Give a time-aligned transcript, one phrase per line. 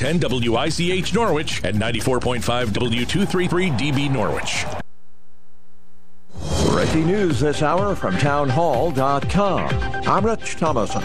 [0.00, 4.64] 910 WICH Norwich and 94.5 W233 DB Norwich.
[6.70, 9.68] Breaking news this hour from townhall.com.
[10.08, 11.02] I'm Rich Thomason.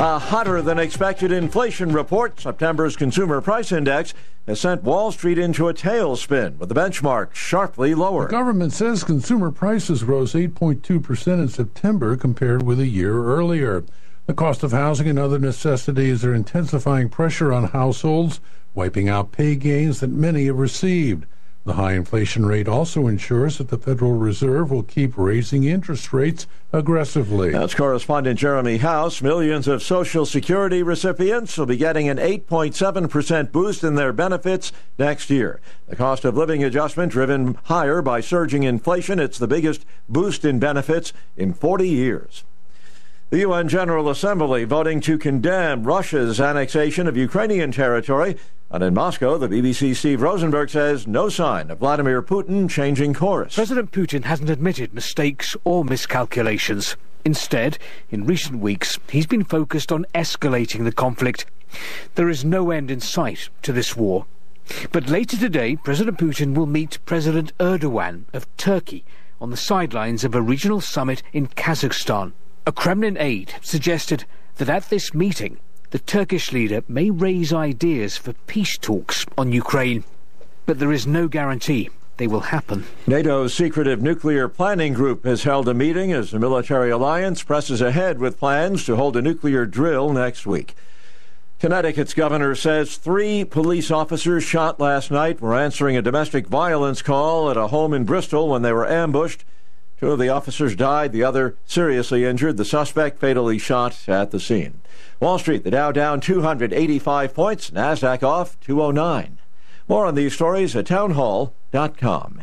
[0.00, 4.12] A hotter than expected inflation report, September's consumer price index,
[4.46, 8.26] has sent Wall Street into a tailspin with the benchmark sharply lower.
[8.26, 13.84] The government says consumer prices rose 8.2% in September compared with a year earlier.
[14.28, 18.42] The cost of housing and other necessities are intensifying pressure on households,
[18.74, 21.24] wiping out pay gains that many have received.
[21.64, 26.46] The high inflation rate also ensures that the Federal Reserve will keep raising interest rates
[26.74, 27.52] aggressively.
[27.52, 29.22] That's correspondent Jeremy House.
[29.22, 35.30] Millions of Social Security recipients will be getting an 8.7% boost in their benefits next
[35.30, 35.58] year.
[35.88, 39.20] The cost of living adjustment driven higher by surging inflation.
[39.20, 42.44] It's the biggest boost in benefits in 40 years.
[43.30, 48.38] The UN General Assembly voting to condemn Russia's annexation of Ukrainian territory.
[48.70, 53.54] And in Moscow, the BBC's Steve Rosenberg says no sign of Vladimir Putin changing course.
[53.54, 56.96] President Putin hasn't admitted mistakes or miscalculations.
[57.22, 57.76] Instead,
[58.08, 61.44] in recent weeks, he's been focused on escalating the conflict.
[62.14, 64.24] There is no end in sight to this war.
[64.90, 69.04] But later today, President Putin will meet President Erdogan of Turkey
[69.38, 72.32] on the sidelines of a regional summit in Kazakhstan.
[72.68, 75.56] A Kremlin aide suggested that at this meeting,
[75.88, 80.04] the Turkish leader may raise ideas for peace talks on Ukraine.
[80.66, 82.84] But there is no guarantee they will happen.
[83.06, 88.18] NATO's secretive nuclear planning group has held a meeting as the military alliance presses ahead
[88.18, 90.76] with plans to hold a nuclear drill next week.
[91.60, 97.50] Connecticut's governor says three police officers shot last night were answering a domestic violence call
[97.50, 99.46] at a home in Bristol when they were ambushed.
[100.00, 102.56] Two of the officers died, the other seriously injured.
[102.56, 104.80] The suspect fatally shot at the scene.
[105.20, 109.38] Wall Street, the Dow down 285 points, NASDAQ off 209.
[109.88, 112.42] More on these stories at townhall.com.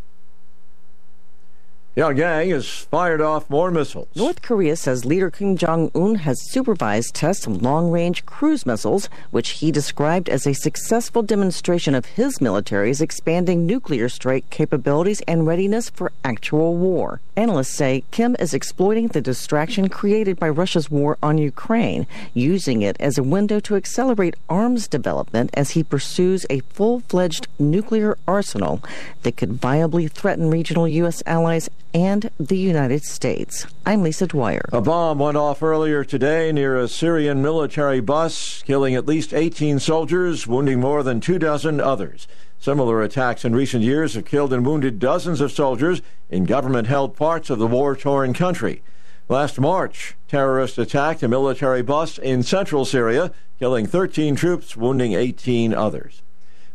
[1.93, 4.07] Pyongyang has fired off more missiles.
[4.15, 9.09] North Korea says leader Kim Jong un has supervised tests of long range cruise missiles,
[9.31, 15.45] which he described as a successful demonstration of his military's expanding nuclear strike capabilities and
[15.45, 17.19] readiness for actual war.
[17.35, 22.95] Analysts say Kim is exploiting the distraction created by Russia's war on Ukraine, using it
[23.01, 28.81] as a window to accelerate arms development as he pursues a full fledged nuclear arsenal
[29.23, 31.21] that could viably threaten regional U.S.
[31.25, 33.65] allies and the United States.
[33.85, 34.69] I'm Lisa Dwyer.
[34.71, 39.79] A bomb went off earlier today near a Syrian military bus, killing at least 18
[39.79, 42.27] soldiers, wounding more than two dozen others.
[42.59, 47.15] Similar attacks in recent years have killed and wounded dozens of soldiers in government held
[47.15, 48.83] parts of the war torn country.
[49.27, 55.73] Last March, terrorists attacked a military bus in central Syria, killing 13 troops, wounding 18
[55.73, 56.21] others.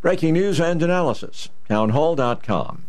[0.01, 1.51] Breaking news and analysis.
[1.69, 2.85] Townhall.com.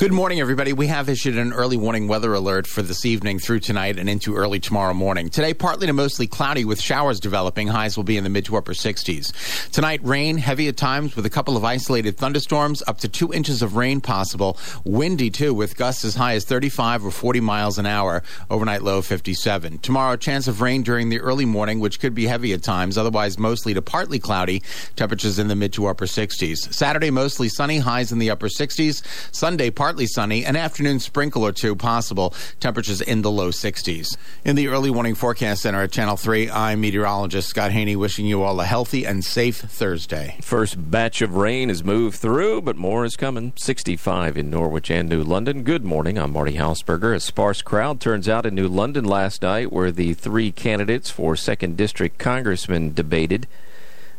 [0.00, 0.72] Good morning, everybody.
[0.72, 4.34] We have issued an early warning weather alert for this evening through tonight and into
[4.34, 5.28] early tomorrow morning.
[5.28, 7.68] Today, partly to mostly cloudy with showers developing.
[7.68, 9.70] Highs will be in the mid to upper 60s.
[9.72, 13.60] Tonight, rain, heavy at times with a couple of isolated thunderstorms, up to two inches
[13.60, 14.56] of rain possible.
[14.84, 18.22] Windy, too, with gusts as high as 35 or 40 miles an hour.
[18.48, 19.80] Overnight low 57.
[19.80, 22.96] Tomorrow, chance of rain during the early morning, which could be heavy at times.
[22.96, 24.62] Otherwise, mostly to partly cloudy.
[24.96, 26.72] Temperatures in the mid to upper 60s.
[26.72, 27.80] Saturday, mostly sunny.
[27.80, 29.04] Highs in the upper 60s.
[29.30, 32.32] Sunday, partly partly sunny, an afternoon sprinkle or two possible.
[32.60, 34.16] Temperatures in the low 60s.
[34.44, 38.40] In the early warning forecast center at Channel 3, I'm meteorologist Scott Haney wishing you
[38.44, 40.36] all a healthy and safe Thursday.
[40.42, 43.52] First batch of rain has moved through, but more is coming.
[43.56, 45.64] 65 in Norwich and New London.
[45.64, 46.18] Good morning.
[46.18, 47.16] I'm Marty Hausberger.
[47.16, 51.34] A sparse crowd turns out in New London last night where the three candidates for
[51.34, 53.48] 2nd District congressman debated.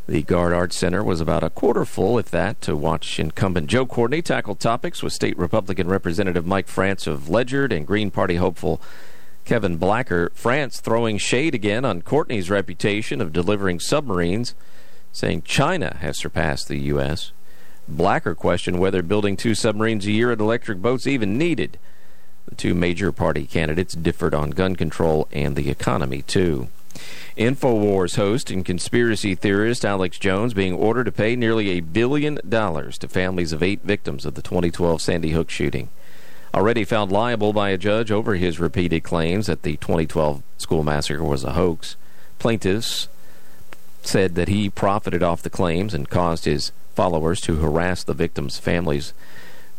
[0.07, 3.85] The Garde Arts Center was about a quarter full, if that, to watch incumbent Joe
[3.85, 8.81] Courtney tackle topics with State Republican Representative Mike France of Ledyard and Green Party hopeful
[9.45, 10.31] Kevin Blacker.
[10.33, 14.55] France throwing shade again on Courtney's reputation of delivering submarines,
[15.11, 17.31] saying China has surpassed the U.S.
[17.87, 21.77] Blacker questioned whether building two submarines a year and electric boats even needed.
[22.47, 26.69] The two major party candidates differed on gun control and the economy, too.
[27.37, 32.97] InfoWars host and conspiracy theorist Alex Jones being ordered to pay nearly a billion dollars
[32.99, 35.89] to families of eight victims of the 2012 Sandy Hook shooting.
[36.53, 41.23] Already found liable by a judge over his repeated claims that the 2012 school massacre
[41.23, 41.95] was a hoax,
[42.39, 43.07] plaintiffs
[44.01, 48.57] said that he profited off the claims and caused his followers to harass the victims'
[48.57, 49.13] families.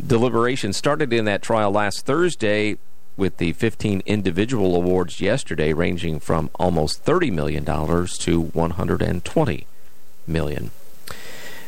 [0.04, 2.78] Deliberations started in that trial last Thursday
[3.16, 9.66] with the 15 individual awards yesterday ranging from almost $30 million to 120
[10.26, 10.70] million.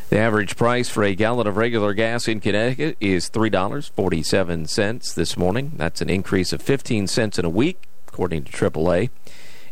[0.09, 5.71] The average price for a gallon of regular gas in Connecticut is $3.47 this morning.
[5.75, 9.09] That's an increase of 15 cents in a week, according to AAA.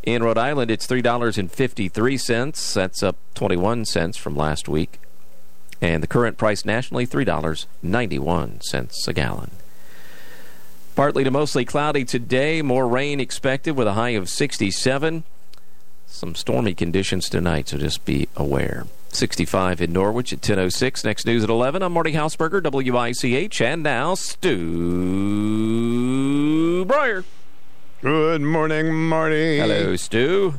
[0.01, 2.73] In Rhode Island, it's $3.53.
[2.73, 4.99] That's up 21 cents from last week.
[5.81, 9.51] And the current price nationally, $3.91 a gallon.
[10.95, 12.61] Partly to mostly cloudy today.
[12.61, 15.23] More rain expected with a high of 67.
[16.05, 18.85] Some stormy conditions tonight, so just be aware.
[19.09, 21.03] 65 in Norwich at 10.06.
[21.03, 21.81] Next news at 11.
[21.81, 23.61] I'm Marty Hausberger, WICH.
[23.61, 24.53] And now, Stu
[26.85, 27.23] Bryer.
[28.01, 29.57] Good morning, Marty.
[29.57, 30.55] Hello, Stu.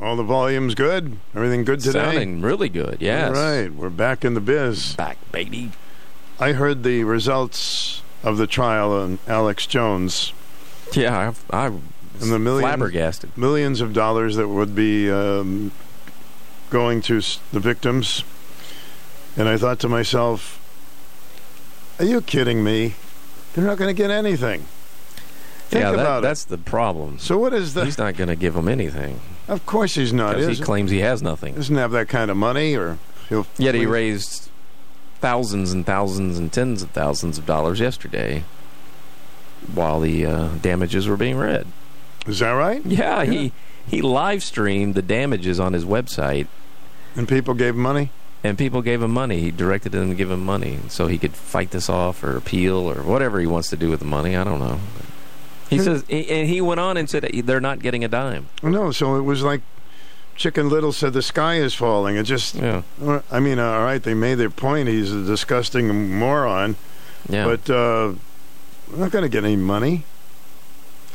[0.00, 1.18] All the volumes good?
[1.34, 1.98] Everything good today?
[1.98, 3.28] Sounding really good, yes.
[3.28, 4.94] All right, we're back in the biz.
[4.94, 5.72] Back, baby.
[6.38, 10.32] I heard the results of the trial on Alex Jones.
[10.92, 13.36] Yeah, I, I and the million, flabbergasted.
[13.36, 15.72] Millions of dollars that would be um,
[16.70, 17.20] going to
[17.52, 18.24] the victims.
[19.36, 20.62] And I thought to myself,
[21.98, 22.94] are you kidding me?
[23.54, 24.66] They're not going to get anything.
[25.68, 27.18] Think yeah, that, that's the problem.
[27.18, 27.84] So what is the?
[27.84, 29.20] He's not going to give them anything.
[29.48, 30.36] Of course he's not.
[30.36, 31.54] Because He claims he has nothing.
[31.54, 32.98] Doesn't have that kind of money, or
[33.28, 33.46] he'll.
[33.58, 34.50] Yet he raised
[35.26, 38.44] thousands and thousands and tens of thousands of dollars yesterday,
[39.74, 41.66] while the uh, damages were being read.
[42.28, 42.86] Is that right?
[42.86, 43.52] Yeah, yeah, he
[43.88, 46.46] he live streamed the damages on his website,
[47.16, 48.10] and people gave money.
[48.44, 49.40] And people gave him money.
[49.40, 52.76] He directed them to give him money so he could fight this off or appeal
[52.88, 54.36] or whatever he wants to do with the money.
[54.36, 54.78] I don't know.
[55.68, 58.46] He says, and he went on and said they're not getting a dime.
[58.62, 59.62] No, so it was like
[60.36, 62.16] Chicken Little said the sky is falling.
[62.16, 62.82] It just, yeah.
[63.30, 64.88] I mean, all right, they made their point.
[64.88, 66.76] He's a disgusting moron.
[67.28, 67.44] Yeah.
[67.44, 68.14] But uh,
[68.90, 70.04] we're not going to get any money.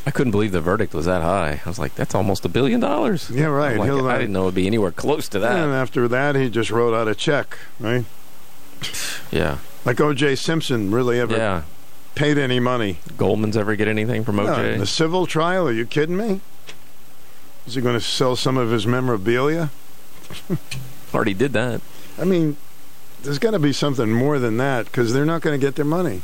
[0.06, 1.62] I couldn't believe the verdict was that high.
[1.64, 3.30] I was like, that's almost a billion dollars.
[3.30, 3.78] Yeah, right.
[3.78, 5.60] Like, I didn't know it'd be anywhere close to that.
[5.60, 8.06] And after that, he just wrote out a check, right?
[9.32, 9.60] Yeah.
[9.86, 10.36] Like O.J.
[10.36, 11.64] Simpson really ever yeah.
[12.16, 12.98] paid any money.
[13.16, 14.74] Goldman's ever get anything from O.J.?
[14.74, 15.70] No, the civil trial?
[15.70, 16.42] Are you kidding me?
[17.68, 19.70] Is he going to sell some of his memorabilia?
[21.14, 21.82] Already did that.
[22.20, 22.58] I mean,
[23.24, 25.86] there's got to be something more than that because they're not going to get their
[25.86, 26.22] money.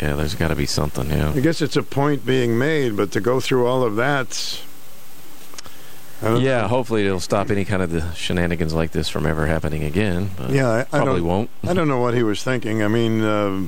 [0.00, 1.30] Yeah, there's got to be something, yeah.
[1.30, 4.60] I guess it's a point being made, but to go through all of that.
[6.22, 6.68] Yeah, know.
[6.68, 10.30] hopefully it'll stop any kind of the shenanigans like this from ever happening again.
[10.48, 11.50] yeah, I, probably I won't.
[11.64, 12.82] I don't know what he was thinking.
[12.82, 13.64] I mean, uh,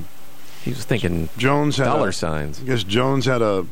[0.63, 2.61] he was thinking Jones had dollar a, signs.
[2.61, 3.65] I guess Jones had a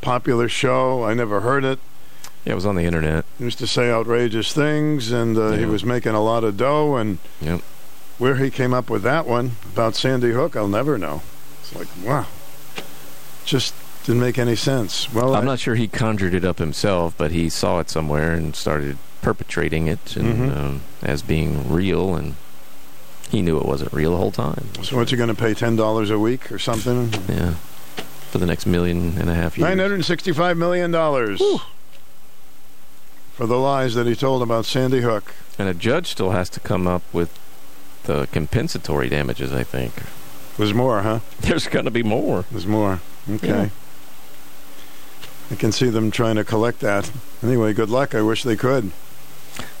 [0.00, 1.04] popular show.
[1.04, 1.78] I never heard it.
[2.44, 3.24] Yeah, it was on the internet.
[3.38, 5.58] He used to say outrageous things, and uh, yeah.
[5.58, 6.96] he was making a lot of dough.
[6.96, 7.60] And yep.
[8.18, 11.22] where he came up with that one about Sandy Hook, I'll never know.
[11.60, 12.26] It's like, wow.
[13.46, 13.74] Just
[14.04, 15.12] didn't make any sense.
[15.12, 18.32] Well, I'm I, not sure he conjured it up himself, but he saw it somewhere
[18.32, 20.58] and started perpetrating it and, mm-hmm.
[20.58, 22.34] um, as being real, and
[23.30, 24.68] he knew it wasn't real the whole time.
[24.82, 27.10] So, what's he going to pay ten dollars a week or something?
[27.26, 27.54] Yeah,
[28.30, 29.66] for the next million and a half years.
[29.66, 31.40] Nine hundred sixty-five million dollars
[33.34, 35.34] for the lies that he told about Sandy Hook.
[35.58, 37.36] And a judge still has to come up with
[38.04, 39.52] the compensatory damages.
[39.52, 39.92] I think.
[40.56, 41.20] There's more, huh?
[41.40, 42.44] There's going to be more.
[42.50, 43.00] There's more.
[43.28, 43.48] Okay.
[43.48, 43.68] Yeah.
[45.50, 47.10] I can see them trying to collect that.
[47.42, 48.14] Anyway, good luck.
[48.14, 48.92] I wish they could.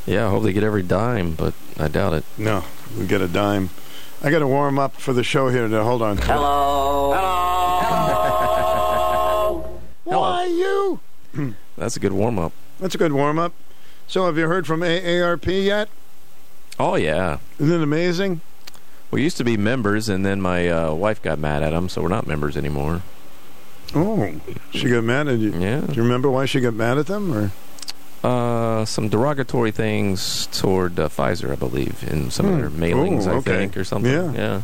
[0.04, 2.24] Yeah, I hope they get every dime, but I doubt it.
[2.36, 2.64] No,
[2.98, 3.70] we get a dime.
[4.22, 5.66] I got to warm up for the show here.
[5.68, 6.18] Now, hold on.
[6.18, 7.12] Hello.
[7.86, 9.80] Hello.
[10.04, 11.00] Why you?
[11.76, 12.52] That's a good warm up.
[12.80, 13.52] That's a good warm up.
[14.06, 15.88] So, have you heard from AARP yet?
[16.78, 17.38] Oh yeah.
[17.58, 18.40] Isn't it amazing?
[19.10, 22.02] We used to be members, and then my uh, wife got mad at them, so
[22.02, 23.02] we're not members anymore.
[23.94, 24.34] Oh,
[24.72, 25.52] she got mad at you.
[25.52, 25.82] Yeah.
[25.82, 27.32] Do you remember why she got mad at them?
[27.32, 27.50] Or
[28.24, 33.32] Uh, some derogatory things toward uh, Pfizer, I believe, in some of their mailings, Oh,
[33.32, 33.56] I okay.
[33.58, 34.10] think, or something.
[34.10, 34.32] Yeah.
[34.32, 34.62] yeah.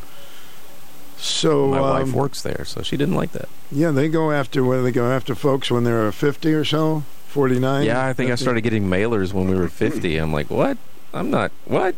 [1.17, 3.49] So My wife um, works there, so she didn't like that.
[3.71, 7.85] Yeah, they go after whether they go after folks when they're 50 or so, 49.
[7.87, 10.17] Yeah, I think I started getting mailers when we were 50.
[10.17, 10.77] I'm like, what?
[11.15, 11.53] I'm not.
[11.65, 11.95] What?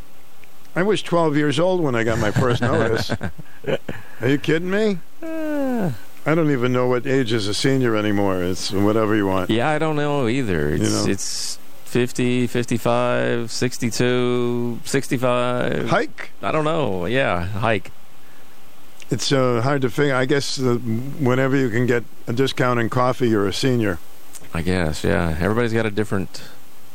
[0.77, 3.11] I was 12 years old when I got my first notice.
[4.21, 4.99] Are you kidding me?
[5.23, 5.93] Uh,
[6.25, 8.43] I don't even know what age is a senior anymore.
[8.43, 9.51] It's whatever you want.
[9.51, 10.71] yeah, I don't know either.
[10.71, 11.11] It's, know.
[11.11, 15.89] it's 50, 55, 62, 65.
[15.91, 16.31] Hike.
[16.43, 17.07] I don't know.
[17.07, 17.91] Yeah, hike.
[19.11, 20.15] It's uh, hard to figure.
[20.15, 23.99] I guess uh, whenever you can get a discount in coffee, you're a senior.
[24.55, 25.37] I guess, yeah.
[25.41, 26.43] Everybody's got a different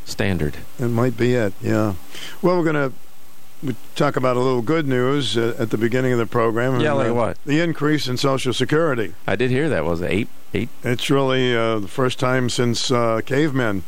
[0.06, 0.58] standard.
[0.80, 1.54] It might be it.
[1.62, 1.96] Yeah.
[2.42, 6.20] Well, we're going to talk about a little good news uh, at the beginning of
[6.20, 6.80] the program.
[6.80, 7.38] Yeah, like uh, what?
[7.46, 9.16] The increase in Social Security.
[9.26, 9.84] I did hear that.
[9.86, 10.28] Was it eight?
[10.54, 10.70] Eight?
[10.84, 13.84] It's really uh, the first time since uh, cavemen.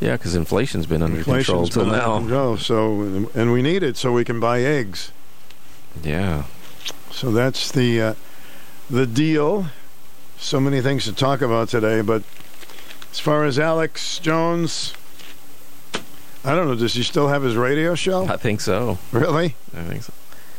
[0.00, 2.18] Yeah, because inflation's been under Inflation's control till now.
[2.18, 5.12] control, so and we need it so we can buy eggs.
[6.02, 6.44] Yeah.
[7.12, 8.14] So that's the uh,
[8.90, 9.66] the deal.
[10.38, 12.24] So many things to talk about today, but
[13.12, 14.94] as far as Alex Jones,
[16.44, 16.74] I don't know.
[16.74, 18.26] Does he still have his radio show?
[18.26, 18.98] I think so.
[19.12, 19.54] Really?
[19.76, 20.12] I think so.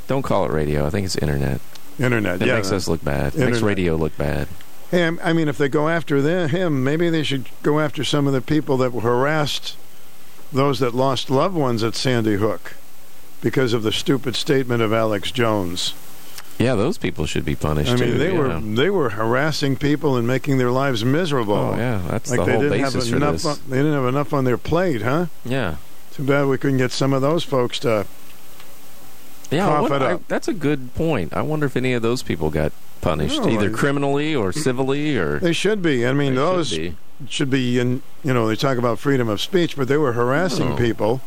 [0.07, 0.86] Don't call it radio.
[0.86, 1.60] I think it's internet.
[2.00, 2.41] Internet.
[2.41, 2.55] It yeah.
[2.55, 3.27] makes us look bad.
[3.27, 3.50] It Internet.
[3.51, 4.48] makes radio look bad.
[4.91, 8.27] Hey, I'm- mean, if they go after the, him, maybe they should go after some
[8.27, 9.75] of the people that harassed
[10.51, 12.75] those that lost loved ones at Sandy Hook
[13.41, 15.95] because of the stupid statement of Alex Jones.
[16.60, 18.17] Yeah, those people should be punished I mean, too.
[18.17, 21.55] they were they were harassing people and making their lives miserable.
[21.55, 23.33] Oh yeah, that's like the they whole didn't basis have for enough.
[23.33, 23.45] this.
[23.45, 25.25] On, they didn't have enough on their plate, huh?
[25.43, 25.75] yeah.
[26.13, 28.05] Too bad we couldn't get some of those folks to.
[29.51, 31.33] Yeah, I Cough wonder- it I- that's a good point.
[31.36, 35.17] I wonder if any of those people got punished, No, either I- criminally or civilly,
[35.17, 36.05] or They should be.
[36.07, 36.95] I mean, They should those be.
[37.29, 38.01] should be in.
[38.24, 40.75] You know, they talk about freedom of speech, but they were harassing Oh.
[40.77, 41.22] people,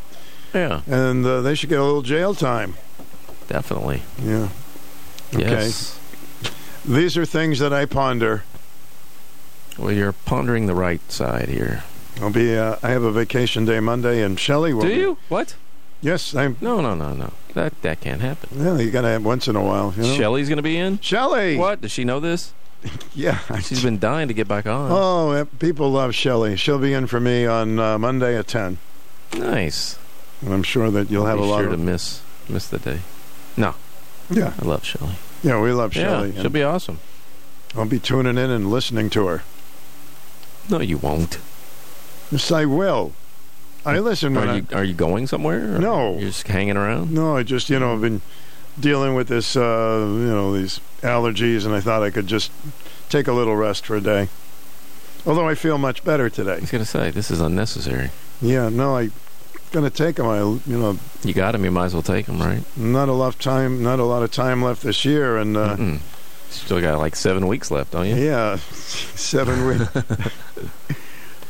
[0.54, 2.75] yeah, and uh, they should get a little jail time.
[3.49, 4.02] definitely.
[4.25, 4.49] Yeah.
[5.35, 5.42] Okay.
[5.42, 5.99] Yes.
[6.85, 8.45] These are things that I ponder.
[9.76, 11.85] Well, you're pondering the right side here.
[12.21, 12.56] I'll be.
[12.56, 14.83] Uh, I have a vacation day Monday, and Shelley will.
[14.83, 15.18] Do be- you?
[15.28, 15.54] What?
[16.00, 16.56] Yes, I'm.
[16.61, 17.33] No, no, no, no.
[17.54, 18.64] That that can't happen.
[18.64, 19.92] Well, you gotta have once in a while.
[19.97, 20.14] You know?
[20.14, 20.99] Shelley's going to be in.
[21.00, 21.56] Shelley.
[21.56, 21.80] What?
[21.80, 22.52] Does she know this?
[23.14, 23.38] Yeah.
[23.61, 24.90] She's been dying to get back on.
[24.92, 26.56] Oh, people love Shelley.
[26.56, 28.78] She'll be in for me on uh, Monday at ten,
[29.35, 29.99] nice.
[30.42, 33.00] and I'm sure that you'll have Be a lot sure to miss miss the day.
[33.56, 33.75] No,
[34.30, 35.14] Yeah, I love Shelley.
[35.42, 36.30] yeah, we love Shelley.
[36.33, 36.99] Yeah, she'll be awesome.
[37.76, 39.42] I'll be tuning in and listening to her.
[40.68, 41.38] No, you won't.
[42.30, 43.12] Yes, I will.
[43.85, 44.56] I listen when Are I.
[44.56, 45.61] you are you going somewhere?
[45.78, 46.12] No.
[46.18, 47.12] you're just hanging around.
[47.12, 48.21] No, I just you know I've been
[48.80, 49.61] dealing with this uh,
[50.00, 52.50] you know these allergies, and I thought I could just
[53.09, 54.28] take a little rest for a day.
[55.25, 56.54] Although I feel much better today.
[56.56, 58.11] I was gonna say this is unnecessary.
[58.42, 59.11] Yeah, no, I
[59.73, 60.26] gonna take them.
[60.26, 61.64] I you know You got him.
[61.64, 62.62] You might as well take him, right?
[62.76, 65.76] not a lot of time, not a lot of time left this year, and uh,
[66.50, 68.14] Still got like seven weeks left, don't you?
[68.16, 69.88] yeah, seven weeks.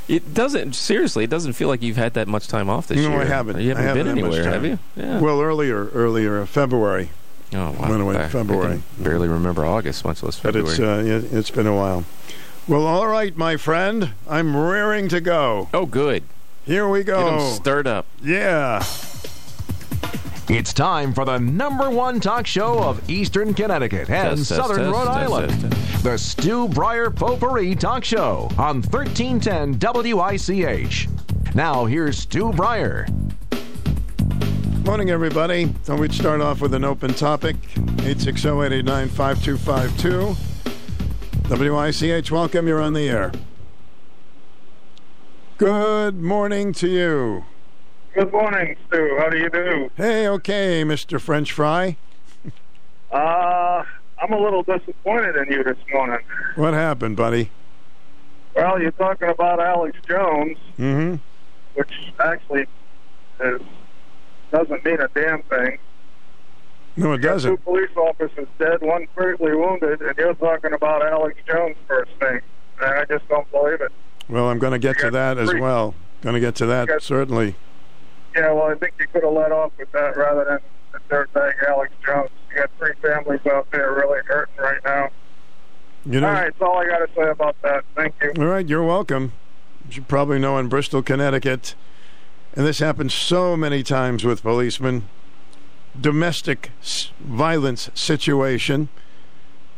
[0.08, 0.74] It doesn't.
[0.76, 3.22] Seriously, it doesn't feel like you've had that much time off this No, year.
[3.22, 3.58] I haven't.
[3.60, 4.78] You haven't haven't been anywhere, have you?
[4.94, 5.18] Yeah.
[5.20, 7.10] well, earlier, earlier uh, February,
[7.52, 7.88] oh wow.
[7.90, 8.82] went away in February.
[9.00, 10.64] barely remember August, much less February.
[10.64, 12.04] but it's uh, it, it's been a while.
[12.68, 15.68] Well, all right, my friend, I'm raring to go.
[15.74, 16.22] oh, good.
[16.66, 17.50] Here we Get him go.
[17.52, 18.06] stirred up.
[18.22, 18.82] Yeah.
[20.48, 24.78] It's time for the number one talk show of Eastern Connecticut and Test, test, Southern
[24.78, 25.72] test, Rhode test, Island.
[25.72, 29.78] test, The Stu Bryer Potpourri Talk Show on 1310
[30.14, 31.08] WICH.
[31.54, 33.06] Now, here's Stu Bryer.
[34.84, 35.66] Morning, everybody.
[35.66, 37.56] Thought we'd start off with an open topic.
[37.74, 40.36] 860-889-5252.
[41.48, 42.68] WICH, welcome.
[42.68, 43.32] You're on the air.
[45.58, 47.44] Good morning to you.
[48.14, 49.16] Good morning, Stu.
[49.18, 49.90] How do you do?
[49.96, 51.20] Hey, okay, Mr.
[51.20, 51.96] French Fry.
[53.12, 53.82] Uh,
[54.22, 56.18] I'm a little disappointed in you this morning.
[56.56, 57.50] What happened, buddy?
[58.54, 61.16] Well, you're talking about Alex Jones, Mm-hmm.
[61.74, 62.66] which actually
[63.40, 63.60] is,
[64.50, 65.78] doesn't mean a damn thing.
[66.98, 67.62] No, it doesn't.
[67.64, 72.40] police officers dead, one critically wounded, and you're talking about Alex Jones first thing.
[72.80, 73.92] And I just don't believe it.
[74.28, 75.94] Well, I'm going to get to that as well.
[76.22, 77.54] Going to get to that, got- certainly.
[78.34, 80.58] Yeah, well, I think you could have let off with that rather than
[80.92, 82.28] the dirtbag Alex Jones.
[82.50, 85.08] You got three families out there really hurting right now.
[86.04, 87.84] You know, all right, that's all I got to say about that.
[87.94, 88.32] Thank you.
[88.38, 89.32] All right, you're welcome.
[89.88, 91.74] As you probably know in Bristol, Connecticut,
[92.54, 95.08] and this happens so many times with policemen,
[95.98, 96.70] domestic
[97.20, 98.88] violence situation.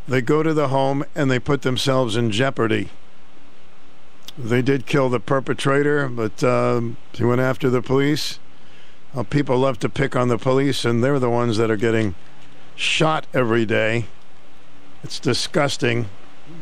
[0.08, 2.88] They go to the home and they put themselves in jeopardy.
[4.38, 8.38] They did kill the perpetrator, but um, he went after the police.
[9.12, 12.14] Uh, people love to pick on the police, and they're the ones that are getting
[12.76, 14.06] shot every day.
[15.02, 16.08] It's disgusting.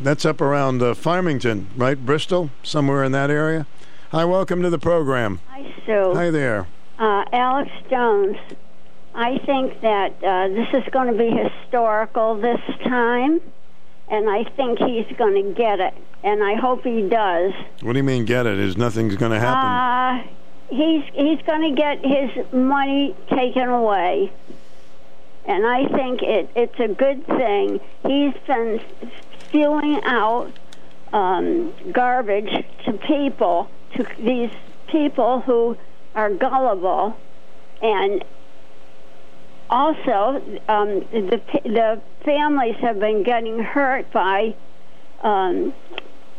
[0.02, 1.98] That's up around uh, Farmington, right?
[1.98, 3.66] Bristol, somewhere in that area.
[4.10, 5.40] Hi, welcome to the program.
[5.48, 6.12] Hi, Sue.
[6.14, 6.66] Hi there.
[6.98, 8.38] Uh, Alex Jones.
[9.14, 13.40] I think that uh, this is going to be historical this time,
[14.08, 17.52] and I think he's going to get it, and I hope he does.
[17.80, 18.58] What do you mean, get it?
[18.58, 20.28] Is nothing's going to happen?
[20.28, 20.32] Uh,
[20.68, 24.32] he's he's going to get his money taken away,
[25.44, 27.80] and I think it it's a good thing.
[28.04, 28.80] He's been
[29.40, 30.52] spewing out
[31.12, 34.50] um, garbage to people, to these
[34.88, 35.76] people who
[36.14, 37.16] are gullible,
[37.82, 38.24] and
[39.70, 44.54] also um, the the families have been getting hurt by
[45.22, 45.74] um,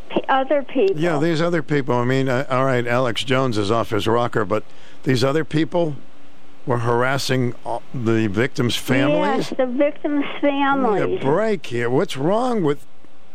[0.10, 0.98] p- other people.
[1.00, 1.96] Yeah, these other people.
[1.96, 4.64] I mean, uh, all right, Alex Jones is off his rocker, but
[5.04, 5.96] these other people
[6.66, 9.48] were harassing all the victims' families.
[9.50, 11.04] Yes, the victims' Give families.
[11.08, 11.90] me a break here.
[11.90, 12.86] What's wrong with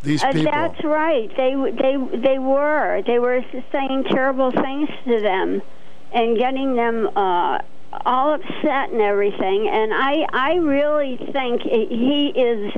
[0.02, 0.52] these Uh, people?
[0.52, 1.34] that's right.
[1.36, 5.62] They they they were they were saying terrible things to them,
[6.12, 7.58] and getting them uh,
[8.04, 9.68] all upset and everything.
[9.68, 12.72] And I I really think he is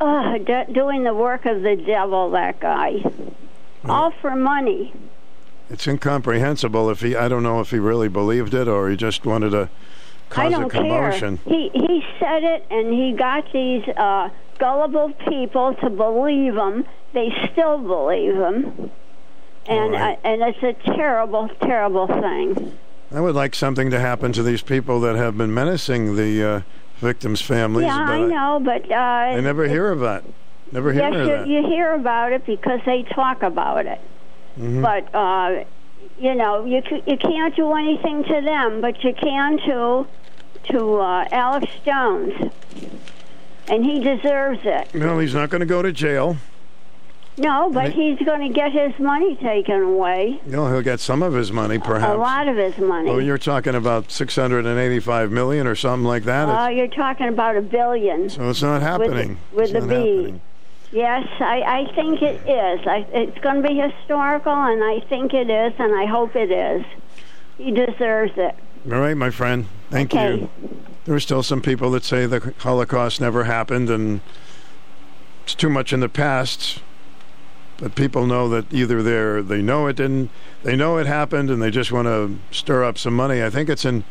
[0.00, 2.30] uh, d- doing the work of the devil.
[2.30, 3.02] That guy,
[3.84, 4.92] all for money.
[5.68, 7.16] It's incomprehensible if he.
[7.16, 9.68] I don't know if he really believed it or he just wanted to
[10.28, 11.38] cause I a don't commotion.
[11.38, 11.52] care.
[11.54, 14.28] He he said it, and he got these uh,
[14.58, 16.84] gullible people to believe him.
[17.14, 18.90] They still believe him,
[19.66, 20.18] and right.
[20.22, 22.78] uh, and it's a terrible, terrible thing.
[23.12, 26.60] I would like something to happen to these people that have been menacing the uh,
[26.98, 27.86] victims' families.
[27.86, 30.24] yeah, I know, but uh, I never hear of that.
[30.72, 31.46] Never hear yes, of you, that.
[31.46, 34.00] you hear about it because they talk about it.
[34.58, 34.82] Mhm.
[34.82, 35.64] But uh,
[36.18, 40.06] you know, you you can't do anything to them, but you can to
[40.70, 42.32] to uh, Alex Jones,
[43.68, 44.92] and he deserves it.
[44.94, 46.38] No, he's not going to go to jail.
[47.38, 50.40] No, but he's going to get his money taken away.
[50.46, 52.14] No, he'll get some of his money, perhaps.
[52.14, 53.10] A lot of his money.
[53.10, 56.48] Oh, you're talking about 685 million or something like that.
[56.48, 58.30] Oh, you're talking about a billion.
[58.30, 59.38] so it's not happening.
[59.52, 59.94] With, with the B.
[59.94, 60.40] happening.
[60.92, 62.86] Yes, I, I think it is.
[62.86, 66.50] I, it's going to be historical, and I think it is, and I hope it
[66.50, 66.86] is.
[67.58, 68.54] He deserves it.
[68.90, 69.66] All right, my friend.
[69.90, 70.40] Thank Okay.
[70.40, 70.50] you.
[71.04, 74.20] There are still some people that say the Holocaust never happened and
[75.44, 76.82] it's too much in the past.
[77.78, 80.30] But people know that either they're they know it didn't,
[80.62, 83.42] they know it happened, and they just want to stir up some money.
[83.42, 84.04] I think it's in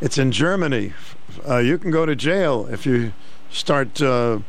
[0.00, 0.92] it's in Germany.
[1.48, 3.12] Uh, you can go to jail if you
[3.50, 4.40] start uh,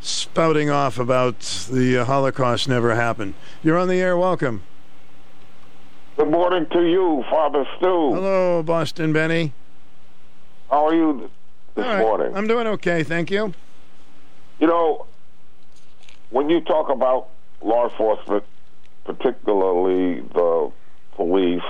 [0.00, 3.34] spouting off about the uh, Holocaust never happened.
[3.62, 4.16] You're on the air.
[4.16, 4.62] Welcome.
[6.16, 8.14] Good morning to you, Father Stu.
[8.14, 9.52] Hello, Boston Benny.
[10.70, 11.30] How are you
[11.74, 11.98] this right.
[11.98, 12.36] morning?
[12.36, 13.52] I'm doing okay, thank you.
[14.60, 15.06] You know,
[16.30, 17.28] when you talk about
[17.64, 18.44] law enforcement,
[19.04, 20.70] particularly the
[21.16, 21.62] police,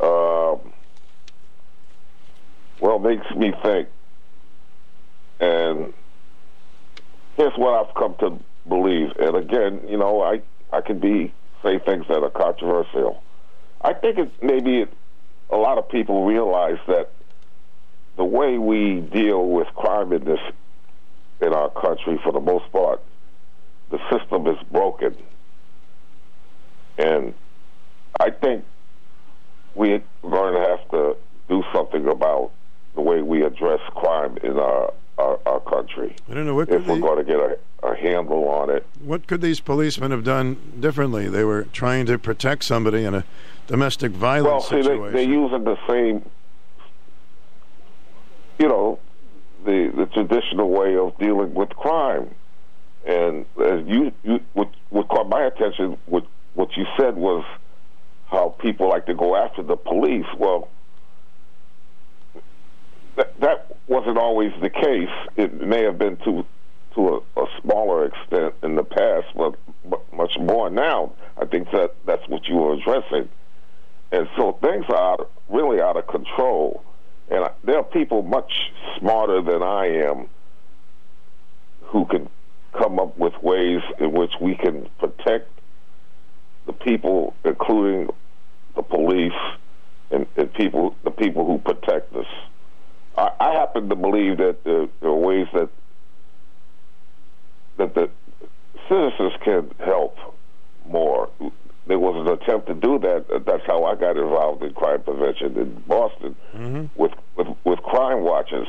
[0.00, 0.72] um,
[2.80, 3.88] well, makes me think.
[5.40, 5.92] And
[7.36, 9.12] here's what I've come to believe.
[9.18, 10.42] And again, you know, I
[10.72, 13.22] I could be say things that are controversial.
[13.80, 14.92] I think it maybe it,
[15.50, 17.10] a lot of people realize that
[18.16, 20.40] the way we deal with crime in this
[21.40, 23.00] in our country, for the most part,
[23.90, 25.16] the system is broken,
[26.98, 27.34] and
[28.18, 28.64] I think
[29.74, 31.16] we're going to have to
[31.48, 32.50] do something about
[32.94, 36.16] the way we address crime in our our, our country.
[36.30, 38.86] I don't know what if we're they- going to get a, a handle on it.
[39.00, 41.28] What could these policemen have done differently?
[41.28, 43.24] They were trying to protect somebody in a
[43.66, 45.12] domestic Well, violence see, they, situation.
[45.12, 46.24] they're using the same,
[48.58, 48.98] you know,
[49.66, 52.34] the the traditional way of dealing with crime.
[53.06, 57.44] And as you, you what, what caught my attention, what what you said was
[58.26, 60.26] how people like to go after the police.
[60.36, 60.68] Well,
[63.16, 65.08] that that wasn't always the case.
[65.36, 66.44] It may have been to
[66.94, 71.12] to a, a smaller extent in the past, but, but much more now.
[71.40, 73.28] I think that that's what you were addressing.
[74.12, 76.82] And so things are out, really out of control.
[77.30, 80.28] And I, there are people much smarter than I am
[81.82, 82.28] who can
[82.72, 85.48] come up with ways in which we can protect
[86.66, 88.08] the people, including
[88.76, 89.32] the police
[90.10, 92.26] and, and people, the people who protect us.
[93.16, 95.68] I, I happen to believe that there, there are ways that
[97.78, 98.10] that the
[98.88, 100.16] citizens can help
[100.86, 101.30] more.
[101.86, 103.42] There was an attempt to do that.
[103.46, 107.00] That's how I got involved in crime prevention in Boston Mm-hmm.
[107.00, 108.66] with, with with crime watches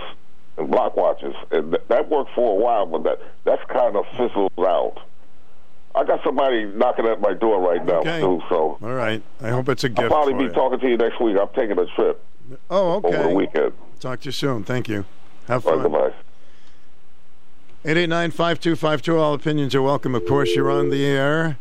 [0.61, 4.05] and block watches, and th- that worked for a while, but that that's kind of
[4.17, 4.95] fizzled out.
[5.93, 8.21] I got somebody knocking at my door right now Okay.
[8.21, 9.21] too, so All right.
[9.41, 9.99] I hope it's a gift.
[10.03, 10.49] I'll probably be you.
[10.51, 11.35] talking to you next week.
[11.37, 12.23] I'm taking a trip
[12.69, 13.07] Oh, okay.
[13.17, 13.73] over the weekend.
[13.99, 14.63] Talk to you soon.
[14.63, 15.03] Thank you.
[15.49, 15.91] Have All right, fun.
[15.91, 16.13] goodbye.
[17.83, 19.19] 889-5252.
[19.19, 20.15] All opinions are welcome.
[20.15, 21.57] Of course, you're on the air.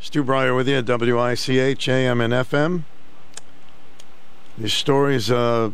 [0.00, 2.84] Stu Bryer with you at WICH AM and FM.
[4.58, 5.70] These stories, uh,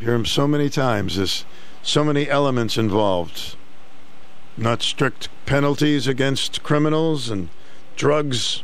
[0.00, 1.16] hear them so many times.
[1.16, 1.44] There's
[1.82, 3.56] so many elements involved.
[4.56, 7.48] Not strict penalties against criminals and
[7.96, 8.62] drugs.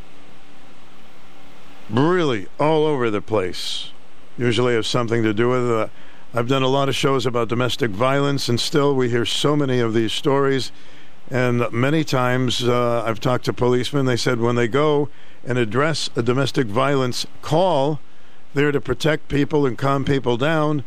[1.89, 3.91] Really all over the place.
[4.37, 5.71] Usually have something to do with.
[5.71, 5.89] Uh,
[6.35, 9.79] I've done a lot of shows about domestic violence, and still we hear so many
[9.79, 10.73] of these stories.
[11.31, 14.07] And many times uh, I've talked to policemen.
[14.07, 15.09] They said when they go
[15.45, 18.01] and address a domestic violence call,
[18.53, 20.85] they're to protect people and calm people down.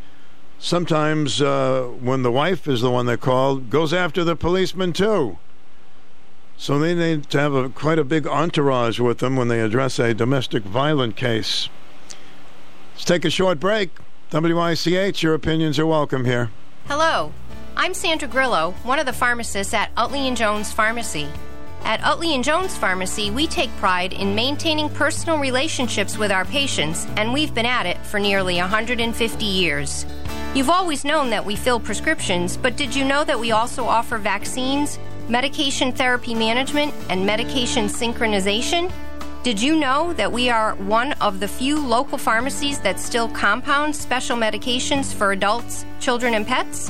[0.59, 5.37] Sometimes uh, when the wife is the one that called, goes after the policeman too.
[6.57, 9.99] So they need to have a, quite a big entourage with them when they address
[9.99, 11.69] a domestic violent case.
[12.93, 13.91] Let's take a short break.
[14.31, 16.49] WICH, your opinions are welcome here.
[16.87, 17.31] Hello,
[17.75, 21.29] I'm Sandra Grillo, one of the pharmacists at Utley and Jones Pharmacy.
[21.83, 27.05] At Utley and Jones Pharmacy, we take pride in maintaining personal relationships with our patients,
[27.15, 30.05] and we've been at it for nearly 150 years.
[30.57, 34.17] You've always known that we fill prescriptions, but did you know that we also offer
[34.17, 34.97] vaccines,
[35.29, 38.91] medication therapy management, and medication synchronization?
[39.43, 43.95] Did you know that we are one of the few local pharmacies that still compound
[43.95, 46.89] special medications for adults, children, and pets?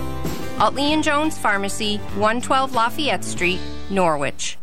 [0.58, 3.58] Utley and Jones Pharmacy, 112 Lafayette Street,
[3.90, 4.58] Norwich.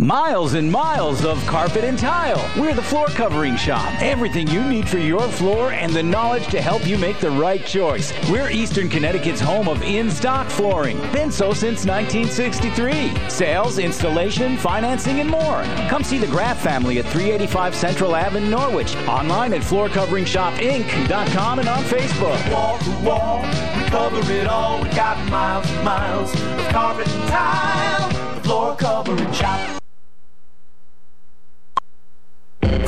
[0.00, 2.48] Miles and miles of carpet and tile.
[2.56, 4.00] We're the floor covering shop.
[4.00, 7.66] Everything you need for your floor and the knowledge to help you make the right
[7.66, 8.12] choice.
[8.30, 11.00] We're Eastern Connecticut's home of in stock flooring.
[11.10, 13.28] Been so since 1963.
[13.28, 15.64] Sales, installation, financing, and more.
[15.88, 18.94] Come see the Graff family at 385 Central Ave in Norwich.
[19.08, 22.52] Online at floorcoveringshopinc.com and on Facebook.
[22.52, 24.80] Wall to wall, we cover it all.
[24.80, 28.08] We got miles and miles of carpet and tile.
[28.36, 29.77] The floor covering shop.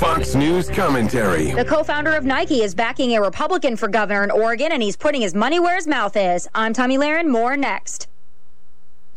[0.00, 1.52] Fox News commentary.
[1.52, 4.96] The co founder of Nike is backing a Republican for governor in Oregon, and he's
[4.96, 6.48] putting his money where his mouth is.
[6.54, 7.28] I'm Tomi Lahren.
[7.28, 8.08] More next.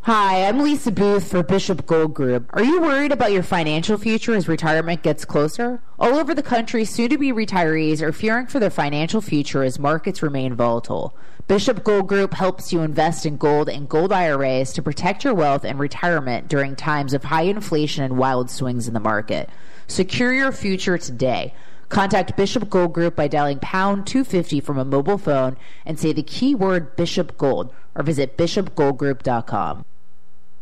[0.01, 2.49] Hi, I'm Lisa Booth for Bishop Gold Group.
[2.49, 5.81] Are you worried about your financial future as retirement gets closer?
[5.97, 9.79] All over the country, soon to be retirees are fearing for their financial future as
[9.79, 11.15] markets remain volatile.
[11.47, 15.63] Bishop Gold Group helps you invest in gold and gold IRAs to protect your wealth
[15.63, 19.49] and retirement during times of high inflation and wild swings in the market.
[19.87, 21.53] Secure your future today.
[21.89, 26.23] Contact Bishop Gold Group by dialing pound 250 from a mobile phone and say the
[26.23, 29.85] keyword Bishop Gold or visit bishopgoldgroup.com.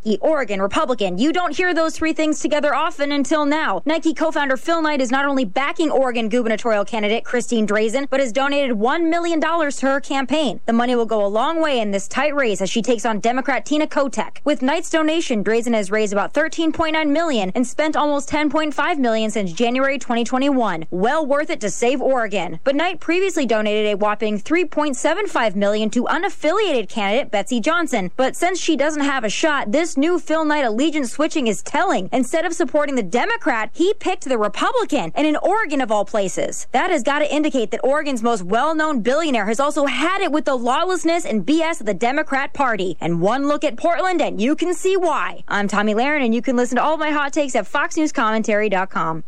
[0.03, 1.19] The Oregon Republican.
[1.19, 3.83] You don't hear those three things together often until now.
[3.85, 8.31] Nike co-founder Phil Knight is not only backing Oregon gubernatorial candidate Christine Drazen, but has
[8.31, 10.59] donated $1 million to her campaign.
[10.65, 13.19] The money will go a long way in this tight race as she takes on
[13.19, 14.37] Democrat Tina Kotek.
[14.43, 19.53] With Knight's donation, Drazen has raised about 13.9 million and spent almost 10.5 million since
[19.53, 20.87] January 2021.
[20.89, 22.59] Well worth it to save Oregon.
[22.63, 28.11] But Knight previously donated a whopping 3.75 million to unaffiliated candidate Betsy Johnson.
[28.15, 32.09] But since she doesn't have a shot, this new Phil Knight allegiance switching is telling.
[32.11, 36.67] Instead of supporting the Democrat, he picked the Republican, and in Oregon of all places.
[36.71, 40.45] That has got to indicate that Oregon's most well-known billionaire has also had it with
[40.45, 42.97] the lawlessness and BS of the Democrat Party.
[42.99, 45.43] And one look at Portland, and you can see why.
[45.47, 49.23] I'm Tomi Lahren, and you can listen to all my hot takes at FoxNewsCommentary.com.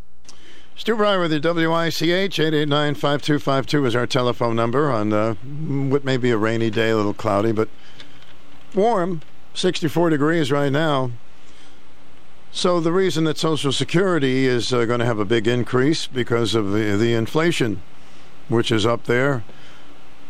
[0.76, 6.30] Stu Bryer with the WICH, 889-5252 is our telephone number on uh, what may be
[6.30, 7.68] a rainy day, a little cloudy, but
[8.74, 9.22] warm.
[9.54, 11.12] 64 degrees right now.
[12.52, 16.54] So the reason that Social Security is uh, going to have a big increase because
[16.54, 17.82] of the, the inflation,
[18.48, 19.42] which is up there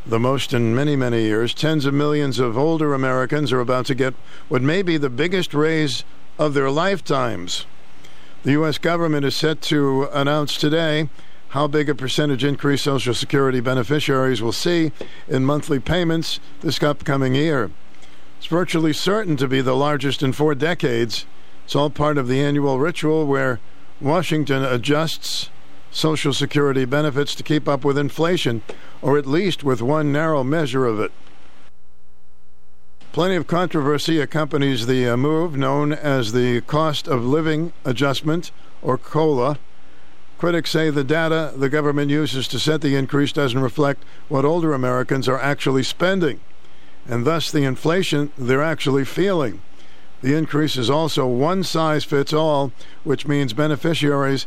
[0.07, 1.55] the most in many, many years.
[1.55, 4.15] Tens of millions of older Americans are about to get
[4.49, 6.05] what may be the biggest raise
[6.39, 7.67] of their lifetimes.
[8.43, 8.77] The U.S.
[8.77, 11.09] government is set to announce today
[11.49, 14.93] how big a percentage increase Social Security beneficiaries will see
[15.29, 17.71] in monthly payments this upcoming year.
[18.45, 21.25] It's virtually certain to be the largest in four decades.
[21.65, 23.59] It's all part of the annual ritual where
[24.03, 25.49] Washington adjusts
[25.91, 28.61] Social Security benefits to keep up with inflation,
[29.01, 31.11] or at least with one narrow measure of it.
[33.13, 38.51] Plenty of controversy accompanies the uh, move known as the Cost of Living Adjustment,
[38.83, 39.59] or COLA.
[40.37, 44.75] Critics say the data the government uses to set the increase doesn't reflect what older
[44.75, 46.41] Americans are actually spending,
[47.07, 49.61] and thus the inflation they're actually feeling.
[50.23, 54.47] The increase is also one size fits all, which means beneficiaries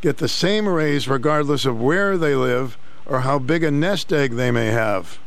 [0.00, 4.32] get the same raise regardless of where they live or how big a nest egg
[4.32, 5.18] they may have.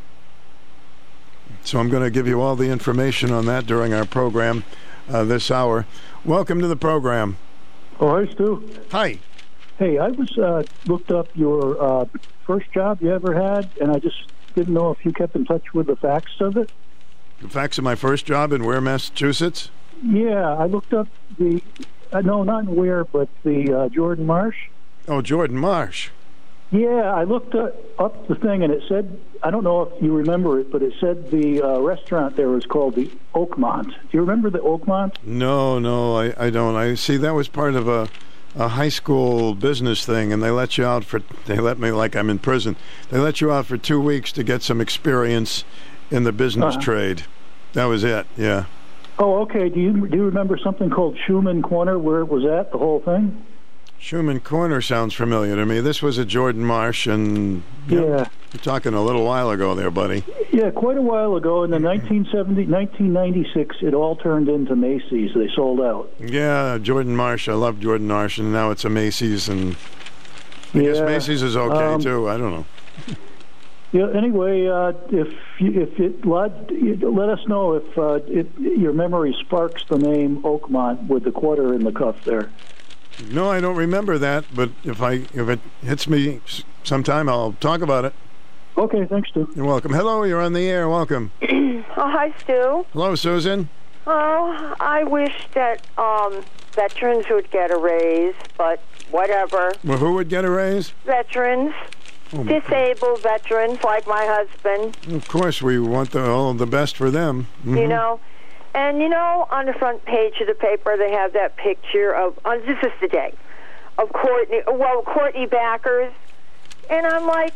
[1.64, 4.64] So I'm going to give you all the information on that during our program
[5.10, 5.86] uh, this hour.
[6.24, 7.38] Welcome to the program.
[8.00, 8.70] Oh, hi, Stu.
[8.92, 9.20] Hi.
[9.80, 12.06] Hey, I was uh, looked up your uh,
[12.46, 15.74] first job you ever had, and I just didn't know if you kept in touch
[15.74, 16.72] with the facts of it.
[17.42, 19.70] The facts of my first job in Ware, Massachusetts?
[20.02, 21.62] Yeah, I looked up the
[22.12, 24.70] uh, no, not in Ware, but the uh, Jordan Marsh.
[25.08, 26.10] Oh, Jordan Marsh.
[26.72, 30.16] Yeah, I looked up, up the thing, and it said I don't know if you
[30.16, 33.88] remember it, but it said the uh, restaurant there was called the Oakmont.
[33.88, 35.16] Do you remember the Oakmont?
[35.24, 36.76] No, no, I, I don't.
[36.76, 38.10] I see that was part of a
[38.56, 42.16] a high school business thing, and they let you out for they let me like
[42.16, 42.76] I'm in prison.
[43.10, 45.64] They let you out for two weeks to get some experience
[46.12, 46.82] in the business Uh-huh.
[46.84, 47.24] trade.
[47.74, 48.26] That was it.
[48.38, 48.66] Yeah.
[49.20, 49.70] Oh, okay.
[49.70, 53.00] Do you do you remember something called Schumann Corner where it was at the whole
[53.02, 53.44] thing?
[53.98, 55.80] Schumann Corner sounds familiar to me.
[55.80, 58.26] This was at Jordan Marsh, and Yeah.
[58.56, 60.24] You're talking a little while ago there, buddy.
[60.54, 65.32] Yeah, quite a while ago in the 1970, 1996, it all turned into Macy's.
[65.36, 66.10] They sold out.
[66.20, 67.50] Yeah, Jordan Marsh.
[67.50, 69.76] I love Jordan Marsh, and now it's a Macy's, and
[70.74, 72.30] I guess Macy's is okay um, too.
[72.30, 72.66] I don't know.
[73.92, 74.10] Yeah.
[74.16, 79.36] Anyway, uh, if you, if it let, let us know if uh, it, your memory
[79.42, 82.50] sparks the name Oakmont with the quarter in the cuff there.
[83.30, 84.46] No, I don't remember that.
[84.54, 86.40] But if I if it hits me
[86.86, 88.14] sometime, I'll talk about it.
[88.78, 89.50] Okay, thanks, Stu.
[89.56, 89.94] You're welcome.
[89.94, 90.90] Hello, you're on the air.
[90.90, 91.32] Welcome.
[91.42, 92.86] oh, hi, Stu.
[92.94, 93.70] Hello, Susan.
[94.06, 99.72] Oh, I wish that um, veterans would get a raise, but whatever.
[99.84, 100.90] Well, who would get a raise?
[101.06, 101.74] Veterans,
[102.34, 106.98] Oh, my- disabled veterans like my husband, Of course, we want the, all the best
[106.98, 107.48] for them.
[107.64, 107.90] you Mhm.
[107.90, 108.20] know.
[108.74, 112.38] And you know, on the front page of the paper, they have that picture of.
[112.44, 113.34] Uh, this is today
[113.98, 114.62] of Courtney.
[114.68, 116.12] Well, Courtney Backers,
[116.90, 117.54] and I'm like,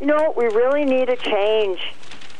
[0.00, 1.80] you know, we really need a change.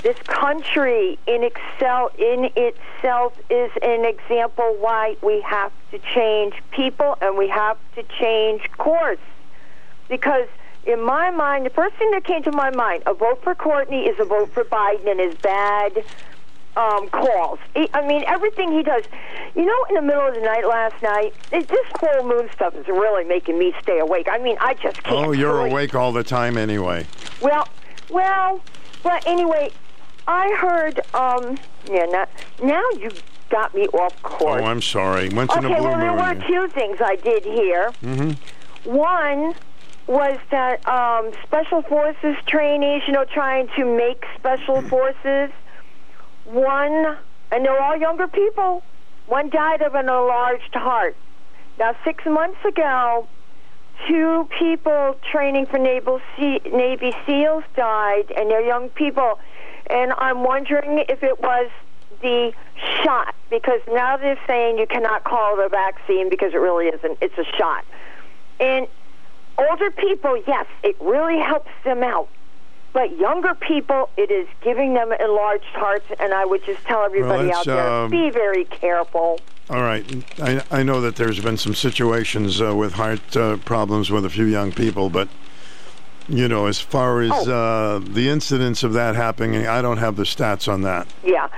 [0.03, 7.16] This country in excel in itself is an example why we have to change people
[7.21, 9.19] and we have to change course.
[10.09, 10.47] Because
[10.85, 14.05] in my mind, the first thing that came to my mind, a vote for Courtney
[14.05, 16.05] is a vote for Biden and his bad
[16.76, 17.58] um, calls.
[17.74, 19.02] He, I mean, everything he does.
[19.54, 22.74] You know, in the middle of the night last night, it, this full moon stuff
[22.74, 24.26] is really making me stay awake.
[24.30, 25.26] I mean, I just can't.
[25.26, 27.06] Oh, you're awake all the time anyway.
[27.40, 27.66] Well,
[28.10, 28.60] well,
[29.02, 29.72] but anyway,
[30.28, 31.00] I heard.
[31.14, 31.58] Um,
[31.90, 32.26] yeah, now,
[32.62, 33.10] now you
[33.50, 34.62] got me off course.
[34.62, 35.28] Oh, I'm sorry.
[35.30, 36.38] Once in okay, a blue well, there moon.
[36.40, 37.92] were two things I did here.
[38.00, 38.32] hmm
[38.84, 39.54] One
[40.06, 45.50] was that um, special forces trainees, you know, trying to make special forces.
[46.46, 47.16] One,
[47.52, 48.82] and they're all younger people.
[49.26, 51.16] One died of an enlarged heart.
[51.78, 53.26] Now, six months ago,
[54.09, 59.38] two people training for Naval sea, Navy SEALs died, and they're young people.
[59.88, 61.70] And I'm wondering if it was
[62.22, 62.52] the
[63.02, 67.18] shot, because now they're saying you cannot call it a vaccine because it really isn't.
[67.20, 67.85] It's a shot.
[68.59, 68.87] And
[69.59, 72.28] older people, yes, it really helps them out.
[72.96, 77.48] But younger people, it is giving them enlarged hearts, and I would just tell everybody
[77.48, 79.38] let's, out there, um, be very careful.
[79.68, 80.02] All right.
[80.40, 84.30] I, I know that there's been some situations uh, with heart uh, problems with a
[84.30, 85.28] few young people, but,
[86.26, 87.52] you know, as far as Oh.
[87.52, 91.06] uh, the incidence of that happening, I don't have the stats on that.
[91.22, 91.48] Yeah,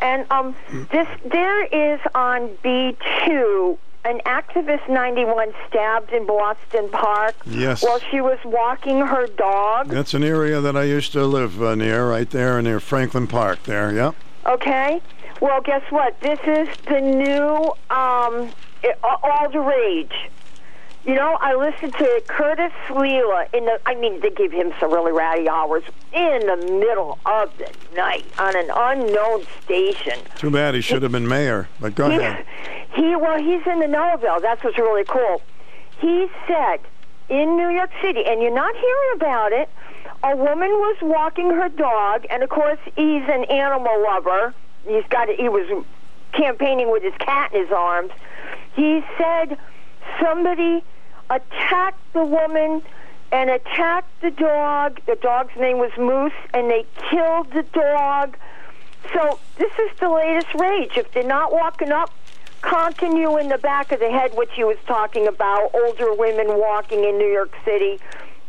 [0.00, 0.56] and um,
[0.92, 7.34] this there is on B two an activist ninety one stabbed in Boston Park.
[7.44, 7.82] Yes.
[7.82, 9.88] While she was walking her dog.
[9.88, 13.64] That's an area that I used to live uh, near, right there near Franklin Park
[13.64, 14.14] there, yep.
[14.46, 15.00] Okay.
[15.40, 16.18] Well, guess what?
[16.20, 18.50] This is the new um,
[18.82, 20.30] it, all the rage.
[21.06, 23.78] You know, I listened to Curtis Sliwa in the.
[23.86, 28.26] I mean, they give him some really ratty hours in the middle of the night
[28.40, 30.18] on an unknown station.
[30.36, 32.44] Too bad he should have been mayor, but go he, ahead.
[32.94, 34.40] He well, he's in the Novel.
[34.40, 35.42] That's what's really cool.
[36.00, 36.80] He said
[37.28, 39.68] in New York City, and you're not hearing about it.
[40.24, 44.52] A woman was walking her dog, and of course, he's an animal lover.
[44.84, 45.28] He's got.
[45.28, 45.84] He was
[46.32, 48.10] campaigning with his cat in his arms.
[48.74, 49.56] He said
[50.20, 50.82] somebody
[51.30, 52.82] attacked the woman
[53.32, 55.00] and attacked the dog.
[55.06, 58.36] The dog's name was Moose, and they killed the dog.
[59.12, 60.96] So this is the latest rage.
[60.96, 62.12] If they're not walking up,
[62.62, 66.58] conking you in the back of the head, which he was talking about, older women
[66.58, 68.00] walking in New York City,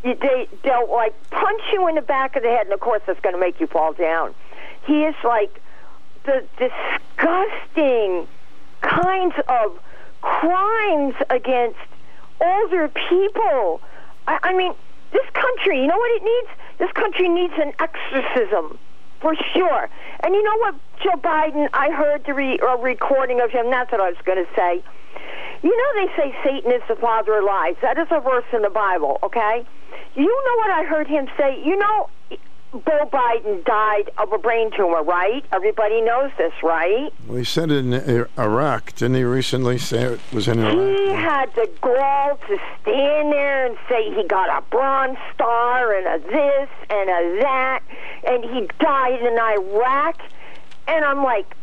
[0.04, 3.20] they they'll like punch you in the back of the head, and of course that's
[3.20, 4.34] going to make you fall down.
[4.86, 5.62] He is like
[6.24, 8.28] the disgusting
[8.82, 9.80] kinds of
[10.21, 11.80] crimes against
[12.41, 13.82] older people.
[14.27, 14.73] I, I mean,
[15.12, 16.49] this country, you know what it needs?
[16.80, 18.77] This country needs an exorcism,
[19.19, 19.89] for sure.
[20.21, 23.69] And you know what, Joe Biden, I heard the re- a recording of him.
[23.69, 24.84] That's what I was going to say.
[25.63, 27.75] You know, they say Satan is the father of lies.
[27.82, 29.65] That is a verse in the Bible, okay?
[30.15, 31.62] You know what I heard him say?
[31.63, 32.10] You know,
[32.71, 35.43] Bill Biden died of a brain tumor, right?
[35.53, 37.12] Everybody knows this, right?
[37.25, 37.93] Well, he said in
[38.38, 38.93] Iraq.
[38.95, 40.99] Didn't he recently say it was in Iraq?
[40.99, 46.08] He had the gall to stand there and say he got a Bronze Star and
[46.08, 47.84] a this and a that,
[48.25, 50.21] and he died in Iraq.
[50.88, 51.56] And I'm like,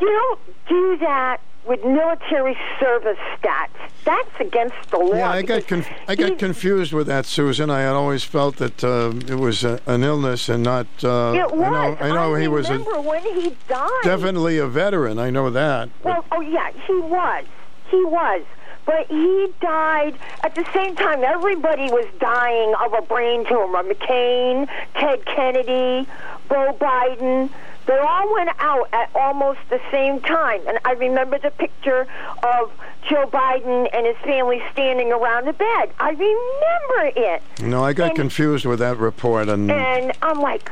[0.00, 3.68] you don't do that with military service stats.
[4.04, 5.14] That's against the law.
[5.14, 7.68] Yeah, I got conf- I got confused with that, Susan.
[7.68, 10.86] I had always felt that uh, it was a, an illness and not.
[11.04, 11.66] Uh, it was.
[11.66, 13.90] I know, I know he was a, remember when he died.
[14.02, 15.18] definitely a veteran.
[15.18, 15.90] I know that.
[16.02, 17.44] Well, oh yeah, he was.
[17.90, 18.42] He was.
[18.86, 21.22] But he died at the same time.
[21.22, 23.82] Everybody was dying of a brain tumor.
[23.82, 26.08] McCain, Ted Kennedy,
[26.48, 27.50] Beau Biden.
[27.88, 30.60] They all went out at almost the same time.
[30.68, 32.06] And I remember the picture
[32.42, 32.70] of
[33.08, 35.90] Joe Biden and his family standing around the bed.
[35.98, 37.42] I remember it.
[37.62, 40.70] No, I got And- confused with that report, and And I'm like,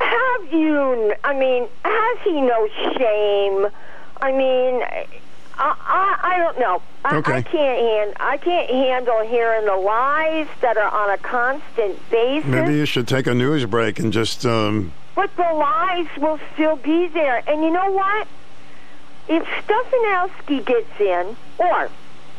[0.00, 1.14] have you?
[1.24, 3.66] I mean, has he no shame?
[4.22, 5.06] I mean, I
[5.58, 6.80] I, I don't know.
[7.04, 11.98] I, I can't hand I can't handle hearing the lies that are on a constant
[12.10, 12.48] basis.
[12.48, 14.46] maybe you should take a news break and just.
[14.46, 17.42] Um, But the lies will still be there.
[17.46, 18.26] And you know what?
[19.28, 21.90] If Stefanowski gets in, or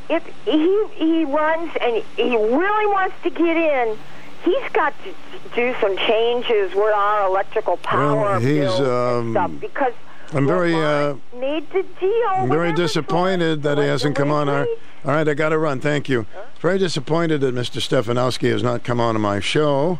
[0.10, 3.96] if he he runs and he really wants to get in,
[4.44, 5.14] he's got to
[5.54, 8.80] do some changes with our electrical power well, he's.
[8.80, 9.94] Um, stuff because
[10.34, 10.74] I'm very.
[10.74, 12.30] Uh, made the deal.
[12.30, 14.66] I'm very disappointed that he hasn't come on our.
[15.06, 15.82] All right, I got to run.
[15.82, 16.26] Thank you.
[16.60, 17.80] Very disappointed that Mr.
[17.80, 20.00] Stefanowski has not come on to my show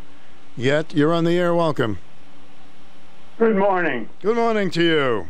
[0.56, 0.92] yet.
[0.92, 1.54] You're on the air.
[1.54, 1.98] Welcome.
[3.38, 4.08] Good morning.
[4.20, 5.26] Good morning to you.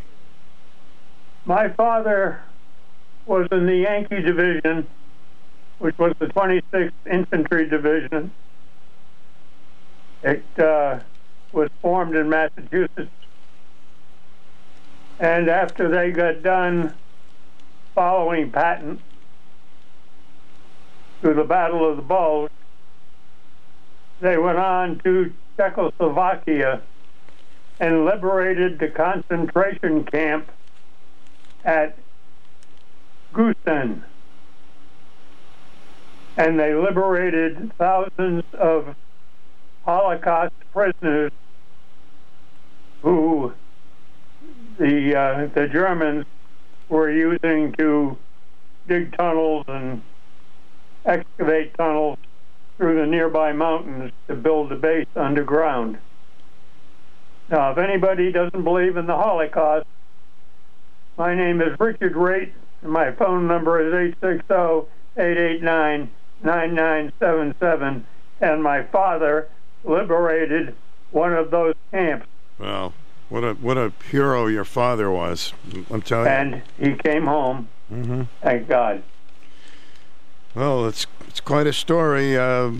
[1.44, 2.42] My father
[3.26, 4.86] was in the Yankee Division,
[5.78, 8.32] which was the 26th Infantry Division.
[10.24, 10.98] It uh,
[11.52, 13.10] was formed in Massachusetts.
[15.20, 16.92] And after they got done
[17.94, 19.00] following Patton
[21.20, 22.50] through the Battle of the Bulge,
[24.20, 26.82] they went on to Czechoslovakia
[27.82, 30.48] and liberated the concentration camp
[31.64, 31.98] at
[33.34, 34.04] Gusen.
[36.36, 38.94] And they liberated thousands of
[39.84, 41.32] Holocaust prisoners
[43.02, 43.52] who
[44.78, 46.24] the uh, the Germans
[46.88, 48.16] were using to
[48.86, 50.02] dig tunnels and
[51.04, 52.18] excavate tunnels
[52.76, 55.98] through the nearby mountains to build a base underground.
[57.52, 59.86] Now, if anybody doesn't believe in the Holocaust,
[61.18, 64.14] my name is Richard Raitt, and my phone number is
[65.18, 68.02] 860-889-9977,
[68.40, 69.48] and my father
[69.84, 70.74] liberated
[71.10, 72.26] one of those camps,
[72.58, 72.94] Well,
[73.28, 75.52] what a what a hero your father was.
[75.90, 76.32] I'm telling you.
[76.32, 77.96] and he came home, you.
[77.98, 79.02] hmm thank God.
[80.54, 82.38] Well, it's it's quite a story.
[82.38, 82.70] Uh,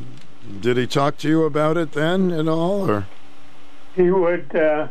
[0.61, 3.07] did he talk to you about it then at all, or?
[3.95, 4.89] He would, uh,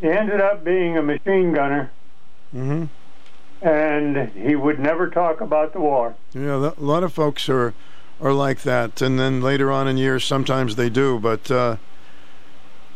[0.00, 1.90] he ended up being a machine gunner,
[2.52, 2.84] hmm
[3.60, 6.14] and he would never talk about the war.
[6.32, 7.74] Yeah, a lot of folks are
[8.20, 11.18] are like that, and then later on in years, sometimes they do.
[11.18, 11.76] But uh,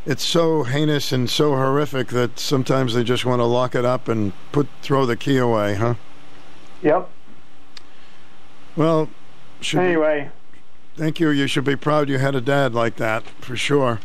[0.07, 4.09] it's so heinous and so horrific that sometimes they just want to lock it up
[4.09, 5.95] and put throw the key away, huh?
[6.83, 7.09] Yep.
[8.77, 9.09] Well,
[9.61, 10.31] be- Anyway,
[10.97, 11.31] thank you.
[11.31, 13.99] You should be proud you had a dad like that, for sure.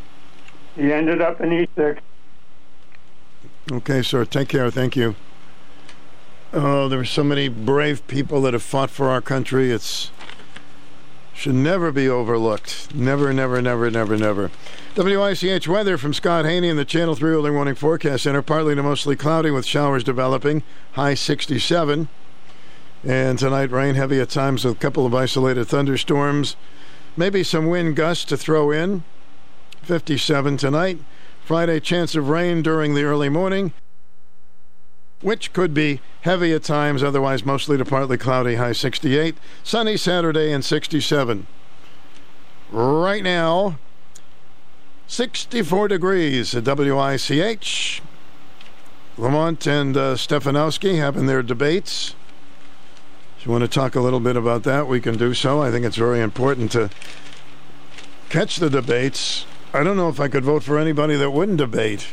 [0.78, 2.00] He ended up in E6.
[3.72, 4.24] Okay, sir.
[4.24, 4.72] Take care.
[4.72, 5.16] Thank you.
[6.54, 9.72] Oh, there are so many brave people that have fought for our country.
[9.72, 10.12] It's
[11.38, 12.96] should never be overlooked.
[12.96, 14.50] Never, never, never, never, never.
[14.96, 18.42] WICH weather from Scott Haney in the Channel 3 Early Warning Forecast Center.
[18.42, 20.64] Partly to mostly cloudy with showers developing.
[20.94, 22.08] High 67.
[23.04, 26.56] And tonight, rain heavy at times with a couple of isolated thunderstorms.
[27.16, 29.04] Maybe some wind gusts to throw in.
[29.88, 31.00] 57 tonight.
[31.46, 33.72] Friday, chance of rain during the early morning,
[35.22, 39.38] which could be heavy at times, otherwise mostly to partly cloudy, high 68.
[39.64, 41.48] Sunny Saturday and 67.
[42.70, 43.80] Right now,
[45.08, 48.02] 64 degrees at WICH.
[49.18, 52.14] Lamont and uh, Stefanowski having their debates.
[53.40, 55.62] If you want to talk a little bit about that, we can do so.
[55.62, 56.90] I think it's very important to
[58.30, 59.46] catch the debates.
[59.78, 62.08] I don't know if I could vote for anybody that wouldn't debate.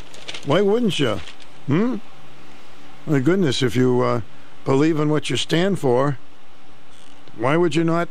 [0.45, 1.21] Why wouldn't you?
[1.67, 1.97] Hmm?
[3.07, 4.21] My goodness, if you uh,
[4.67, 6.19] believe in what you stand for,
[7.39, 8.11] why would you not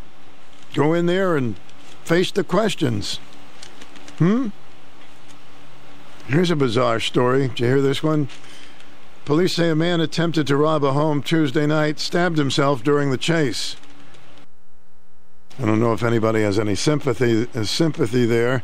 [0.73, 1.55] go in there and
[2.03, 3.17] face the questions?
[4.17, 4.47] Hmm?
[6.25, 7.49] Here's a bizarre story.
[7.49, 8.29] Did you hear this one?
[9.23, 13.19] Police say a man attempted to rob a home Tuesday night, stabbed himself during the
[13.19, 13.75] chase.
[15.59, 18.63] I don't know if anybody has any sympathy uh, sympathy there.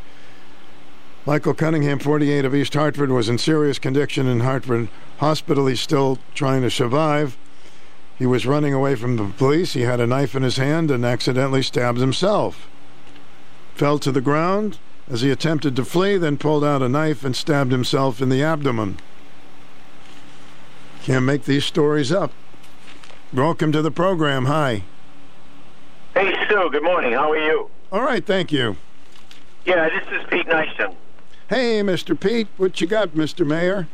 [1.29, 5.67] Michael Cunningham, 48 of East Hartford, was in serious condition in Hartford Hospital.
[5.67, 7.37] He's still trying to survive.
[8.17, 9.73] He was running away from the police.
[9.73, 12.67] He had a knife in his hand and accidentally stabbed himself.
[13.75, 17.35] Fell to the ground as he attempted to flee, then pulled out a knife and
[17.35, 18.97] stabbed himself in the abdomen.
[21.03, 22.31] Can't make these stories up.
[23.31, 24.45] Welcome to the program.
[24.45, 24.81] Hi.
[26.15, 26.71] Hey, Stu.
[26.71, 27.13] Good morning.
[27.13, 27.69] How are you?
[27.91, 28.77] All right, thank you.
[29.63, 30.95] Yeah, this is Pete Nystrom.
[31.49, 32.17] Hey, Mr.
[32.17, 33.43] Pete, what you got, Mr.
[33.43, 33.87] Mayor?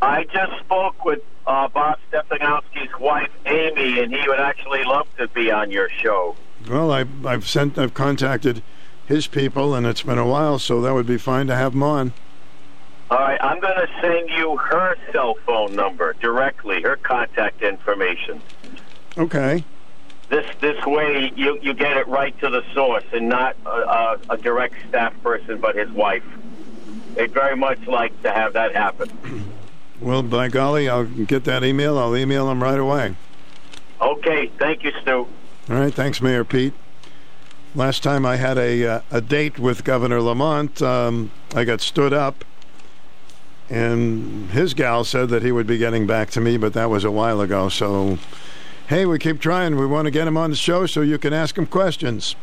[0.00, 5.28] I just spoke with uh, Bob Stefanowski's wife, Amy, and he would actually love to
[5.28, 6.34] be on your show.
[6.66, 8.62] Well, I, I've sent, I've contacted
[9.04, 11.82] his people, and it's been a while, so that would be fine to have him
[11.82, 12.14] on.
[13.10, 18.40] All right, I'm going to send you her cell phone number directly, her contact information.
[19.18, 19.62] Okay.
[20.30, 24.20] This this way, you you get it right to the source, and not a, a,
[24.30, 26.22] a direct staff person, but his wife.
[27.14, 29.10] They'd very much like to have that happen.
[30.00, 31.98] Well, by golly, I'll get that email.
[31.98, 33.16] I'll email them right away.
[34.00, 35.26] Okay, thank you, Stu.
[35.68, 36.72] All right, thanks, Mayor Pete.
[37.74, 42.12] Last time I had a uh, a date with Governor Lamont, um, I got stood
[42.12, 42.44] up,
[43.68, 47.04] and his gal said that he would be getting back to me, but that was
[47.04, 47.68] a while ago.
[47.68, 48.18] So,
[48.86, 49.76] hey, we keep trying.
[49.76, 52.36] We want to get him on the show so you can ask him questions.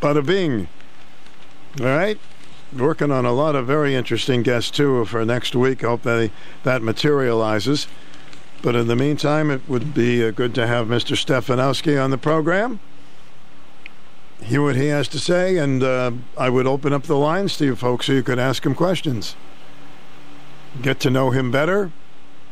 [0.00, 0.66] Bada bing.
[1.80, 2.18] All right
[2.76, 5.82] working on a lot of very interesting guests too for next week.
[5.82, 6.30] Hope that
[6.62, 7.86] that materializes.
[8.62, 11.16] But in the meantime, it would be uh, good to have Mr.
[11.16, 12.78] Stefanowski on the program.
[14.40, 17.64] Hear what he has to say, and uh, I would open up the lines to
[17.64, 19.34] you folks so you could ask him questions.
[20.80, 21.90] Get to know him better,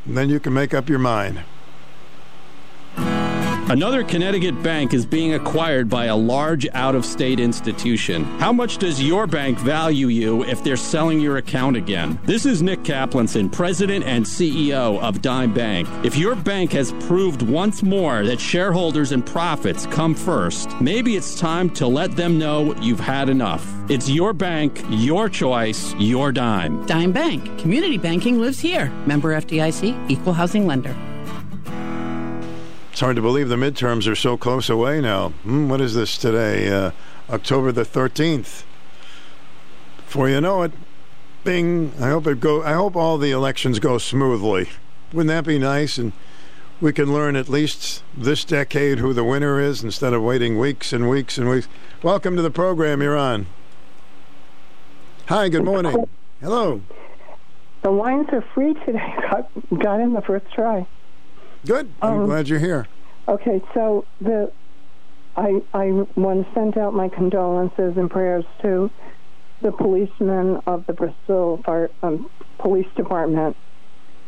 [0.04, 1.42] and then you can make up your mind.
[3.70, 8.24] Another Connecticut bank is being acquired by a large out of state institution.
[8.40, 12.18] How much does your bank value you if they're selling your account again?
[12.24, 15.88] This is Nick Kaplanson, President and CEO of Dime Bank.
[16.04, 21.38] If your bank has proved once more that shareholders and profits come first, maybe it's
[21.38, 23.64] time to let them know you've had enough.
[23.88, 26.84] It's your bank, your choice, your dime.
[26.86, 27.44] Dime Bank.
[27.60, 28.90] Community banking lives here.
[29.06, 30.96] Member FDIC, equal housing lender.
[33.00, 35.30] It's hard to believe the midterms are so close away now.
[35.30, 36.68] Hmm, what is this today?
[36.68, 36.90] Uh,
[37.30, 38.64] October the 13th.
[39.96, 40.72] Before you know it,
[41.42, 41.94] bing.
[41.98, 44.68] I hope it go I hope all the elections go smoothly.
[45.14, 46.12] Wouldn't that be nice and
[46.78, 50.92] we can learn at least this decade who the winner is instead of waiting weeks
[50.92, 51.68] and weeks and weeks.
[52.02, 53.00] Welcome to the program.
[53.00, 53.46] You're on.
[55.28, 56.06] Hi, good morning.
[56.42, 56.82] Hello.
[57.80, 59.14] The lines are free today.
[59.30, 60.86] Got, got in the first try.
[61.66, 61.90] Good.
[62.02, 62.86] I'm Um, glad you're here.
[63.28, 64.50] Okay, so the
[65.36, 68.90] I I want to send out my condolences and prayers to
[69.62, 73.56] the policemen of the Bristol Fire um, Police Department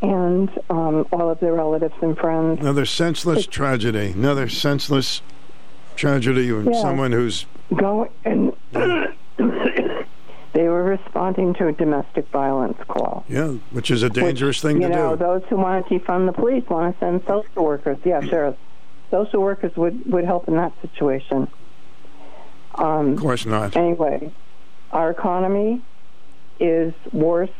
[0.02, 2.60] and um, all of their relatives and friends.
[2.60, 4.12] Another senseless tragedy.
[4.12, 5.22] Another senseless
[5.96, 6.80] tragedy of Yeah.
[6.80, 8.52] someone who's Go and
[10.52, 13.24] they were responding to a domestic violence call.
[13.28, 15.24] yeah, which is a dangerous thing you to know, do.
[15.24, 17.98] those who want to defund the police want to send social workers.
[18.04, 18.56] Yeah, sure.
[19.10, 21.48] Social workers would, would help in that situation.
[22.74, 23.76] Um, of course not.
[23.76, 24.32] Anyway,
[24.90, 25.82] our economy
[26.60, 27.50] is worse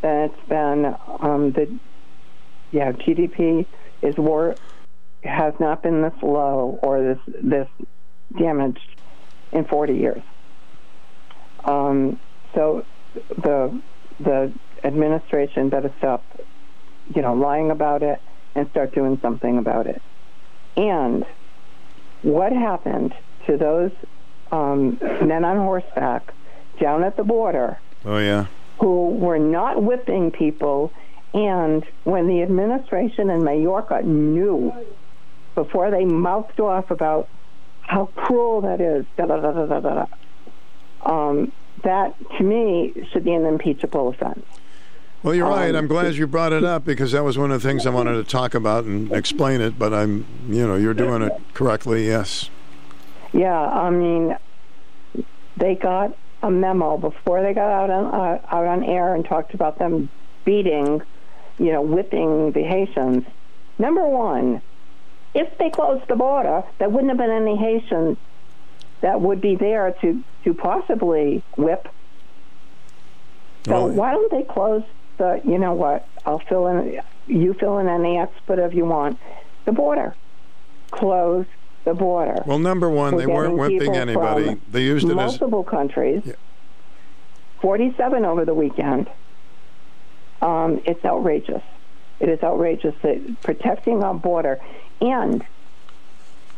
[0.00, 0.96] than it's been.
[1.20, 1.78] Um, the
[2.70, 3.66] yeah, GDP
[4.02, 4.56] is war
[5.24, 7.68] has not been this low or this this
[8.36, 8.96] damaged
[9.52, 10.22] in 40 years.
[11.64, 12.18] Um,
[12.54, 12.84] so
[13.28, 13.80] the
[14.20, 14.52] the
[14.84, 16.24] administration better stop,
[17.14, 18.20] you know, lying about it
[18.54, 20.02] and start doing something about it.
[20.76, 21.24] And
[22.22, 23.14] what happened
[23.46, 23.90] to those
[24.50, 26.32] um, men on horseback
[26.80, 28.46] down at the border Oh yeah.
[28.80, 30.92] who were not whipping people?
[31.34, 34.72] And when the administration in Mayorkas knew
[35.54, 37.28] before they mouthed off about
[37.80, 40.06] how cruel that is, da da da da da da, da,
[41.04, 44.44] um, that to me should be an impeachable offense.
[45.22, 45.70] Well, you're right.
[45.70, 47.90] Um, I'm glad you brought it up because that was one of the things I
[47.90, 49.78] wanted to talk about and explain it.
[49.78, 52.06] But I'm, you know, you're doing it correctly.
[52.08, 52.50] Yes.
[53.32, 54.36] Yeah, I mean,
[55.56, 59.54] they got a memo before they got out on uh, out on air and talked
[59.54, 60.08] about them
[60.44, 61.02] beating,
[61.58, 63.24] you know, whipping the Haitians.
[63.78, 64.60] Number one,
[65.34, 68.18] if they closed the border, there wouldn't have been any Haitians
[69.02, 71.88] that would be there to to possibly whip.
[73.64, 74.82] So Well- why don't they close
[75.18, 75.40] the?
[75.44, 76.06] You know what?
[76.26, 77.00] I'll fill in.
[77.26, 79.18] You fill in any expletive you want.
[79.64, 80.14] The border.
[80.90, 81.46] Close
[81.84, 82.42] the border.
[82.46, 84.56] Well, number one, We're they weren't whipping anybody.
[84.70, 86.22] They used it as multiple countries.
[87.60, 89.08] 47 over the weekend.
[90.40, 91.62] Um, it's outrageous.
[92.18, 94.60] It is outrageous that protecting our border,
[95.00, 95.44] and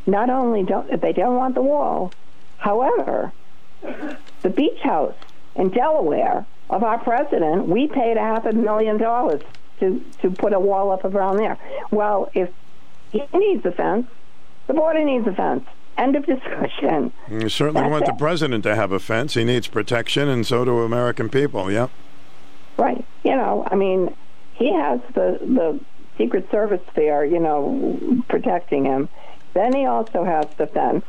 [0.06, 2.12] not only don't they don't want the wall,
[2.58, 3.32] however,
[4.42, 5.14] the beach house
[5.54, 9.42] in Delaware of our president, we paid a half a million dollars
[9.80, 11.58] to to put a wall up around there.
[11.90, 12.50] Well, if
[13.12, 14.06] he needs a fence,
[14.66, 15.64] the border needs a fence.
[15.96, 17.12] End of discussion.
[17.30, 19.34] You certainly That's want the president to have a fence.
[19.34, 21.70] He needs protection, and so do American people.
[21.70, 21.90] Yep.
[22.76, 23.04] Right.
[23.22, 24.14] You know, I mean,
[24.54, 25.80] he has the the
[26.18, 29.08] Secret Service there, you know, protecting him.
[29.52, 31.04] Then he also has the fence,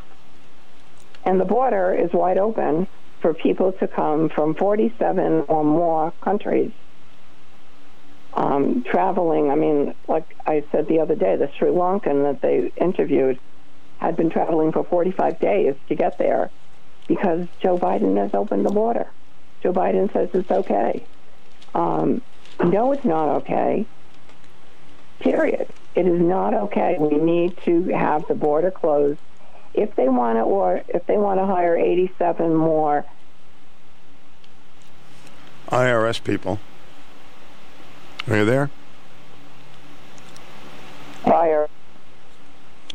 [1.26, 2.88] and the border is wide open
[3.22, 6.72] for people to come from 47 or more countries.
[8.34, 12.72] Um, traveling, I mean, like I said the other day, the Sri Lankan that they
[12.80, 13.40] interviewed
[13.98, 16.52] had been traveling for 45 days to get there
[17.08, 19.08] because Joe Biden has opened the border.
[19.64, 21.08] Joe Biden says it's okay.
[21.74, 22.22] Um,
[22.64, 23.86] no, it's not okay.
[25.20, 25.72] Period.
[25.96, 26.98] It is not okay.
[27.00, 29.20] We need to have the border closed.
[29.78, 33.06] If they want to, or if they want to hire 87 more,
[35.70, 36.60] IRS people.
[38.28, 38.70] Are you there?
[41.24, 41.68] fire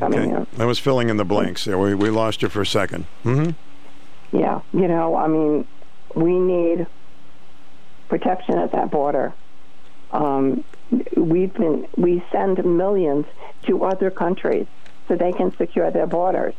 [0.01, 0.47] Okay.
[0.59, 1.79] I was filling in the blanks there.
[1.79, 3.51] We, we lost you for a 2nd Mm-hmm.
[4.37, 5.67] Yeah, you know, I mean,
[6.15, 6.87] we need
[8.09, 9.35] protection at that border.
[10.13, 10.65] Um,
[11.17, 13.27] we've been we send millions
[13.65, 14.67] to other countries
[15.09, 16.55] so they can secure their borders.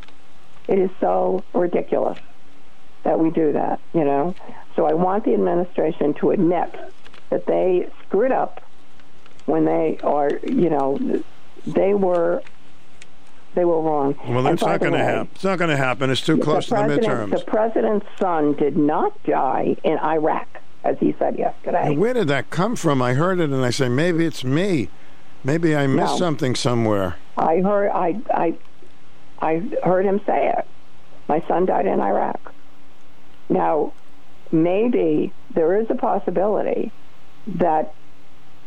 [0.72, 2.18] It is so ridiculous
[3.04, 4.34] that we do that, you know.
[4.78, 6.74] So I want the administration to admit
[7.30, 8.64] that they screwed up
[9.48, 10.98] when they are, you know,
[11.68, 12.42] they were
[13.54, 14.16] they were wrong.
[14.30, 15.28] Well, that's not going to happen.
[15.36, 16.10] It's not going to happen.
[16.10, 17.32] It's too close to the midterms.
[17.32, 20.48] The president's son did not die in Iraq,
[20.86, 21.88] as he said yesterday.
[21.88, 23.02] And where did that come from?
[23.02, 24.88] I heard it, and I say maybe it's me.
[25.44, 26.18] Maybe I missed No.
[26.18, 27.18] something somewhere.
[27.38, 28.54] I heard I I
[29.42, 30.68] I heard him say it.
[31.28, 32.54] My son died in Iraq.
[33.50, 33.94] Now,
[34.52, 36.92] maybe there is a possibility
[37.48, 37.94] that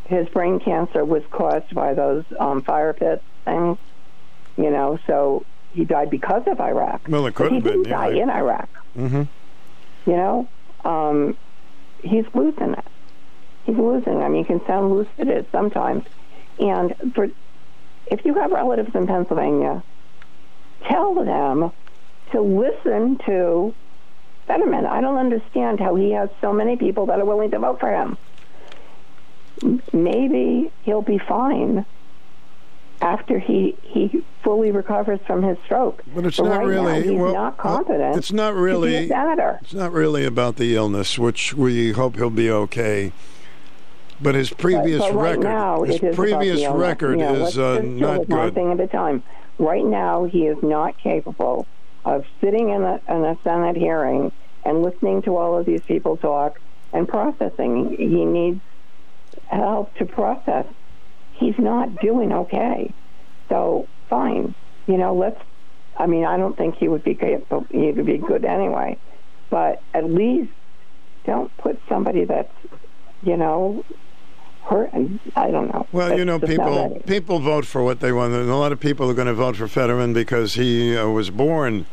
[0.07, 3.79] his brain cancer was caused by those um, fire pit things.
[4.57, 7.09] You know, so he died because of Iraq.
[7.09, 7.83] Well, it could he have been.
[7.83, 7.97] didn't yeah.
[7.97, 8.69] die in Iraq.
[8.97, 9.23] Mm-hmm.
[10.11, 10.49] You know,
[10.85, 11.37] um,
[12.03, 12.87] he's losing it.
[13.65, 14.23] He's losing.
[14.23, 16.05] I mean, he can sound lucid sometimes.
[16.59, 17.31] And for
[18.07, 19.83] if you have relatives in Pennsylvania,
[20.89, 21.73] tell them
[22.33, 23.75] to listen to
[24.47, 24.87] Fetterman.
[24.87, 27.91] I don't understand how he has so many people that are willing to vote for
[27.91, 28.17] him.
[29.93, 31.87] Maybe he'll be fine
[33.01, 36.03] after he he fully recovers from his stroke.
[36.15, 36.93] But it's But not right really.
[36.93, 38.17] Now, he's well, not uh, competent.
[38.17, 39.11] It's not really.
[39.11, 43.13] It's not really about the illness, which we hope he'll be okay.
[44.21, 47.59] But his previous but, but right record, now, his is previous record You know, is
[47.59, 49.23] uh, not with One thing at a time.
[49.59, 51.67] Right now, he is not capable
[52.05, 54.33] of sitting in a, in a Senate hearing
[54.65, 56.61] and listening to all of these people talk
[56.93, 57.97] and processing.
[57.97, 58.61] He needs
[59.47, 60.67] help to process.
[61.33, 62.93] He's not doing okay.
[63.49, 64.55] So fine,
[64.87, 65.41] you know, let's.
[65.97, 67.45] I mean, I don't think he would be good.
[67.71, 68.99] He would be good anyway,
[69.49, 70.51] but at least
[71.25, 72.53] don't put somebody that's,
[73.25, 73.85] you know,
[74.65, 74.91] hurt.
[75.37, 75.87] I don't know.
[75.93, 79.11] Well, you know, people people vote for what they want, and a lot of people
[79.11, 81.87] are going to vote for Fetterman because he uh, was born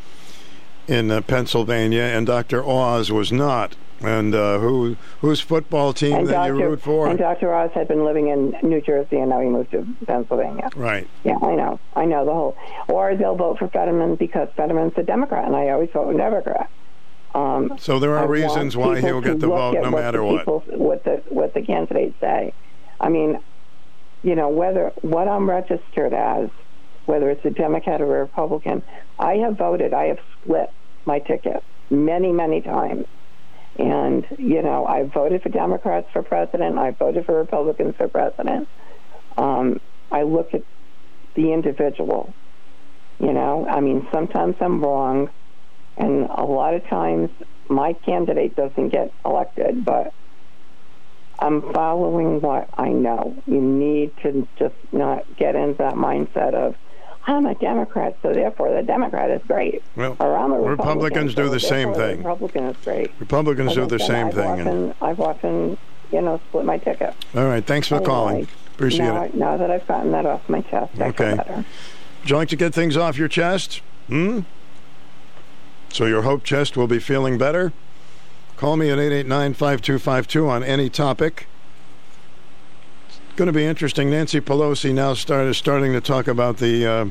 [0.87, 2.63] in uh, Pennsylvania, and Dr.
[2.63, 3.75] Oz was not.
[4.01, 6.55] And uh, who whose football team and that Dr.
[6.55, 7.07] you root for?
[7.07, 7.53] And Dr.
[7.53, 10.69] Oz had been living in New Jersey, and now he moved to Pennsylvania.
[10.75, 11.07] Right.
[11.23, 11.79] Yeah, I know.
[11.95, 12.57] I know the whole.
[12.87, 16.67] Or they'll vote for Fetterman because Fetterman's a Democrat, and I always vote Democrat.
[17.33, 20.39] Um, So there are I reasons why he'll get the vote no matter what.
[20.39, 22.53] people- What the what the candidates say.
[22.99, 23.39] I mean,
[24.23, 26.49] you know, whether what I'm registered as,
[27.05, 28.83] whether it's a Democrat or a Republican,
[29.17, 29.93] I have voted.
[29.93, 30.69] I have split
[31.05, 33.05] my ticket many, many times.
[33.77, 36.77] And, you know, I voted for Democrats for president.
[36.77, 38.67] I voted for Republicans for president.
[39.37, 39.79] Um,
[40.11, 40.63] I look at
[41.35, 42.33] the individual.
[43.19, 45.29] You know, I mean, sometimes I'm wrong,
[45.97, 47.29] and a lot of times
[47.69, 50.13] my candidate doesn't get elected, but
[51.39, 53.35] I'm following what I know.
[53.47, 56.75] You need to just not get into that mindset of,
[57.27, 59.83] I'm a Democrat, so therefore the Democrat is great.
[59.95, 62.17] Well, or I'm a Republicans Republican, do the same therefore the thing.
[62.23, 63.11] Republican is great.
[63.19, 64.59] Republicans do the same I've thing.
[64.67, 65.77] and- I've often,
[66.11, 67.13] you know, split my ticket.
[67.35, 68.47] all right, thanks for Anyway, calling.
[68.75, 69.35] Appreciate now, it.
[69.35, 71.35] Now that I've gotten that off my chest, I feel Okay.
[71.35, 71.65] better.
[72.21, 73.81] Would you like to get things off your chest?
[74.07, 74.39] Hmm?
[75.91, 77.73] So your hope chest will be feeling better?
[78.55, 81.47] Call me at 889-5252 on any topic.
[83.09, 84.09] It's going to be interesting.
[84.09, 87.05] Nancy Pelosi now started starting to talk about the uh,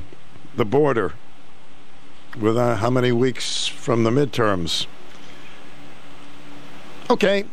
[0.57, 1.15] the border
[2.39, 4.87] with uh, how many weeks from the midterms.
[7.11, 7.45] Okay.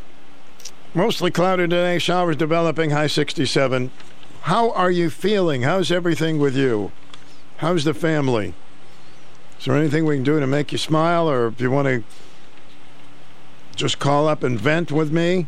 [0.94, 3.92] Mostly cloudy today, showers developing, high 67.
[4.42, 5.64] How are you feeling?
[5.64, 6.92] How's everything with you?
[7.58, 8.54] How's the family?
[9.60, 12.04] Is there anything we can do to make you smile, or if you want to
[13.76, 15.48] just call up and vent with me?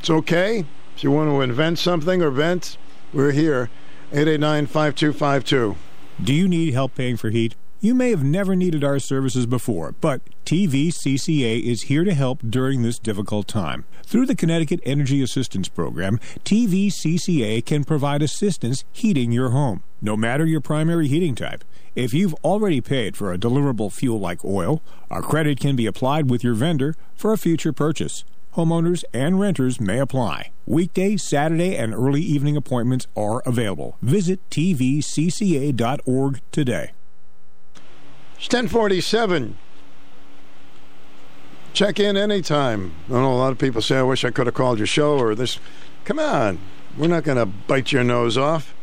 [0.00, 0.64] It's okay.
[0.96, 2.76] If you want to invent something or vent,
[3.12, 3.70] we're here.
[4.12, 5.76] 889 5252.
[6.22, 7.54] Do you need help paying for heat?
[7.84, 12.80] You may have never needed our services before, but TVCCA is here to help during
[12.80, 13.84] this difficult time.
[14.06, 20.46] Through the Connecticut Energy Assistance Program, TVCCA can provide assistance heating your home, no matter
[20.46, 21.62] your primary heating type.
[21.94, 24.80] If you've already paid for a deliverable fuel like oil,
[25.10, 28.24] a credit can be applied with your vendor for a future purchase.
[28.54, 30.52] Homeowners and renters may apply.
[30.64, 33.98] Weekday, Saturday, and early evening appointments are available.
[34.00, 36.92] Visit tvcca.org today.
[38.44, 39.56] It's 1047.
[41.72, 42.92] Check in anytime.
[43.08, 45.18] I know a lot of people say, I wish I could have called your show
[45.18, 45.58] or this.
[46.04, 46.58] Come on.
[46.98, 48.74] We're not going to bite your nose off.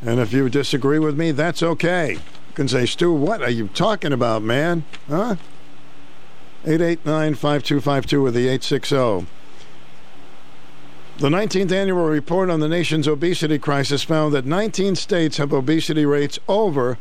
[0.00, 2.12] And if you disagree with me, that's okay.
[2.12, 4.84] You can say, Stu, what are you talking about, man?
[5.08, 5.34] Huh?
[6.64, 9.26] 889 5252 with the 860.
[11.18, 16.06] The 19th annual report on the nation's obesity crisis found that 19 states have obesity
[16.06, 16.96] rates over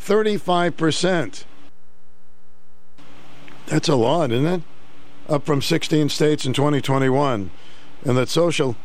[0.00, 1.44] 35%.
[3.66, 4.62] That's a lot, isn't it?
[5.28, 7.50] Up from 16 states in 2021.
[8.04, 8.76] And that social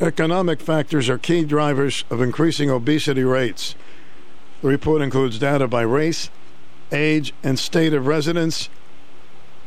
[0.00, 3.74] economic factors are key drivers of increasing obesity rates.
[4.60, 6.30] The report includes data by race,
[6.92, 8.68] age, and state of residence,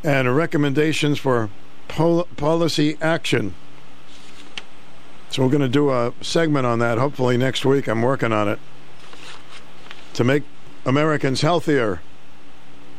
[0.04, 1.50] and recommendations for
[1.88, 3.56] pol- policy action.
[5.30, 7.88] So we're going to do a segment on that hopefully next week.
[7.88, 8.60] I'm working on it
[10.14, 10.44] to make
[10.86, 12.02] Americans healthier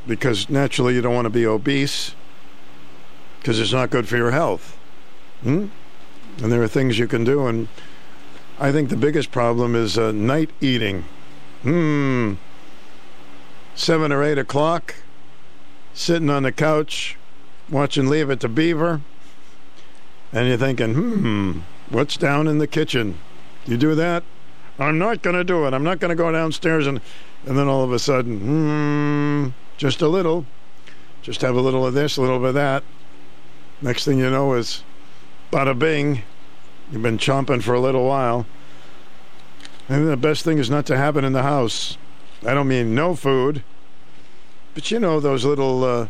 [0.07, 2.15] because naturally you don't want to be obese
[3.39, 4.77] because it's not good for your health.
[5.43, 5.67] Hmm?
[6.43, 7.69] And there are things you can do, and
[8.59, 11.05] I think the biggest problem is uh, night eating.
[11.63, 12.35] Hmm.
[13.75, 14.97] Seven or eight o'clock,
[15.95, 17.17] sitting on the couch,
[17.71, 19.01] watching Leave It to Beaver,
[20.33, 21.59] and you're thinking, hmm,
[21.89, 23.19] what's down in the kitchen?
[23.67, 24.25] You do that?
[24.79, 25.73] I'm not going to do it.
[25.73, 27.01] I'm not going to go downstairs and,
[27.47, 30.45] and then all of a sudden, hmm, just a little.
[31.23, 32.83] Just have a little of this, a little of that.
[33.81, 34.83] Next thing you know is
[35.53, 36.23] bada bing.
[36.91, 38.47] You've been chomping for a little while.
[39.89, 41.97] And the best thing is not to have it in the house.
[42.45, 43.63] I don't mean no food,
[44.75, 46.09] but you know those little uh,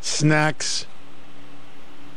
[0.00, 0.86] snacks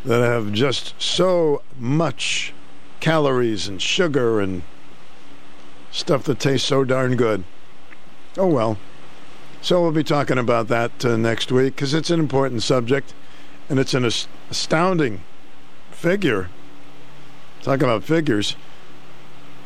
[0.05, 2.53] that have just so much
[2.99, 4.63] calories and sugar and
[5.91, 7.43] stuff that tastes so darn good.
[8.37, 8.77] Oh well.
[9.61, 13.13] So we'll be talking about that uh, next week because it's an important subject
[13.69, 15.21] and it's an as- astounding
[15.91, 16.49] figure.
[17.61, 18.55] Talk about figures.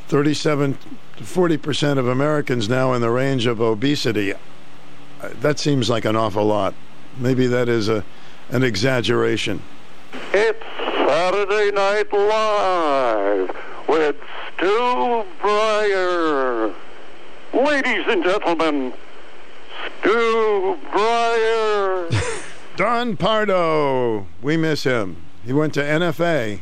[0.08, 0.78] 37
[1.18, 4.34] to 40 percent of Americans now in the range of obesity.
[5.22, 6.74] That seems like an awful lot.
[7.18, 8.04] Maybe that is a
[8.50, 9.62] an exaggeration.
[10.34, 10.64] It's
[11.08, 13.56] Saturday Night Live
[13.88, 14.16] with
[14.58, 16.76] Stu Bryer.
[17.56, 18.92] Ladies and gentlemen,
[20.02, 22.10] Stu Bryer.
[22.76, 24.28] Don Pardo.
[24.42, 25.24] We miss him.
[25.46, 26.60] He went to NFA.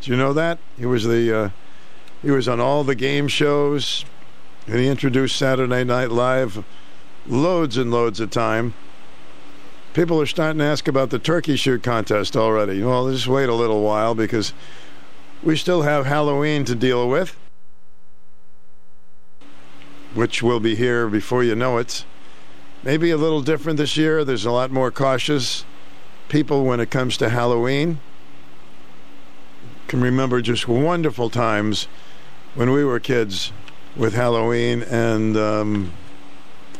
[0.00, 0.58] Did you know that?
[0.78, 1.50] He was the uh,
[2.22, 4.06] he was on all the game shows
[4.66, 6.64] and he introduced Saturday Night Live
[7.26, 8.72] loads and loads of time.
[9.92, 12.82] People are starting to ask about the turkey shoot contest already.
[12.82, 14.54] Well, just wait a little while because
[15.42, 17.36] we still have Halloween to deal with,
[20.14, 22.04] which will be here before you know it.
[22.82, 24.24] Maybe a little different this year.
[24.24, 25.64] There's a lot more cautious
[26.28, 27.98] people when it comes to Halloween.
[29.88, 31.88] Can remember just wonderful times
[32.54, 33.52] when we were kids
[33.96, 35.92] with Halloween, and um,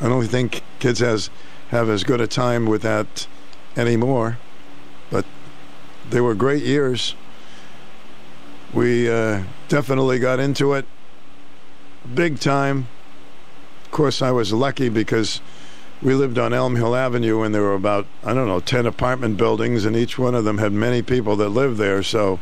[0.01, 1.31] I don't think kids has
[1.69, 3.27] have as good a time with that
[3.77, 4.39] anymore.
[5.11, 5.25] But
[6.09, 7.15] they were great years.
[8.73, 10.87] We uh, definitely got into it
[12.13, 12.89] big time.
[13.95, 15.41] Course, I was lucky because
[16.03, 19.37] we lived on Elm Hill Avenue and there were about, I don't know, 10 apartment
[19.37, 22.03] buildings, and each one of them had many people that lived there.
[22.03, 22.41] So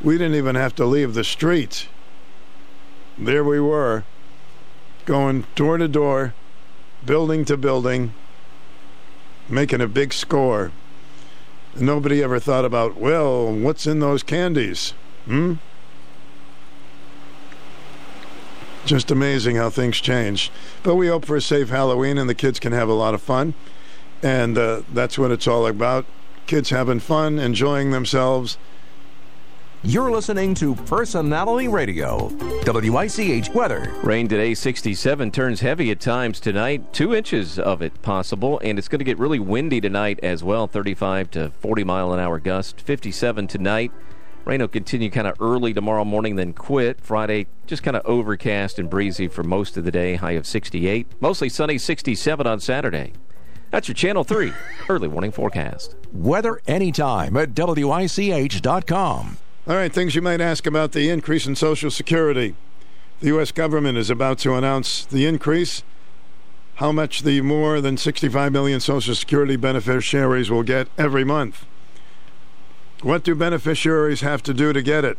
[0.00, 1.88] we didn't even have to leave the street.
[3.18, 4.04] There we were,
[5.04, 6.34] going door to door,
[7.04, 8.14] building to building,
[9.48, 10.70] making a big score.
[11.74, 14.90] Nobody ever thought about, well, what's in those candies?
[15.24, 15.54] Hmm?
[18.84, 20.50] Just amazing how things change.
[20.82, 23.22] But we hope for a safe Halloween and the kids can have a lot of
[23.22, 23.54] fun.
[24.22, 26.06] And uh, that's what it's all about.
[26.46, 28.56] Kids having fun, enjoying themselves.
[29.84, 32.32] You're listening to Personality Radio.
[32.66, 33.94] WICH weather.
[34.02, 36.92] Rain today, 67, turns heavy at times tonight.
[36.92, 40.66] Two inches of it possible, and it's going to get really windy tonight as well
[40.66, 42.80] 35 to 40 mile an hour gust.
[42.80, 43.92] 57 tonight.
[44.48, 47.02] Rain will continue kind of early tomorrow morning, then quit.
[47.02, 51.06] Friday, just kind of overcast and breezy for most of the day, high of 68.
[51.20, 53.12] Mostly sunny, 67 on Saturday.
[53.70, 54.54] That's your Channel 3
[54.88, 55.96] early warning forecast.
[56.14, 59.36] Weather anytime at WICH.com.
[59.66, 62.54] All right, things you might ask about the increase in Social Security.
[63.20, 63.52] The U.S.
[63.52, 65.82] government is about to announce the increase,
[66.76, 71.66] how much the more than 65 million Social Security beneficiaries will get every month.
[73.02, 75.18] What do beneficiaries have to do to get it?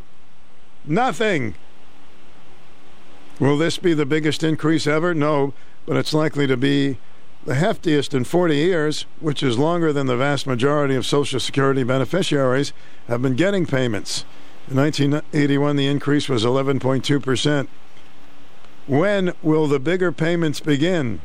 [0.86, 1.56] Nothing.
[3.40, 5.14] Will this be the biggest increase ever?
[5.14, 5.54] No,
[5.86, 6.98] but it's likely to be
[7.46, 11.84] the heftiest in 40 years, which is longer than the vast majority of Social Security
[11.84, 12.74] beneficiaries
[13.08, 14.26] have been getting payments.
[14.70, 17.68] In 1981, the increase was 11.2%.
[18.88, 21.22] When will the bigger payments begin?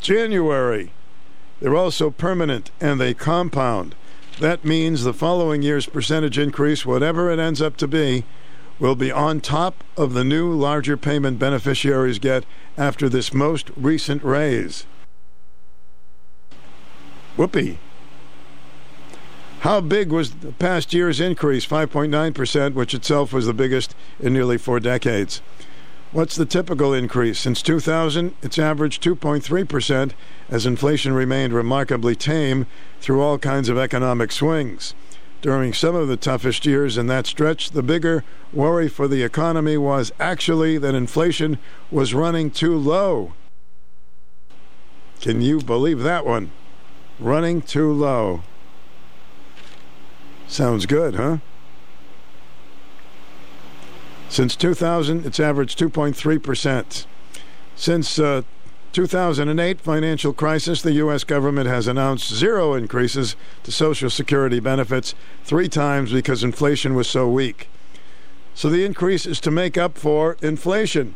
[0.00, 0.92] January.
[1.60, 3.94] They're also permanent and they compound.
[4.40, 8.24] That means the following year's percentage increase, whatever it ends up to be,
[8.80, 12.44] will be on top of the new larger payment beneficiaries get
[12.76, 14.86] after this most recent raise.
[17.36, 17.78] Whoopee.
[19.60, 21.66] How big was the past year's increase?
[21.66, 25.40] 5.9%, which itself was the biggest in nearly four decades.
[26.14, 27.40] What's the typical increase?
[27.40, 30.12] Since 2000, it's averaged 2.3%
[30.48, 32.68] as inflation remained remarkably tame
[33.00, 34.94] through all kinds of economic swings.
[35.42, 39.76] During some of the toughest years in that stretch, the bigger worry for the economy
[39.76, 41.58] was actually that inflation
[41.90, 43.32] was running too low.
[45.20, 46.52] Can you believe that one?
[47.18, 48.44] Running too low.
[50.46, 51.38] Sounds good, huh?
[54.34, 57.06] Since 2000, it's averaged 2.3%.
[57.76, 58.42] Since uh,
[58.90, 61.22] 2008 financial crisis, the U.S.
[61.22, 65.14] government has announced zero increases to Social Security benefits
[65.44, 67.68] three times because inflation was so weak.
[68.56, 71.14] So the increase is to make up for inflation.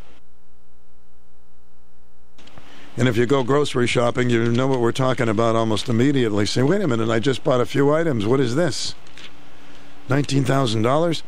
[2.96, 6.46] And if you go grocery shopping, you know what we're talking about almost immediately.
[6.46, 8.26] Say, wait a minute, I just bought a few items.
[8.26, 8.94] What is this?
[10.08, 11.22] $19,000?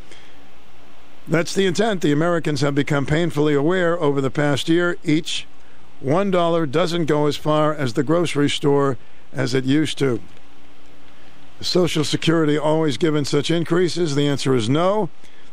[1.28, 2.00] That's the intent.
[2.00, 4.96] The Americans have become painfully aware over the past year.
[5.04, 5.46] Each
[6.04, 8.96] $1 doesn't go as far as the grocery store
[9.32, 10.20] as it used to.
[11.60, 14.14] Social Security always given such increases?
[14.14, 15.10] The answer is no.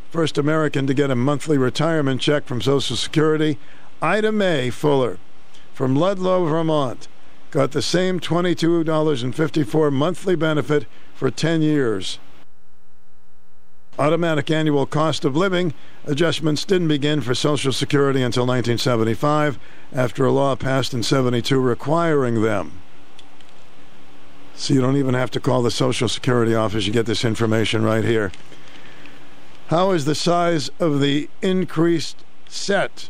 [0.09, 3.57] First American to get a monthly retirement check from Social Security,
[4.01, 5.17] Ida Mae Fuller
[5.77, 7.07] from Ludlow, Vermont,
[7.51, 12.17] got the same $22.54 monthly benefit for 10 years.
[13.99, 15.73] Automatic annual cost of living
[16.05, 19.57] adjustments didn't begin for Social Security until 1975
[19.91, 22.73] after a law passed in 72 requiring them.
[24.53, 26.85] So you don't even have to call the Social Security office.
[26.85, 28.31] You get this information right here.
[29.67, 33.09] How is the size of the increased set?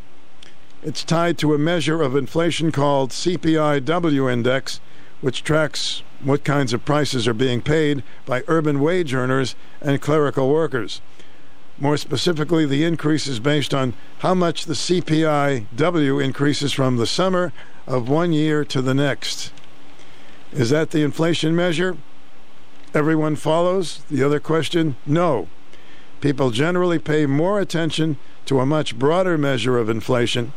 [0.84, 4.80] It's tied to a measure of inflation called CPIW index,
[5.20, 10.50] which tracks what kinds of prices are being paid by urban wage earners and clerical
[10.50, 11.02] workers.
[11.80, 17.54] More specifically, the increase is based on how much the CPIW increases from the summer
[17.86, 19.52] of one year to the next.
[20.52, 21.98] Is that the inflation measure?
[22.94, 24.04] Everyone follows?
[24.10, 24.96] The other question?
[25.06, 25.48] No.
[26.20, 30.54] People generally pay more attention to a much broader measure of inflation,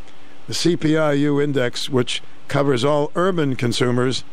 [0.46, 4.24] the CPIU index, which covers all urban consumers.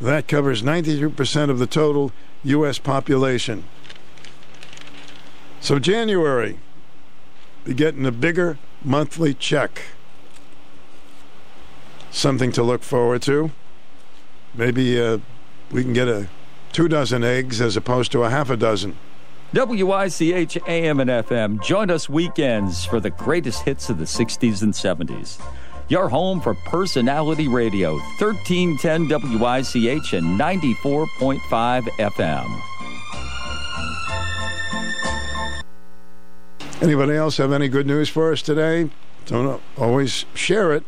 [0.00, 2.12] That covers 92% of the total
[2.44, 2.78] U.S.
[2.78, 3.64] population.
[5.60, 6.58] So, January,
[7.64, 9.82] be getting a bigger monthly check.
[12.10, 13.50] Something to look forward to.
[14.54, 15.18] Maybe uh,
[15.70, 16.28] we can get a
[16.72, 18.96] two dozen eggs as opposed to a half a dozen.
[19.52, 21.62] WICH AM and FM.
[21.62, 25.40] Join us weekends for the greatest hits of the 60s and 70s.
[25.88, 32.60] Your home for personality radio, 1310 WICH and 94.5 FM.
[36.82, 38.90] Anybody else have any good news for us today?
[39.26, 40.82] Don't always share it.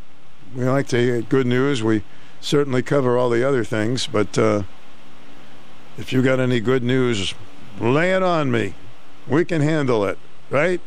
[0.57, 1.81] We like to hear good news.
[1.81, 2.03] We
[2.41, 4.65] certainly cover all the other things, but uh,
[5.97, 7.35] if you got any good news,
[7.79, 8.75] lay it on me.
[9.29, 10.19] We can handle it,
[10.51, 10.81] right?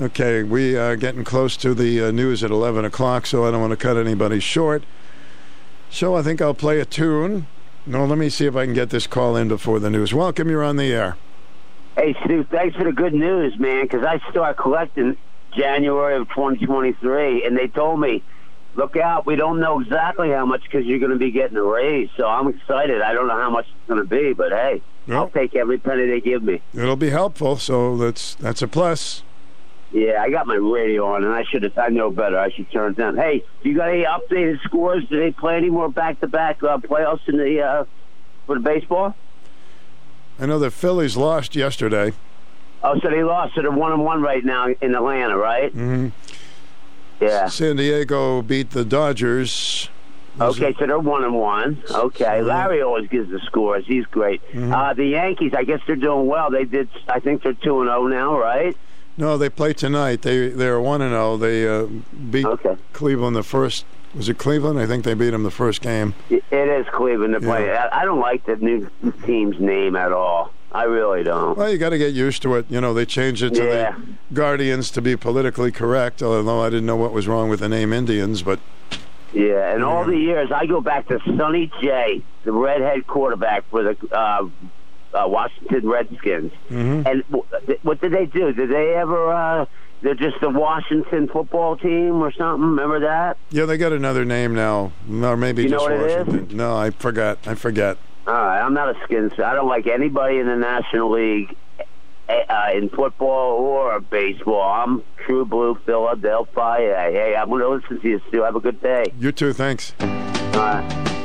[0.00, 3.60] Okay, we are getting close to the uh, news at 11 o'clock, so I don't
[3.60, 4.82] want to cut anybody short.
[5.90, 7.46] So I think I'll play a tune.
[7.84, 10.14] No, let me see if I can get this call in before the news.
[10.14, 11.18] Welcome, you're on the air.
[11.96, 15.18] Hey, Stu, thanks for the good news, man, because I start collecting
[15.54, 18.22] January of 2023, and they told me,
[18.76, 21.62] look out, we don't know exactly how much because you're going to be getting a
[21.62, 22.08] raise.
[22.16, 23.02] So I'm excited.
[23.02, 24.80] I don't know how much it's going to be, but hey,
[25.10, 26.62] I'll take every penny they give me.
[26.72, 29.24] It'll be helpful, so that's that's a plus.
[29.92, 31.76] Yeah, I got my radio on, and I should have.
[31.76, 32.38] I know better.
[32.38, 33.16] I should turn it down.
[33.16, 35.04] Hey, do you got any updated scores?
[35.08, 37.84] Do they play any more back-to-back uh, playoffs in the uh,
[38.46, 39.16] for the baseball?
[40.38, 42.12] I know the Phillies lost yesterday.
[42.84, 43.56] Oh, so they lost.
[43.56, 45.74] So they're one and one right now in Atlanta, right?
[45.74, 46.08] Mm-hmm.
[47.20, 47.48] Yeah.
[47.48, 49.88] San Diego beat the Dodgers.
[50.40, 51.82] Okay, so they're one and one.
[51.90, 53.84] Okay, Larry always gives the scores.
[53.86, 54.40] He's great.
[54.52, 54.72] Mhm.
[54.72, 56.50] Uh, the Yankees, I guess they're doing well.
[56.50, 56.88] They did.
[57.08, 58.76] I think they're two and zero now, right?
[59.20, 60.22] No, they play tonight.
[60.22, 61.36] They they're one and zero.
[61.36, 61.86] They uh,
[62.30, 62.46] beat
[62.94, 63.84] Cleveland the first.
[64.14, 64.80] Was it Cleveland?
[64.80, 66.14] I think they beat them the first game.
[66.30, 67.70] It is Cleveland to play.
[67.76, 68.90] I, I don't like the new
[69.24, 70.52] team's name at all.
[70.72, 71.56] I really don't.
[71.56, 72.66] Well, you got to get used to it.
[72.70, 73.94] You know, they changed it to Yeah.
[74.30, 76.22] the Guardians to be politically correct.
[76.22, 78.58] Although I didn't know what was wrong with the name Indians, but
[79.32, 83.82] Yeah, and all the years I go back to Sonny J, the redhead quarterback for
[83.82, 84.48] the uh,
[85.14, 86.52] uh, Washington Redskins.
[86.70, 87.06] Mhm.
[87.06, 87.44] And w-
[87.82, 88.52] what did they do?
[88.52, 89.32] Did they ever?
[89.32, 89.66] Uh,
[90.02, 92.68] they're just the Washington football team or something.
[92.70, 93.36] Remember that?
[93.50, 94.92] yeah, they got another name now,
[95.22, 96.26] or maybe You know just what it is?
[96.26, 96.56] Washington.
[96.56, 97.38] No, I forgot.
[97.46, 97.98] I forget.
[98.26, 99.32] All right, I'm not a skins.
[99.38, 101.54] I don't like anybody in the National League
[102.28, 104.62] eh, uh, in football or baseball.
[104.62, 106.96] I'm true blue Philadelphia.
[107.10, 108.42] Hey, I'm going to listen to you, Stu.
[108.42, 109.12] Have a good day.
[109.18, 109.52] You too.
[109.52, 109.94] Thanks.
[110.00, 110.06] All
[110.60, 111.16] right.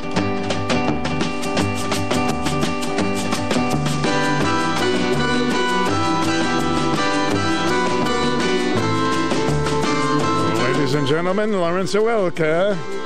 [10.96, 13.05] And gentlemen, Lawrence Welker.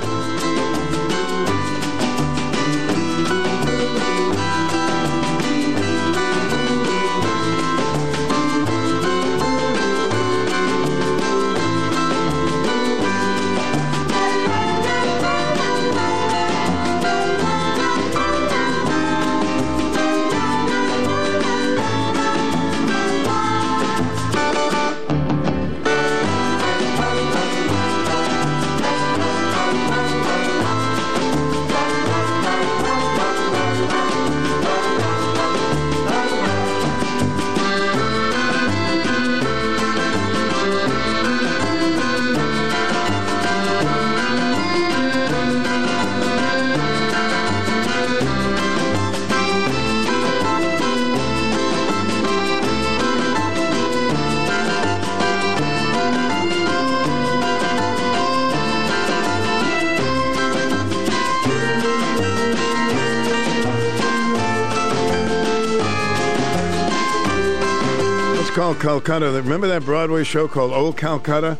[68.59, 69.31] Called Calcutta.
[69.31, 71.57] Remember that Broadway show called Old Calcutta?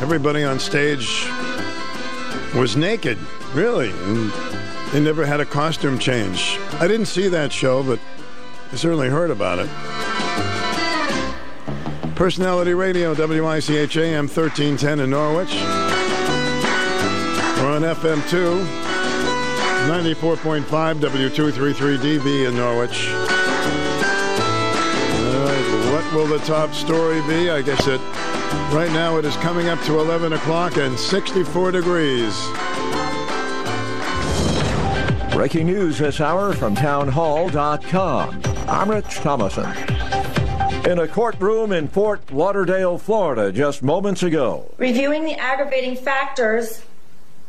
[0.00, 1.26] Everybody on stage
[2.54, 3.18] was naked,
[3.52, 4.32] really, and
[4.92, 6.58] they never had a costume change.
[6.80, 8.00] I didn't see that show, but
[8.72, 9.68] I certainly heard about it.
[12.14, 15.52] Personality Radio, WICH AM 1310 in Norwich.
[17.60, 18.64] We're on FM2,
[19.86, 20.64] 94.5
[20.98, 23.31] W233DB in Norwich.
[26.12, 27.50] All right, what will the top story be?
[27.50, 28.00] I guess it
[28.74, 32.34] right now it is coming up to 11 o'clock and 64 degrees.
[35.32, 38.42] Breaking news this hour from townhall.com.
[38.68, 39.70] I'm Rich Thomaston.
[40.90, 46.82] In a courtroom in Fort Lauderdale, Florida, just moments ago, Reviewing the aggravating factors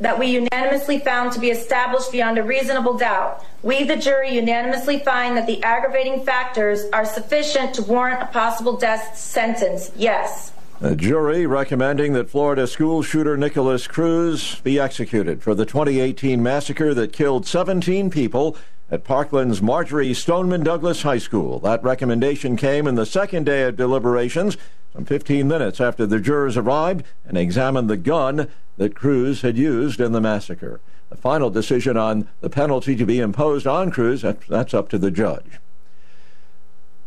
[0.04, 5.00] that we unanimously found to be established beyond a reasonable doubt, we, the jury, unanimously
[5.00, 9.92] find that the aggravating factors are sufficient to warrant a possible death sentence.
[9.96, 10.52] Yes.
[10.82, 16.94] a jury recommending that Florida school shooter Nikolas Cruz be executed for the 2018 massacre
[16.94, 18.58] that killed 17 people
[18.90, 21.60] at Parkland's Marjory Stoneman Douglas High School.
[21.60, 24.58] That recommendation came in the second day of deliberations,
[24.94, 30.00] some 15 minutes after the jurors arrived and examined the gun that Cruz had used
[30.00, 30.80] in the massacre.
[31.10, 35.12] The final decision on the penalty to be imposed on Cruz, that's up to the
[35.12, 35.60] judge.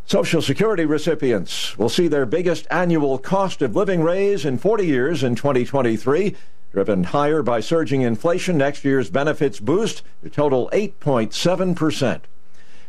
[0.05, 5.23] Social Security recipients will see their biggest annual cost of living raise in 40 years
[5.23, 6.33] in 2023,
[6.71, 8.57] driven higher by surging inflation.
[8.57, 12.21] Next year's benefits boost to total 8.7%.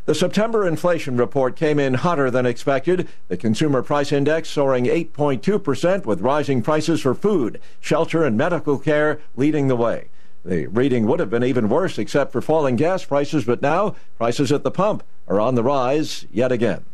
[0.05, 3.09] The September inflation report came in hotter than expected.
[3.29, 9.21] The consumer price index soaring 8.2%, with rising prices for food, shelter, and medical care
[9.37, 10.09] leading the way.
[10.47, 14.51] The reading would have been even worse except for falling gas prices, but now prices
[14.51, 16.85] at the pump are on the rise yet again.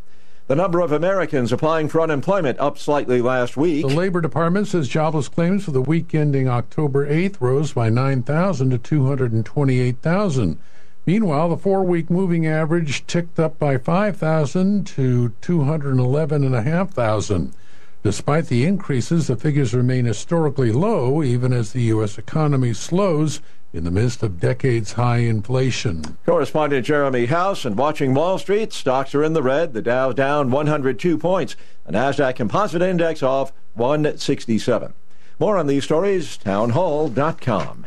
[0.47, 3.87] The number of Americans applying for unemployment up slightly last week.
[3.87, 8.69] The Labor Department says jobless claims for the week ending October 8th rose by 9,000
[8.69, 10.59] to 228,000.
[11.07, 17.51] Meanwhile, the four week moving average ticked up by 5,000 to 211,500.
[18.03, 22.19] Despite the increases, the figures remain historically low, even as the U.S.
[22.19, 23.41] economy slows
[23.75, 26.17] in the midst of decades high inflation.
[26.25, 29.73] Correspondent Jeremy House and watching Wall Street, stocks are in the red.
[29.73, 31.57] The Dow down 102 points.
[31.85, 34.95] The Nasdaq Composite Index off 167.
[35.41, 37.87] More on these stories, townhall.com.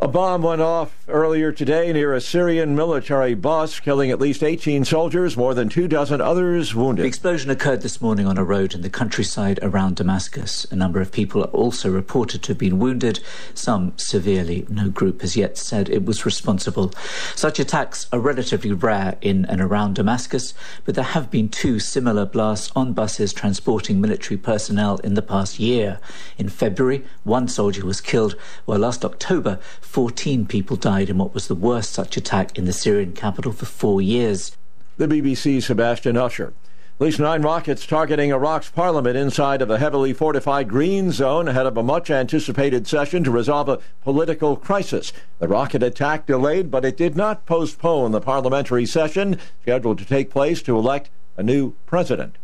[0.00, 4.84] A bomb went off earlier today near a Syrian military bus, killing at least 18
[4.84, 7.02] soldiers, more than two dozen others wounded.
[7.02, 10.64] The explosion occurred this morning on a road in the countryside around Damascus.
[10.70, 13.18] A number of people are also reported to have been wounded,
[13.54, 14.64] some severely.
[14.68, 16.92] No group has yet said it was responsible.
[17.34, 22.24] Such attacks are relatively rare in and around Damascus, but there have been two similar
[22.24, 25.98] blasts on buses transporting military personnel in the past year.
[26.36, 29.58] In February, one soldier was killed, while last October,
[29.88, 33.64] 14 people died in what was the worst such attack in the Syrian capital for
[33.64, 34.54] four years.
[34.98, 36.52] The BBC's Sebastian Usher.
[37.00, 41.64] At least nine rockets targeting Iraq's parliament inside of a heavily fortified green zone ahead
[41.64, 45.10] of a much anticipated session to resolve a political crisis.
[45.38, 50.30] The rocket attack delayed, but it did not postpone the parliamentary session scheduled to take
[50.30, 51.08] place to elect
[51.38, 52.36] a new president.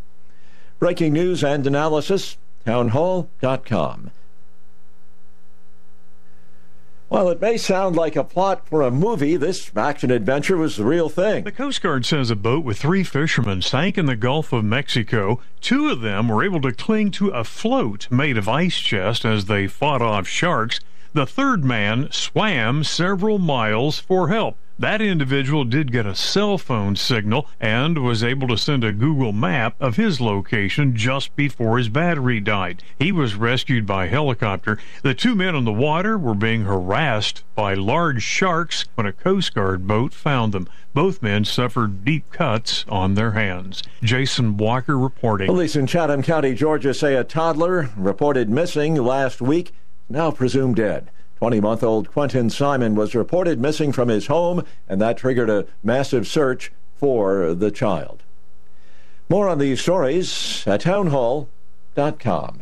[0.78, 4.12] Breaking news and analysis, townhall.com.
[7.09, 10.84] While it may sound like a plot for a movie, this action adventure was the
[10.84, 11.44] real thing.
[11.44, 15.38] The Coast Guard says a boat with three fishermen sank in the Gulf of Mexico.
[15.61, 19.44] Two of them were able to cling to a float made of ice chest as
[19.44, 20.80] they fought off sharks.
[21.12, 24.57] The third man swam several miles for help.
[24.77, 29.33] That individual did get a cell phone signal and was able to send a Google
[29.33, 32.83] map of his location just before his battery died.
[32.99, 34.79] He was rescued by helicopter.
[35.03, 39.55] The two men on the water were being harassed by large sharks when a Coast
[39.55, 40.68] Guard boat found them.
[40.93, 43.81] Both men suffered deep cuts on their hands.
[44.03, 45.47] Jason Walker reporting.
[45.47, 49.72] Police in Chatham County, Georgia say a toddler reported missing last week,
[50.09, 51.11] now presumed dead.
[51.45, 55.66] 20 month old Quinton Simon was reported missing from his home, and that triggered a
[55.82, 58.22] massive search for the child.
[59.28, 62.61] More on these stories at townhall.com.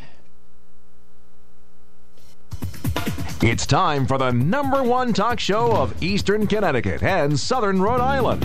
[3.41, 8.43] It's time for the number one talk show of Eastern Connecticut and Southern Rhode Island.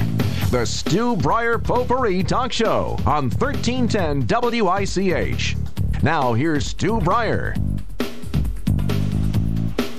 [0.51, 4.27] The Stu Bryer Potpourri Talk Show on 1310
[4.61, 5.55] WICH.
[6.03, 7.55] Now here's Stu Bryer.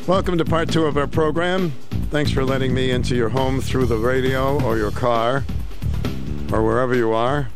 [0.08, 1.72] Welcome to part two of our program.
[2.08, 5.44] Thanks for letting me into your home through the radio or your car
[6.50, 7.50] or wherever you are.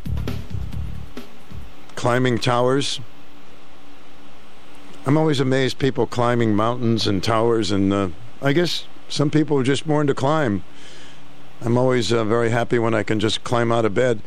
[1.95, 2.99] Climbing towers.
[5.07, 9.63] I'm always amazed people climbing mountains and towers, and uh, I guess some people are
[9.63, 10.63] just born to climb.
[11.59, 14.21] I'm always uh, very happy when I can just climb out of bed.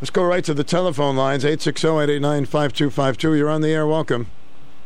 [0.00, 3.34] Let's go right to the telephone lines 860 889 5252.
[3.36, 3.86] You're on the air.
[3.86, 4.26] Welcome.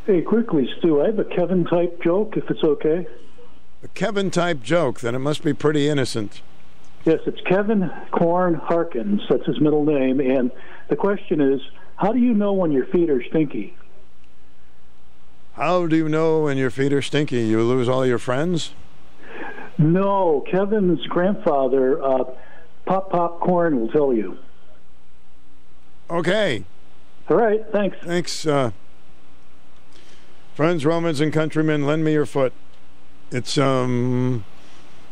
[0.06, 3.06] Hey, quickly, Stu, I have a Kevin type joke, if it's okay.
[3.82, 6.42] A Kevin type joke, then it must be pretty innocent.
[7.06, 9.22] Yes, it's Kevin Corn Harkins.
[9.30, 10.20] That's his middle name.
[10.20, 10.50] And
[10.88, 11.60] the question is
[11.96, 13.76] how do you know when your feet are stinky?
[15.54, 17.42] How do you know when your feet are stinky?
[17.46, 18.72] You lose all your friends?
[19.78, 22.24] No, Kevin's grandfather, uh,
[22.86, 24.36] Pop Pop Corn, will tell you.
[26.10, 26.64] Okay.
[27.28, 27.96] All right, thanks.
[28.02, 28.46] Thanks.
[28.46, 28.72] Uh,
[30.54, 32.52] friends, Romans, and countrymen, lend me your foot.
[33.30, 34.44] It's, um,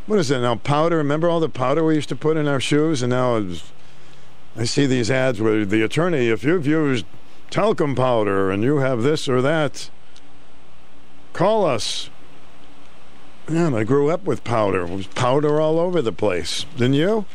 [0.07, 0.57] what is it now?
[0.57, 0.99] Powder.
[0.99, 3.03] Remember all the powder we used to put in our shoes?
[3.03, 3.45] And now
[4.57, 7.05] I see these ads where the attorney, if you've used
[7.51, 9.90] talcum powder and you have this or that,
[11.32, 12.09] call us.
[13.49, 14.82] Man, I grew up with powder.
[14.82, 16.64] It was powder all over the place.
[16.76, 17.26] Didn't you?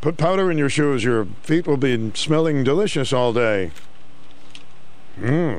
[0.00, 1.02] Put powder in your shoes.
[1.02, 3.72] Your feet will be smelling delicious all day.
[5.18, 5.58] Hmm.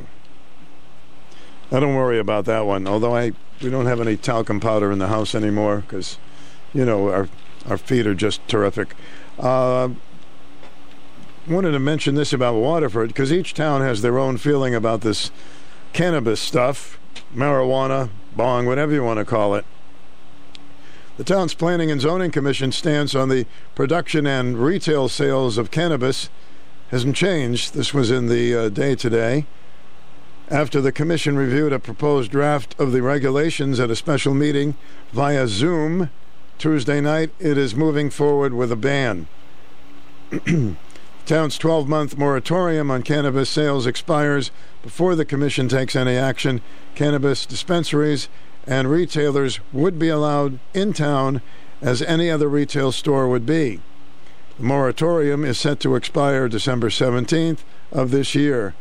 [1.71, 2.87] I don't worry about that one.
[2.87, 6.17] Although I, we don't have any talcum powder in the house anymore because,
[6.73, 7.29] you know, our
[7.67, 8.95] our feet are just terrific.
[9.37, 9.89] Uh,
[11.47, 15.31] wanted to mention this about Waterford because each town has their own feeling about this
[15.93, 16.99] cannabis stuff,
[17.35, 19.65] marijuana, bong, whatever you want to call it.
[21.17, 23.45] The town's Planning and Zoning Commission stance on the
[23.75, 26.29] production and retail sales of cannabis
[26.91, 27.73] hasn't changed.
[27.73, 29.45] This was in the uh, day today.
[30.51, 34.75] After the commission reviewed a proposed draft of the regulations at a special meeting
[35.11, 36.09] via Zoom
[36.57, 39.27] Tuesday night, it is moving forward with a ban.
[41.27, 44.49] town's 12 month moratorium on cannabis sales expires
[44.81, 46.61] before the commission takes any action.
[46.95, 48.27] Cannabis dispensaries
[48.65, 51.43] and retailers would be allowed in town
[51.79, 53.81] as any other retail store would be.
[54.57, 57.59] The moratorium is set to expire December 17th
[57.91, 58.73] of this year.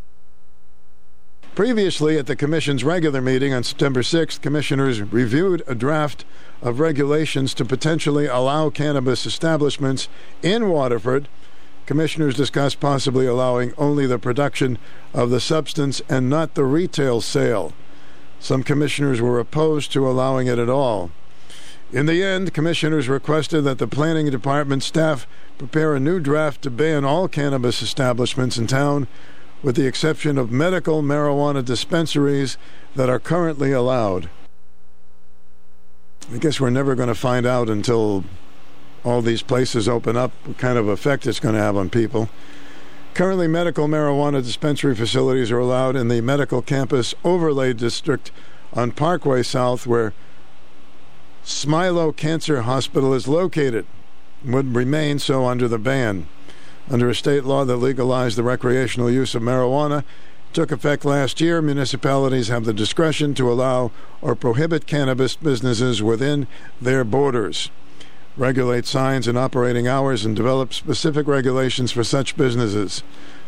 [1.59, 6.25] Previously, at the Commission's regular meeting on September 6th, Commissioners reviewed a draft
[6.63, 10.09] of regulations to potentially allow cannabis establishments
[10.41, 11.27] in Waterford.
[11.85, 14.79] Commissioners discussed possibly allowing only the production
[15.13, 17.73] of the substance and not the retail sale.
[18.39, 21.11] Some commissioners were opposed to allowing it at all.
[21.93, 25.27] In the end, commissioners requested that the planning department staff
[25.59, 29.09] prepare a new draft to ban all cannabis establishments in town,
[29.63, 32.57] with the exception of medical marijuana dispensaries
[32.95, 34.31] that are currently allowed.
[36.33, 38.25] I guess we're never going to find out until
[39.05, 42.29] all these places open up what kind of effect it's going to have on people.
[43.15, 48.31] Currently, medical marijuana dispensary facilities are allowed in the Medical Campus Overlay District
[48.75, 50.13] on Parkway South, where
[51.45, 53.87] Smilow Cancer Hospital is located,
[54.45, 56.29] would remain so under the ban.
[56.91, 60.05] Under a state law that legalized the recreational use of marijuana,
[60.53, 63.91] took effect last year, municipalities have the discretion to allow
[64.23, 66.47] or prohibit cannabis businesses within
[66.81, 67.71] their borders
[68.39, 73.03] regulate signs and operating hours, and develop specific regulations for such businesses.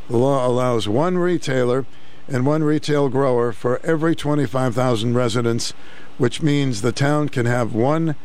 [0.08, 1.86] The law allows one retailer
[2.28, 5.72] and one retail grower for every 25,000 residents,
[6.18, 8.16] which means the town can have one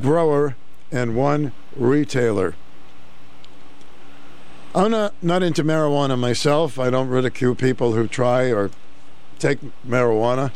[0.00, 0.56] grower
[0.92, 2.54] and one retailer.
[4.72, 6.78] I'm not, not into marijuana myself.
[6.78, 8.70] I don't ridicule people who try or
[9.40, 10.52] take marijuana.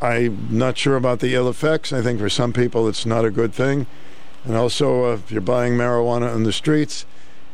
[0.00, 1.92] I'm not sure about the ill effects.
[1.92, 3.86] I think for some people it's not a good thing.
[4.44, 7.04] And also, uh, if you're buying marijuana in the streets,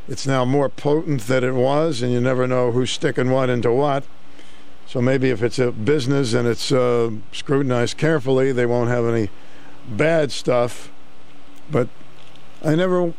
[0.08, 3.72] it's now more potent than it was, and you never know who's sticking what into
[3.72, 4.04] what.
[4.86, 9.30] So maybe if it's a business and it's uh, scrutinized carefully, they won't have any
[9.88, 10.92] bad stuff.
[11.70, 11.88] But
[12.62, 13.14] I never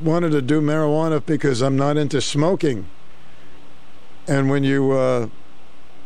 [0.00, 2.86] wanted to do marijuana because I'm not into smoking.
[4.26, 5.28] And when you uh,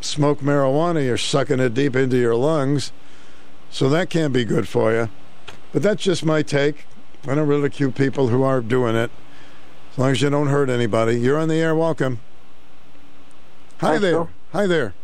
[0.00, 2.92] smoke marijuana, you're sucking it deep into your lungs.
[3.70, 5.08] So that can't be good for you.
[5.72, 6.86] But that's just my take.
[7.26, 9.10] I don't ridicule people who are doing it.
[9.92, 11.18] As long as you don't hurt anybody.
[11.18, 11.74] You're on the air.
[11.74, 12.20] Welcome.
[13.80, 14.28] Hi Thanks, there.
[14.52, 14.94] Hi there.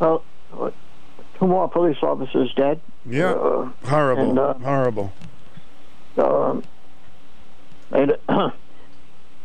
[0.00, 0.24] Well,
[1.38, 2.80] two more police officers dead.
[3.04, 3.32] Yeah.
[3.32, 4.30] Uh, Horrible.
[4.30, 5.12] and, uh, Horrible.
[6.16, 6.62] um,
[7.92, 8.06] they,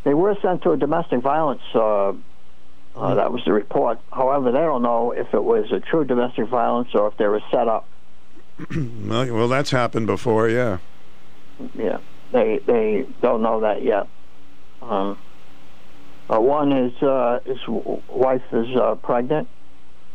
[0.04, 1.62] they were sent to a domestic violence.
[1.74, 2.14] Uh,
[2.96, 4.00] uh, that was the report.
[4.12, 7.42] However, they don't know if it was a true domestic violence or if they were
[7.52, 7.88] set up.
[8.76, 10.80] well, that's happened before, yeah.
[11.76, 12.00] Yeah,
[12.32, 14.08] they they don't know that yet.
[14.82, 15.18] Um,
[16.30, 19.48] uh, one is uh, his wife is uh, pregnant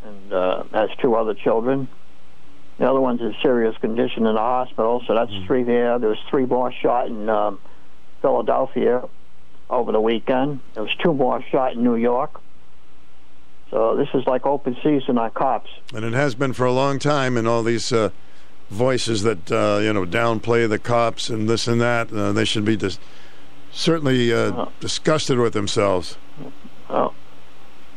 [0.05, 1.89] and uh, has two other children.
[2.79, 5.99] The other one's in serious condition in the hospital, so that's three there.
[5.99, 7.61] There was three more shot in um,
[8.23, 9.07] Philadelphia
[9.69, 10.61] over the weekend.
[10.75, 12.41] There was two more shot in New York.
[13.71, 15.71] So this is like open season on cops.
[15.95, 18.11] And it has been for a long time, and all these uh,
[18.71, 22.13] voices that uh, you know downplay the cops and this and that.
[22.13, 22.99] Uh, they should be dis-
[23.73, 26.17] certainly uh, disgusted with themselves.
[26.91, 27.15] Oh.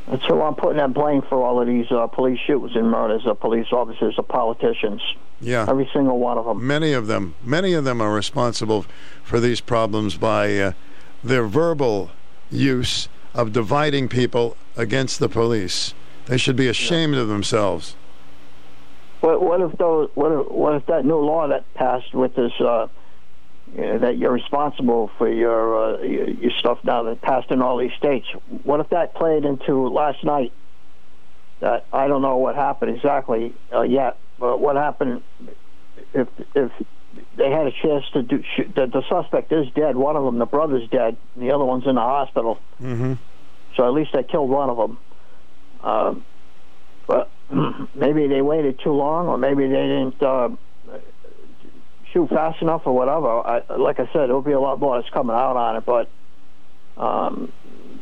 [0.07, 3.25] And so I'm putting that blame for all of these uh, police shootings and murders
[3.25, 5.01] of police officers, of politicians.
[5.41, 6.65] Yeah, every single one of them.
[6.65, 8.85] Many of them, many of them are responsible
[9.23, 10.71] for these problems by uh,
[11.23, 12.11] their verbal
[12.51, 15.93] use of dividing people against the police.
[16.27, 17.95] They should be ashamed of themselves.
[19.21, 20.09] What, what if those?
[20.13, 22.51] What if, what if that new law that passed with this?
[22.59, 22.87] Uh,
[23.75, 27.93] that you're responsible for your, uh, your your stuff now that passed in all these
[27.97, 28.25] states.
[28.63, 30.53] What if that played into last night?
[31.59, 35.23] That I don't know what happened exactly uh, yet, but what happened
[36.13, 36.71] if if
[37.37, 38.43] they had a chance to do?
[38.43, 39.95] Sh- the, the suspect is dead.
[39.95, 41.17] One of them, the brother's dead.
[41.35, 42.59] And the other one's in the hospital.
[42.81, 43.13] Mm-hmm.
[43.75, 44.97] So at least they killed one of them.
[45.81, 46.25] Um,
[47.07, 47.29] but
[47.95, 50.49] maybe they waited too long, or maybe they didn't uh,
[52.15, 53.27] shoot fast enough, or whatever.
[53.27, 55.85] I, like I said, there'll be a lot more that's coming out on it.
[55.85, 56.09] But
[56.97, 57.51] um,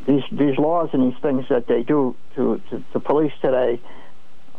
[0.06, 3.80] these these laws and these things that they do to to, to police today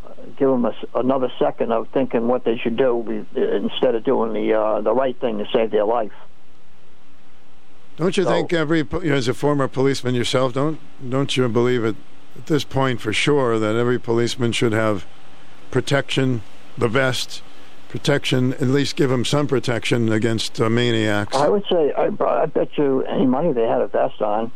[0.04, 4.34] uh, give them a another second of thinking what they should do instead of doing
[4.34, 6.12] the uh, the right thing to save their life.
[7.96, 10.78] Don't you So- think every, you know, as a former policeman yourself, don't
[11.08, 11.96] don't you believe it
[12.36, 15.06] at this point for sure that every policeman should have
[15.70, 16.42] protection,
[16.76, 17.40] the vest,
[17.88, 21.36] protection, at least give them some protection against uh, maniacs.
[21.36, 24.50] I would say, I, I bet you any money they had a vest on.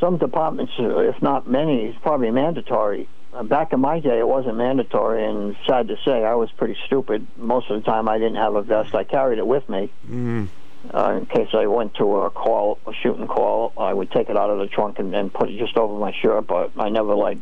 [0.00, 3.08] Some departments, uh, if not many, it's probably mandatory.
[3.32, 6.76] Uh, Back in my day, it wasn't mandatory, and sad to say, I was pretty
[6.86, 7.26] stupid.
[7.36, 8.94] Most of the time, I didn't have a vest.
[8.94, 10.48] I carried it with me Mm.
[10.92, 13.72] uh, in case I went to a call, a shooting call.
[13.78, 16.12] I would take it out of the trunk and, and put it just over my
[16.12, 17.38] shirt, but I never like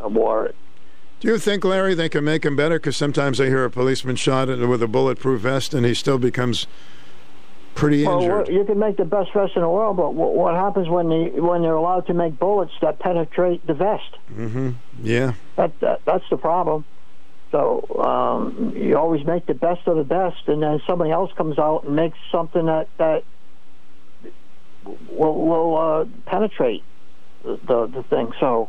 [0.00, 0.56] wore it.
[1.20, 2.78] Do you think, Larry, they can make him better?
[2.78, 6.66] Because sometimes I hear a policeman shot with a bulletproof vest and he still becomes
[7.74, 8.48] pretty injured.
[8.48, 11.40] you can make the best vest in the world, but what, what happens when they
[11.40, 14.16] when they're allowed to make bullets that penetrate the vest?
[14.32, 14.70] Mm-hmm.
[15.02, 15.34] Yeah.
[15.56, 16.84] That, that that's the problem.
[17.50, 21.58] So um, you always make the best of the best, and then somebody else comes
[21.58, 23.24] out and makes something that that
[25.08, 26.82] will will uh, penetrate
[27.44, 28.32] the the thing.
[28.40, 28.68] So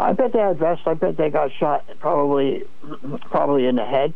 [0.00, 0.84] I bet they had vests.
[0.86, 2.64] I bet they got shot probably
[3.30, 4.14] probably in the head.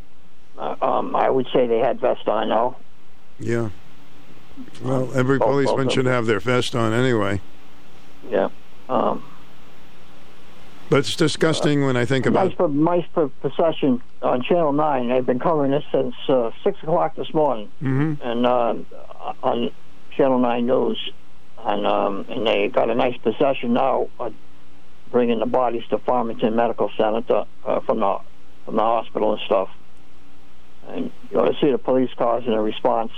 [0.58, 2.76] Uh, um, I would say they had vests on though.
[3.38, 3.68] Yeah.
[4.82, 7.40] Well, every Both- both policeman of should have their vest on anyway.
[8.30, 8.48] Yeah.
[8.88, 9.22] Um,
[10.90, 15.08] But it's disgusting when I think about pro- nice pro- procession on Channel Nine.
[15.08, 18.18] They've been covering this since uh, six o'clock this morning, Mhm.
[18.22, 18.74] and uh,
[19.42, 19.70] on
[20.16, 21.10] Channel Nine News,
[21.64, 24.30] and um, and they got a nice procession now, uh,
[25.14, 28.18] bringing the bodies to Farmington Medical Center to, uh, from the
[28.64, 29.68] from the hospital and stuff.
[30.88, 33.12] And you to see the police cars and the response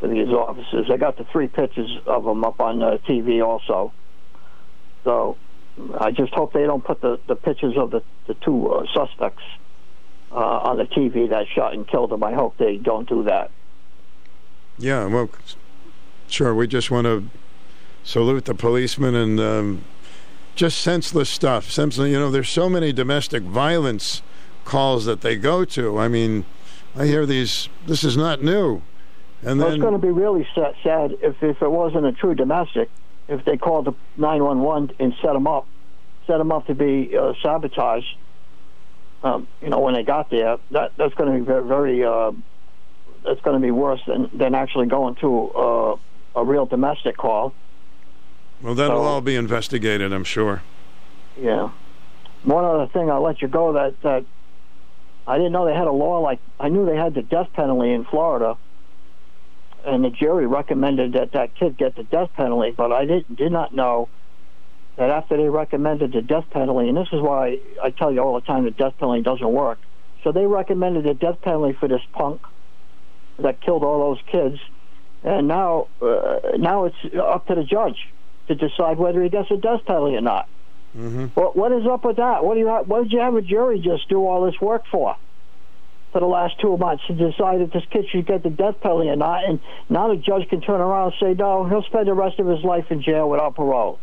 [0.00, 0.90] for these officers.
[0.92, 3.90] I got the three pictures of them up on the TV also.
[5.04, 5.38] So
[5.98, 9.42] I just hope they don't put the, the pictures of the, the two uh, suspects
[10.30, 12.22] uh, on the TV that shot and killed them.
[12.22, 13.50] I hope they don't do that.
[14.76, 15.30] Yeah, well,
[16.28, 16.54] sure.
[16.54, 17.30] We just want to
[18.04, 19.84] salute the policemen and um,
[20.58, 21.70] just senseless stuff.
[21.70, 24.22] Senseless, you know, there's so many domestic violence
[24.64, 25.98] calls that they go to.
[25.98, 26.44] I mean,
[26.96, 27.68] I hear these.
[27.86, 28.82] This is not new.
[29.42, 32.12] And well, then it's going to be really sad, sad if if it wasn't a
[32.12, 32.90] true domestic.
[33.28, 35.66] If they called the 911 and set them up,
[36.26, 38.16] set them up to be uh, sabotaged.
[39.22, 42.32] Um, you know, when they got there, that that's going to be very, very uh,
[43.24, 45.96] that's going to be worse than than actually going to uh,
[46.34, 47.54] a real domestic call.
[48.62, 50.62] Well, that'll so- all be investigated, I'm sure.
[51.40, 51.70] Yeah.
[52.44, 53.72] One other thing, I'll let you go.
[53.72, 54.24] That that
[55.26, 57.92] I didn't know they had a law like I knew they had the death penalty
[57.92, 58.56] in Florida,
[59.84, 62.72] and the jury recommended that that kid get the death penalty.
[62.76, 64.08] But I did did not know
[64.96, 68.34] that after they recommended the death penalty, and this is why I tell you all
[68.34, 69.78] the time the death penalty doesn't work.
[70.24, 72.40] So they recommended the death penalty for this punk
[73.38, 74.60] that killed all those kids,
[75.22, 78.08] and now uh, now it's up to the judge
[78.48, 80.48] to decide whether he gets a death penalty or not.
[80.96, 81.26] Mm-hmm.
[81.34, 82.44] What what is up with that?
[82.44, 85.16] What do you what did you have a jury just do all this work for?
[86.12, 89.10] For the last two months to decide if this kid should get the death penalty
[89.10, 89.60] or not, and
[89.90, 92.64] now the judge can turn around and say no, he'll spend the rest of his
[92.64, 93.98] life in jail without parole.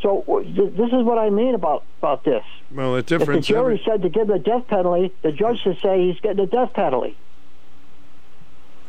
[0.00, 2.42] So this is what I mean about about this.
[2.74, 3.44] Well, the difference.
[3.50, 6.18] If the jury every- said to give the death penalty, the judge should say he's
[6.20, 7.14] getting the death penalty.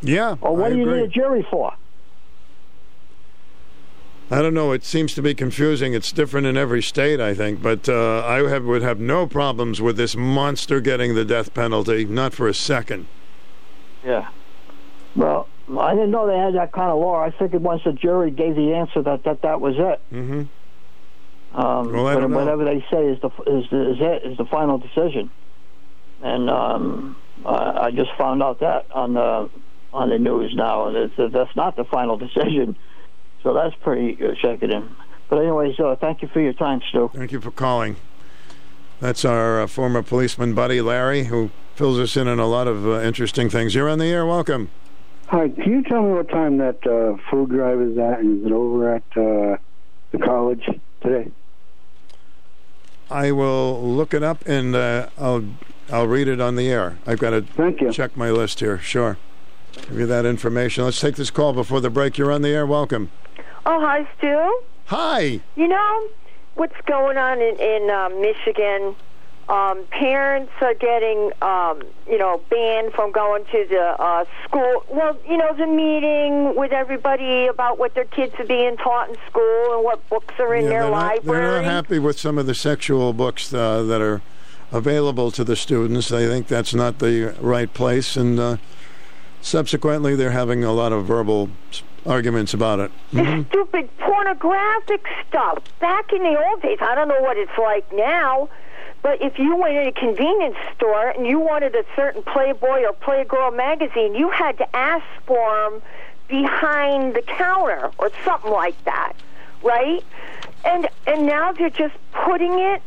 [0.01, 0.37] yeah.
[0.41, 1.01] Or what I do you agree.
[1.01, 1.73] need a jury for?
[4.31, 4.71] I don't know.
[4.71, 5.93] It seems to be confusing.
[5.93, 7.61] It's different in every state, I think.
[7.61, 12.05] But uh, I have, would have no problems with this monster getting the death penalty,
[12.05, 13.07] not for a second.
[14.05, 14.29] Yeah.
[15.17, 17.21] Well, I didn't know they had that kind of law.
[17.21, 20.01] I figured once the jury gave the answer that that, that was it.
[20.13, 21.59] Mm-hmm.
[21.59, 22.37] Um, Well, I but don't know.
[22.37, 25.29] whatever they say is the is the, is it is the final decision.
[26.23, 29.49] And um, I, I just found out that on the
[29.91, 32.77] on the news now, and it's, that's not the final decision.
[33.43, 34.95] So that's pretty shaking.
[35.29, 37.09] But anyways, uh, thank you for your time, Stu.
[37.13, 37.95] Thank you for calling.
[38.99, 42.85] That's our uh, former policeman buddy Larry, who fills us in on a lot of
[42.85, 43.73] uh, interesting things.
[43.73, 44.25] You're on the air.
[44.25, 44.69] Welcome.
[45.27, 48.19] Hi, can you tell me what time that uh, food drive is at?
[48.19, 49.57] And is it over at uh,
[50.11, 50.69] the college
[51.01, 51.31] today?
[53.09, 55.45] I will look it up and uh, I'll
[55.91, 56.97] I'll read it on the air.
[57.05, 58.77] I've got to check my list here.
[58.79, 59.17] Sure.
[59.73, 60.83] Give you that information.
[60.83, 62.17] Let's take this call before the break.
[62.17, 62.65] You're on the air.
[62.65, 63.09] Welcome.
[63.65, 64.61] Oh, hi, Stu.
[64.87, 65.39] Hi.
[65.55, 66.07] You know
[66.55, 68.95] what's going on in, in uh, Michigan?
[69.49, 74.85] Um, parents are getting, um, you know, banned from going to the uh, school.
[74.89, 79.17] Well, you know, the meeting with everybody about what their kids are being taught in
[79.29, 81.41] school and what books are in Yeah, their they're, not, library.
[81.41, 84.21] they're not happy with some of the sexual books uh, that are
[84.71, 86.07] available to the students.
[86.07, 88.57] They think that's not the right place, and uh,
[89.41, 91.49] subsequently, they're having a lot of verbal
[92.05, 92.91] arguments about it.
[93.13, 93.47] Mhm.
[93.47, 95.59] stupid pornographic stuff.
[95.79, 98.49] Back in the old days, I don't know what it's like now,
[99.01, 102.93] but if you went in a convenience store and you wanted a certain Playboy or
[102.93, 105.81] Playgirl magazine, you had to ask for them
[106.27, 109.13] behind the counter or something like that,
[109.63, 110.03] right?
[110.63, 112.81] And and now they're just putting it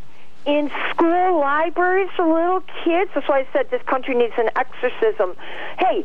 [0.47, 3.11] in school libraries for little kids.
[3.15, 5.37] That's why I said this country needs an exorcism.
[5.79, 6.05] Hey,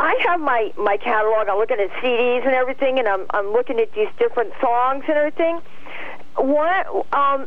[0.00, 1.48] I have my my catalog.
[1.48, 5.16] I'm looking at CDs and everything, and I'm I'm looking at these different songs and
[5.16, 5.60] everything.
[6.36, 7.46] What um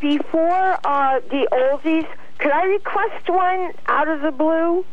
[0.00, 2.06] before uh the oldies?
[2.38, 4.84] Could I request one out of the blue?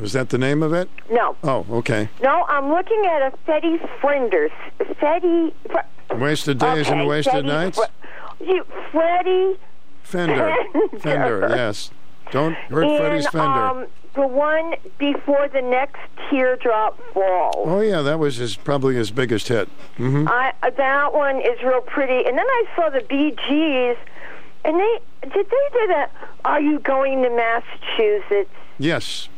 [0.00, 0.88] Is that the name of it?
[1.08, 1.36] No.
[1.44, 2.08] Oh, okay.
[2.20, 4.50] No, I'm looking at a Fetty Frinders.
[4.80, 5.52] Fetty.
[5.70, 7.78] Fr- Wasted days and wasted Fetty nights.
[7.78, 9.56] Fr- you, Freddie
[10.02, 10.54] Fender.
[10.72, 10.98] Fender.
[10.98, 11.46] Fender.
[11.50, 11.90] Yes.
[12.32, 13.46] Don't hurt and, Freddie's Fender.
[13.46, 16.00] Um, the one before the next
[16.30, 17.66] teardrop falls.
[17.68, 19.68] oh yeah, that was his probably his biggest hit.
[19.96, 22.26] hmm I uh, that one is real pretty.
[22.26, 23.96] And then I saw the Bee Gees,
[24.64, 26.10] and they did they do that?
[26.44, 28.50] Are you going to Massachusetts?
[28.78, 29.28] Yes.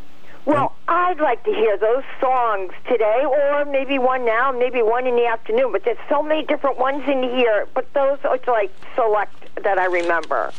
[0.45, 5.17] Well, I'd like to hear those songs today, or maybe one now, maybe one in
[5.17, 5.73] the afternoon.
[5.73, 7.67] But there's so many different ones in here.
[7.75, 9.35] But those are like select
[9.65, 10.53] that I remember.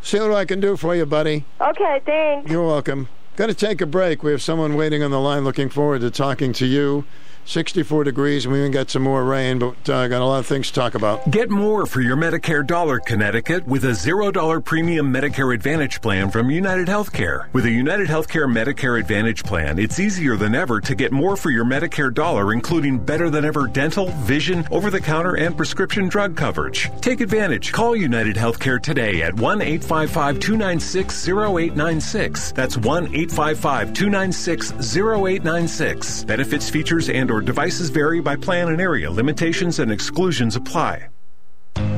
[0.00, 1.44] See what I can do for you, buddy.
[1.60, 2.50] Okay, thanks.
[2.50, 3.08] You're welcome.
[3.36, 4.22] Got to take a break.
[4.22, 7.04] We have someone waiting on the line looking forward to talking to you.
[7.46, 10.46] 64 degrees, and we even got some more rain, but uh, got a lot of
[10.46, 11.30] things to talk about.
[11.30, 16.50] Get more for your Medicare dollar, Connecticut, with a $0 premium Medicare Advantage plan from
[16.50, 17.52] United Healthcare.
[17.52, 21.50] With a United Healthcare Medicare Advantage plan, it's easier than ever to get more for
[21.50, 26.36] your Medicare dollar, including better than ever dental, vision, over the counter, and prescription drug
[26.36, 26.90] coverage.
[27.00, 27.72] Take advantage.
[27.72, 32.52] Call United Healthcare today at 1 855 296 0896.
[32.52, 36.24] That's 1 855 296 0896.
[36.24, 39.10] Benefits, features, and or devices vary by plan and area.
[39.10, 41.08] Limitations and exclusions apply.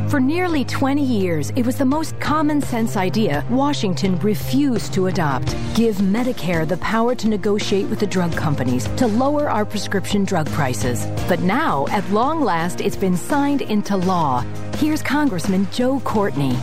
[0.08, 5.54] For nearly 20 years, it was the most common sense idea Washington refused to adopt.
[5.74, 10.46] Give Medicare the power to negotiate with the drug companies to lower our prescription drug
[10.52, 11.04] prices.
[11.28, 14.40] But now, at long last, it's been signed into law.
[14.76, 16.56] Here's Congressman Joe Courtney.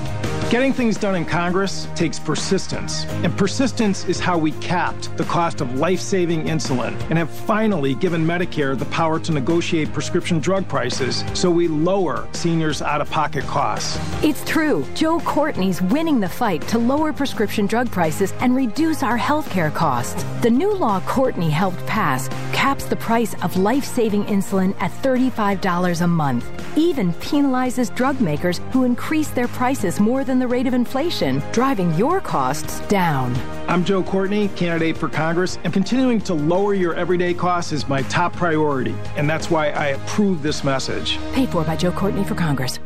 [0.54, 5.62] Getting things done in Congress takes persistence, and persistence is how we capped the cost
[5.62, 10.68] of life saving insulin and have finally given Medicare the power to negotiate prescription drug
[10.68, 13.98] prices so we lower seniors' out of pocket costs.
[14.24, 14.86] It's true.
[14.94, 19.72] Joe Courtney's winning the fight to lower prescription drug prices and reduce our health care
[19.72, 20.24] costs.
[20.44, 26.02] The new law Courtney helped pass caps the price of life saving insulin at $35
[26.02, 26.46] a month,
[26.78, 31.94] even penalizes drug makers who increase their prices more than the rate of inflation, driving
[31.94, 33.34] your costs down.
[33.70, 38.02] I'm Joe Courtney, candidate for Congress, and continuing to lower your everyday costs is my
[38.04, 41.18] top priority, and that's why I approve this message.
[41.32, 42.78] Paid for by Joe Courtney for Congress.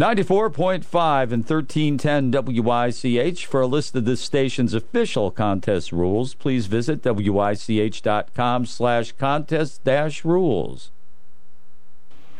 [0.00, 3.44] 94.5 and 1310 WICH.
[3.44, 10.24] For a list of this station's official contest rules, please visit WICH.com slash contest dash
[10.24, 10.90] rules.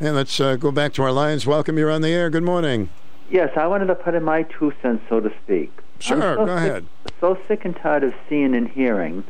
[0.00, 1.46] And let's uh, go back to our lines.
[1.46, 2.30] Welcome, you're on the air.
[2.30, 2.88] Good morning.
[3.32, 5.72] Yes, I wanted to put in my two cents, so to speak.
[6.00, 6.86] Sure, so go sick, ahead.
[7.18, 9.24] So sick and tired of seeing and hearing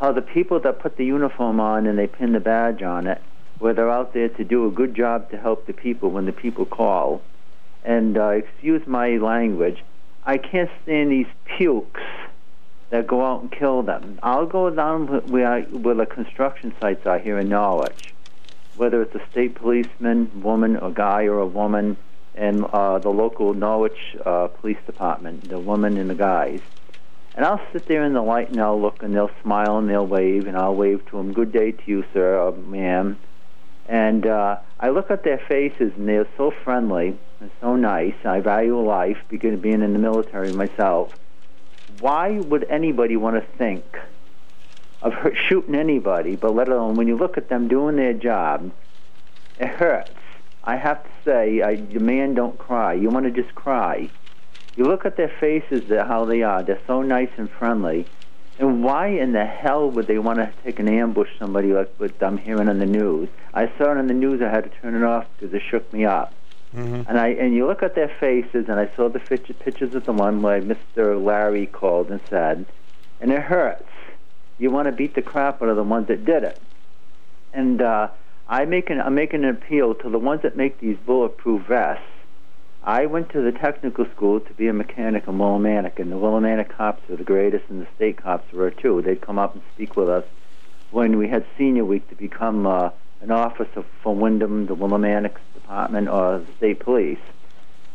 [0.00, 3.22] how the people that put the uniform on and they pin the badge on it,
[3.60, 6.32] where they're out there to do a good job to help the people when the
[6.32, 7.22] people call,
[7.84, 9.84] and uh, excuse my language,
[10.24, 12.02] I can't stand these pukes
[12.90, 14.18] that go out and kill them.
[14.24, 18.12] I'll go down where, I, where the construction sites are here in Norwich,
[18.76, 21.96] whether it's a state policeman, woman, or guy, or a woman,
[22.36, 26.60] and uh, the local Norwich uh, Police Department, the woman and the guys.
[27.34, 30.06] And I'll sit there in the light and I'll look and they'll smile and they'll
[30.06, 33.18] wave and I'll wave to them, good day to you, sir, or ma'am.
[33.88, 38.14] And uh, I look at their faces and they're so friendly and so nice.
[38.24, 41.12] I value life because being in the military myself.
[42.00, 43.84] Why would anybody want to think
[45.02, 45.14] of
[45.48, 48.70] shooting anybody, but let alone when you look at them doing their job,
[49.58, 50.10] it hurts.
[50.66, 52.94] I have to say, I, the man don't cry.
[52.94, 54.10] You want to just cry.
[54.74, 56.62] You look at their faces, how they are.
[56.62, 58.06] They're so nice and friendly.
[58.58, 62.20] And why in the hell would they want to take an ambush somebody like what
[62.22, 63.28] I'm hearing on the news?
[63.54, 64.42] I saw it on the news.
[64.42, 66.32] I had to turn it off because it shook me up.
[66.74, 67.08] Mm-hmm.
[67.08, 70.04] And I and you look at their faces, and I saw the picture, pictures of
[70.04, 71.22] the one where Mr.
[71.22, 72.66] Larry called and said,
[73.20, 73.88] and it hurts.
[74.58, 76.60] You want to beat the crap out of the ones that did it.
[77.52, 78.08] And uh,
[78.48, 82.04] I make an, I'm making an appeal to the ones that make these bulletproof vests.
[82.84, 86.68] I went to the technical school to be a mechanic in Willimantic, and the Willimantic
[86.68, 89.02] cops were the greatest, and the state cops were too.
[89.02, 90.24] They'd come up and speak with us
[90.92, 92.90] when we had senior week to become uh,
[93.20, 97.18] an officer for Windham, the Willimantic Department, or the state police.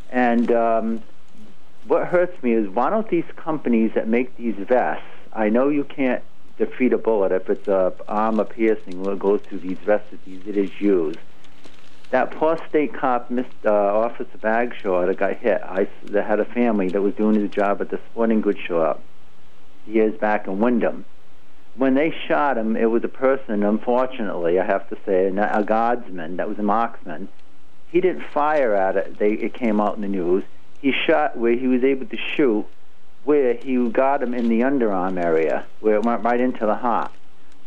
[0.09, 1.03] And um,
[1.87, 5.05] what hurts me is why don't these companies that make these vests?
[5.31, 6.21] I know you can't
[6.65, 10.41] defeat a bullet if it's a armor piercing what goes through these vests that these
[10.45, 11.17] idiots use.
[12.11, 13.45] That poor state cop, Mr.
[13.65, 15.61] Uh, Officer Bagshaw, that got hit.
[15.63, 19.01] I that had a family that was doing his job at the sporting goods shop
[19.87, 21.05] years back in Windham.
[21.77, 26.35] When they shot him, it was a person, unfortunately, I have to say, a guardsman
[26.37, 27.29] that was a marksman.
[27.91, 29.17] He didn't fire at it.
[29.19, 30.43] They, it came out in the news.
[30.81, 32.65] He shot where he was able to shoot,
[33.23, 37.11] where he got him in the underarm area, where it went right into the heart.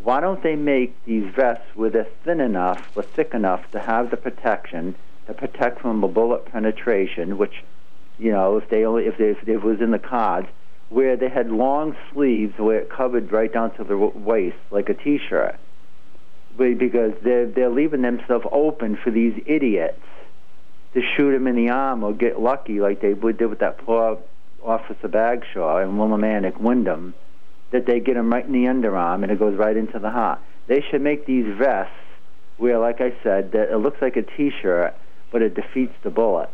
[0.02, 4.10] Why don't they make these vests where they're thin enough or thick enough to have
[4.10, 4.94] the protection
[5.26, 7.64] to protect from a bullet penetration, which,
[8.18, 10.48] you know, if they only if, they, if it was in the cards,
[10.90, 14.94] where they had long sleeves where it covered right down to the waist like a
[14.94, 15.56] T-shirt,
[16.58, 20.02] because they're they're leaving themselves open for these idiots
[20.92, 23.78] to shoot them in the arm or get lucky like they would did with that
[23.78, 24.18] poor
[24.64, 27.14] Officer Bagshaw in Willimantic Windham
[27.70, 30.38] that they get them right in the underarm and it goes right into the heart.
[30.66, 31.92] They should make these vests
[32.56, 34.94] where, like I said, that it looks like a T-shirt,
[35.30, 36.48] but it defeats the bullet.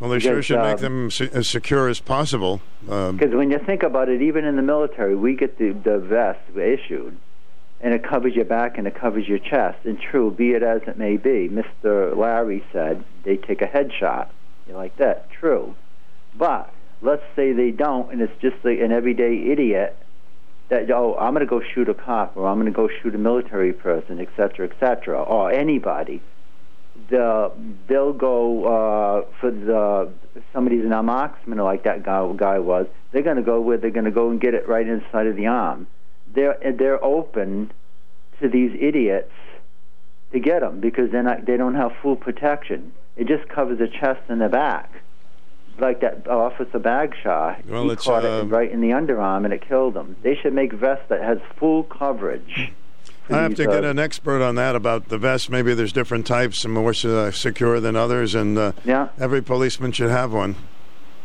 [0.00, 2.62] Well, they sure Because, should make um, them se- as secure as possible.
[2.88, 5.98] Um, Because when you think about it, even in the military, we get the, the
[5.98, 7.18] vest issued,
[7.82, 9.78] and it covers your back and it covers your chest.
[9.84, 12.16] And true, be it as it may be, Mr.
[12.16, 14.28] Larry said they take a headshot.
[14.66, 15.30] You like that?
[15.30, 15.74] True.
[16.34, 16.72] But
[17.02, 19.96] let's say they don't, and it's just like an everyday idiot
[20.68, 23.14] that oh, I'm going to go shoot a cop, or I'm going to go shoot
[23.14, 26.22] a military person, et cetera, et cetera, or anybody.
[27.08, 27.50] The
[27.88, 30.12] they'll go uh, for the
[30.52, 32.86] somebody's an marksman like that guy guy was.
[33.12, 35.36] They're going to go where they're going to go and get it right inside of
[35.36, 35.86] the arm.
[36.32, 37.72] They're they're open
[38.40, 39.32] to these idiots
[40.32, 42.92] to get them because they're not they don't have full protection.
[43.16, 44.90] It just covers the chest and the back,
[45.80, 47.56] like that Officer Bagshaw.
[47.68, 50.16] Well, he caught uh, it right in the underarm and it killed him.
[50.22, 52.72] They should make vests that has full coverage.
[53.28, 55.50] I have to get an expert on that about the vest.
[55.50, 59.08] Maybe there's different types, some more secure than others, and uh, Yeah.
[59.20, 60.56] every policeman should have one.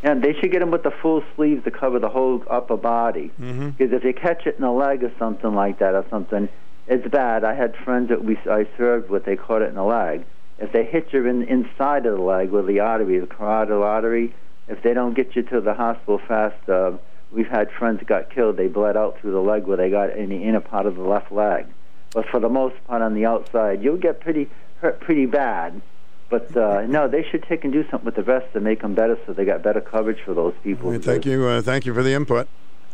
[0.03, 3.31] Yeah, they should get them with the full sleeves to cover the whole upper body.
[3.41, 3.69] Mm-hmm.
[3.71, 6.47] Because if you catch it in the leg or something like that or something,
[6.87, 7.43] it's bad.
[7.43, 9.25] I had friends that we I served with.
[9.25, 10.25] They caught it in the leg.
[10.59, 14.35] If they hit you in inside of the leg with the artery, the carotid artery,
[14.67, 16.93] if they don't get you to the hospital fast, uh,
[17.31, 18.57] we've had friends that got killed.
[18.57, 21.03] They bled out through the leg where they got in the inner part of the
[21.03, 21.67] left leg.
[22.13, 24.49] But for the most part, on the outside, you'll get pretty
[24.81, 25.81] hurt pretty bad.
[26.29, 28.95] But uh, no, they should take and do something with the vest to make them
[28.95, 30.91] better, so they got better coverage for those people.
[30.91, 31.45] Hey, thank you.
[31.45, 32.47] Uh, thank you for the input.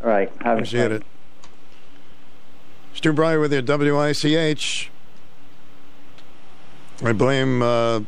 [0.04, 1.04] All right, have Appreciate it.
[2.94, 4.92] Stu Bryer with your WICH.
[7.04, 8.02] I blame uh,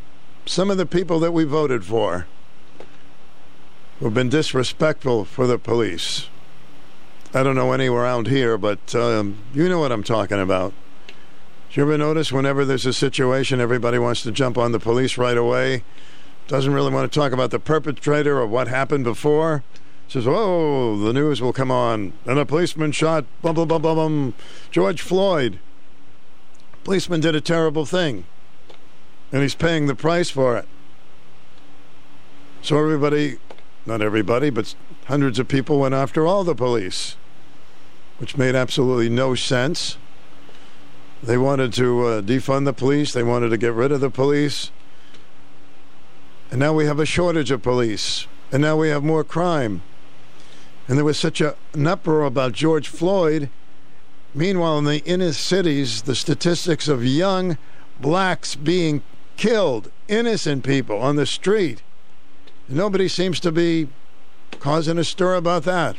[0.46, 2.28] some of the people that we voted for
[4.04, 6.28] who've been disrespectful for the police.
[7.34, 10.74] I don't know any around here, but um, you know what I'm talking about.
[11.08, 15.18] Do you ever notice whenever there's a situation, everybody wants to jump on the police
[15.18, 15.86] right away?
[16.50, 19.64] Doesn't really want to talk about the perpetrator or what happened before?
[20.10, 22.12] Says, oh, the news will come on.
[22.26, 24.34] And a policeman shot, bum, bum, bum, bum, bum,
[24.70, 25.60] George Floyd.
[26.84, 28.26] Policeman did a terrible thing.
[29.32, 30.68] And he's paying the price for it.
[32.64, 33.40] So everybody,
[33.86, 37.16] not everybody, but hundreds of people went after all the police,
[38.18, 39.98] which made absolutely no sense.
[41.22, 43.14] They wanted to uh, defund the police.
[43.14, 44.72] They wanted to get rid of the police.
[46.52, 48.28] And now we have a shortage of police.
[48.52, 49.82] And now we have more crime.
[50.88, 53.50] And there was such a, an uproar about George Floyd.
[54.36, 57.58] Meanwhile, in the inner cities, the statistics of young
[58.00, 59.02] blacks being
[59.38, 61.82] killed, innocent people on the street.
[62.70, 63.90] Nobody seems to be
[64.60, 65.98] causing a stir about that.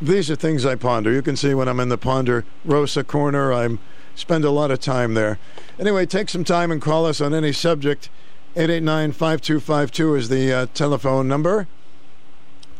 [0.00, 1.12] These are things I ponder.
[1.12, 3.78] You can see when I'm in the Ponder Rosa corner, I
[4.14, 5.38] spend a lot of time there.
[5.78, 8.08] Anyway, take some time and call us on any subject.
[8.56, 11.68] 889 5252 is the uh, telephone number.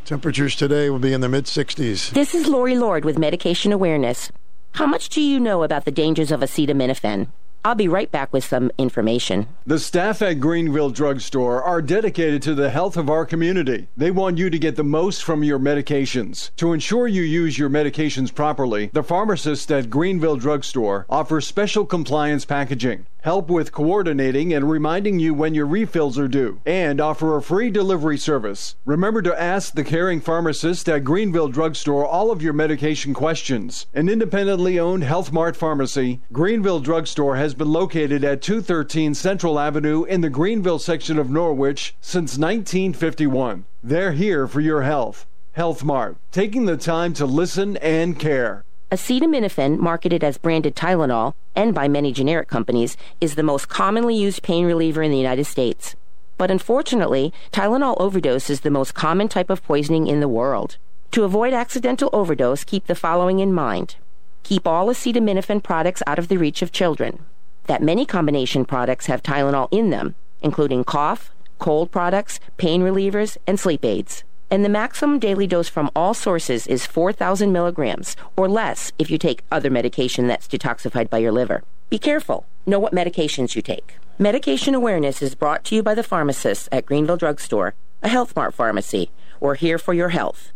[0.04, 2.10] Temperatures today will be in the mid 60s.
[2.10, 4.32] This is Lori Lord with Medication Awareness.
[4.72, 7.28] How much do you know about the dangers of acetaminophen?
[7.64, 9.48] I'll be right back with some information.
[9.66, 13.88] The staff at Greenville Drugstore are dedicated to the health of our community.
[13.96, 16.50] They want you to get the most from your medications.
[16.56, 22.44] To ensure you use your medications properly, the pharmacists at Greenville Drugstore offer special compliance
[22.44, 27.42] packaging, help with coordinating and reminding you when your refills are due, and offer a
[27.42, 28.76] free delivery service.
[28.84, 33.86] Remember to ask the caring pharmacist at Greenville Drugstore all of your medication questions.
[33.94, 40.04] An independently owned Health Mart pharmacy, Greenville Drugstore has been located at 213 Central Avenue
[40.04, 43.64] in the Greenville section of Norwich since 1951.
[43.82, 45.26] They're here for your health.
[45.52, 48.64] Health Mart, taking the time to listen and care.
[48.90, 54.42] Acetaminophen, marketed as branded Tylenol and by many generic companies, is the most commonly used
[54.42, 55.94] pain reliever in the United States.
[56.38, 60.78] But unfortunately, Tylenol overdose is the most common type of poisoning in the world.
[61.10, 63.96] To avoid accidental overdose, keep the following in mind.
[64.42, 67.26] Keep all acetaminophen products out of the reach of children.
[67.66, 73.60] That many combination products have Tylenol in them, including cough, cold products, pain relievers, and
[73.60, 74.24] sleep aids.
[74.50, 79.18] And the maximum daily dose from all sources is 4,000 milligrams, or less if you
[79.18, 81.62] take other medication that's detoxified by your liver.
[81.90, 82.46] Be careful.
[82.66, 83.96] Know what medications you take.
[84.18, 88.34] Medication awareness is brought to you by the pharmacists at Greenville Drug Store, a Health
[88.34, 89.10] Mart pharmacy.
[89.38, 90.52] We're here for your health.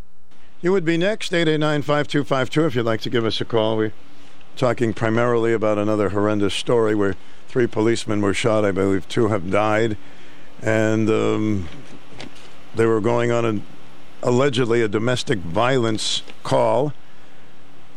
[0.60, 3.76] You would be next, 889 5252, if you'd like to give us a call.
[3.76, 3.92] We're
[4.56, 7.16] talking primarily about another horrendous story where
[7.48, 8.64] three policemen were shot.
[8.64, 9.96] I believe two have died.
[10.62, 11.68] And um,
[12.74, 13.60] they were going on a,
[14.22, 16.92] allegedly a domestic violence call,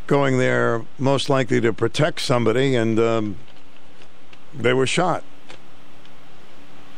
[0.06, 3.36] going there most likely to protect somebody, and um,
[4.54, 5.22] they were shot.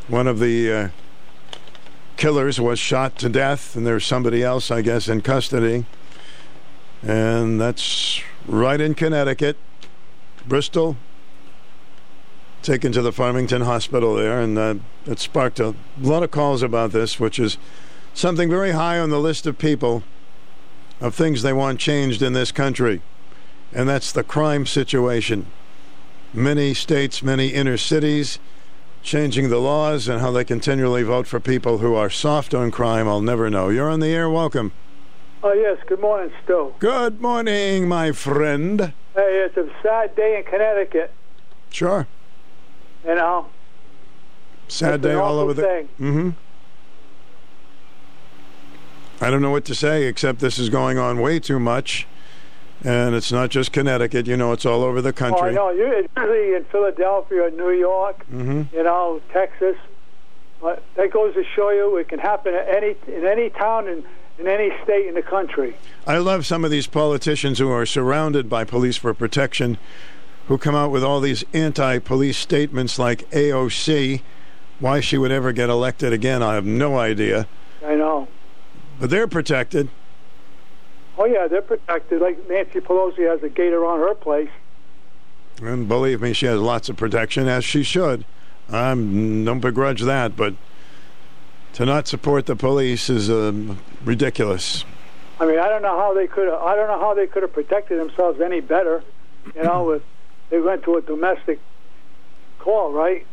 [0.09, 0.89] One of the uh,
[2.17, 5.85] killers was shot to death, and there's somebody else, I guess, in custody.
[7.03, 9.57] And that's right in Connecticut,
[10.47, 10.97] Bristol,
[12.63, 14.75] taken to the Farmington Hospital there, and uh,
[15.07, 17.57] it sparked a lot of calls about this, which is
[18.19, 20.03] something very high on the list of people
[21.01, 23.01] of things they want changed in this country,
[23.73, 25.47] and that's the crime situation.
[26.35, 28.39] Many states, many inner cities,
[29.03, 33.09] changing the laws and how they continually vote for people who are soft on crime.
[33.09, 33.69] I'll never know.
[33.69, 34.29] You're on the air.
[34.29, 34.73] Welcome.
[35.43, 35.79] Oh, yes.
[35.87, 36.75] Good morning, Stu.
[36.81, 38.93] Good morning, my friend.
[39.15, 41.13] Hey, it's a sad day in Connecticut,
[41.71, 42.07] Sure.
[43.07, 43.47] you know.
[44.67, 45.63] Sad day all over the.
[45.63, 45.89] thing.
[46.01, 46.31] Mm-hmm.
[49.21, 52.07] I don't know what to say except this is going on way too much,
[52.85, 54.27] and it's not just Connecticut.
[54.27, 55.53] You know, it's all over the Oh, I country.
[55.55, 55.69] know.
[55.71, 59.77] It's usually in Philadelphia, New York, hmm you know, Texas.
[60.61, 64.05] But that goes to show you it can happen at any in any town in,
[64.39, 65.77] in any state in the country.
[66.07, 69.79] I love some of these politicians who are surrounded by police for protection,
[70.47, 74.23] who come out with all these anti-police statements like AOC.
[74.81, 77.49] Why she would ever get elected again, I have no idea.
[77.85, 78.29] I know.
[79.01, 79.89] But they're protected.
[81.17, 82.21] Oh yeah, they're protected.
[82.21, 84.51] Like Nancy Pelosi has a gator on her place.
[85.61, 88.25] And believe me, she has lots of protection, as she should.
[88.71, 90.55] I don't begrudge that, but
[91.73, 94.85] to not support the police is um, ridiculous.
[95.41, 96.49] I mean, I don't know how they could.
[96.49, 99.03] I don't know how they could have protected themselves any better.
[99.55, 100.03] You know, if
[100.51, 101.61] they went to a domestic
[102.59, 103.27] call, right?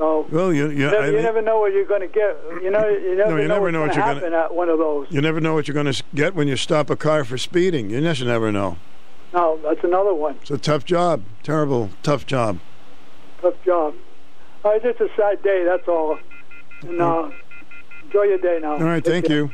[0.00, 2.34] So Well, you, you, you, never, I you never know what you're going to get.
[2.62, 4.44] You know, you never No, you know never know what going to you're happen gonna-
[4.44, 5.06] at one of those.
[5.10, 7.90] you never know what you're going to get when you stop a car for speeding.
[7.90, 8.78] You just never know.
[9.34, 10.36] No, that's another one.
[10.40, 11.22] It's a tough job.
[11.42, 12.60] Terrible, tough job.
[13.42, 13.94] Tough job.
[14.64, 15.64] It's just a sad day.
[15.64, 16.18] That's all.
[16.80, 17.30] And uh,
[18.04, 18.72] enjoy your day now.
[18.72, 19.36] All right, Take thank care.
[19.36, 19.50] you.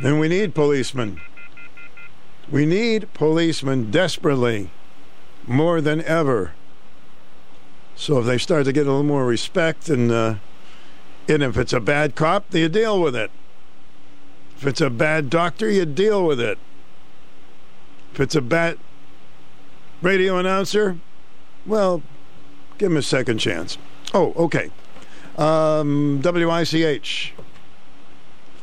[0.00, 1.20] Then we need policemen.
[2.48, 4.70] We need policemen desperately,
[5.48, 6.52] more than ever.
[7.96, 10.34] So if they start to get a little more respect, and uh,
[11.28, 13.30] and if it's a bad cop, you deal with it.
[14.56, 16.58] If it's a bad doctor, you deal with it.
[18.12, 18.78] If it's a bad
[20.02, 20.98] radio announcer,
[21.64, 22.02] well,
[22.78, 23.76] give him a second chance.
[24.14, 24.70] Oh, okay.
[25.36, 27.34] Um, WICH.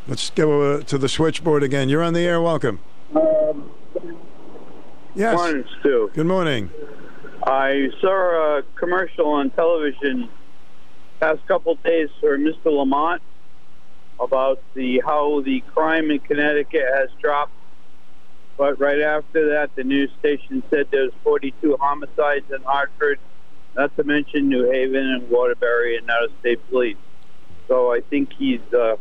[0.07, 1.89] Let's go uh, to the switchboard again.
[1.89, 2.41] You're on the air.
[2.41, 2.79] Welcome.
[5.15, 5.35] Yes.
[5.35, 6.11] Morning, Stu.
[6.13, 6.71] Good morning.
[7.45, 10.29] I saw a commercial on television
[11.19, 12.65] past couple days for Mr.
[12.65, 13.21] Lamont
[14.19, 17.51] about the how the crime in Connecticut has dropped.
[18.55, 23.19] But right after that, the news station said there's 42 homicides in Hartford,
[23.75, 26.97] not to mention New Haven and Waterbury and out of state police.
[27.67, 28.95] So I think he's uh,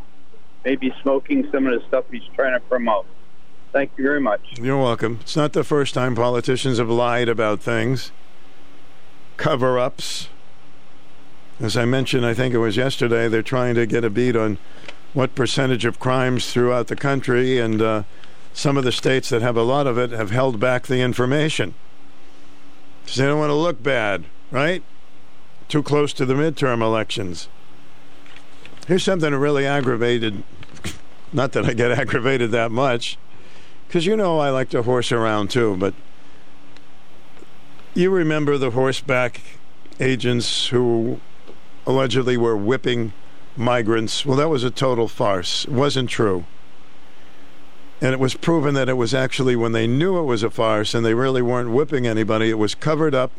[0.64, 3.06] maybe smoking some of the stuff he's trying to promote.
[3.72, 4.40] Thank you very much.
[4.58, 5.18] You're welcome.
[5.20, 8.10] It's not the first time politicians have lied about things.
[9.36, 10.28] Cover ups.
[11.60, 14.58] As I mentioned, I think it was yesterday, they're trying to get a beat on
[15.12, 18.02] what percentage of crimes throughout the country, and uh,
[18.52, 21.74] some of the states that have a lot of it have held back the information.
[23.02, 24.82] Because they don't want to look bad, right?
[25.68, 27.48] Too close to the midterm elections.
[28.88, 30.42] Here's something that really aggravated.
[31.32, 33.18] Not that I get aggravated that much,
[33.86, 35.94] because you know I like to horse around too, but
[37.94, 39.40] you remember the horseback
[40.00, 41.20] agents who
[41.86, 43.12] allegedly were whipping
[43.56, 44.24] migrants.
[44.24, 45.64] Well, that was a total farce.
[45.64, 46.44] It wasn't true.
[48.00, 50.94] And it was proven that it was actually when they knew it was a farce
[50.94, 53.30] and they really weren't whipping anybody, it was covered up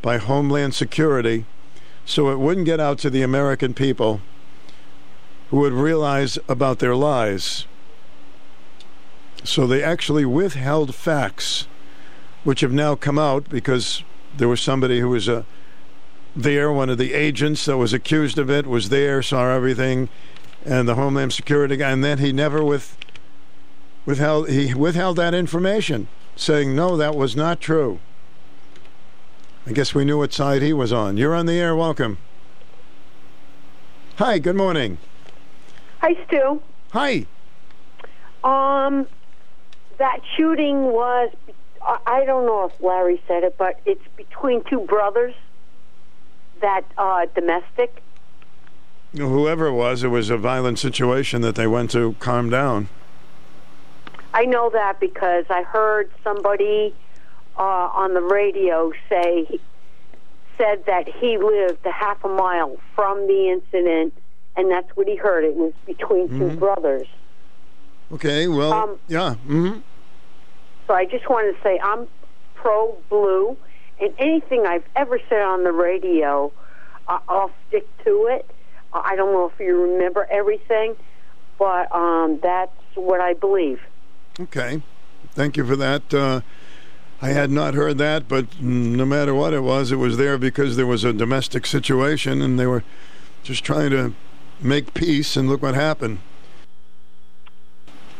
[0.00, 1.44] by Homeland Security
[2.06, 4.20] so it wouldn't get out to the American people
[5.50, 7.66] who would realize about their lies.
[9.44, 11.66] So they actually withheld facts,
[12.44, 14.02] which have now come out because
[14.36, 15.42] there was somebody who was uh,
[16.34, 20.08] there, one of the agents that was accused of it was there, saw everything,
[20.64, 22.96] and the Homeland Security guy, and then he never with,
[24.06, 27.98] withheld he withheld that information, saying no, that was not true.
[29.66, 31.16] I guess we knew what side he was on.
[31.16, 31.76] You're on the air.
[31.76, 32.18] Welcome.
[34.16, 34.38] Hi.
[34.38, 34.98] Good morning.
[36.00, 36.62] Hi, Stu.
[36.92, 37.26] Hi.
[38.42, 39.06] Um,
[39.98, 41.30] that shooting was,
[41.82, 45.34] I don't know if Larry said it, but it's between two brothers,
[46.60, 48.02] that uh, domestic.
[49.16, 52.88] Whoever it was, it was a violent situation that they went to calm down.
[54.32, 56.94] I know that because I heard somebody
[57.58, 59.58] uh, on the radio say,
[60.56, 64.14] said that he lived a half a mile from the incident,
[64.56, 65.44] and that's what he heard.
[65.44, 66.58] It was between two Mhm.
[66.58, 67.08] brothers.
[68.12, 68.46] Okay.
[68.46, 69.34] Well, Um, yeah.
[69.34, 69.78] hmm
[70.90, 72.08] So I just wanted to say I'm
[72.56, 73.56] pro blue,
[74.00, 76.50] and anything I've ever said on the radio,
[77.06, 78.44] uh, I'll stick to it.
[78.92, 80.96] I don't know if you remember everything,
[81.60, 83.80] but um, that's what I believe.
[84.40, 84.82] Okay.
[85.30, 86.12] Thank you for that.
[86.12, 86.40] Uh,
[87.22, 90.74] I had not heard that, but no matter what it was, it was there because
[90.74, 92.82] there was a domestic situation and they were
[93.44, 94.12] just trying to
[94.60, 96.18] make peace, and look what happened.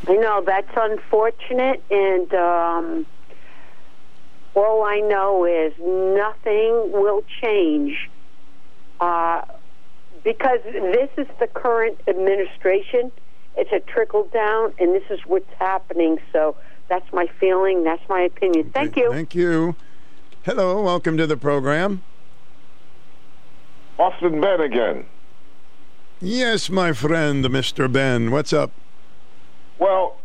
[0.08, 3.06] I know that's unfortunate, and um,
[4.54, 8.08] all I know is nothing will change
[9.00, 9.42] Uh,
[10.22, 13.10] because this is the current administration,
[13.56, 16.18] it's a trickle down, and this is what's happening.
[16.32, 16.56] So
[16.88, 17.84] that's my feeling.
[17.84, 18.70] That's my opinion.
[18.72, 19.10] Thank you.
[19.10, 19.76] Thank you.
[20.44, 22.02] Hello, welcome to the program.
[23.98, 25.06] Austin Ben again.
[26.20, 27.90] Yes, my friend, Mr.
[27.90, 28.30] Ben.
[28.30, 28.72] What's up?
[29.80, 30.16] Well,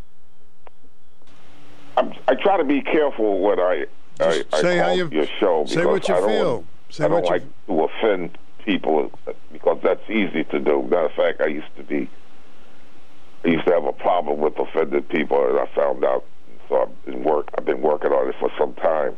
[1.97, 3.85] I'm, I try to be careful what I,
[4.19, 5.65] I, I say how you- your show.
[5.65, 6.65] say what you I feel.
[6.89, 9.11] Say I don't what you- like to offend people
[9.51, 10.83] because that's easy to do.
[10.83, 12.09] Matter of fact, I used to be.
[13.45, 16.25] I used to have a problem with offended people, and I found out.
[16.67, 17.49] So I've been work.
[17.57, 19.15] I've been working on it for some time.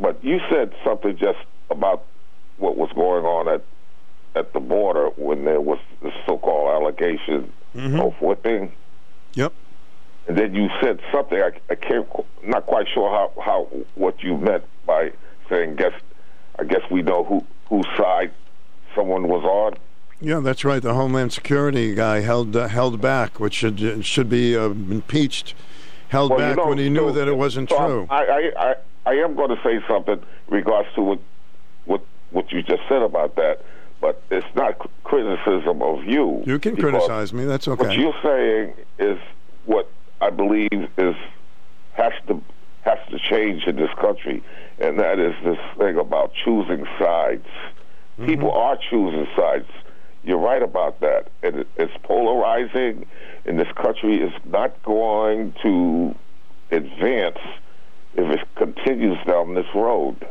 [0.00, 1.38] But you said something just
[1.70, 2.02] about
[2.58, 3.62] what was going on at
[4.34, 8.00] at the border when there was the so-called allegation Mm-hmm.
[8.00, 8.72] of whipping.
[9.36, 9.52] Yep.
[10.26, 12.06] And then you said something I, I can't,
[12.42, 15.12] not quite sure how, how what you meant by
[15.48, 15.76] saying.
[15.76, 15.92] Guess
[16.58, 18.32] I guess we know who whose side
[18.94, 19.74] someone was on.
[20.20, 20.82] Yeah, that's right.
[20.82, 25.54] The Homeland Security guy held uh, held back, which should should be uh, impeached.
[26.08, 28.06] Held Well, you back know, when he knew so- that it wasn't so true.
[28.10, 28.74] I, I, I,
[29.06, 31.20] I am going to say something in regards to what
[31.84, 32.00] what
[32.30, 33.60] what you just said about that,
[34.00, 36.42] but it's not criticism of you.
[36.46, 37.44] You can criticize me.
[37.44, 37.88] That's okay.
[37.88, 39.18] What you're saying is
[39.64, 39.90] what
[40.20, 41.14] I believe is
[41.94, 42.42] has to
[42.82, 44.42] has to change in this country,
[44.78, 47.46] and that is this thing about choosing sides.
[47.46, 48.26] Mm-hmm.
[48.26, 49.68] People are choosing sides.
[50.22, 53.06] You're right about that, and it, it's polarizing.
[53.44, 56.14] And this country is not going to
[56.70, 57.38] advance
[58.14, 60.26] if it continues down this road.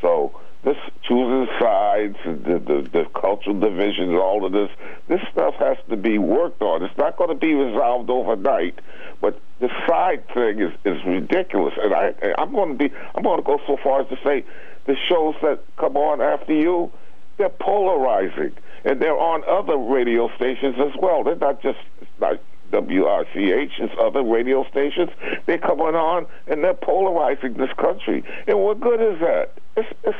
[0.00, 4.70] So this choosing sides, and the, the the cultural divisions, all of this,
[5.06, 6.82] this stuff has to be worked on.
[6.82, 8.78] It's not going to be resolved overnight,
[9.20, 11.74] but the side thing is is ridiculous.
[11.80, 14.44] And I I'm going to be I'm going to go so far as to say
[14.86, 16.90] the shows that come on after you,
[17.36, 18.52] they're polarizing,
[18.84, 21.22] and they're on other radio stations as well.
[21.22, 21.78] They're not just
[22.20, 22.40] not
[22.72, 25.10] WRCH, it's other radio stations.
[25.46, 28.22] They're coming on and they're polarizing this country.
[28.46, 29.52] And what good is that?
[29.76, 30.18] It's, it's,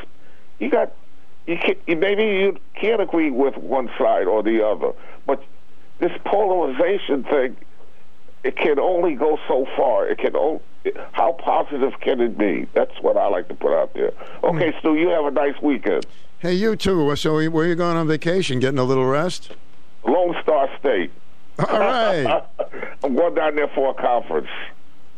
[0.59, 0.93] you got
[1.47, 4.91] you can maybe you can't agree with one side or the other,
[5.25, 5.43] but
[5.99, 7.57] this polarization thing
[8.43, 10.07] it can only go so far.
[10.07, 10.61] It can only,
[11.11, 12.67] how positive can it be?
[12.73, 14.11] That's what I like to put out there.
[14.43, 14.79] Okay, hmm.
[14.79, 16.05] Stu, you have a nice weekend.
[16.39, 17.15] Hey, you too.
[17.17, 18.59] So, where you going on vacation?
[18.59, 19.51] Getting a little rest?
[20.05, 21.11] Lone Star State.
[21.59, 22.45] All right.
[23.03, 24.47] I'm going down there for a conference.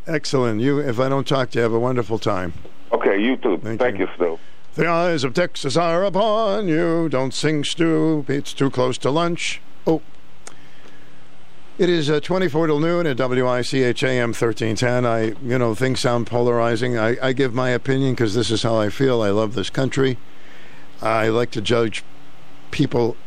[0.07, 0.61] Excellent.
[0.61, 2.53] You, if I don't talk to you, have a wonderful time.
[2.91, 3.59] Okay, you too.
[3.59, 4.39] Thank, you, Stu.
[4.73, 7.09] The eyes of Texas are upon you.
[7.09, 8.23] Don't sing, Stu.
[8.29, 9.59] It's too close to lunch.
[9.85, 10.01] Oh.
[11.77, 15.05] It is uh, 24 till noon at WICH AM 1310.
[15.05, 16.97] I, you know, things sound polarizing.
[16.97, 19.21] I, I give my opinion because this is how I feel.
[19.21, 20.17] I love this country.
[21.01, 22.05] I like to judge
[22.69, 23.17] people,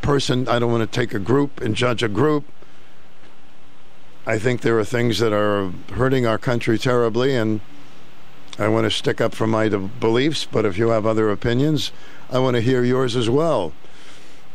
[0.00, 0.46] person.
[0.46, 2.44] I don't want to take a group and judge a group.
[4.26, 7.62] I think there are things that are hurting our country terribly, and
[8.58, 10.46] I want to stick up for my beliefs.
[10.50, 11.92] But if you have other opinions,
[12.30, 13.72] I want to hear yours as well.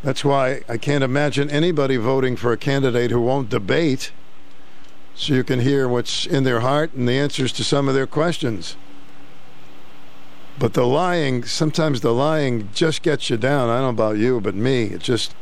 [0.04, 4.12] That's why I can't imagine anybody voting for a candidate who won't debate
[5.16, 8.08] so you can hear what's in their heart and the answers to some of their
[8.08, 8.76] questions.
[10.60, 13.70] But the lying, sometimes the lying just gets you down.
[13.70, 15.34] I don't know about you, but me, it's just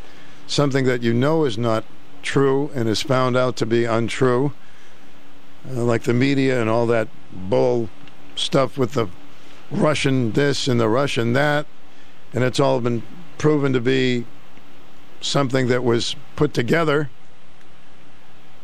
[0.46, 1.84] something that you know is not
[2.22, 4.54] true and is found out to be untrue.
[5.70, 7.90] Uh, like the media and all that bull
[8.42, 9.08] stuff with the
[9.70, 11.66] Russian this and the Russian that.
[12.34, 13.04] And it's all been
[13.38, 14.26] proven to be
[15.22, 17.10] something that was put together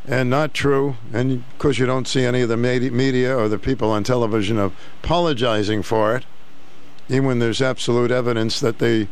[0.05, 0.95] and not true.
[1.13, 4.57] And of course, you don't see any of the media or the people on television
[4.57, 6.25] apologizing for it,
[7.09, 9.07] even when there's absolute evidence that they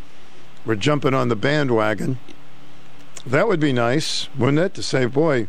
[0.66, 2.18] were jumping on the bandwagon.
[3.26, 4.74] That would be nice, wouldn't it?
[4.76, 5.48] To say, boy,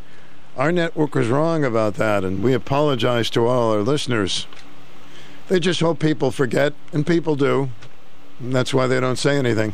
[0.57, 4.47] our network was wrong about that, and we apologize to all our listeners.
[5.49, 7.71] They just hope people forget, and people do.
[8.41, 9.73] And that's why they don't say anything.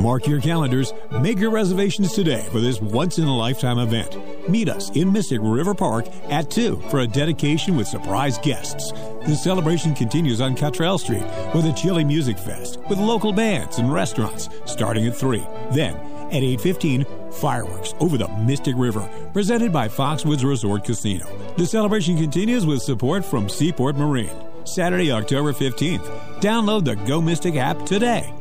[0.00, 0.92] Mark your calendars.
[1.20, 4.16] Make your reservations today for this once in a lifetime event.
[4.48, 8.92] Meet us in Mystic River Park at 2 for a dedication with surprise guests.
[9.26, 11.24] The celebration continues on Cottrell Street
[11.54, 15.46] with a chilly music fest with local bands and restaurants starting at 3.
[15.72, 15.94] Then
[16.32, 21.26] at 8:15, fireworks over the Mystic River presented by Foxwoods Resort Casino.
[21.56, 24.55] The celebration continues with support from Seaport Marine.
[24.66, 26.06] Saturday, October 15th.
[26.40, 28.34] Download the Go Mystic app today.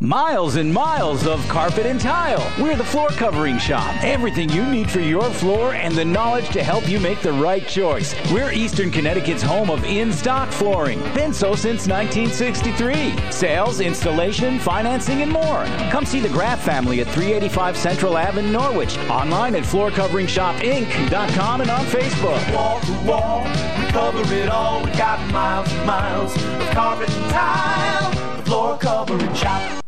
[0.00, 2.52] Miles and miles of carpet and tile.
[2.62, 3.92] We're the floor covering shop.
[4.04, 7.66] Everything you need for your floor and the knowledge to help you make the right
[7.66, 8.14] choice.
[8.30, 11.00] We're Eastern Connecticut's home of in stock flooring.
[11.14, 13.32] Been so since 1963.
[13.32, 15.64] Sales, installation, financing, and more.
[15.90, 18.96] Come see the Graff family at 385 Central Ave in Norwich.
[19.08, 22.54] Online at floorcoveringshopinc.com and on Facebook.
[22.54, 24.84] Wall to wall, we cover it all.
[24.84, 28.36] We got miles and miles of carpet and tile.
[28.36, 29.82] The floor covering shop.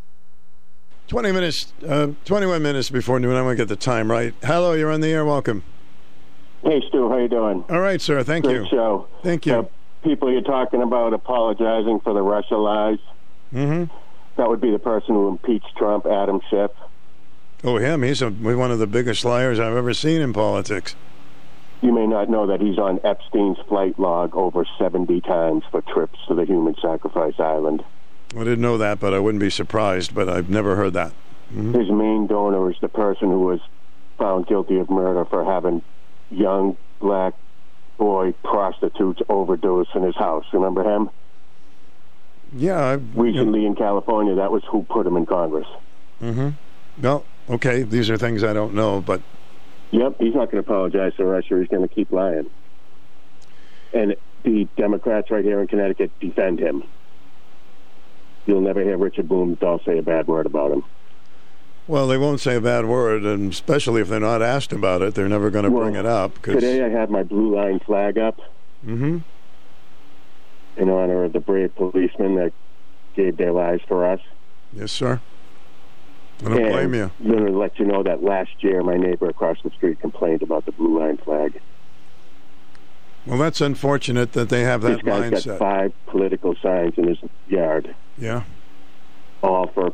[1.11, 3.35] 20 minutes, uh, 21 minutes before noon.
[3.35, 4.33] I want to get the time right.
[4.45, 5.25] Hello, you're on the air.
[5.25, 5.65] Welcome.
[6.63, 7.65] Hey, Stu, how you doing?
[7.69, 8.23] All right, sir.
[8.23, 8.69] Thank Great you.
[8.71, 9.09] show.
[9.25, 9.55] Thank you.
[9.55, 9.63] Uh,
[10.05, 13.01] people you're talking about apologizing for the Russia lies.
[13.53, 13.93] Mm-hmm.
[14.37, 16.71] That would be the person who impeached Trump, Adam Schiff.
[17.65, 18.05] Oh, him.
[18.05, 20.95] He's a, one of the biggest liars I've ever seen in politics.
[21.83, 26.21] You may not know that he's on Epstein's flight log over 70 times for trips
[26.29, 27.83] to the human sacrifice island.
[28.37, 30.15] I didn't know that, but I wouldn't be surprised.
[30.15, 31.13] But I've never heard that.
[31.55, 31.75] Mhm.
[31.75, 33.61] His main donor is the person who was
[34.19, 35.83] found guilty of murder for having
[36.31, 37.35] young black
[37.99, 40.45] boy prostitutes overdose in his house.
[40.53, 41.11] Remember him?
[42.55, 42.81] Yeah.
[42.81, 45.67] I, Recently in California, that was who put him in Congress.
[46.23, 46.51] Mm-hmm.
[47.03, 47.83] Well, okay.
[47.83, 49.21] These are things I don't know, but
[49.93, 51.59] Yep, he's not going to apologize to Russia.
[51.59, 52.47] He's going to keep lying.
[53.93, 56.85] And the Democrats right here in Connecticut defend him.
[58.51, 60.83] You'll never hear Richard Blumenthal say a bad word about him.
[61.87, 65.15] well, they won't say a bad word, and especially if they're not asked about it,
[65.15, 66.43] they're never going to bring it up.
[66.43, 68.41] Cause, Today I had my blue line flag up
[68.85, 69.19] mm-hmm.
[70.77, 72.53] in honor of the brave policemen that
[73.15, 74.21] gave their lives for us.
[74.73, 75.21] Yes, sir.
[76.41, 77.13] I don't and blame you.
[77.21, 80.43] I'm going to let you know that last year my neighbor across the street complained
[80.43, 81.61] about the blue line flag.
[83.27, 85.47] Well, that's unfortunate that they have that this guy's mindset.
[85.47, 87.19] got five political signs in his
[87.49, 88.43] yard, Yeah.
[89.43, 89.93] all for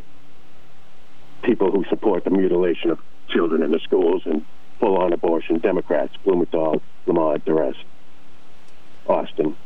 [1.43, 2.99] people who support the mutilation of
[3.29, 4.45] children in the schools and
[4.81, 5.59] full-on abortion.
[5.59, 7.79] Democrats, Blumenthal, Lamont, the rest.
[9.09, 9.57] Austin.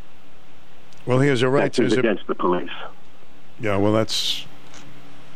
[1.06, 1.98] Well, he has a right That's to.
[2.00, 2.70] against the police.
[3.58, 3.76] Yeah.
[3.76, 4.44] Well, that's.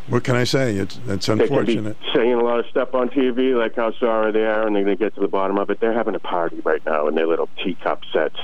[0.08, 0.76] What can I say?
[0.76, 1.96] It's it's unfortunate.
[2.14, 4.96] saying a lot of stuff on TV, like how sorry they are, and they're going
[4.98, 5.80] to get to the bottom of it.
[5.80, 8.36] They're having a party right now in their little teacup sets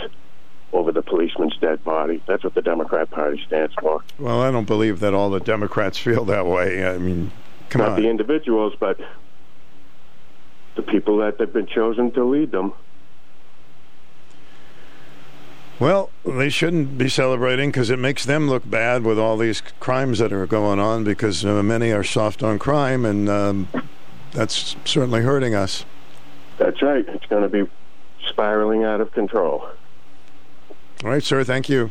[0.73, 2.23] over the policeman's dead body.
[2.27, 4.03] That's what the Democrat Party stands for.
[4.19, 6.87] Well, I don't believe that all the Democrats feel that way.
[6.87, 7.31] I mean,
[7.69, 8.03] come Not on.
[8.03, 8.99] the individuals, but
[10.77, 12.73] the people that have been chosen to lead them.
[15.81, 20.19] Well, they shouldn't be celebrating because it makes them look bad with all these crimes
[20.19, 23.69] that are going on because uh, many are soft on crime, and um,
[24.33, 25.87] that's certainly hurting us.
[26.59, 27.09] That's right.
[27.09, 27.71] It's going to be
[28.29, 29.71] spiraling out of control.
[31.03, 31.43] All right, sir.
[31.45, 31.91] Thank you.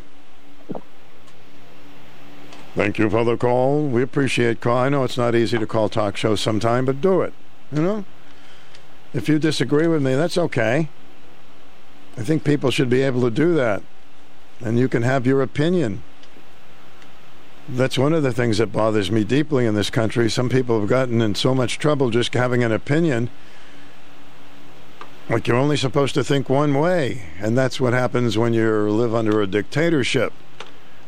[2.76, 3.88] Thank you for the call.
[3.88, 4.78] We appreciate call.
[4.78, 7.34] I know it's not easy to call talk shows sometime, but do it.
[7.72, 8.06] You know,
[9.16, 10.90] if you disagree with me, that's okay.
[12.20, 13.82] I think people should be able to do that,
[14.60, 16.04] and you can have your opinion.
[17.70, 20.30] That's one of the things that bothers me deeply in this country.
[20.30, 23.30] Some people have gotten in so much trouble just having an opinion.
[25.30, 29.16] Like you're only supposed to think one way, and that's what happens when you live
[29.16, 30.34] under a dictatorship.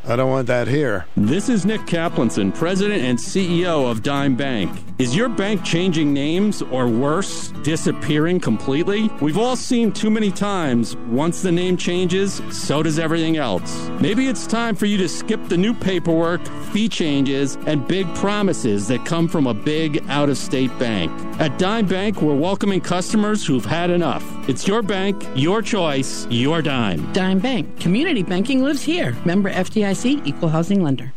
[0.04, 1.06] I don't want that here.
[1.16, 4.76] This is Nick Caplanson, President and CEO of Dime Bank.
[4.98, 9.08] Is your bank changing names or worse, disappearing completely?
[9.20, 13.88] We've all seen too many times once the name changes, so does everything else.
[14.00, 18.88] Maybe it's time for you to skip the new paperwork, fee changes, and big promises
[18.88, 21.12] that come from a big out of state bank.
[21.40, 24.24] At Dime Bank, we're welcoming customers who've had enough.
[24.48, 27.12] It's your bank, your choice, your dime.
[27.12, 27.80] Dime Bank.
[27.80, 29.16] Community banking lives here.
[29.24, 31.12] Member FDIC, equal housing lender.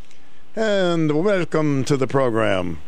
[0.55, 2.79] And welcome to the program.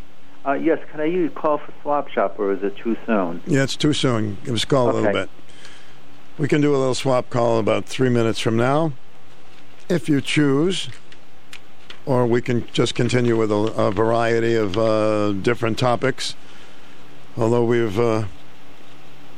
[0.46, 3.42] Uh, yes, can I use call for swap shop or is it too soon?
[3.48, 4.38] Yeah, it's too soon.
[4.44, 5.30] Give us a call a little bit.
[6.38, 8.92] We can do a little swap call about three minutes from now,
[9.88, 10.90] if you choose.
[12.06, 16.36] Or we can just continue with a, a variety of uh, different topics.
[17.38, 18.26] Although we've uh,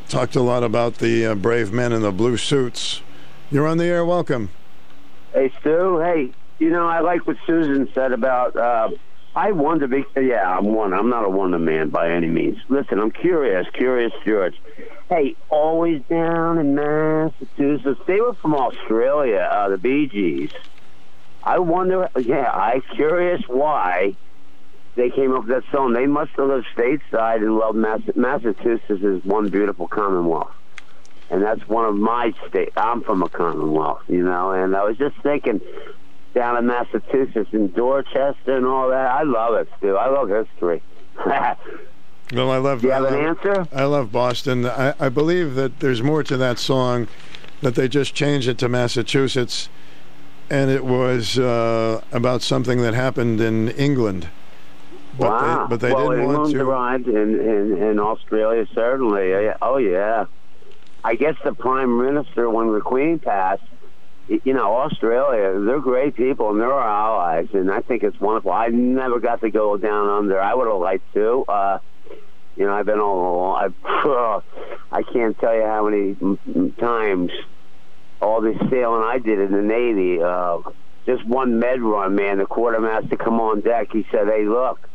[0.08, 3.02] talked a lot about the uh, brave men in the blue suits.
[3.52, 4.06] You're on the air.
[4.06, 4.50] Welcome.
[5.34, 6.00] Hey, Stu.
[6.04, 8.56] Hey, you know, I like what Susan said about.
[8.56, 8.90] Uh,
[9.36, 9.88] I wonder.
[9.88, 10.94] Be- yeah, I'm one.
[10.94, 12.58] I'm not a wonder man by any means.
[12.70, 13.68] Listen, I'm curious.
[13.74, 14.56] Curious George.
[15.10, 18.02] Hey, always down in Massachusetts.
[18.08, 19.48] They were from Australia.
[19.52, 20.50] Uh, the Bee Gees.
[21.44, 22.10] I wonder.
[22.24, 24.18] Yeah, I curious why
[24.96, 25.94] they came up with that song.
[25.94, 30.52] They must have lived stateside and loved Mass- Massachusetts is one beautiful Commonwealth
[31.30, 32.74] and that's one of my state.
[32.76, 35.62] I'm from a Commonwealth, you know, and I was just thinking,
[36.34, 39.12] down in Massachusetts in Dorchester and all that.
[39.12, 39.96] I love it, Stu.
[39.96, 40.82] I love history.
[42.32, 42.82] Well, I love.
[42.82, 43.68] Do you have I an love- answer?
[43.74, 44.64] I love Boston.
[44.68, 47.08] I, I believe that there's more to that song,
[47.62, 49.68] that they just changed it to Massachusetts,
[50.48, 54.30] and it was uh, about something that happened in England.
[55.18, 55.64] But wow.
[55.64, 56.62] they, but they well, didn't want England's to.
[56.62, 59.34] arrived in, in, in Australia, certainly.
[59.62, 60.26] Oh, yeah.
[61.04, 63.64] I guess the Prime Minister, when the Queen passed,
[64.28, 68.52] you know, Australia, they're great people and they're our allies, and I think it's wonderful.
[68.52, 70.40] I never got to go down under.
[70.40, 71.46] I would have liked to.
[71.48, 71.80] Uh,
[72.56, 73.56] you know, I've been all.
[73.56, 73.70] I,
[74.92, 77.32] I can't tell you how many times
[78.22, 80.22] all this sailing I did in the Navy.
[80.22, 80.60] Uh,
[81.06, 82.38] just one med run, man.
[82.38, 83.88] The quartermaster come on deck.
[83.92, 84.88] He said, "Hey, look,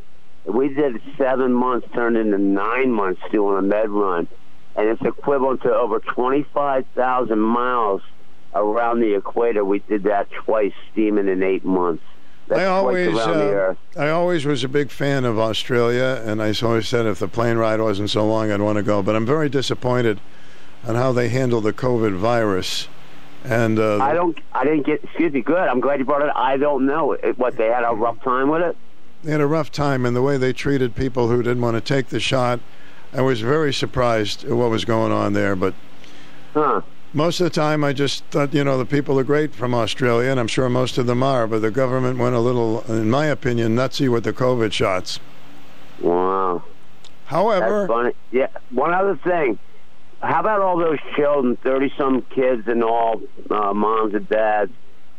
[0.44, 4.28] we did seven months, turned into nine months doing a med run,
[4.76, 8.02] and it's equivalent to over twenty-five thousand miles
[8.54, 9.64] around the equator.
[9.64, 12.02] We did that twice, steaming in eight months.
[12.46, 13.74] That's I always, twice around the uh.
[13.96, 17.56] I always was a big fan of Australia, and I always said if the plane
[17.56, 19.02] ride wasn't so long, I'd want to go.
[19.02, 20.20] But I'm very disappointed
[20.86, 22.88] on how they handle the COVID virus.
[23.44, 24.38] And uh, I don't.
[24.52, 25.02] I didn't get.
[25.04, 25.40] Excuse me.
[25.42, 25.56] Good.
[25.56, 26.32] I'm glad you brought it.
[26.34, 28.76] I don't know It- what they had a rough time with it.
[29.22, 31.80] they had a rough time, and the way they treated people who didn't want to
[31.80, 32.60] take the shot,
[33.14, 35.54] I was very surprised at what was going on there.
[35.54, 35.74] But
[36.52, 36.80] Huh.
[37.12, 40.30] most of the time, I just thought, you know, the people are great from Australia,
[40.30, 41.46] and I'm sure most of them are.
[41.46, 45.20] But the government went a little, in my opinion, nutsy with the COVID shots.
[46.00, 46.62] Wow.
[47.26, 48.12] However, That's funny.
[48.32, 48.48] Yeah.
[48.70, 49.58] One other thing.
[50.20, 53.20] How about all those children, thirty some kids and all,
[53.50, 54.72] uh, moms and dads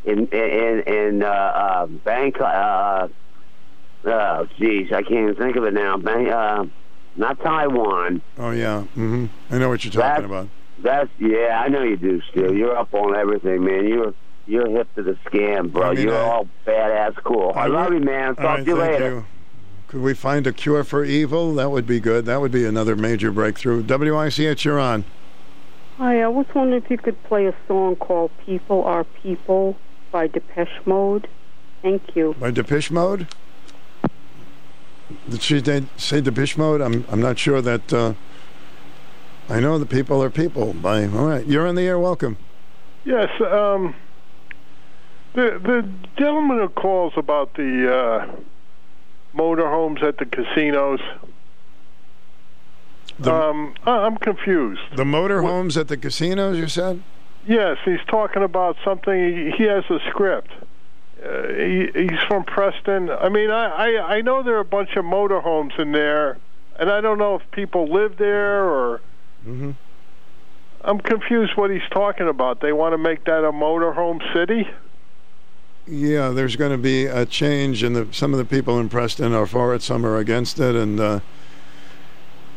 [0.03, 2.53] in in in uh, uh, Bangkok?
[2.53, 3.07] Uh,
[4.05, 5.97] oh, jeez, I can't even think of it now.
[5.97, 6.65] Bang, uh,
[7.17, 8.21] not Taiwan.
[8.37, 10.47] Oh yeah, hmm I know what you're talking That- about.
[10.79, 12.53] That's yeah, I know you do, Stu.
[12.53, 13.87] You're up on everything, man.
[13.87, 14.13] You're
[14.45, 15.83] you're hip to the scam, bro.
[15.91, 17.53] I mean, you're I- all badass cool.
[17.55, 18.35] I, love you, man.
[18.35, 19.09] Talk right, to you later.
[19.09, 19.25] you.
[19.87, 21.55] Could we find a cure for evil?
[21.55, 22.25] That would be good.
[22.25, 23.83] That would be another major breakthrough.
[23.83, 25.05] WICH, you're on.
[25.97, 29.77] Hi, I was wondering if you could play a song called People Are People
[30.11, 31.27] by Depeche Mode.
[31.81, 32.35] Thank you.
[32.39, 33.27] By Depeche Mode?
[35.29, 35.61] Did she
[35.97, 36.81] say Depeche Mode?
[36.81, 37.93] I'm I'm not sure that.
[37.93, 38.13] Uh,
[39.47, 40.73] I know the people are people.
[40.73, 41.99] By all right, you're on the air.
[41.99, 42.37] Welcome.
[43.03, 43.93] Yes, um,
[45.33, 45.87] the the
[46.17, 48.35] gentleman who calls about the uh,
[49.37, 50.99] motorhomes at the casinos.
[53.23, 54.81] um, I- I'm confused.
[54.95, 56.57] The motorhomes at the casinos.
[56.57, 57.03] You said.
[57.47, 59.13] Yes, he's talking about something.
[59.13, 60.49] He, he has a script.
[61.25, 63.09] Uh, he, he's from Preston.
[63.09, 66.37] I mean, I, I I know there are a bunch of motorhomes in there,
[66.77, 69.01] and I don't know if people live there or.
[69.45, 69.71] Mm-hmm.
[70.81, 72.61] I'm confused what he's talking about.
[72.61, 74.69] They want to make that a motorhome city.
[75.87, 79.33] Yeah, there's going to be a change, and the, some of the people in Preston
[79.33, 81.19] are for it, some are against it, and uh,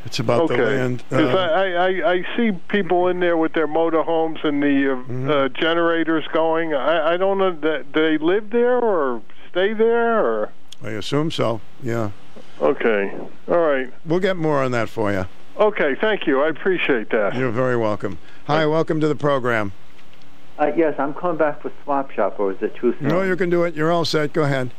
[0.05, 0.65] it's about the okay.
[0.65, 1.03] land.
[1.09, 4.97] Because Uh, I, I, I see people in there with their motorhomes and the uh,
[4.97, 5.31] Mm-hmm.
[5.31, 6.75] uh, generators going.
[6.75, 7.53] I, I don't know.
[7.53, 10.19] that Do they live there or stay there?
[10.25, 10.51] Or
[10.83, 11.61] I assume so.
[11.83, 12.11] Yeah.
[12.61, 13.13] okay,
[13.49, 13.93] all right.
[14.07, 15.27] We'll get more on that for you.
[15.59, 16.41] Okay, thank you.
[16.43, 17.35] I appreciate that.
[17.35, 18.19] You're very welcome.
[18.47, 19.73] Hi, welcome to the program.
[20.59, 23.09] Uh, yes, I'm calling back for Swap Shop, or is it too soon?
[23.09, 23.75] No, you can do it.
[23.75, 24.33] You're all set.
[24.33, 24.71] Go ahead.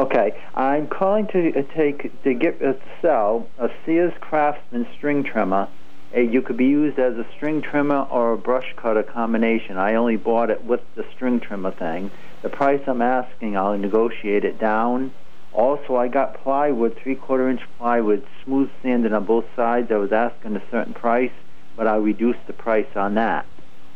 [0.00, 5.22] Okay, I'm calling to uh, take to get uh, to sell a Sears Craftsman string
[5.22, 5.68] trimmer.
[6.16, 9.76] Uh, you could be used as a string trimmer or a brush cutter combination.
[9.76, 12.10] I only bought it with the string trimmer thing.
[12.40, 15.12] The price I'm asking, I'll negotiate it down.
[15.52, 19.92] Also, I got plywood, three-quarter inch plywood, smooth sanded on both sides.
[19.92, 21.32] I was asking a certain price,
[21.76, 23.44] but I reduced the price on that.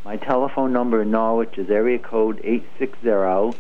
[0.05, 3.55] My telephone number in Norwich is area code eight six zero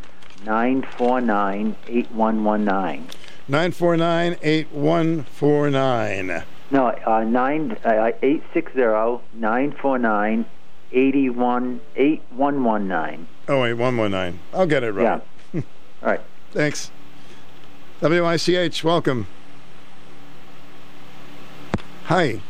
[0.45, 3.09] nine four nine eight one one nine.
[3.47, 6.45] 949 8149.
[6.71, 10.47] No, uh, nine uh, eight six zero nine four nine
[10.93, 13.29] eighty one eight one one nine.
[13.47, 14.41] Oh, wait, 119.
[14.55, 15.23] I'll get it right.
[15.53, 15.61] Yeah.
[16.03, 16.21] All right.
[16.53, 16.91] Thanks.
[18.01, 19.27] WICH, welcome.
[22.05, 22.41] Hi.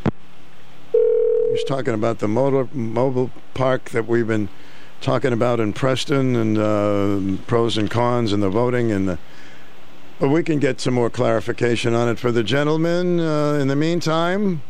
[1.51, 4.49] He's talking about the motor, mobile park that we've been
[5.05, 9.19] talking about in Preston and uh, pros and cons and the voting and the.
[10.19, 13.21] But we can get some more clarification on it for the gentlemen.
[13.21, 14.63] Uh, in the meantime,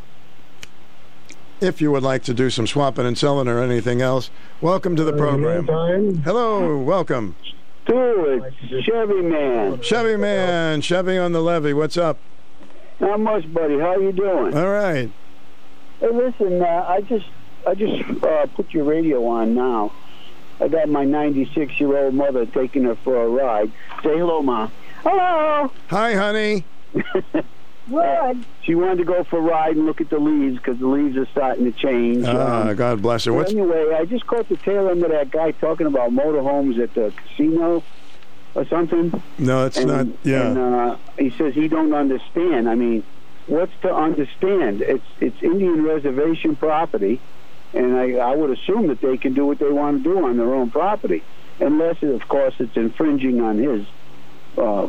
[1.61, 4.31] if you would like to do some swapping and selling or anything else,
[4.61, 5.67] welcome to the program.
[6.25, 7.37] Hello, welcome.
[7.87, 9.81] It's Chevy Man.
[9.83, 11.75] Chevy Man, Chevy on the levee.
[11.75, 12.19] What's up?
[12.99, 13.79] Not much, buddy.
[13.79, 14.57] How you doing?
[14.57, 15.11] All right.
[16.01, 17.27] Hey, listen, uh, I just
[17.67, 19.93] I just uh, put your radio on now,
[20.61, 23.71] I got my 96 year old mother taking her for a ride.
[24.03, 24.69] Say hello, Ma.
[25.03, 25.71] Hello.
[25.89, 26.65] Hi, honey.
[27.91, 28.45] Good.
[28.63, 31.19] She wanted to go for a ride and look at the leaves because the leaves
[31.19, 32.25] are starting to change.
[32.27, 33.33] Ah, Um, God bless her.
[33.33, 36.79] but What's anyway, I just caught the tail end of that guy talking about motorhomes
[36.83, 37.83] at the casino
[38.55, 39.23] or something.
[39.39, 39.67] no?
[39.67, 40.07] It's and, not.
[40.23, 40.47] Yeah.
[40.47, 42.71] And uh, he says he don't understand.
[42.71, 43.05] I mean,
[43.49, 44.81] what's to understand?
[44.81, 47.21] It's it's Indian reservation property,
[47.75, 50.37] and I, I would assume that they can do what they want to do on
[50.37, 51.23] their own property,
[51.61, 53.87] unless, of course, it's infringing on his
[54.57, 54.89] uh,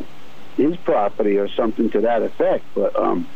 [0.56, 2.64] his property or something to that effect.
[2.74, 3.28] But um,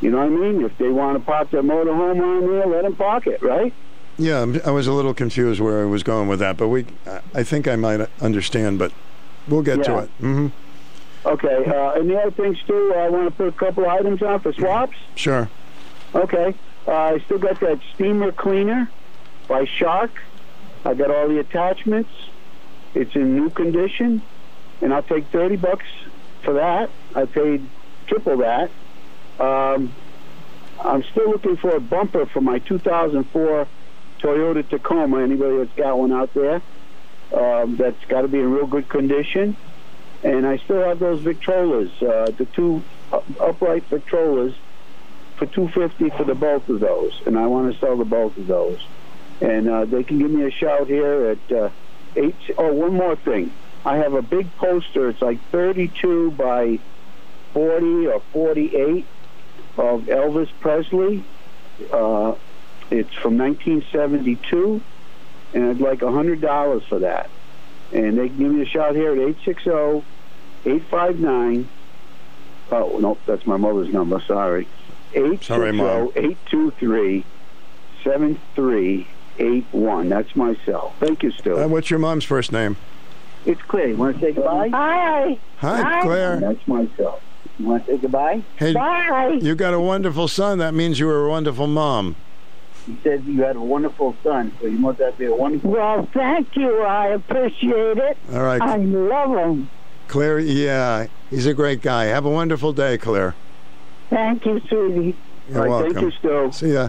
[0.00, 0.62] you know what I mean?
[0.64, 3.72] If they want to park their motorhome on there, let them park it, right?
[4.16, 7.20] Yeah, I'm- was a little confused where I was going with that, but we, I-
[7.34, 8.92] I think I might understand, but
[9.48, 10.00] we'll get to Yeah.
[10.02, 10.10] it.
[10.20, 10.46] hmm
[11.26, 11.64] Okay.
[11.66, 14.52] Uh, and the other things too, I want to put a couple items on for
[14.52, 14.96] swaps.
[15.16, 15.48] Sure.
[16.14, 16.54] Okay.
[16.86, 18.90] Uh, I still got that steamer cleaner
[19.48, 20.10] by Shark.
[20.84, 22.10] I got all the attachments.
[22.94, 24.22] It's in new condition,
[24.82, 25.86] and I'll take thirty bucks
[26.42, 26.90] for that.
[27.14, 27.66] I paid
[28.06, 28.70] triple that.
[29.40, 29.92] Um,
[30.80, 33.66] I'm still looking for a bumper for my 2004
[34.20, 35.22] Toyota Tacoma.
[35.22, 36.60] Anybody that's got one out there,
[37.32, 39.56] um, that's got to be in real good condition.
[40.22, 42.82] And I still have those Victrolas, uh, the two
[43.40, 44.54] upright Victrolas
[45.36, 48.46] for 250 for the both of those, and I want to sell the both of
[48.46, 48.84] those.
[49.40, 51.70] And uh, they can give me a shout here at uh,
[52.16, 52.36] eight.
[52.56, 53.52] Oh, one more thing.
[53.84, 55.08] I have a big poster.
[55.08, 56.78] It's like 32 by
[57.52, 59.04] 40 or 48
[59.76, 61.24] of Elvis Presley.
[61.92, 62.34] Uh,
[62.90, 64.80] it's from 1972,
[65.52, 67.28] and I'd like $100 for that.
[67.92, 70.04] And they can give me a shout here at 860
[70.64, 71.68] 859
[72.70, 74.20] Oh, no, that's my mother's number.
[74.20, 74.66] Sorry.
[75.42, 76.10] Sorry, Mom.
[76.16, 77.24] 823
[78.02, 80.08] 7381.
[80.08, 80.94] That's my cell.
[81.00, 81.58] Thank you, Stu.
[81.58, 82.76] Uh, what's your mom's first name?
[83.46, 83.88] It's Claire.
[83.88, 84.68] You want to say goodbye?
[84.70, 85.38] Hi.
[85.58, 86.40] Hi, Claire.
[86.40, 87.20] That's my cell.
[87.58, 88.42] You want to say goodbye?
[88.56, 89.38] Hey, Bye.
[89.40, 90.58] you got a wonderful son.
[90.58, 92.16] That means you were a wonderful mom.
[92.86, 95.70] He said you had a wonderful son, so you must have been a wonderful.
[95.70, 96.82] Well, thank you.
[96.82, 98.18] I appreciate it.
[98.32, 98.60] All right.
[98.60, 99.70] I love him.
[100.08, 102.04] Claire, yeah, he's a great guy.
[102.04, 103.34] Have a wonderful day, Claire.
[104.14, 105.16] Thank you, sweetie.
[105.48, 105.92] You're All right, welcome.
[105.94, 106.50] thank you, Stu.
[106.52, 106.88] See ya.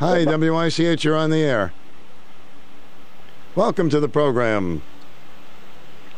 [0.00, 1.72] Hi, WICH, you're on the air.
[3.54, 4.82] Welcome to the program.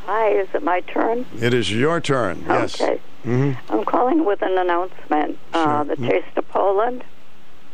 [0.06, 1.26] Hi, is it my turn?
[1.42, 2.42] It is your turn.
[2.48, 2.80] Yes.
[2.80, 3.02] Okay.
[3.22, 5.38] hmm I'm calling with an announcement.
[5.52, 7.04] Uh, the Taste of Poland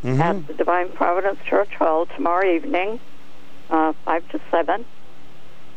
[0.03, 0.19] Mhm.
[0.19, 2.99] at the Divine Providence Church Hall tomorrow evening,
[3.71, 4.83] uh, 5 to 7.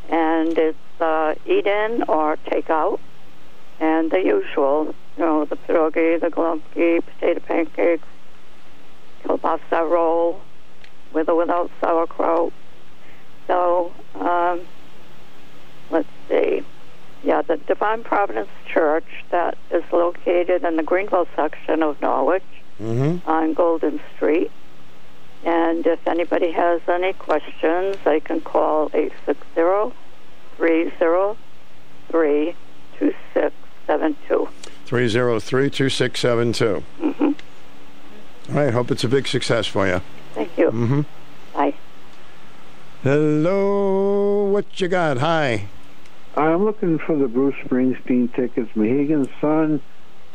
[0.09, 2.99] And it's uh, eat in or take out.
[3.79, 8.07] And the usual, you know, the pierogi, the glumpi, potato pancakes,
[9.25, 10.41] kielbasa roll,
[11.13, 12.53] with or without sauerkraut.
[13.47, 14.61] So, um,
[15.91, 16.63] let's see.
[17.23, 22.43] Yeah, the Divine Providence Church that is located in the Greenville section of Norwich
[22.81, 23.27] Mm-hmm.
[23.27, 24.51] on Golden Street.
[25.45, 28.91] And if anybody has any questions, they can call
[34.87, 36.83] 860-303-2672.
[36.83, 36.83] 303-2672.
[37.01, 38.57] Mm-hmm.
[38.57, 40.01] All right, hope it's a big success for you.
[40.35, 40.71] Thank you.
[40.71, 41.01] Mm-hmm.
[41.55, 41.75] Bye.
[43.03, 45.19] Hello, what you got?
[45.19, 45.69] Hi.
[46.37, 49.81] I'm looking for the Bruce Springsteen tickets, Mohegan Sun,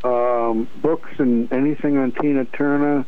[0.04, 3.06] um, books, and anything on Tina Turner,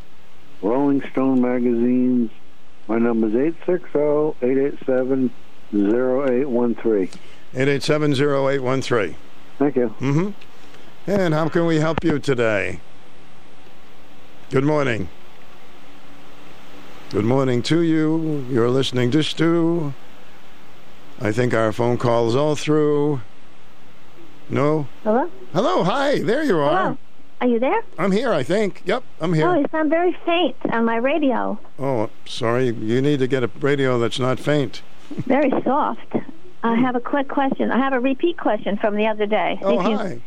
[0.62, 2.30] Rolling Stone magazines.
[2.86, 5.30] My number is 860-887-0813.
[7.54, 9.14] 8870813.
[9.58, 9.94] Thank you.
[10.00, 10.30] Mm-hmm.
[11.06, 12.80] And how can we help you today?
[14.50, 15.08] Good morning.
[17.10, 18.46] Good morning to you.
[18.48, 19.92] You're listening to Stu.
[21.20, 23.20] I think our phone call is all through.
[24.48, 24.88] No?
[25.02, 25.30] Hello?
[25.52, 26.20] Hello, hi.
[26.20, 26.82] There you are.
[26.82, 26.98] Hello.
[27.42, 27.82] Are you there?
[27.98, 28.80] I'm here, I think.
[28.86, 29.46] Yep, I'm here.
[29.46, 31.58] Oh, you sound very faint on my radio.
[31.78, 32.68] Oh, sorry.
[32.68, 34.80] You need to get a radio that's not faint.
[35.10, 36.14] Very soft.
[36.62, 37.70] I have a quick question.
[37.70, 39.58] I have a repeat question from the other day.
[39.60, 40.20] Oh, if you hi.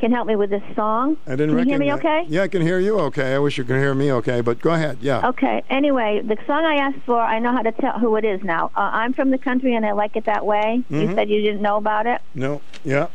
[0.00, 1.18] Can help me with this song.
[1.26, 2.24] I didn't Can you hear me okay?
[2.26, 3.34] Yeah, I can hear you okay.
[3.34, 4.96] I wish you could hear me okay, but go ahead.
[5.02, 5.28] Yeah.
[5.28, 5.62] Okay.
[5.68, 8.70] Anyway, the song I asked for, I know how to tell who it is now.
[8.74, 10.82] Uh, I'm from the country and I like it that way.
[10.88, 11.14] You Mhm.
[11.16, 12.22] said you didn't know about it.
[12.34, 12.62] No.
[12.82, 13.08] Yeah.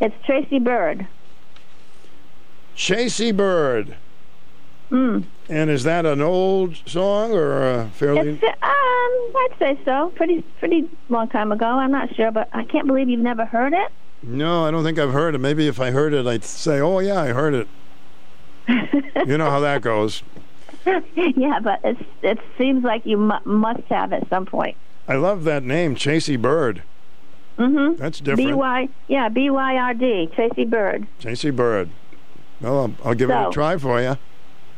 [0.00, 1.06] It's Tracy Byrd.
[2.76, 3.94] Tracy Byrd.
[4.90, 5.24] Mm.
[5.48, 8.32] And is that an old song or a fairly?
[8.32, 10.12] It's, um, I'd say so.
[10.14, 11.64] Pretty, pretty long time ago.
[11.64, 13.90] I'm not sure, but I can't believe you've never heard it.
[14.22, 15.38] No, I don't think I've heard it.
[15.38, 17.68] Maybe if I heard it, I'd say, "Oh yeah, I heard it."
[19.26, 20.22] you know how that goes.
[21.16, 21.80] yeah, but
[22.22, 24.76] it seems like you mu- must have at some point.
[25.08, 26.82] I love that name, Chasey Bird.
[27.58, 27.96] Mm-hmm.
[28.00, 28.48] That's different.
[28.50, 31.06] B Y yeah B Y R D Tracy Byrd.
[31.20, 31.90] Chasey Bird.
[32.60, 34.16] Well, I'll, I'll give it a try for you.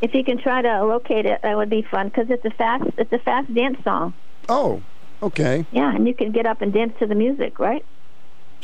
[0.01, 2.83] If you can try to locate it, that would be fun because it's a fast
[2.97, 4.13] it's a fast dance song.
[4.49, 4.81] Oh,
[5.23, 5.65] okay.
[5.71, 7.85] Yeah, and you can get up and dance to the music, right?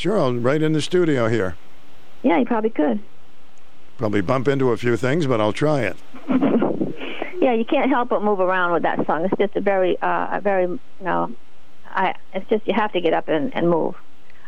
[0.02, 1.56] Sure, I'll right in the studio here.
[2.23, 3.02] Yeah, you probably could.
[3.99, 5.95] Probably bump into a few things, but I'll try it.
[7.40, 9.26] Yeah, you can't help but move around with that song.
[9.26, 11.32] It's just a very, uh, a very, you know,
[11.90, 12.14] I.
[12.36, 13.95] It's just you have to get up and, and move.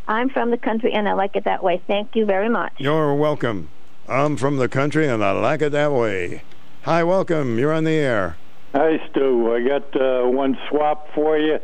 [0.07, 1.81] I'm from the country, and I like it that way.
[1.87, 2.73] Thank you very much.
[2.77, 3.69] You're welcome.
[4.07, 6.43] I'm from the country, and I like it that way.
[6.83, 7.57] Hi, welcome.
[7.57, 8.37] You're on the air.
[8.75, 9.55] Hi, Stu.
[9.55, 11.57] I got uh, one swap for you.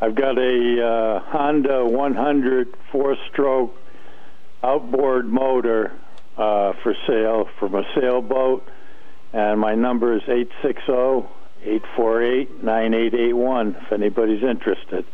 [0.00, 3.76] I've got a uh, Honda 100 four-stroke
[4.62, 5.92] outboard motor
[6.36, 8.66] uh, for sale from a sailboat,
[9.32, 11.28] and my number is eight six zero
[11.64, 13.76] eight four eight nine eight eight one.
[13.78, 15.04] If anybody's interested.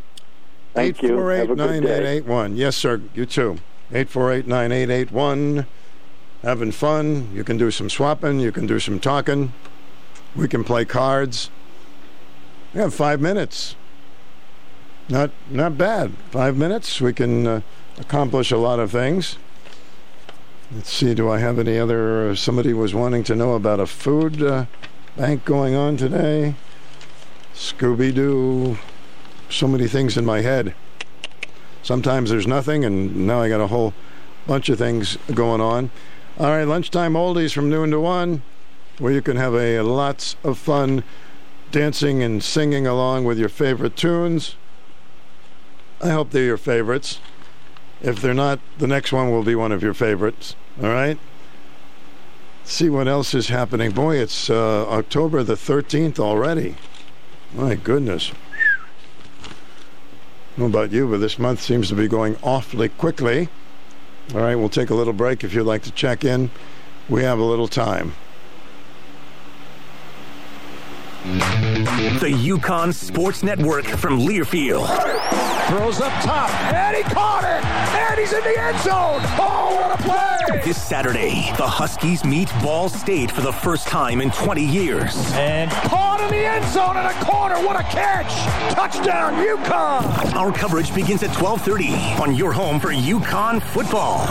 [0.73, 1.17] Thank you.
[1.17, 2.21] Have a good day.
[2.21, 2.57] 848-9881.
[2.57, 3.01] Yes, sir.
[3.15, 3.57] You too.
[3.93, 5.67] 848-9881.
[6.43, 7.31] Having fun.
[7.33, 8.41] You can do some swapping.
[8.41, 9.55] You can do some talking.
[10.35, 11.51] We can play cards.
[12.75, 13.75] We have five minutes.
[15.09, 16.13] Not not bad.
[16.31, 17.01] Five minutes.
[17.01, 17.61] We can uh,
[17.99, 19.37] accomplish a lot of things.
[20.73, 21.15] Let's see.
[21.15, 22.31] Do I have any other?
[22.31, 24.67] Uh, somebody was wanting to know about a food uh,
[25.17, 26.55] bank going on today.
[27.55, 28.79] Scooby Doo.
[29.49, 30.75] So many things in my head.
[31.85, 33.95] Sometimes there's nothing, and now I got a whole
[34.49, 35.91] bunch of things going on.
[36.37, 38.43] All right, lunchtime oldies from noon to one,
[38.99, 41.05] where you can have a lots of fun
[41.71, 44.57] dancing and singing along with your favorite tunes.
[46.01, 47.21] I hope they're your favorites.
[48.03, 50.55] If they're not, the next one will be one of your favorites.
[50.83, 51.19] All right?
[52.65, 53.93] See what else is happening.
[53.93, 56.77] Boy, it's uh, October the 13th already.
[57.55, 58.33] My goodness.
[59.45, 63.49] I know about you, but this month seems to be going awfully quickly.
[64.35, 66.51] All right, we'll take a little break if you'd like to check in.
[67.09, 68.15] We have a little time.
[71.27, 74.87] The UConn Sports Network from Learfield.
[75.67, 79.21] Throws up top, and he caught it, and he's in the end zone.
[79.37, 80.61] Oh, what a play!
[80.65, 85.17] This Saturday, the Huskies meet Ball State for the first time in 20 years.
[85.33, 87.57] And caught in the end zone in a corner.
[87.57, 88.33] What a catch!
[88.73, 90.35] Touchdown, UConn!
[90.35, 94.25] Our coverage begins at 12:30 on your home for UConn football.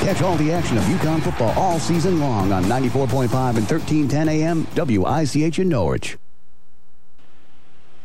[0.00, 4.66] Catch all the action of UConn football all season long on 94.5 and 1310 AM
[4.74, 6.16] WICH in Norwich.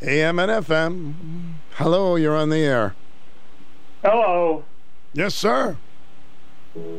[0.01, 1.13] AM and FM.
[1.75, 2.95] Hello, you're on the air.
[4.03, 4.63] Hello.
[5.13, 5.77] Yes, sir.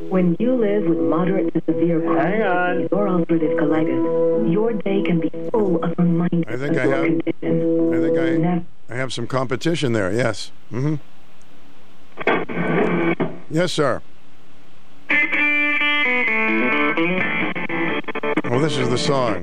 [0.09, 2.89] When you live with moderate to severe Hang on.
[2.91, 6.95] or ulcerative colitis, your day can be full of reminders I think of I your
[6.97, 7.05] have.
[7.05, 7.95] condition.
[7.95, 8.19] I think
[8.91, 8.95] I.
[8.95, 10.13] I have some competition there.
[10.13, 10.51] Yes.
[10.73, 10.97] Mm-hmm.
[13.51, 14.03] Yes, sir.
[18.51, 19.43] Well, this is the song.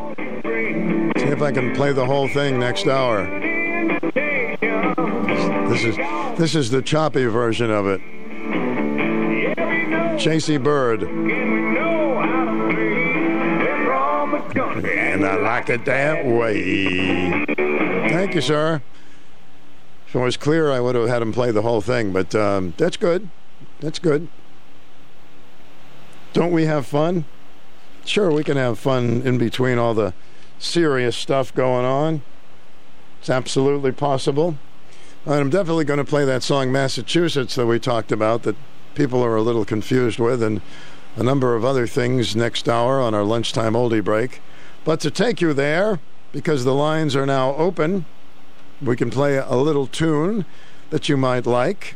[1.31, 3.25] If I can play the whole thing next hour.
[5.69, 5.95] This is
[6.37, 8.01] this is the choppy version of it.
[10.19, 11.03] Chasey Bird.
[14.83, 17.45] And I like it that way.
[18.09, 18.81] Thank you, sir.
[20.07, 22.73] If it was clear, I would have had him play the whole thing, but um,
[22.75, 23.29] that's good.
[23.79, 24.27] That's good.
[26.33, 27.23] Don't we have fun?
[28.03, 30.13] Sure, we can have fun in between all the
[30.63, 32.21] serious stuff going on.
[33.19, 34.57] It's absolutely possible.
[35.25, 38.55] And I'm definitely going to play that song Massachusetts that we talked about that
[38.95, 40.61] people are a little confused with, and
[41.15, 44.41] a number of other things next hour on our lunchtime oldie break.
[44.83, 45.99] But to take you there,
[46.31, 48.05] because the lines are now open,
[48.81, 50.45] we can play a little tune
[50.89, 51.95] that you might like,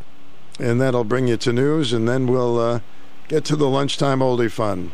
[0.59, 2.79] and that'll bring you to news, and then we'll uh,
[3.27, 4.91] get to the lunchtime oldie fun.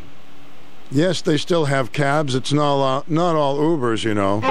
[0.94, 2.34] Yes, they still have cabs.
[2.34, 4.42] It's not all, not all Ubers, you know.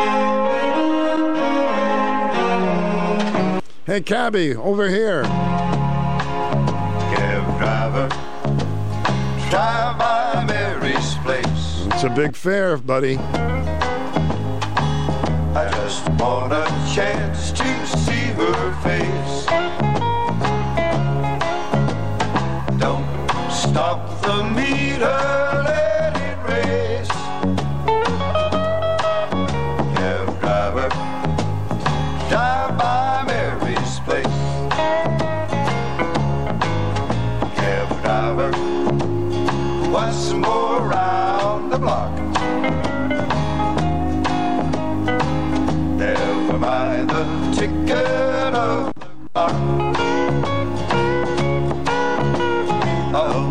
[3.86, 5.22] Hey, cabbie, over here.
[7.14, 8.08] Cab driver,
[9.52, 11.86] drive by Mary's place.
[11.94, 13.18] It's a big fare, buddy.
[15.54, 16.66] I just want a
[16.96, 19.51] chance to see her face.
[47.92, 49.52] Ticket of the clock.
[53.14, 53.51] I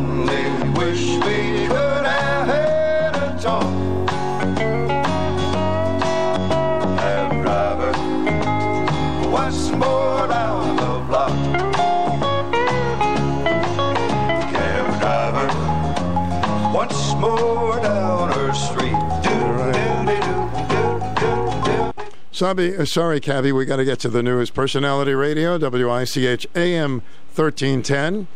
[22.41, 24.49] Sabi, uh, sorry, Cabby, we got to get to the news.
[24.49, 27.03] Personality Radio, WICH AM
[27.35, 28.29] 1310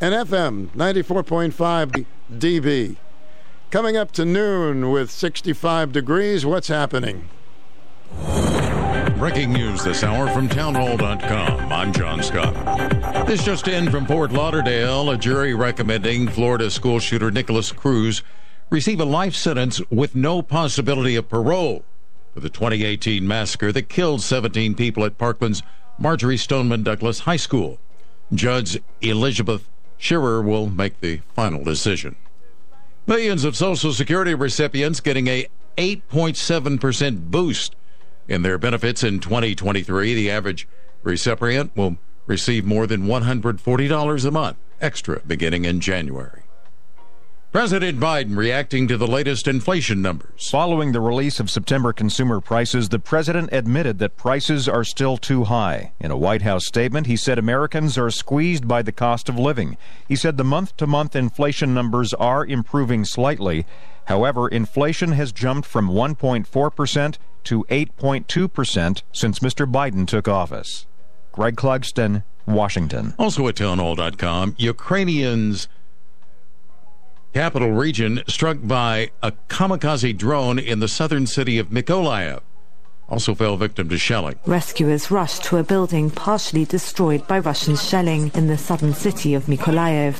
[0.00, 2.96] and FM 94.5 DB.
[3.70, 7.28] Coming up to noon with 65 degrees, what's happening?
[9.18, 11.70] Breaking news this hour from townhall.com.
[11.70, 13.26] I'm John Scott.
[13.26, 18.22] This just in from Fort Lauderdale, a jury recommending Florida school shooter Nikolas Cruz
[18.70, 21.84] receive a life sentence with no possibility of parole
[22.40, 25.62] the 2018 massacre that killed 17 people at Parkland's
[25.98, 27.78] Marjory Stoneman Douglas High School.
[28.32, 29.68] Judge Elizabeth
[29.98, 32.16] Scherer will make the final decision.
[33.06, 35.46] Millions of Social Security recipients getting a
[35.78, 37.76] 8.7% boost
[38.28, 40.14] in their benefits in 2023.
[40.14, 40.66] The average
[41.02, 41.96] recipient will
[42.26, 46.42] receive more than $140 a month extra beginning in January.
[47.56, 50.50] President Biden reacting to the latest inflation numbers.
[50.50, 55.44] Following the release of September consumer prices, the president admitted that prices are still too
[55.44, 55.92] high.
[55.98, 59.78] In a White House statement, he said Americans are squeezed by the cost of living.
[60.06, 63.64] He said the month to month inflation numbers are improving slightly.
[64.04, 69.72] However, inflation has jumped from 1.4% to 8.2% since Mr.
[69.72, 70.84] Biden took office.
[71.32, 73.14] Greg Clugston, Washington.
[73.18, 75.68] Also at townhall.com, Ukrainians
[77.36, 82.40] capital region struck by a kamikaze drone in the southern city of Mykolaiv.
[83.10, 84.36] Also fell victim to shelling.
[84.46, 89.44] Rescuers rushed to a building partially destroyed by Russian shelling in the southern city of
[89.44, 90.16] Mykolaiv.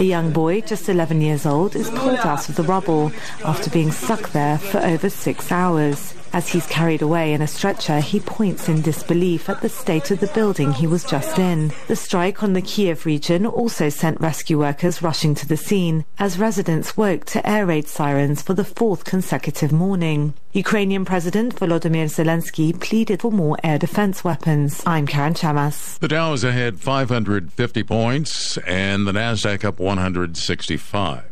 [0.00, 3.12] A young boy, just 11 years old, is pulled out of the rubble
[3.44, 6.12] after being stuck there for over six hours.
[6.32, 10.20] As he's carried away in a stretcher, he points in disbelief at the state of
[10.20, 11.72] the building he was just in.
[11.86, 16.38] The strike on the Kiev region also sent rescue workers rushing to the scene as
[16.38, 20.34] residents woke to air raid sirens for the fourth consecutive morning.
[20.52, 24.82] Ukrainian President Volodymyr Zelensky pleaded for more air defense weapons.
[24.86, 25.98] I'm Karen Chamas.
[25.98, 31.24] The Dow is ahead 550 points and the Nasdaq up 165.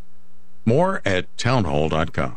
[0.65, 2.37] More at townhall.com.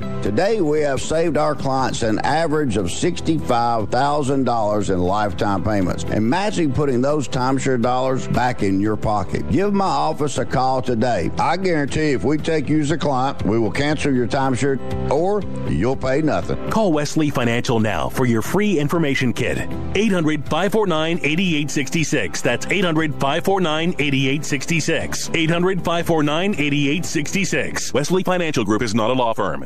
[0.21, 6.03] Today, we have saved our clients an average of $65,000 in lifetime payments.
[6.03, 9.49] Imagine putting those timeshare dollars back in your pocket.
[9.49, 11.31] Give my office a call today.
[11.39, 14.77] I guarantee if we take you as a client, we will cancel your timeshare
[15.09, 15.41] or
[15.71, 16.69] you'll pay nothing.
[16.69, 19.57] Call Wesley Financial now for your free information kit.
[19.95, 22.41] 800 549 8866.
[22.41, 25.31] That's 800 549 8866.
[25.33, 27.93] 800 549 8866.
[27.93, 29.65] Wesley Financial Group is not a law firm.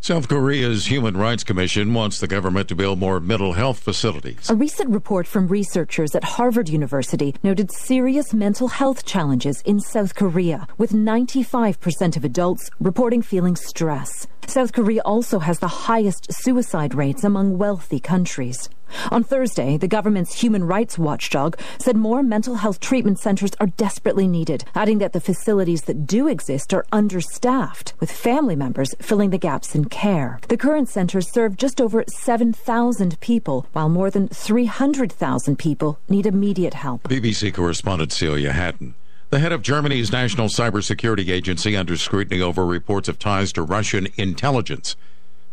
[0.00, 4.48] South Korea's Human Rights Commission wants the government to build more mental health facilities.
[4.48, 10.14] A recent report from researchers at Harvard University noted serious mental health challenges in South
[10.14, 14.28] Korea, with 95% of adults reporting feeling stress.
[14.46, 18.68] South Korea also has the highest suicide rates among wealthy countries.
[19.10, 24.26] On Thursday, the government's human rights watchdog said more mental health treatment centers are desperately
[24.26, 29.38] needed, adding that the facilities that do exist are understaffed, with family members filling the
[29.38, 30.40] gaps in care.
[30.48, 36.74] The current centers serve just over 7,000 people, while more than 300,000 people need immediate
[36.74, 37.02] help.
[37.04, 38.94] BBC correspondent Celia Hatton.
[39.30, 44.06] The head of Germany's National Cybersecurity Agency under scrutiny over reports of ties to Russian
[44.16, 44.94] intelligence.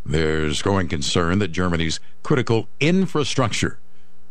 [0.05, 3.79] There's growing concern that Germany's critical infrastructure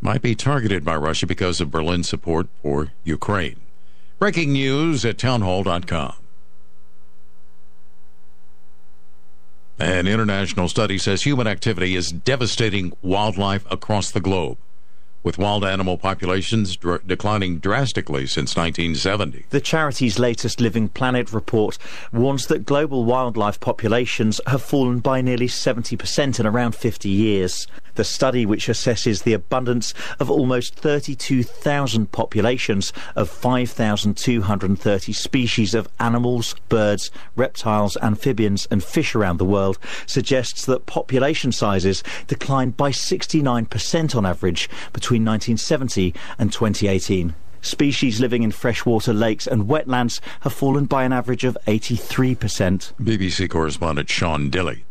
[0.00, 3.60] might be targeted by Russia because of Berlin's support for Ukraine.
[4.18, 6.14] Breaking news at townhall.com.
[9.78, 14.58] An international study says human activity is devastating wildlife across the globe,
[15.22, 19.46] with wild animal populations dr- declining drastically since 1970.
[19.50, 21.78] The charity's latest Living Planet report
[22.12, 27.66] warns that global wildlife populations have fallen by nearly 70% in around 50 years.
[27.94, 36.54] The study, which assesses the abundance of almost 32,000 populations of 5,230 species of animals,
[36.68, 44.16] birds, reptiles, amphibians, and fish around the world, suggests that population sizes declined by 69%
[44.16, 47.34] on average between 1970 and 2018.
[47.60, 52.92] Species living in freshwater lakes and wetlands have fallen by an average of 83%.
[53.00, 54.82] BBC correspondent Sean Dilley.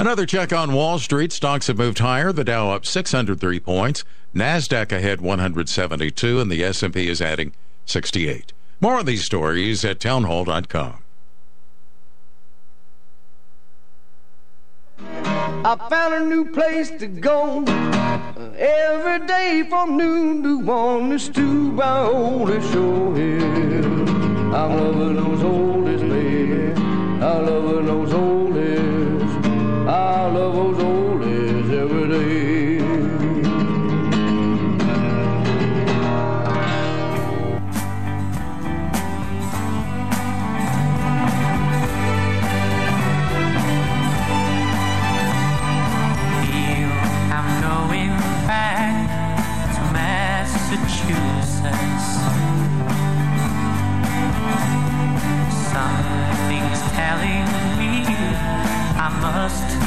[0.00, 1.32] Another check on Wall Street.
[1.32, 2.32] Stocks have moved higher.
[2.32, 4.04] The Dow up 603 points.
[4.32, 7.52] Nasdaq ahead 172, and the S&P is adding
[7.84, 8.52] 68.
[8.80, 11.02] More on these stories at townhall.com.
[15.00, 17.64] I found a new place to go.
[18.56, 23.82] Every day from noon to one is to my oldest show here.
[24.54, 26.72] I'm loving those oldies, baby.
[27.20, 28.07] I'm loving those.
[28.07, 28.07] I
[30.30, 30.97] love oh, those oldies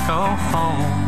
[0.07, 1.00] go home.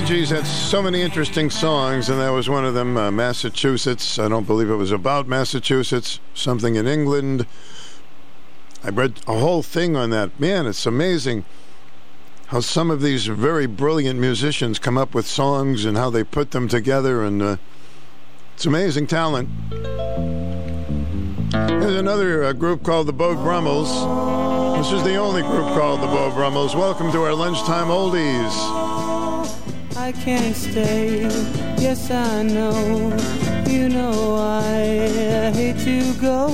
[0.00, 2.96] Bee Gees had so many interesting songs, and that was one of them.
[2.96, 4.18] Uh, Massachusetts.
[4.18, 6.20] I don't believe it was about Massachusetts.
[6.32, 7.44] Something in England.
[8.82, 10.40] I read a whole thing on that.
[10.40, 11.44] Man, it's amazing
[12.46, 16.52] how some of these very brilliant musicians come up with songs and how they put
[16.52, 17.56] them together, and uh,
[18.54, 19.50] it's amazing talent.
[21.50, 23.90] There's another uh, group called the Beau Brummels.
[24.78, 26.74] This is the only group called the Beau Brummels.
[26.74, 28.99] Welcome to our lunchtime oldies.
[30.00, 31.28] I can't stay.
[31.78, 33.12] Yes, I know.
[33.68, 36.48] You know I hate to go,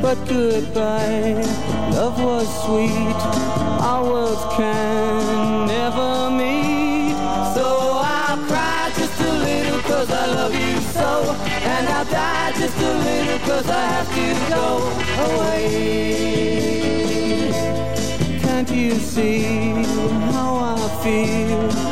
[0.00, 1.42] but goodbye.
[1.90, 3.20] Love was sweet.
[3.90, 7.16] Our worlds can never meet.
[7.56, 7.66] So
[8.14, 11.10] I'll cry just a little cause I love you so.
[11.72, 14.66] And I'll die just a little cause I have to go
[15.26, 15.72] away.
[18.40, 19.82] Can't you see
[20.30, 21.91] how I feel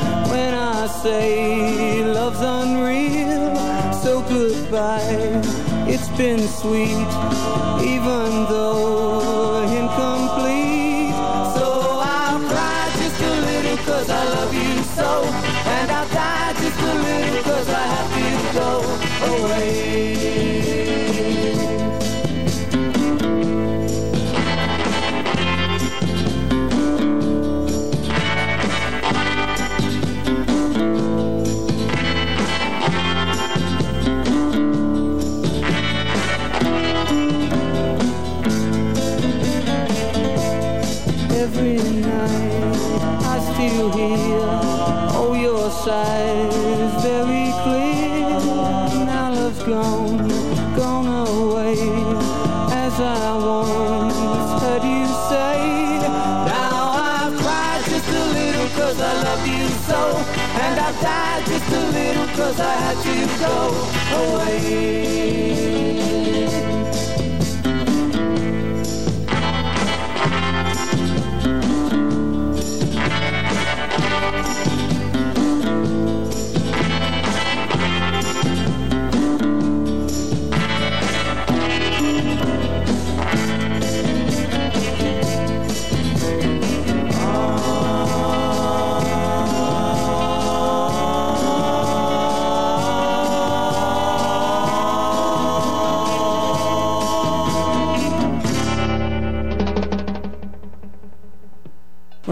[0.82, 3.54] I say love's unreal?
[4.02, 5.42] So goodbye,
[5.86, 7.10] it's been sweet,
[7.84, 8.80] even though.
[45.90, 46.49] Your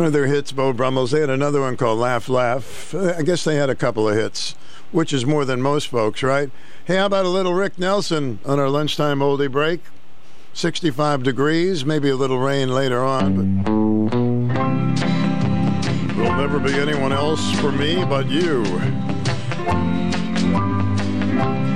[0.09, 1.11] of their hits, Beau Brummels.
[1.13, 2.95] They had another one called Laugh Laugh.
[2.95, 4.57] I guess they had a couple of hits,
[4.91, 6.51] which is more than most folks, right?
[6.87, 9.81] Hey, how about a little Rick Nelson on our lunchtime oldie break?
[10.55, 13.45] 65 degrees, maybe a little rain later on, but
[16.17, 18.65] there'll never be anyone else for me but you.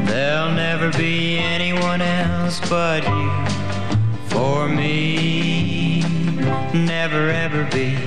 [0.07, 3.31] There'll never be anyone else but you
[4.31, 5.62] for me.
[6.75, 7.99] Never ever be,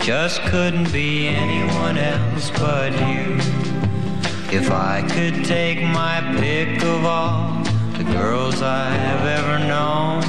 [0.00, 3.36] just couldn't be anyone else but you.
[4.50, 7.62] If I could take my pick of all
[7.98, 10.22] the girls I have ever known,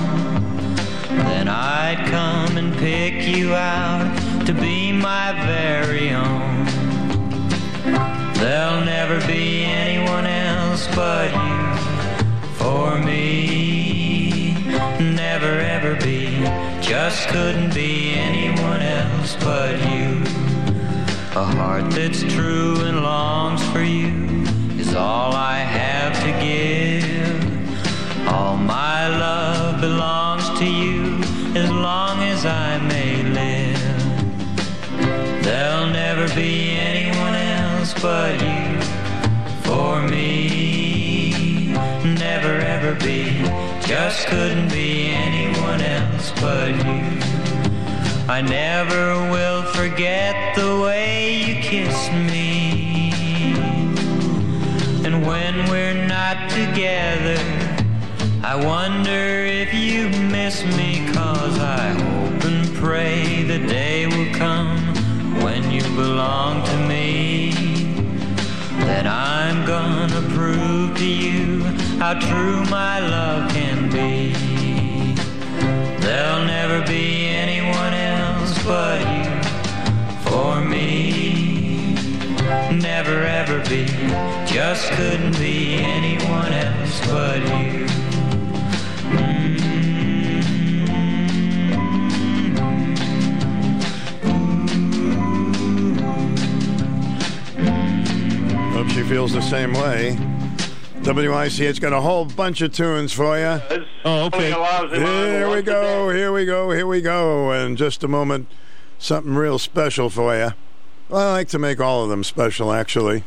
[1.18, 6.65] then I'd come and pick you out to be my very own.
[8.34, 13.77] There'll never be anyone else but you for me.
[16.99, 20.10] Just couldn't be anyone else but you.
[21.36, 24.11] A heart that's true and longs for you
[24.80, 27.38] is all I have to give.
[28.34, 31.22] All my love belongs to you
[31.61, 33.98] as long as I may live.
[35.45, 38.82] There'll never be anyone else but you
[39.68, 41.74] for me.
[42.28, 43.44] Never ever be,
[43.86, 45.36] just couldn't be anyone
[46.28, 47.02] else but you.
[48.30, 53.12] I never will forget the way you kissed me.
[55.06, 57.41] And when we're not together,
[58.44, 64.78] I wonder if you miss me, cause I hope and pray the day will come
[65.44, 67.52] when you belong to me.
[68.86, 71.64] That I'm gonna prove to you
[71.99, 74.47] how true my love can be.
[76.07, 79.43] There'll never be anyone else but you
[80.23, 81.95] for me.
[82.71, 83.85] Never ever be,
[84.45, 87.88] just couldn't be anyone else but you.
[98.71, 100.36] Hope she feels the same way.
[101.07, 103.61] WICH got a whole bunch of tunes for you.
[104.03, 104.51] Oh, okay.
[104.51, 107.51] Here we go, here we go, here we go.
[107.53, 108.47] In just a moment,
[108.99, 110.51] something real special for you.
[111.09, 113.23] Well, I like to make all of them special, actually.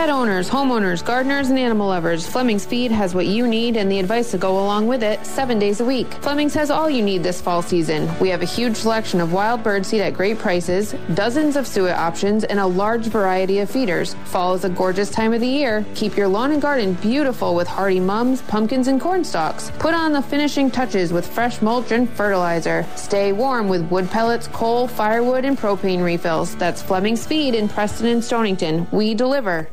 [0.00, 3.98] Pet owners, homeowners, gardeners, and animal lovers, Fleming's Feed has what you need and the
[3.98, 6.10] advice to go along with it seven days a week.
[6.22, 8.10] Fleming's has all you need this fall season.
[8.18, 11.98] We have a huge selection of wild bird seed at great prices, dozens of suet
[11.98, 14.16] options, and a large variety of feeders.
[14.24, 15.84] Fall is a gorgeous time of the year.
[15.94, 19.70] Keep your lawn and garden beautiful with hardy mums, pumpkins, and corn stalks.
[19.80, 22.86] Put on the finishing touches with fresh mulch and fertilizer.
[22.96, 26.56] Stay warm with wood pellets, coal, firewood, and propane refills.
[26.56, 28.86] That's Fleming's Feed in Preston and Stonington.
[28.92, 29.68] We deliver.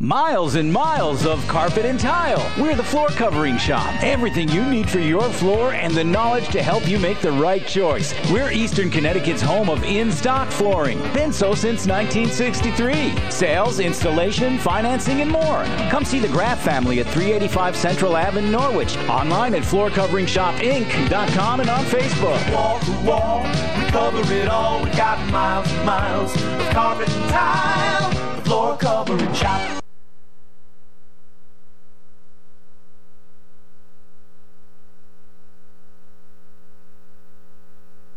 [0.00, 2.50] Miles and miles of carpet and tile.
[2.56, 3.92] We're the floor covering shop.
[4.02, 7.66] Everything you need for your floor and the knowledge to help you make the right
[7.66, 8.14] choice.
[8.30, 11.00] We're Eastern Connecticut's home of in stock flooring.
[11.12, 13.30] Been so since 1963.
[13.30, 15.64] Sales, installation, financing, and more.
[15.90, 18.96] Come see the Graff family at 385 Central Ave in Norwich.
[19.08, 22.54] Online at floorcoveringshopinc.com and on Facebook.
[22.54, 24.84] Wall to wall, we cover it all.
[24.84, 28.36] We got miles and miles of carpet and tile.
[28.36, 29.77] The floor covering shop.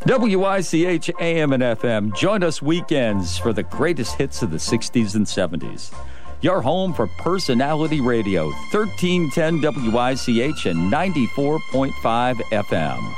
[0.07, 2.15] WICH AM and FM.
[2.15, 5.93] Join us weekends for the greatest hits of the 60s and 70s.
[6.41, 13.13] Your home for personality radio, 1310 WICH and 94.5 FM.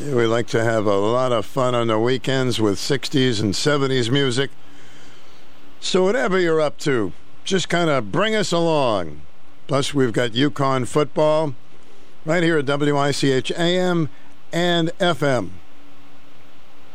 [0.00, 4.10] We like to have a lot of fun on the weekends with 60s and 70s
[4.10, 4.50] music.
[5.78, 7.12] So, whatever you're up to,
[7.44, 9.22] just kind of bring us along.
[9.68, 11.54] Plus, we've got UConn football
[12.26, 14.10] right here at WICH AM
[14.52, 15.50] and FM,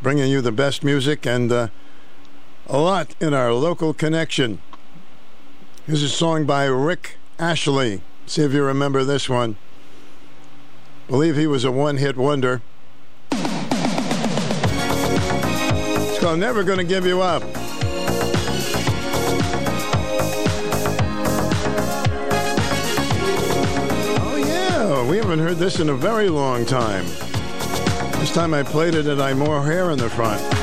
[0.02, 1.68] bringing you the best music and uh,
[2.66, 4.60] a lot in our local connection.
[5.86, 8.02] Here's a song by Rick Ashley.
[8.26, 9.56] See if you remember this one.
[11.08, 12.60] Believe he was a one hit wonder.
[16.10, 17.42] It's called Never Gonna Give You Up.
[25.12, 27.04] We haven't heard this in a very long time.
[28.18, 30.61] This time I played it, and I more hair in the front.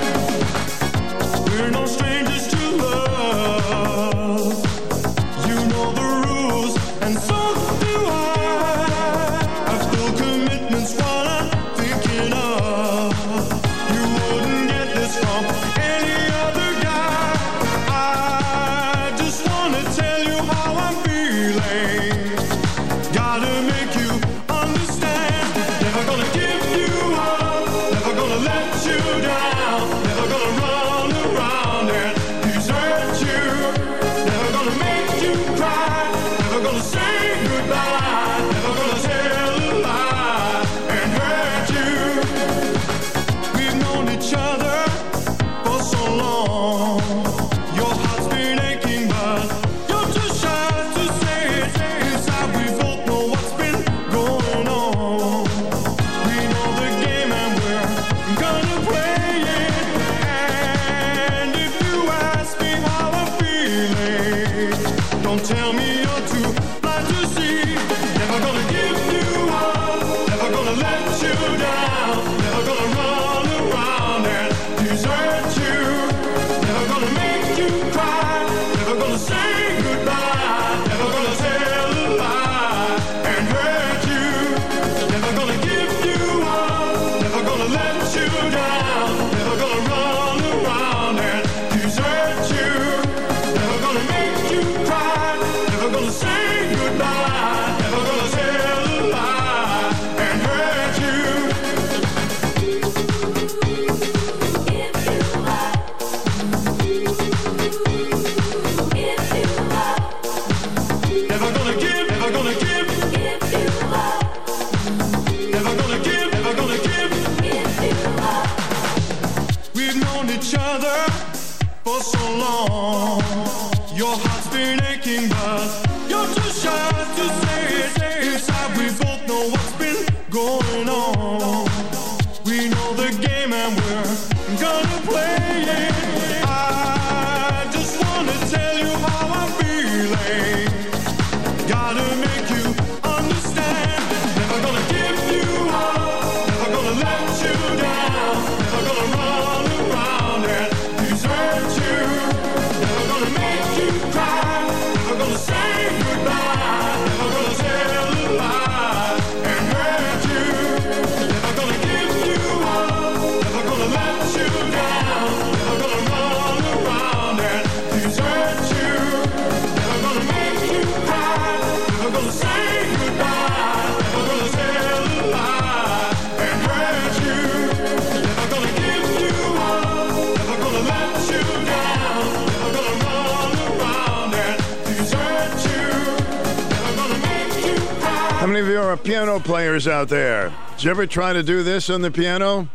[189.20, 190.54] Piano players out there?
[190.78, 192.70] Did you ever try to do this on the piano?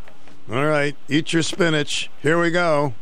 [0.52, 2.10] All right, eat your spinach.
[2.20, 2.92] Here we go.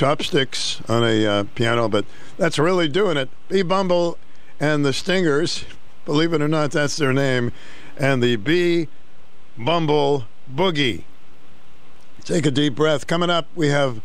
[0.00, 2.06] Chopsticks on a uh, piano, but
[2.38, 3.28] that's really doing it.
[3.50, 4.16] B Bumble
[4.58, 5.66] and the Stingers,
[6.06, 7.52] believe it or not, that's their name,
[7.98, 8.88] and the B
[9.58, 11.04] Bumble Boogie.
[12.24, 13.06] Take a deep breath.
[13.06, 14.00] Coming up, we have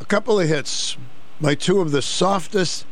[0.00, 0.96] a couple of hits
[1.40, 2.86] by two of the softest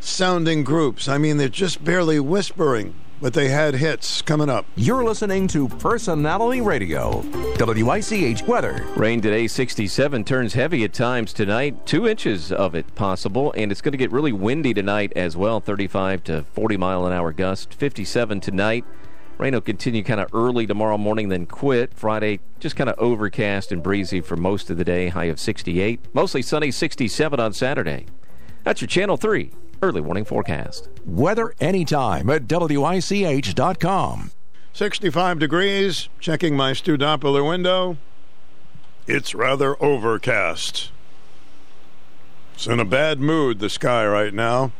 [0.00, 1.06] sounding groups.
[1.06, 4.66] I mean, they're just barely whispering, but they had hits coming up.
[4.74, 7.22] You're listening to Personality Radio,
[7.58, 8.84] WICH weather.
[8.96, 11.86] Rain today, 67, turns heavy at times tonight.
[11.86, 15.60] Two inches of it possible, and it's going to get really windy tonight as well
[15.60, 17.74] 35 to 40 mile an hour gust.
[17.74, 18.84] 57 tonight.
[19.38, 21.94] Rain will continue kind of early tomorrow morning, then quit.
[21.94, 26.00] Friday, just kind of overcast and breezy for most of the day, high of 68.
[26.14, 28.06] Mostly sunny, 67 on Saturday.
[28.64, 30.88] That's your Channel 3 early warning forecast.
[31.04, 34.30] Weather anytime at WICH.com.
[34.72, 36.08] 65 degrees.
[36.18, 37.98] Checking my Stu Doppler window.
[39.06, 40.90] It's rather overcast.
[42.54, 44.72] It's in a bad mood, the sky right now.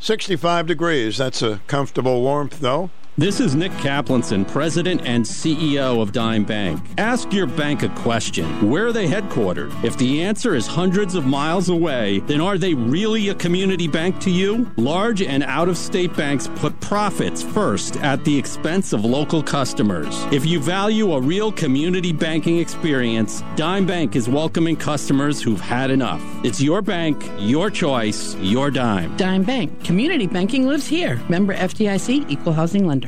[0.00, 1.18] 65 degrees.
[1.18, 2.90] That's a comfortable warmth, though.
[3.18, 6.80] This is Nick Caplanson, President and CEO of Dime Bank.
[6.98, 8.70] Ask your bank a question.
[8.70, 9.72] Where are they headquartered?
[9.82, 14.20] If the answer is hundreds of miles away, then are they really a community bank
[14.20, 14.70] to you?
[14.76, 20.14] Large and out of state banks put profits first at the expense of local customers.
[20.30, 25.90] If you value a real community banking experience, Dime Bank is welcoming customers who've had
[25.90, 26.22] enough.
[26.44, 29.16] It's your bank, your choice, your dime.
[29.16, 29.82] Dime Bank.
[29.82, 31.20] Community banking lives here.
[31.28, 33.07] Member FDIC, equal housing lender.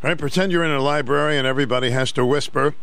[0.00, 0.16] Right?
[0.16, 2.74] Pretend you're in a library and everybody has to whisper,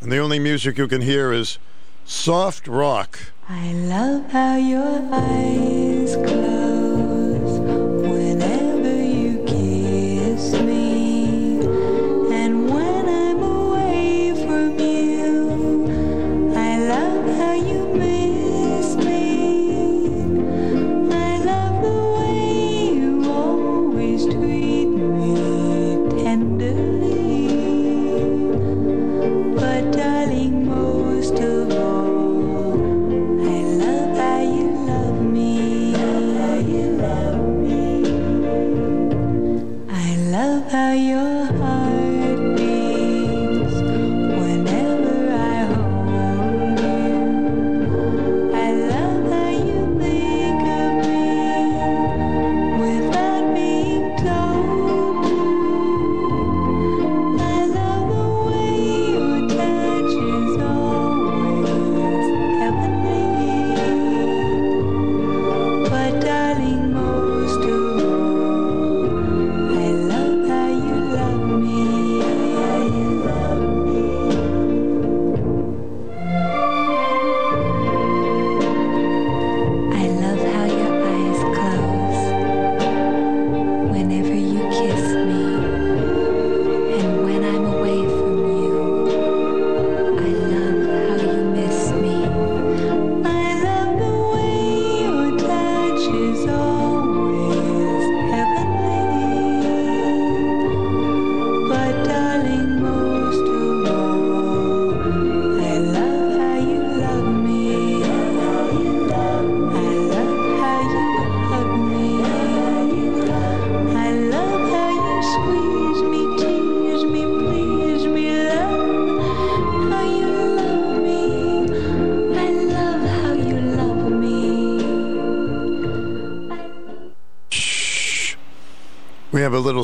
[0.00, 1.58] and the only music you can hear is
[2.04, 3.18] soft rock.
[3.48, 6.71] I love how your eyes close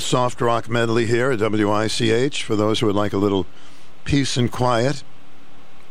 [0.09, 3.45] soft rock medley here at WICH for those who would like a little
[4.05, 5.03] peace and quiet.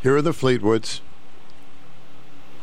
[0.01, 1.01] Here are the Fleetwoods.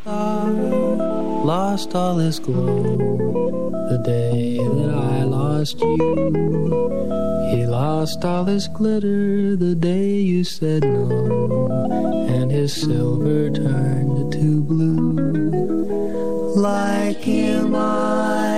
[0.05, 5.97] lost all his glow the day that I lost you.
[7.53, 11.87] He lost all his glitter the day you said no,
[12.29, 15.13] and his silver turned to blue.
[16.57, 18.54] Like him, I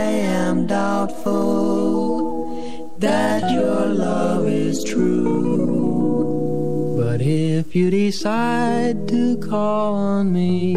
[4.97, 6.97] true.
[6.99, 10.75] But if you decide to call on me,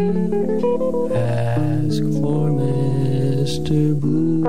[1.14, 3.98] ask for Mr.
[3.98, 4.44] Blue.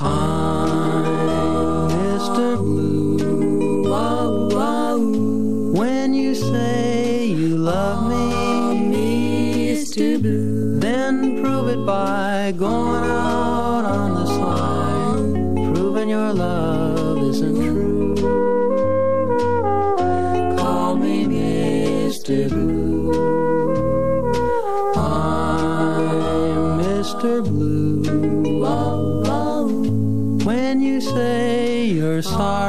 [0.00, 2.56] I'm Mr.
[2.56, 3.84] Blue.
[5.72, 10.20] When you say you love me, oh, Mr.
[10.22, 13.05] Blue, then prove it by going.
[32.26, 32.65] star.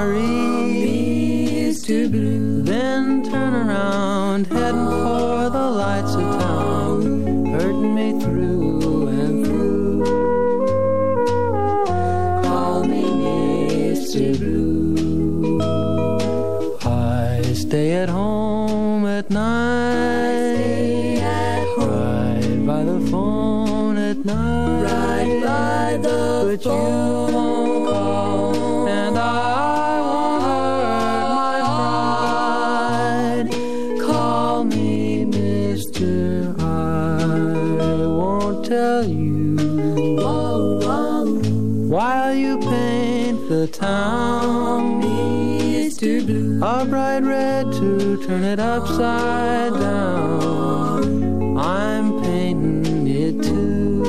[48.38, 51.58] turn it upside down.
[51.58, 54.04] I'm painting it too,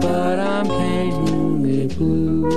[0.00, 2.48] but I'm painting it blue.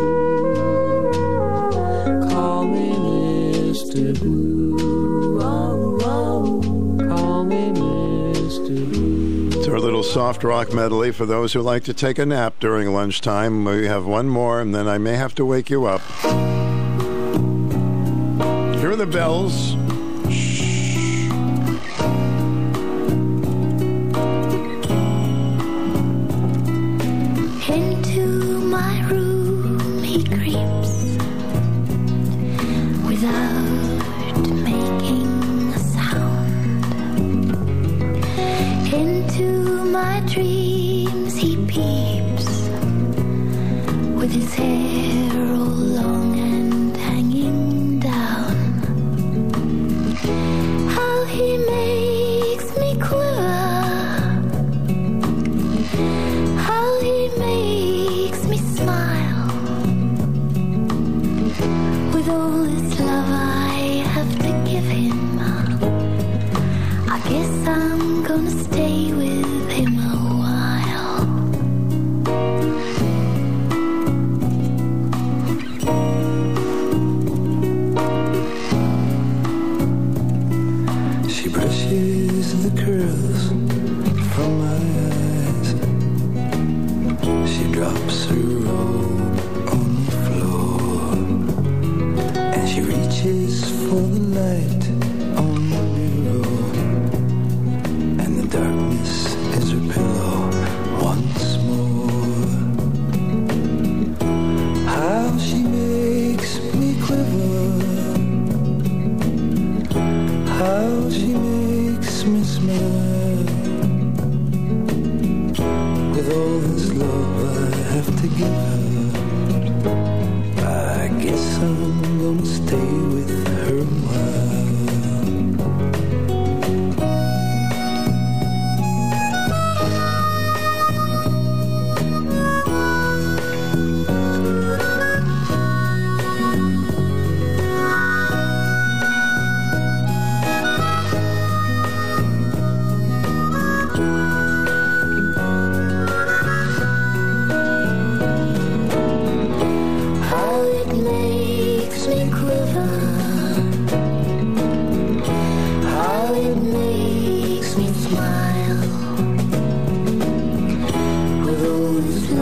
[2.30, 4.18] Call me Mr.
[4.18, 5.42] Blue.
[5.42, 6.62] Oh, oh.
[7.10, 8.94] Call me Mr.
[8.94, 9.50] Blue.
[9.60, 12.94] It's our little soft rock medley for those who like to take a nap during
[12.94, 13.66] lunchtime.
[13.66, 16.03] We have one more, and then I may have to wake you up.
[19.14, 19.73] bells.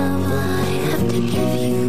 [0.02, 1.81] love I have to give you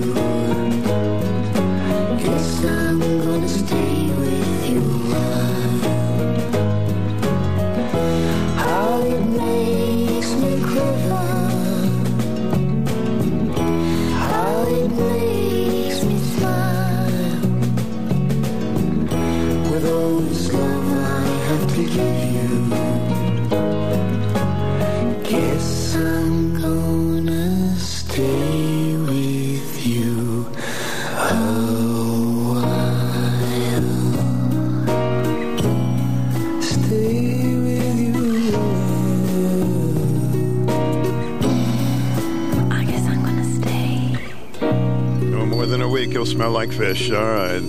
[46.94, 47.10] fish.
[47.10, 47.62] All right.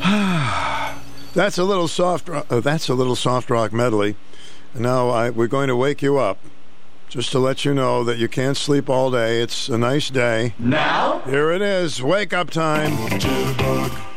[1.34, 2.28] that's a little soft.
[2.28, 4.16] Uh, that's a little soft rock medley.
[4.74, 6.38] Now I, we're going to wake you up,
[7.08, 9.40] just to let you know that you can't sleep all day.
[9.42, 10.54] It's a nice day.
[10.58, 11.20] Now?
[11.20, 12.02] Here it is.
[12.02, 14.07] Wake up time.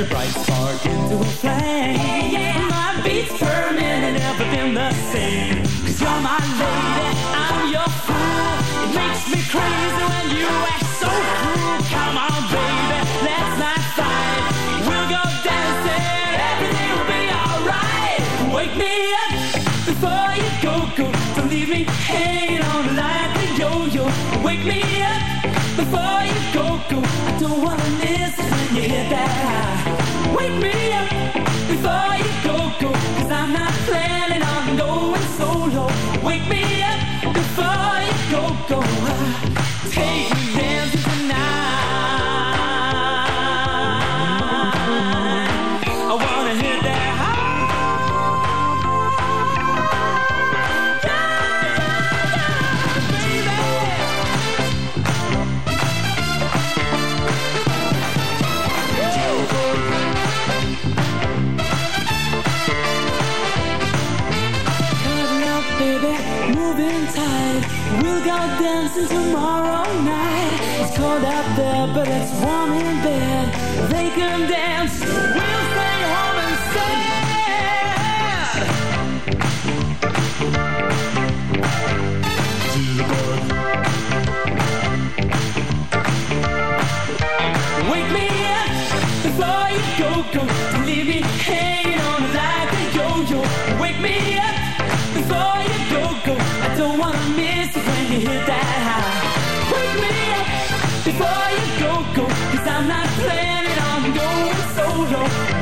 [0.00, 0.06] Day.
[0.06, 2.68] Turn the bright spark into a flame.
[2.68, 5.62] My beats per minute never been the same.
[5.84, 8.54] Cause you're my lady, I'm your fool.
[8.80, 11.78] It makes me crazy when you act so cruel.
[11.92, 14.42] Come on, baby, let's not fight.
[14.88, 18.22] We'll go dancing, everything will be alright.
[18.54, 19.32] Wake me up
[19.84, 21.06] before you go, go.
[21.36, 24.04] Don't leave me hanging on like a yo-yo.
[24.42, 25.20] Wake me up
[25.76, 26.98] before you go, go.
[27.04, 29.79] I don't wanna miss when you hit that high.
[38.30, 39.29] Go, go.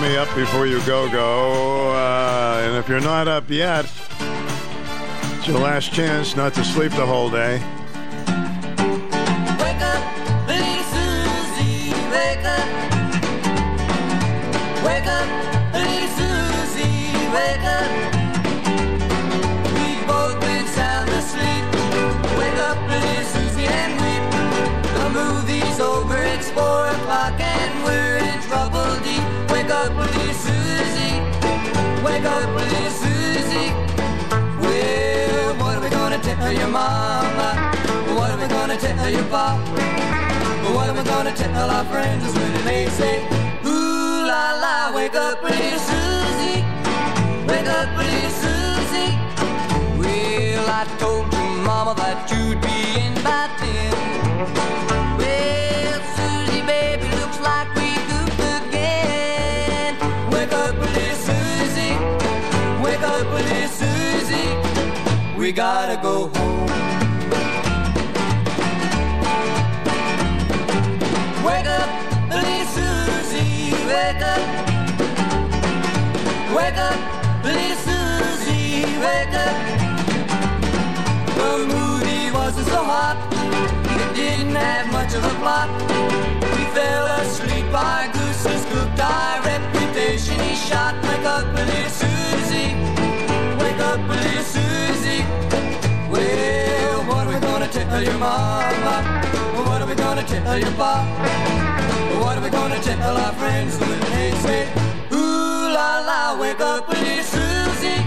[0.00, 1.90] me up before you go go.
[1.92, 3.84] Uh, and if you're not up yet,
[5.36, 7.62] it's your last chance not to sleep the whole day.
[32.18, 33.70] Wake up, little Susie.
[34.60, 37.72] Well, what are we gonna tell your mama?
[38.16, 39.60] What are we gonna tell your pop?
[40.74, 43.22] What are we gonna tell our friends when they say,
[43.64, 46.64] Ooh la la, wake up, little Susie,
[47.46, 49.14] wake up, little Susie.
[49.96, 54.87] Well, I told your mama that you'd be in by ten.
[65.48, 66.66] We gotta go home.
[71.42, 71.88] Wake up,
[72.28, 74.44] little Susie, wake up.
[76.54, 76.98] Wake up,
[77.42, 79.56] little Susie, wake up.
[81.38, 83.16] The movie wasn't so hot,
[84.02, 85.70] it didn't have much of a plot.
[86.52, 90.38] We fell asleep by Goose's cooked our reputation.
[90.40, 92.74] He shot, wake up, little Susie,
[93.64, 94.57] wake up, little Susie.
[97.98, 99.22] Tell your mama?
[99.66, 101.04] What are we gonna tell your pop?
[102.22, 104.68] What are we gonna tell our friends when they say,
[105.12, 108.00] Ooh la la, wake up, little Susie,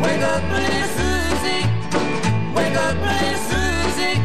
[0.00, 1.62] wake up, little Susie,
[2.54, 4.20] wake up, little Susie.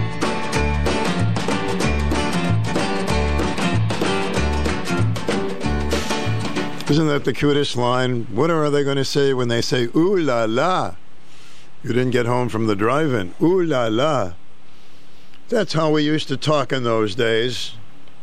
[6.91, 8.27] Isn't that the cutest line?
[8.31, 10.95] What are they going to say when they say, ooh la la?
[11.83, 13.33] You didn't get home from the drive in.
[13.41, 14.33] Ooh la la.
[15.47, 17.73] That's how we used to talk in those days.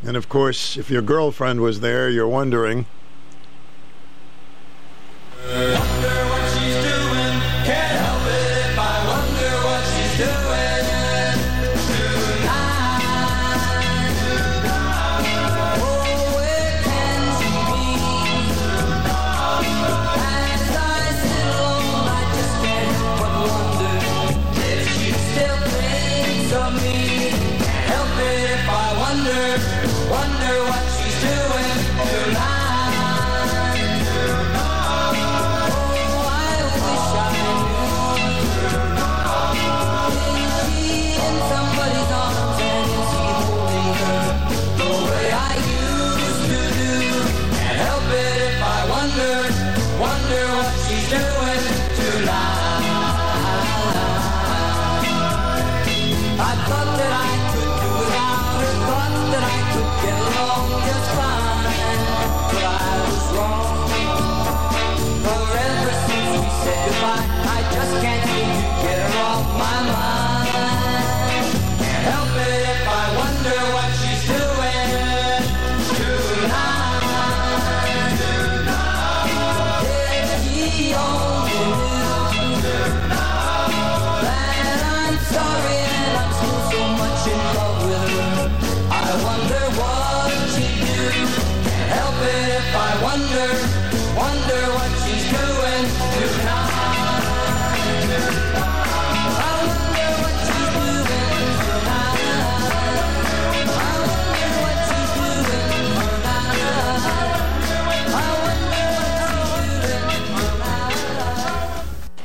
[0.05, 2.85] And of course, if your girlfriend was there, you're wondering.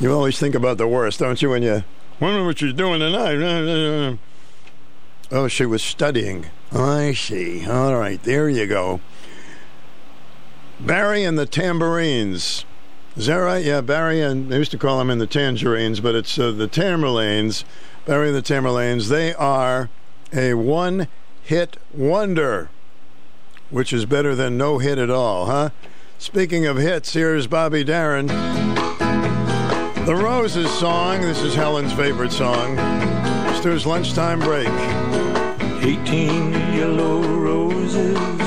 [0.01, 1.83] You always think about the worst, don't you, when you
[2.21, 4.19] wonder what she's doing tonight?
[5.33, 6.47] Oh, she was studying.
[6.73, 7.67] I see.
[7.67, 9.01] All right, there you go.
[10.79, 12.65] Barry and the Tambourines.
[13.17, 13.65] Is that right?
[13.65, 16.69] Yeah, Barry and they used to call them in the Tangerines, but it's uh, the
[16.69, 17.65] Tamerlanes.
[18.07, 19.09] Barry and the Tamerlanes.
[19.09, 19.91] They are
[20.33, 22.71] a one-hit wonder,
[23.71, 25.71] which is better than no hit at all, huh?
[26.19, 28.29] Speaking of hits, here's Bobby Darin.
[30.09, 31.21] The Roses song.
[31.21, 32.79] This is Helen's favorite song.
[33.57, 34.67] Stu's lunchtime break.
[35.85, 38.38] 18 yellow roses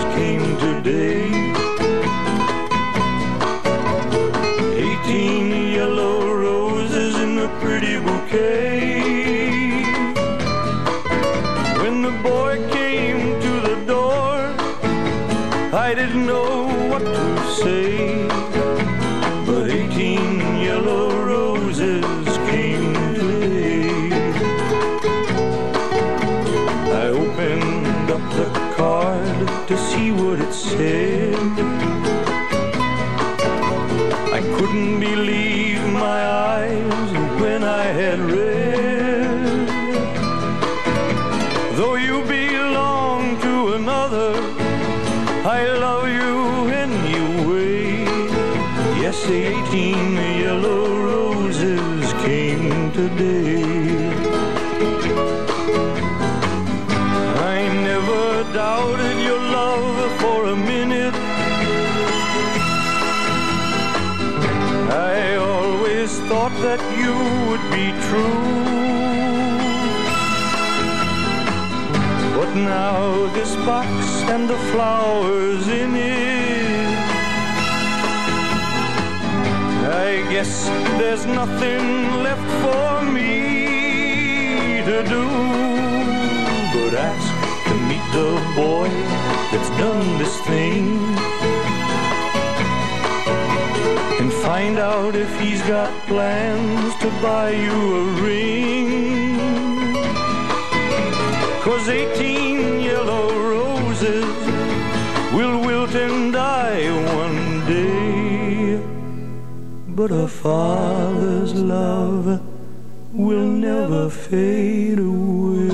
[66.52, 67.14] thought that you
[67.48, 68.42] would be true.
[72.36, 73.88] But now this box
[74.30, 76.98] and the flowers in it,
[79.88, 80.68] I guess
[81.00, 85.26] there's nothing left for me to do
[86.74, 87.32] but ask
[87.68, 88.90] to meet the boy
[89.52, 91.41] that's done this thing
[94.42, 99.42] find out if he's got plans to buy you a ring.
[101.62, 104.36] Cause 18 yellow roses
[105.36, 106.90] will wilt and die
[107.24, 108.82] one day.
[109.88, 112.42] But a father's love
[113.14, 115.72] will never fade away.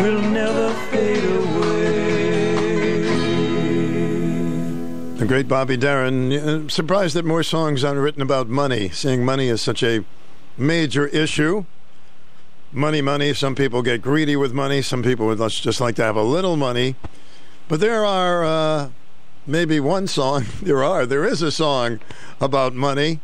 [0.00, 0.77] Will never
[5.28, 6.32] great Bobby Darin.
[6.32, 10.02] Uh, Surprised that more songs aren't written about money, seeing money is such a
[10.56, 11.66] major issue.
[12.72, 13.34] Money, money.
[13.34, 14.80] Some people get greedy with money.
[14.80, 16.96] Some people would just like to have a little money.
[17.68, 18.90] But there are uh,
[19.46, 20.46] maybe one song.
[20.62, 21.04] There are.
[21.04, 22.00] There is a song
[22.40, 23.20] about money.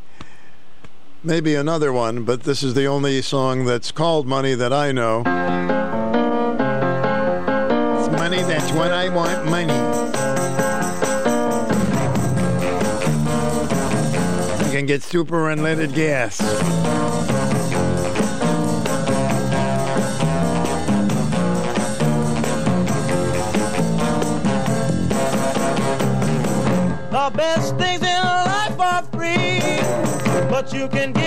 [1.23, 5.21] Maybe another one, but this is the only song that's called Money that I know.
[7.99, 9.74] It's money, that's what I want, money.
[14.85, 16.37] Can get super unleaded gas.
[27.11, 29.81] The best things in life are free,
[30.51, 31.24] but you can give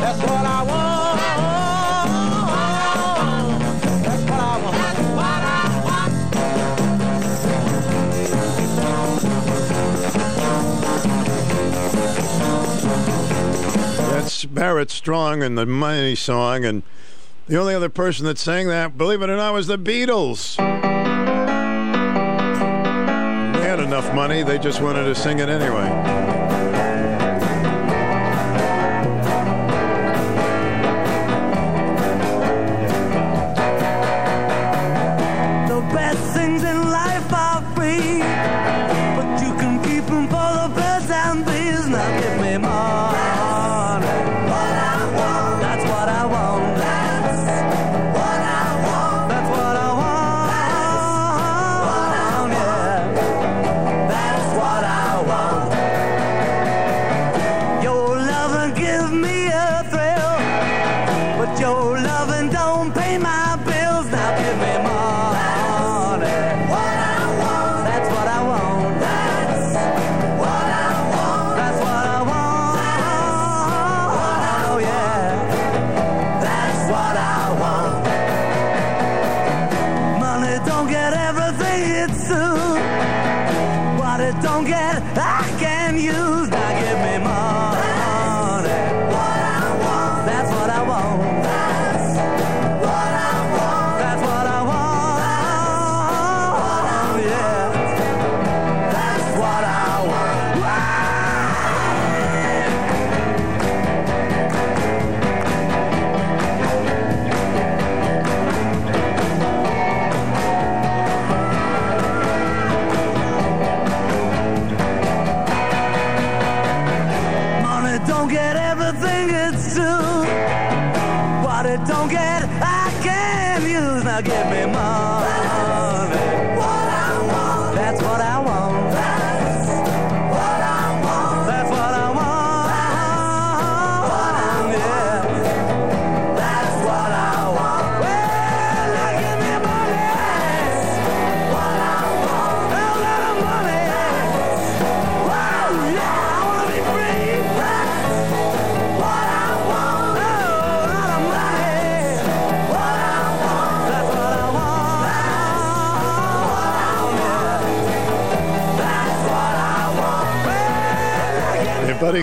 [0.00, 0.62] That's what I
[3.18, 3.60] want.
[4.06, 4.76] That's what I want.
[4.78, 6.12] That's what I want.
[14.12, 16.82] That's Barrett Strong and the Money Song, and
[17.48, 20.56] the only other person that sang that, believe it or not, was the Beatles.
[23.54, 26.27] They had enough money, they just wanted to sing it anyway.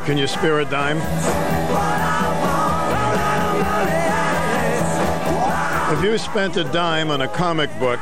[0.06, 0.98] Can you spare a dime?
[5.98, 8.00] If you spent a dime on a comic book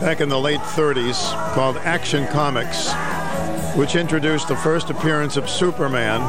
[0.00, 2.92] back in the late 30s called Action Comics,
[3.76, 6.20] which introduced the first appearance of Superman.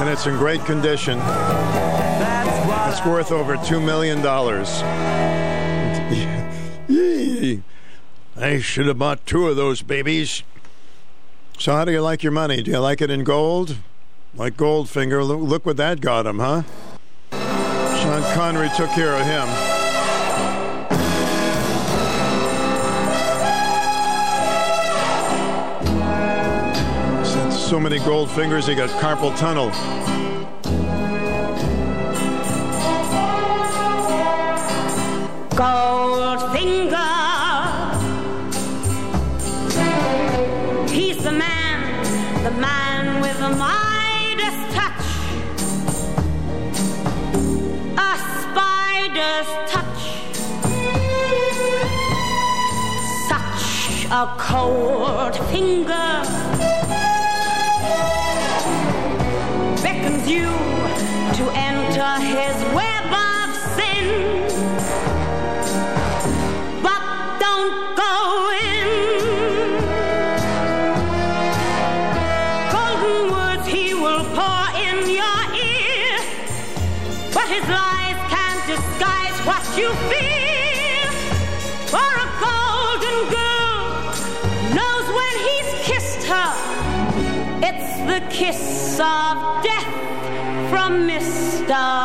[0.00, 1.18] And it's in great condition.
[2.88, 4.24] It's worth over $2 million.
[8.36, 10.44] I should have bought two of those babies.
[11.68, 12.62] So, how do you like your money?
[12.62, 13.76] Do you like it in gold?
[14.34, 16.62] Like Goldfinger, look, look what that got him, huh?
[17.30, 19.46] Sean Connery took care of him.
[27.22, 29.68] Since so many gold fingers, he got carpal tunnel.
[35.50, 37.17] Goldfinger.
[54.10, 56.47] A cold finger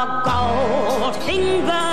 [0.03, 0.23] Mr.
[0.25, 1.23] Goldfinger.
[1.23, 1.92] Pretty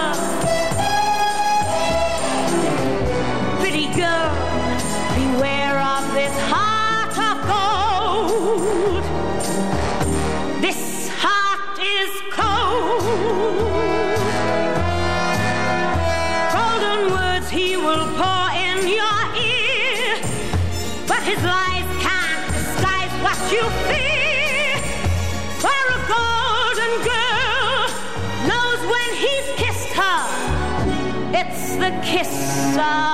[32.81, 33.10] kiss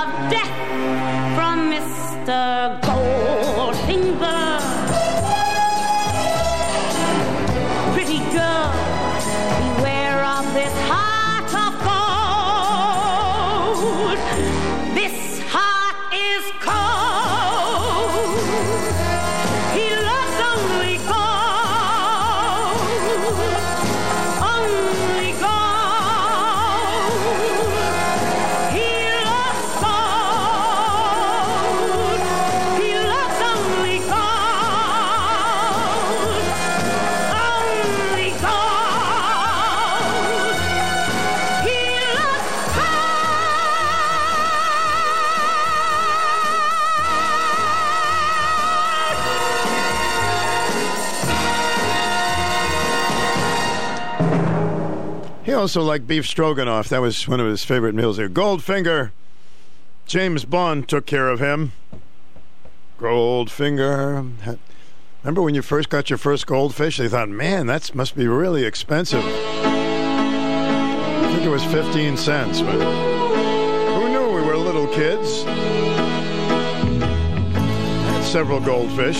[55.67, 56.87] also liked beef stroganoff.
[56.87, 58.29] That was one of his favorite meals there.
[58.29, 59.11] Goldfinger.
[60.05, 61.73] James Bond took care of him.
[62.97, 64.57] Goldfinger.
[65.23, 66.95] Remember when you first got your first goldfish?
[66.99, 69.25] They thought, man, that must be really expensive.
[69.25, 69.61] I
[71.33, 75.43] think it was 15 cents, but who knew we were little kids?
[77.03, 79.19] Had several goldfish.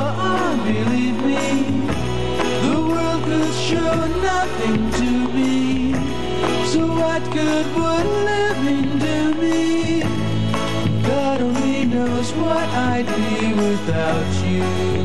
[4.51, 5.93] nothing to me.
[6.67, 10.01] So what good would living do me?
[11.03, 15.00] God only knows what I'd be without you.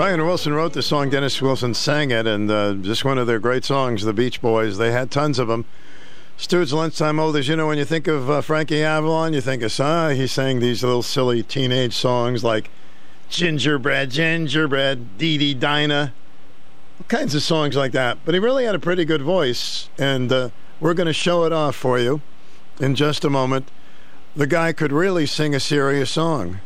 [0.00, 1.10] Brian Wilson wrote the song.
[1.10, 4.78] Dennis Wilson sang it, and uh, just one of their great songs, The Beach Boys.
[4.78, 5.66] They had tons of them.
[6.38, 7.48] Stu's lunchtime olders.
[7.48, 10.58] You know, when you think of uh, Frankie Avalon, you think of ah, he sang
[10.58, 12.70] these little silly teenage songs like
[13.28, 16.14] Gingerbread, Gingerbread, Dee Dee Dinah,
[16.98, 18.16] all kinds of songs like that.
[18.24, 20.48] But he really had a pretty good voice, and uh,
[20.80, 22.22] we're going to show it off for you
[22.80, 23.68] in just a moment.
[24.34, 26.60] The guy could really sing a serious song.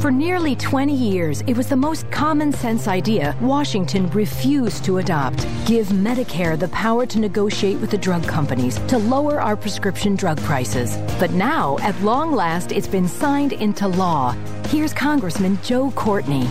[0.00, 5.46] For nearly 20 years, it was the most common sense idea Washington refused to adopt.
[5.66, 10.40] Give Medicare the power to negotiate with the drug companies to lower our prescription drug
[10.40, 10.96] prices.
[11.18, 14.32] But now, at long last, it's been signed into law.
[14.68, 16.48] Here's Congressman Joe Courtney.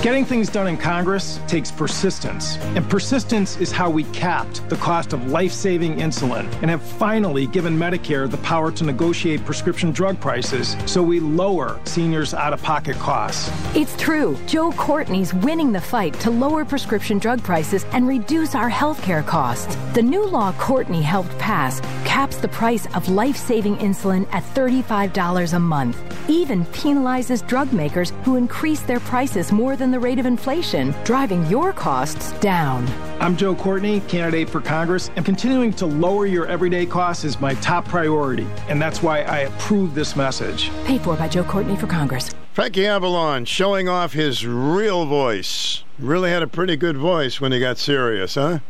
[0.00, 5.12] Getting things done in Congress takes persistence, and persistence is how we capped the cost
[5.12, 10.20] of life saving insulin and have finally given Medicare the power to negotiate prescription drug
[10.20, 13.50] prices so we lower seniors' out of pocket costs.
[13.74, 14.38] It's true.
[14.46, 19.76] Joe Courtney's winning the fight to lower prescription drug prices and reduce our healthcare costs.
[19.94, 25.52] The new law Courtney helped pass caps the price of life saving insulin at $35
[25.52, 30.24] a month, even penalizes drug makers who increase their prices more than the rate of
[30.24, 32.88] inflation, driving your costs down.
[33.20, 37.52] I'm Joe Courtney, candidate for Congress, and continuing to lower your everyday costs is my
[37.56, 40.70] top priority, and that's why I approve this message.
[40.86, 42.34] Paid for by Joe Courtney for Congress.
[42.54, 45.84] Frankie Avalon showing off his real voice.
[45.98, 48.60] Really had a pretty good voice when he got serious, huh?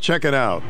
[0.00, 0.64] Check it out.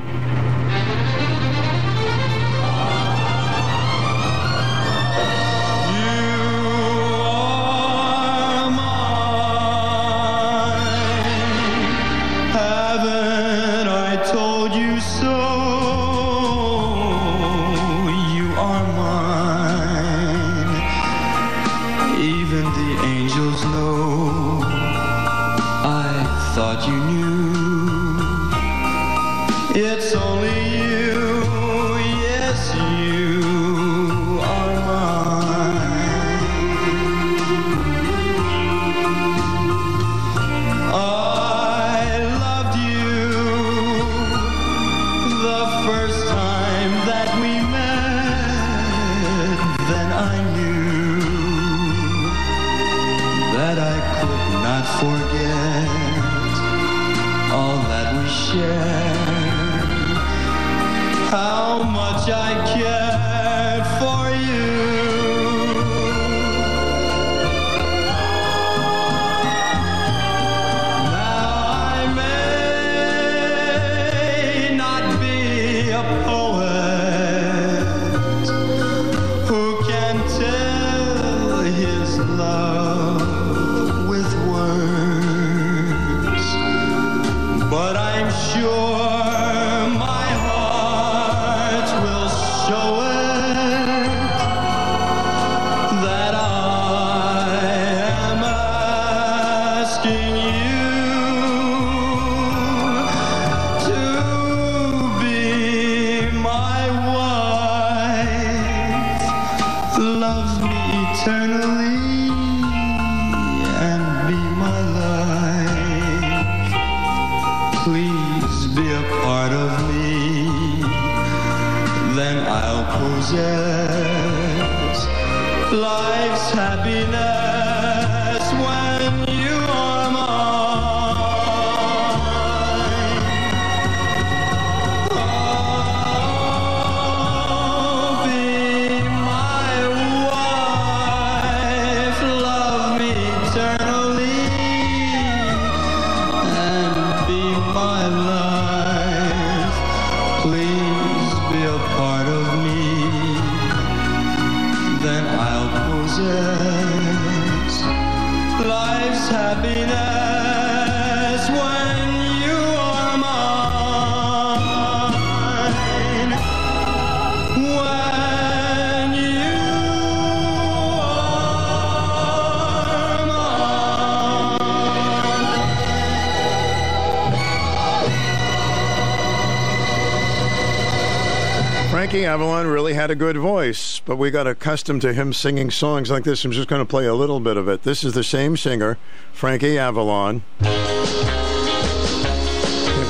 [183.03, 186.45] Had a good voice, but we got accustomed to him singing songs like this.
[186.45, 187.83] I'm just going to play a little bit of it.
[187.83, 188.97] This is the same singer,
[189.33, 190.45] Frankie Avalon.
[190.61, 190.79] Can't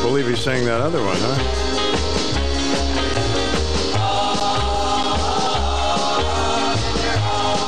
[0.00, 1.36] believe he sang that other one, huh?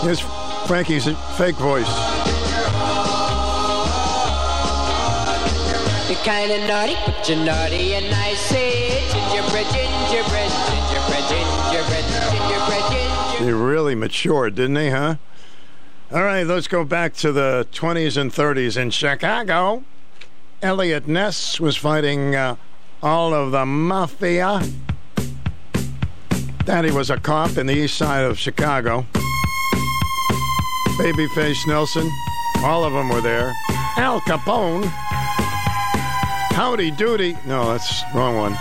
[0.03, 0.21] Here's
[0.67, 1.05] Frankie's
[1.37, 1.87] fake voice.
[6.09, 13.43] You're kinda naughty, but you're naughty and I say gingerbread, gingerbread, gingerbread, gingerbread, gingerbread, gingerbread.
[13.43, 15.17] He really matured, didn't he, huh?
[16.13, 19.85] All right, let's go back to the 20s and 30s in Chicago.
[20.63, 22.57] Eliot Ness was fighting uh,
[23.03, 24.63] all of the mafia.
[26.65, 29.05] Daddy was a cop in the east side of Chicago.
[30.97, 32.11] Babyface Nelson,
[32.63, 33.53] all of them were there.
[33.97, 34.85] Al Capone.
[36.55, 37.37] Howdy Doody.
[37.47, 38.57] No, that's wrong one.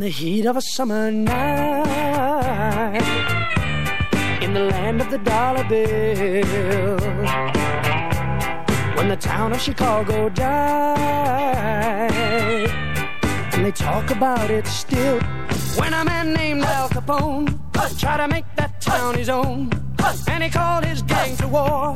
[0.00, 1.36] In the heat of a summer night,
[4.40, 6.96] in the land of the dollar bill,
[8.96, 12.10] when the town of Chicago died,
[13.52, 15.20] and they talk about it still.
[15.76, 17.60] When a man named Al Capone
[17.98, 19.70] tried to make that town his own,
[20.28, 21.92] and he called his gang to war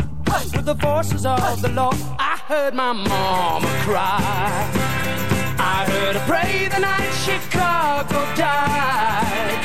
[0.55, 1.95] with the forces of the law.
[2.19, 5.34] I heard my mama cry.
[5.77, 9.59] I heard her pray the night Chicago died.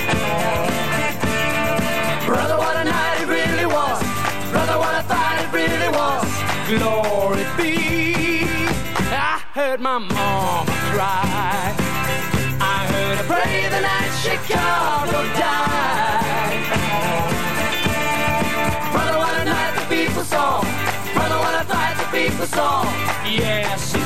[2.26, 4.02] Brother, what a night it really was.
[4.52, 6.26] Brother, what a fight it really was.
[6.74, 8.48] Glory be.
[9.14, 11.76] I heard my mama cry.
[12.60, 16.62] I heard her pray the night Chicago died.
[18.94, 20.62] Brother, what a night the people saw.
[21.14, 22.84] Brother, what a fight the people saw.
[23.30, 23.99] Yes.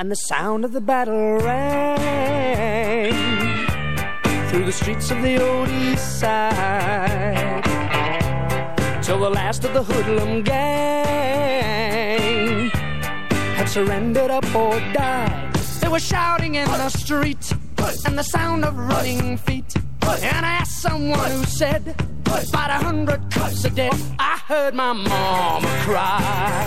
[0.00, 3.12] And the sound of the battle rang
[4.48, 7.62] through the streets of the old east side
[9.02, 10.70] till the last of the hoodlum gang
[13.58, 15.52] had surrendered up or died.
[15.82, 17.52] They were shouting in the street
[18.06, 19.74] and the sound of running feet.
[20.22, 23.92] And I asked someone who said, about a hundred cops are dead.
[24.18, 26.66] I heard my mama cry.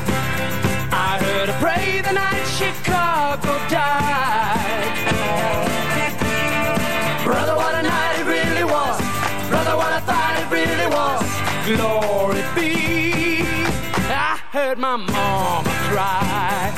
[1.14, 4.98] I heard her pray the night Chicago died.
[7.24, 8.98] Brother, what a night it really was.
[9.48, 11.22] Brother, what a fight it really was.
[11.70, 13.46] Glory be.
[14.10, 16.74] I heard my mama cry.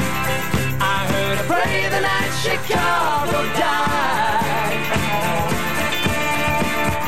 [0.81, 4.75] I heard her pray the night Chicago died.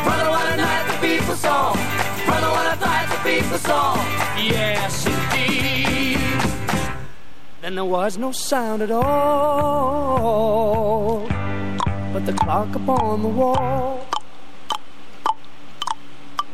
[0.06, 1.74] Brother, what a night the people saw.
[2.26, 3.98] Brother, what a fight the people saw.
[4.38, 5.87] Yes, indeed.
[7.68, 9.28] Then there was no sound at all,
[12.14, 14.08] but the clock upon the wall.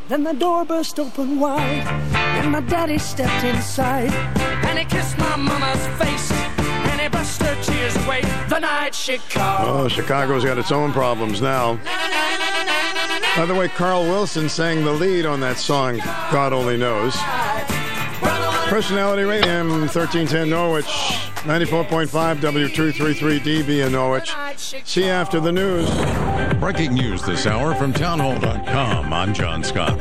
[0.07, 1.85] Then the door burst open wide,
[2.15, 4.11] and my daddy stepped inside,
[4.65, 8.21] and he kissed my mama's face, and he brushed her tears away.
[8.49, 9.83] The night Chicago.
[9.83, 11.77] Oh, Chicago's got its own problems now.
[13.37, 15.97] By the way, Carl Wilson sang the lead on that song,
[16.31, 17.15] God Only Knows.
[18.67, 24.33] Personality Radio, M 1310 Norwich, 94.5 W233DB in Norwich.
[24.83, 25.87] See after the news.
[26.59, 29.13] Breaking news this hour from townhall.com.
[29.13, 29.99] I'm John Scott.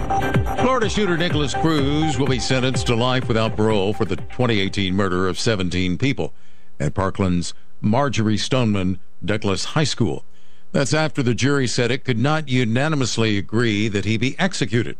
[0.61, 5.29] Florida shooter Nikolas Cruz will be sentenced to life without parole for the 2018 murder
[5.29, 6.33] of 17 people
[6.81, 10.25] at Parkland's Marjory Stoneman Douglas High School.
[10.71, 14.97] That's after the jury said it could not unanimously agree that he be executed.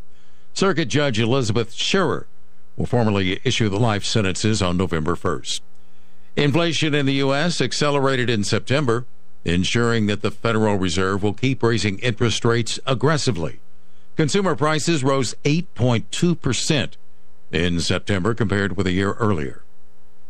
[0.53, 2.27] Circuit Judge Elizabeth Scherer
[2.77, 5.61] will formally issue the life sentences on November 1st.
[6.37, 7.61] Inflation in the U.S.
[7.61, 9.05] accelerated in September,
[9.45, 13.61] ensuring that the Federal Reserve will keep raising interest rates aggressively.
[14.17, 16.93] Consumer prices rose 8.2%
[17.51, 19.63] in September compared with a year earlier.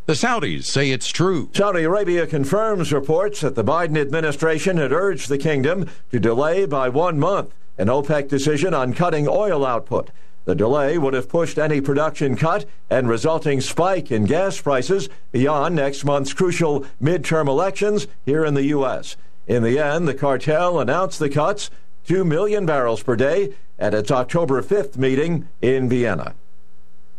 [0.07, 1.49] The Saudis say it's true.
[1.55, 6.89] Saudi Arabia confirms reports that the Biden administration had urged the kingdom to delay by
[6.89, 10.11] one month an OPEC decision on cutting oil output.
[10.45, 15.77] The delay would have pushed any production cut and resulting spike in gas prices beyond
[15.77, 19.17] next month's crucial midterm elections here in the U.S.
[19.47, 21.71] In the end, the cartel announced the cuts,
[22.07, 26.35] 2 million barrels per day, at its October 5th meeting in Vienna.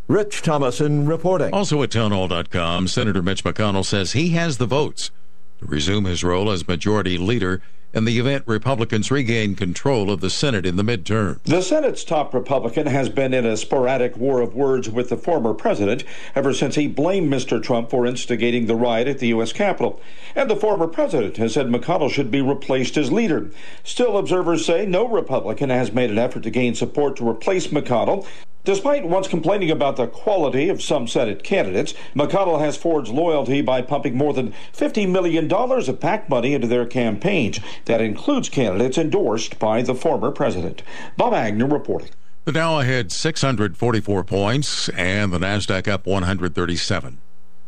[0.07, 1.53] Rich Thomason reporting.
[1.53, 5.11] Also at townhall.com, Senator Mitch McConnell says he has the votes
[5.59, 7.61] to resume his role as majority leader
[7.93, 11.41] in the event Republicans regain control of the Senate in the midterm.
[11.43, 15.53] The Senate's top Republican has been in a sporadic war of words with the former
[15.53, 16.03] president
[16.35, 17.61] ever since he blamed Mr.
[17.61, 19.53] Trump for instigating the riot at the U.S.
[19.53, 20.01] Capitol.
[20.35, 23.51] And the former president has said McConnell should be replaced as leader.
[23.83, 28.25] Still, observers say no Republican has made an effort to gain support to replace McConnell.
[28.65, 33.81] Despite once complaining about the quality of some Senate candidates, McConnell has forged loyalty by
[33.81, 37.59] pumping more than $50 million of PAC money into their campaigns.
[37.85, 40.81] That includes candidates endorsed by the former president.
[41.17, 42.11] Bob Agnew reporting.
[42.45, 47.17] The Dow ahead 644 points and the NASDAQ up 137.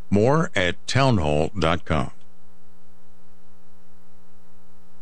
[0.10, 2.12] More at townhall.com.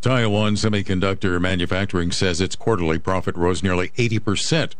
[0.00, 4.74] Taiwan Semiconductor Manufacturing says its quarterly profit rose nearly 80%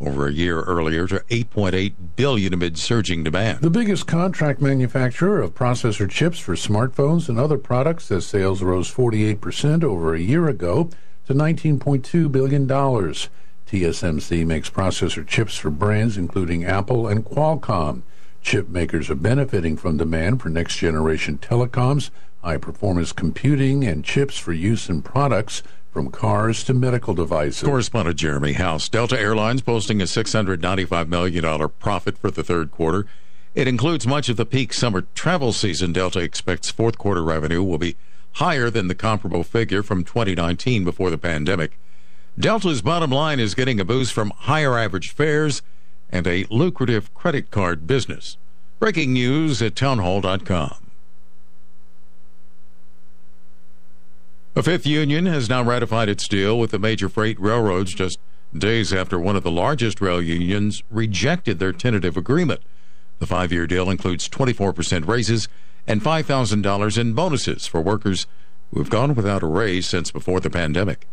[0.00, 3.62] over a year earlier to 8.8 billion amid surging demand.
[3.62, 8.88] The biggest contract manufacturer of processor chips for smartphones and other products says sales rose
[8.92, 10.88] 48% over a year ago
[11.26, 13.28] to 19.2 billion dollars.
[13.66, 18.02] TSMC makes processor chips for brands including Apple and Qualcomm.
[18.40, 22.10] Chip makers are benefiting from demand for next generation telecoms,
[22.42, 25.62] high performance computing, and chips for use in products
[25.92, 27.62] from cars to medical devices.
[27.62, 28.88] Correspondent Jeremy House.
[28.88, 33.06] Delta Airlines posting a $695 million profit for the third quarter.
[33.54, 35.92] It includes much of the peak summer travel season.
[35.92, 37.96] Delta expects fourth quarter revenue will be
[38.34, 41.78] higher than the comparable figure from 2019 before the pandemic.
[42.38, 45.62] Delta's bottom line is getting a boost from higher average fares
[46.10, 48.36] and a lucrative credit card business.
[48.78, 50.89] Breaking news at townhall.com.
[54.56, 58.18] A fifth union has now ratified its deal with the major freight railroads just
[58.52, 62.60] days after one of the largest rail unions rejected their tentative agreement.
[63.20, 65.46] The five year deal includes 24% raises
[65.86, 68.26] and $5,000 in bonuses for workers
[68.72, 71.06] who have gone without a raise since before the pandemic.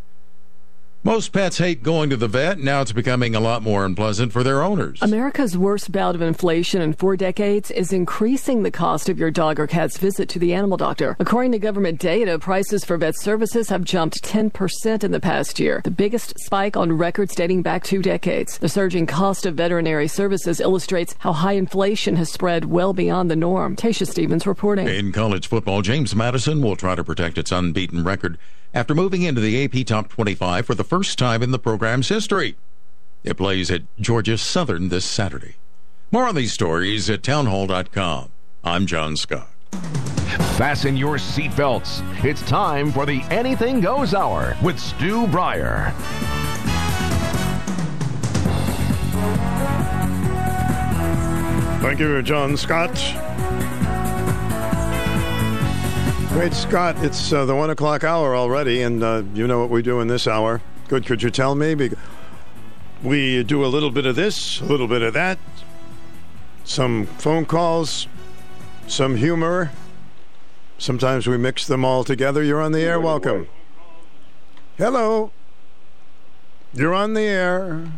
[1.04, 2.60] Most pets hate going to the vet.
[2.60, 5.02] Now it's becoming a lot more unpleasant for their owners.
[5.02, 9.58] America's worst bout of inflation in four decades is increasing the cost of your dog
[9.58, 11.16] or cat's visit to the animal doctor.
[11.20, 15.82] According to government data, prices for vet services have jumped 10% in the past year,
[15.86, 18.58] the biggest spike on records dating back two decades.
[18.58, 23.36] The surging cost of veterinary services illustrates how high inflation has spread well beyond the
[23.36, 23.78] norm.
[23.78, 24.88] Tasha Stevens reporting.
[24.88, 28.38] In college football, James Madison will try to protect its unbeaten record
[28.78, 32.56] after moving into the AP Top 25 for the first time in the program's history.
[33.24, 35.56] It plays at Georgia Southern this Saturday.
[36.12, 38.30] More on these stories at townhall.com.
[38.64, 39.50] I'm John Scott.
[40.58, 42.04] Fasten your seatbelts.
[42.24, 45.92] It's time for the Anything Goes Hour with Stu Bryer.
[51.82, 52.96] Thank you, John Scott.
[56.30, 59.82] Great Scott, it's uh, the one o'clock hour already, and uh, you know what we
[59.82, 60.62] do in this hour.
[60.88, 61.90] Good, could you tell me?
[63.02, 65.40] We do a little bit of this, a little bit of that,
[66.64, 68.08] some phone calls,
[68.88, 69.72] some humor.
[70.78, 72.44] Sometimes we mix them all together.
[72.44, 73.00] You're on the air.
[73.00, 73.48] Welcome.
[74.78, 75.32] Hello.
[76.74, 77.92] You're on the air.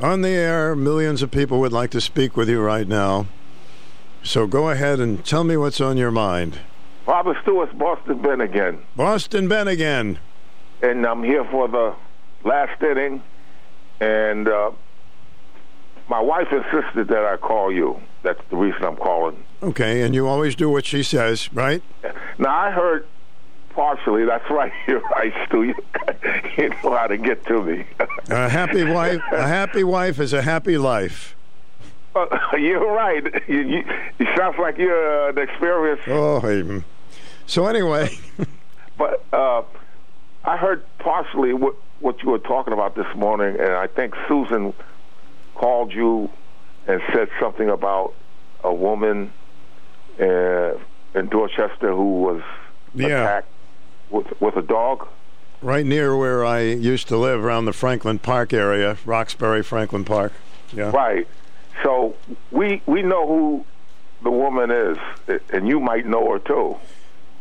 [0.00, 0.76] On the air.
[0.76, 3.26] Millions of people would like to speak with you right now.
[4.22, 6.60] So go ahead and tell me what's on your mind.
[7.06, 8.82] Robert Stewart's Boston Ben again.
[8.96, 10.18] Boston Ben again.
[10.82, 11.94] And I'm here for the
[12.44, 13.22] last inning.
[14.00, 14.72] And uh,
[16.08, 18.00] my wife insisted that I call you.
[18.22, 19.42] That's the reason I'm calling.
[19.62, 21.82] Okay, and you always do what she says, right?
[22.38, 23.06] Now, I heard
[23.70, 24.24] partially.
[24.24, 24.72] That's right.
[24.88, 25.62] You're right, Stu.
[25.62, 25.74] You,
[26.58, 27.86] you know how to get to me.
[28.28, 31.36] A happy wife, a happy wife is a happy life.
[32.14, 32.26] Uh,
[32.58, 33.24] you're right.
[33.48, 33.84] You, you,
[34.18, 36.08] it sounds like you're uh, an experienced.
[36.08, 36.82] Oh, hey.
[37.46, 38.18] So anyway,
[38.98, 39.62] But uh,
[40.44, 44.74] I heard partially what what you were talking about this morning, and I think Susan
[45.54, 46.30] called you
[46.86, 48.14] and said something about
[48.62, 49.32] a woman
[50.20, 50.72] uh,
[51.14, 52.42] in Dorchester who was
[52.94, 53.06] Yeah.
[53.22, 53.48] attacked
[54.10, 55.06] with with a dog.
[55.62, 60.32] right near where I used to live, around the Franklin Park area, Roxbury, Franklin Park.
[60.72, 60.90] Yeah.
[60.90, 61.26] Right.
[61.82, 62.14] So
[62.50, 63.64] we we know who
[64.22, 64.98] the woman is,
[65.50, 66.76] and you might know her too.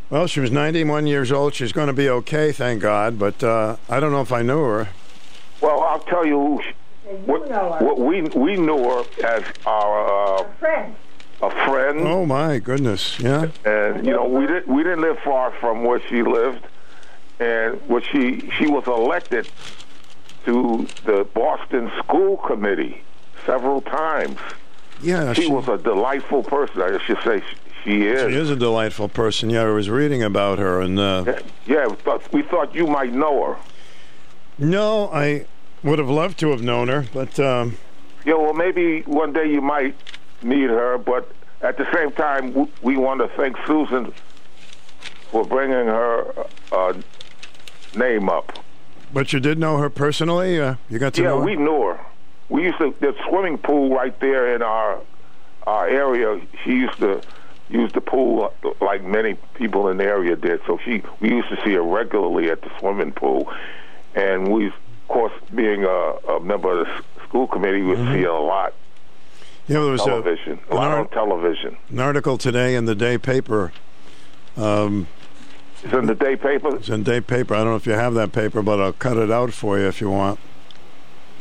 [0.09, 1.53] Well, she was 91 years old.
[1.55, 3.17] She's going to be okay, thank God.
[3.17, 4.89] But uh, I don't know if I knew her.
[5.61, 6.61] Well, I'll tell you who.
[6.61, 6.73] She,
[7.25, 7.47] what,
[7.81, 10.95] what we we knew her as our uh, friend.
[11.41, 11.99] a friend.
[12.01, 13.19] Oh my goodness!
[13.19, 13.49] Yeah.
[13.63, 16.65] and you know we didn't we didn't live far from where she lived,
[17.39, 19.47] and what she she was elected
[20.45, 23.01] to the Boston School Committee
[23.45, 24.39] several times.
[25.01, 26.81] Yeah, she, she- was a delightful person.
[26.81, 27.43] I should say
[27.85, 28.31] she, is.
[28.33, 29.49] She is a delightful person.
[29.49, 33.13] Yeah, I was reading about her, and uh, Yeah, we thought, we thought you might
[33.13, 33.57] know her.
[34.57, 35.45] no, I
[35.83, 37.77] would have loved to have known her, but um,
[38.25, 39.95] Yeah, well, maybe one day you might
[40.41, 41.31] meet her, but
[41.61, 44.11] at the same time, we want to thank Susan
[45.31, 46.33] for bringing her
[46.71, 46.93] uh,
[47.95, 48.59] name up.
[49.13, 50.59] but you did know her personally.
[50.59, 51.39] Uh, you got to yeah, know.
[51.39, 51.45] her?
[51.45, 51.99] we knew her.
[52.49, 54.99] We used to the swimming pool right there in our
[55.65, 56.39] our area.
[56.63, 57.21] She used to
[57.69, 60.61] use the pool like many people in the area did.
[60.67, 63.51] So she we used to see her regularly at the swimming pool,
[64.13, 64.73] and we, of
[65.07, 68.73] course, being a, a member of the school committee, we would see her a lot.
[69.67, 71.77] Yeah, there was a- television, a, an lot art- on television.
[71.89, 73.71] an article today in the day paper.
[74.57, 75.07] Um,
[75.83, 76.75] it's in the day paper.
[76.77, 77.53] It's in day paper.
[77.55, 79.87] I don't know if you have that paper, but I'll cut it out for you
[79.87, 80.39] if you want.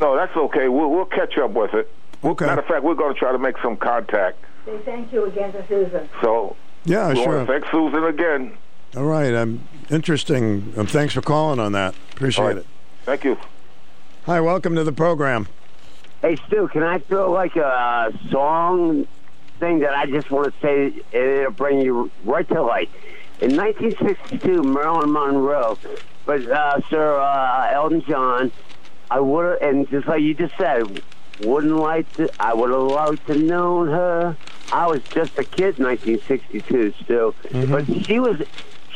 [0.01, 0.67] No, that's okay.
[0.67, 1.89] We'll, we'll catch up with it.
[2.23, 2.45] Okay.
[2.45, 4.37] Matter of fact, we're going to try to make some contact.
[4.65, 6.09] Say thank you again to Susan.
[6.21, 7.37] So Yeah, we sure.
[7.37, 8.57] want to thank Susan again.
[8.97, 9.33] All right.
[9.33, 9.61] Um,
[9.91, 10.73] interesting.
[10.77, 11.93] Um, thanks for calling on that.
[12.13, 12.57] Appreciate All right.
[12.57, 12.65] it.
[13.03, 13.37] Thank you.
[14.25, 15.47] Hi, welcome to the program.
[16.21, 19.07] Hey, Stu, can I throw like a uh, song
[19.59, 22.89] thing that I just want to say, it'll bring you right to light.
[23.41, 25.77] In 1962, Marilyn Monroe,
[26.25, 28.51] but uh, Sir uh, Elton John,
[29.11, 31.03] I would and just like you just said,
[31.41, 34.37] wouldn't like to, I would have liked to known her.
[34.71, 37.35] I was just a kid in 1962, Stu,
[37.67, 38.41] but she was.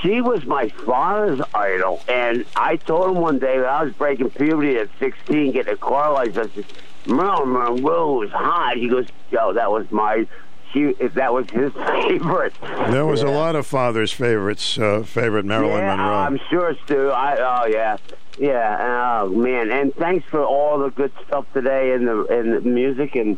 [0.02, 4.30] She was my father's idol, and I told him one day when I was breaking
[4.30, 6.54] puberty at 16, getting a car license.
[6.54, 6.66] I said,
[7.06, 8.78] Marilyn Monroe was hot.
[8.78, 10.26] He goes, "Yo, that was my,
[10.72, 11.74] she, that was his
[12.08, 14.78] favorite." There was a lot of fathers' favorites.
[14.78, 16.14] Uh, favorite Marilyn yeah, Monroe.
[16.14, 17.10] I'm sure, Stu.
[17.10, 17.98] I oh yeah,
[18.40, 19.22] yeah.
[19.24, 23.16] Oh man, and thanks for all the good stuff today and the and the music
[23.16, 23.38] and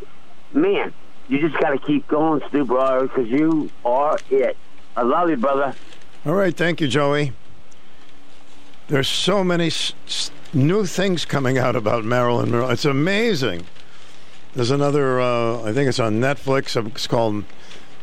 [0.53, 0.93] man,
[1.27, 4.55] you just got to keep going, Stu, brother, because you are it.
[4.95, 5.73] I love you, brother.
[6.25, 7.33] All right, thank you, Joey.
[8.89, 12.69] There's so many s- s- new things coming out about Marilyn Monroe.
[12.69, 13.65] It's amazing.
[14.53, 16.75] There's another, uh, I think it's on Netflix.
[16.87, 17.45] It's called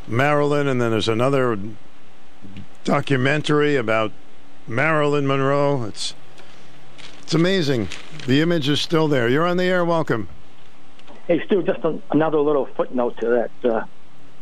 [0.07, 1.59] Marilyn, and then there's another
[2.85, 4.13] documentary about
[4.67, 5.85] Marilyn Monroe.
[5.85, 6.15] It's
[7.29, 7.87] it's amazing.
[8.27, 9.29] The image is still there.
[9.29, 9.85] You're on the air.
[9.85, 10.31] Welcome.
[11.27, 13.29] Hey, Stu, just a, another little footnote to
[13.63, 13.85] that uh,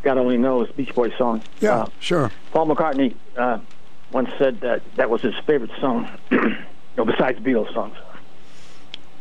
[0.05, 1.43] God Only Knows Beach Boys song.
[1.61, 2.31] Yeah, Uh, sure.
[2.53, 3.59] Paul McCartney uh,
[4.13, 6.55] once said that that was his favorite song, you
[6.97, 7.97] know, besides Beatles songs.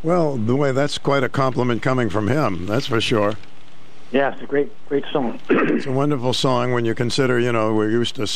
[0.04, 2.68] Well, the way that's quite a compliment coming from him.
[2.68, 3.34] That's for sure.
[4.12, 5.40] Yeah, it's a great, great song.
[5.50, 8.28] it's a wonderful song when you consider, you know, we're used to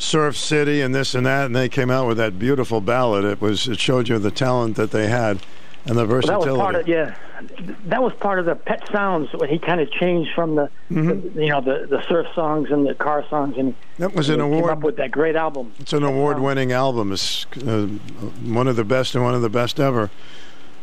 [0.00, 3.24] Surf City and this and that, and they came out with that beautiful ballad.
[3.24, 5.38] It was it showed you the talent that they had
[5.86, 6.50] and the Well, that versatility.
[6.52, 7.14] was part of yeah.
[7.86, 11.34] That was part of the Pet Sounds when he kind of changed from the, Mm-hmm.
[11.38, 14.34] the you know the the surf songs and the car songs and That was he
[14.34, 15.72] an came award- up with that great album.
[15.78, 17.12] It's an award-winning album.
[17.12, 17.86] It's uh,
[18.44, 20.10] one of the best and one of the best ever.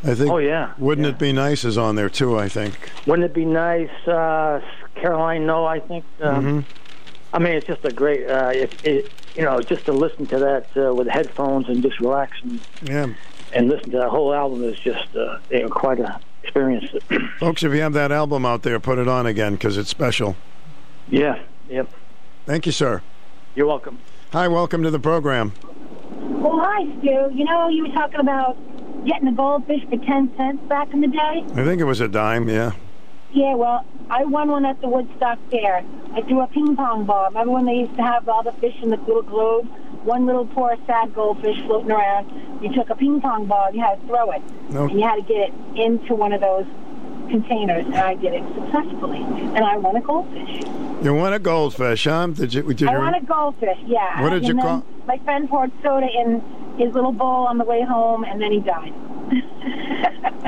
[0.04, 0.32] I think.
[0.32, 2.38] Oh, yeah, Wouldn't it be nice is on there too?
[2.38, 2.92] I think.
[3.08, 4.62] Wouldn't it be nice, uh,
[4.96, 5.48] Caroline?
[5.48, 6.06] No, I think.
[6.22, 6.87] Um, hmm
[7.34, 8.28] I mean, it's just a great.
[8.30, 12.00] Uh, it, it, you know, just to listen to that uh, with headphones and just
[12.00, 13.08] relax and, Yeah,
[13.54, 16.86] and listen to that whole album is just uh, you know, quite a experience.
[17.40, 20.36] folks, if you have that album out there, put it on again because it's special.
[21.10, 21.40] yeah.
[21.70, 21.90] Yep.
[22.46, 23.02] Thank you, sir.
[23.56, 24.00] You're welcome.
[24.32, 25.52] Hi, welcome to the program.
[26.40, 27.30] Well, hi, Stu.
[27.36, 28.56] You know, you were talking about
[29.06, 31.44] getting a goldfish for 10 cents back in the day?
[31.56, 32.48] I think it was a dime.
[32.48, 32.72] Yeah.
[33.34, 35.84] Yeah, well, I won one at the Woodstock Fair.
[36.14, 37.26] I threw a ping pong ball.
[37.28, 39.68] Remember when they used to have all the fish in the little globe?
[40.04, 42.32] One little poor sad goldfish floating around.
[42.64, 44.42] You took a ping pong ball and you had to throw it.
[44.70, 44.84] No.
[44.88, 46.66] And you had to get it into one of those
[47.30, 49.20] containers, and I did it successfully.
[49.22, 50.64] And I won a goldfish.
[51.04, 52.28] You won a goldfish, huh?
[52.28, 52.64] Did you?
[52.64, 52.88] Did you?
[52.88, 54.22] I want a goldfish, yeah.
[54.22, 56.42] What did and you call- My friend poured soda in
[56.78, 58.94] his little bowl on the way home, and then he died.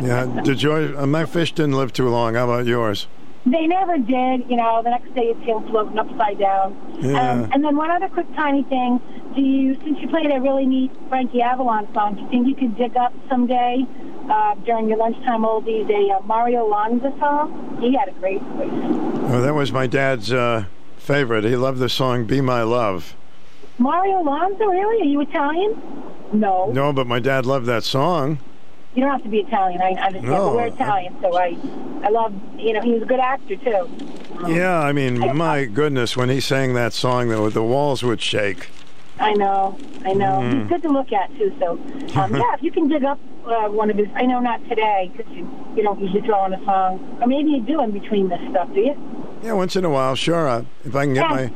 [0.02, 0.26] Yeah.
[0.44, 0.64] Did?
[0.96, 2.36] Uh, my fish didn't live too long.
[2.36, 3.08] How about yours?
[3.46, 4.50] They never did.
[4.50, 6.76] You know, the next day it's him floating upside down.
[7.02, 7.32] Yeah.
[7.32, 9.02] Um, and then one other quick tiny thing.
[9.36, 12.56] Do you, since you played a really neat Frankie Avalon song, do you think you
[12.56, 13.86] could dig up someday
[14.30, 17.78] uh, during your lunchtime oldies a uh, Mario Lanza song?
[17.80, 18.70] He had a great voice.
[19.32, 20.66] Oh, that was my dad's uh,
[20.98, 21.44] favorite.
[21.44, 23.16] He loved the song "Be My Love."
[23.78, 25.02] Mario Lanza, really?
[25.02, 25.82] Are you Italian?
[26.34, 26.72] No.
[26.72, 28.40] No, but my dad loved that song.
[28.96, 29.82] You don't have to be Italian.
[29.82, 30.26] I understand.
[30.26, 31.56] No, but we're Italian, so I,
[32.04, 32.34] I love.
[32.58, 33.90] You know, he was a good actor too.
[34.48, 38.70] Yeah, I mean, my goodness, when he sang that song, the, the walls would shake.
[39.20, 40.40] I know, I know.
[40.40, 40.62] Mm.
[40.62, 41.54] He's good to look at too.
[41.60, 41.72] So,
[42.20, 45.12] um, yeah, if you can dig up uh, one of his, I know not today
[45.16, 48.30] because you, you don't usually throw on a song, or maybe you do in between
[48.30, 49.30] this stuff, do you?
[49.44, 50.48] Yeah, once in a while, sure.
[50.48, 51.52] Uh, if I can get my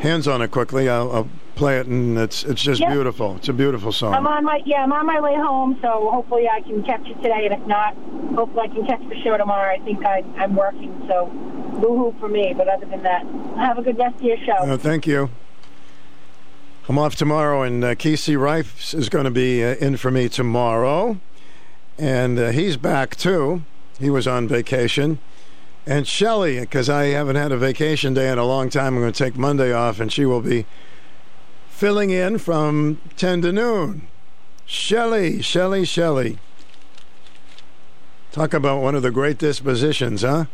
[0.00, 2.92] hands on it quickly, I'll, I'll play it, and it's it's just Yeah.
[2.92, 3.36] beautiful.
[3.36, 4.14] It's a beautiful song.
[4.14, 7.14] I'm on my yeah, I'm on my way home, so hopefully I can catch it
[7.22, 7.94] today, and if not,
[8.34, 9.72] hopefully I can catch the show tomorrow.
[9.72, 11.26] I think I, I'm working, so
[11.80, 12.54] boo-hoo for me.
[12.56, 13.24] But other than that,
[13.56, 14.52] have a good rest of your show.
[14.52, 15.30] Uh, thank you.
[16.88, 20.28] I'm off tomorrow, and uh, Casey Rife is going to be uh, in for me
[20.28, 21.18] tomorrow,
[21.98, 23.62] and uh, he's back too.
[23.98, 25.18] He was on vacation,
[25.86, 29.12] and Shelley, because I haven't had a vacation day in a long time, I'm going
[29.12, 30.66] to take Monday off, and she will be
[31.84, 34.08] filling in from ten to noon.
[34.64, 36.38] Shelley, Shelley, Shelley.
[38.32, 40.46] Talk about one of the great dispositions, huh?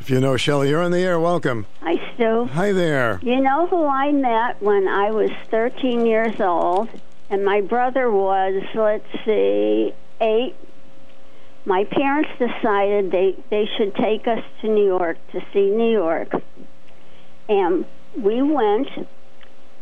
[0.00, 1.20] If you know Shelley, you're on the air.
[1.20, 1.66] Welcome.
[1.80, 2.46] Hi, Stu.
[2.46, 3.20] Hi there.
[3.22, 6.88] You know who I met when I was 13 years old,
[7.30, 10.56] and my brother was, let's see, eight.
[11.64, 16.32] My parents decided they, they should take us to New York to see New York.
[17.48, 17.84] And
[18.18, 18.88] we went,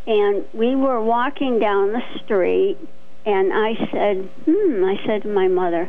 [0.07, 2.79] and we were walking down the street,
[3.25, 5.89] and I said, hmm, I said to my mother,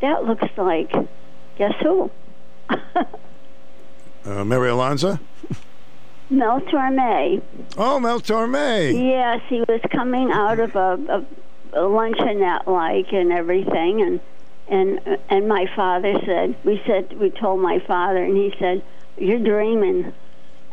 [0.00, 0.92] that looks like,
[1.56, 2.10] guess who?
[4.26, 5.20] Uh, Mario Lanza?
[6.30, 7.42] Mel Torme.
[7.76, 8.92] Oh, Mel Torme.
[9.06, 11.26] Yes, he was coming out of a, a,
[11.74, 14.20] a luncheonette like and everything, and
[14.66, 18.82] and and my father said, we said, we told my father, and he said,
[19.18, 20.14] "You're dreaming."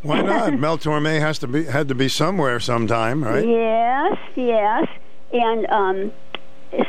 [0.02, 0.58] Why not?
[0.60, 3.46] Mel Torme has to be had to be somewhere sometime, right?
[3.48, 4.88] Yes, yes,
[5.34, 6.12] and um,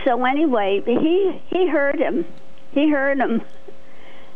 [0.05, 2.25] so anyway, he he heard him,
[2.73, 3.43] he heard him,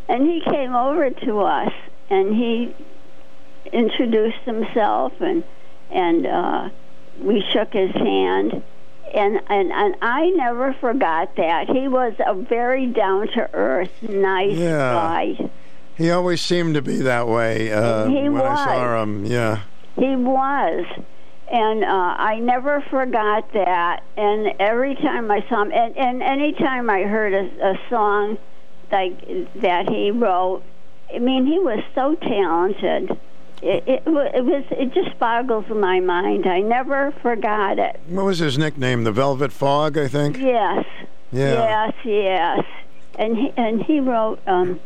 [0.08, 1.72] and he came over to us,
[2.10, 2.74] and he
[3.72, 5.42] introduced himself, and
[5.90, 6.68] and uh,
[7.20, 8.62] we shook his hand,
[9.14, 14.56] and and and I never forgot that he was a very down to earth, nice
[14.56, 14.92] Yeah.
[14.92, 15.50] guy.
[15.96, 19.24] He always seemed to be that way uh, He when I saw him.
[19.24, 19.62] Yeah.
[19.96, 20.84] He was.
[21.50, 24.02] And uh, I never forgot that.
[24.16, 28.36] And every time I saw him, and, and any time I heard a, a song
[28.90, 29.18] like
[29.62, 30.62] that he wrote,
[31.14, 33.18] I mean, he was so talented.
[33.62, 34.64] It, it, it was.
[34.70, 36.46] It just boggles my mind.
[36.46, 37.98] I never forgot it.
[38.08, 39.04] What was his nickname?
[39.04, 40.36] The Velvet Fog, I think.
[40.36, 40.84] Yes.
[41.32, 41.52] Yeah.
[41.52, 41.94] Yes.
[42.04, 42.64] Yes.
[43.18, 44.40] And he and he wrote.
[44.46, 44.80] Um,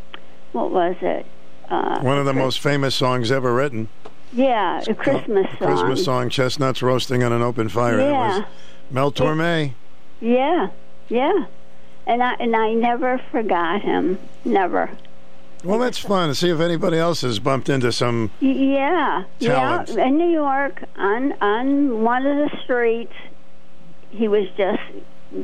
[0.52, 1.26] what was it?
[1.68, 3.88] Uh, One of the most famous songs ever written.
[4.32, 5.68] yeah, a Christmas song.
[5.68, 8.38] Christmas song, "Chestnuts Roasting on an Open Fire." That Yeah.
[8.38, 8.46] was
[8.90, 9.72] Mel Torme.
[10.20, 10.68] Yeah,
[11.08, 11.44] yeah.
[12.06, 14.18] And I and I never forgot him.
[14.44, 14.90] Never.
[15.62, 18.30] Well, that's fun to see if anybody else has bumped into some.
[18.40, 19.90] Yeah, Talent.
[19.90, 20.06] yeah.
[20.06, 23.12] In New York, on on one of the streets,
[24.10, 24.80] he was just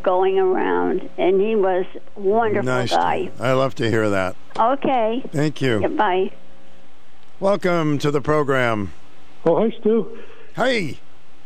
[0.02, 2.90] going around, and he was a wonderful nice.
[2.90, 3.30] guy.
[3.38, 4.36] I love to hear that.
[4.58, 5.22] Okay.
[5.32, 5.86] Thank you.
[5.88, 6.32] Bye.
[7.38, 8.92] Welcome to the program.
[9.44, 10.18] Oh, hi, Stu.
[10.54, 10.98] Hey.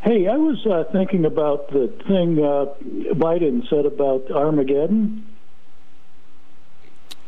[0.03, 2.67] Hey, I was uh, thinking about the thing uh,
[3.15, 5.27] Biden said about Armageddon.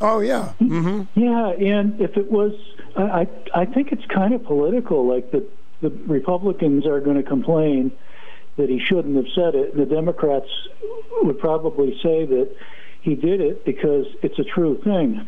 [0.01, 0.55] Oh yeah.
[0.61, 1.21] Mm-hmm.
[1.21, 2.53] Yeah, and if it was,
[2.97, 5.07] I I I think it's kind of political.
[5.07, 5.47] Like the
[5.81, 7.93] the Republicans are going to complain
[8.57, 10.49] that he shouldn't have said it, the Democrats
[11.23, 12.55] would probably say that
[13.01, 15.27] he did it because it's a true thing.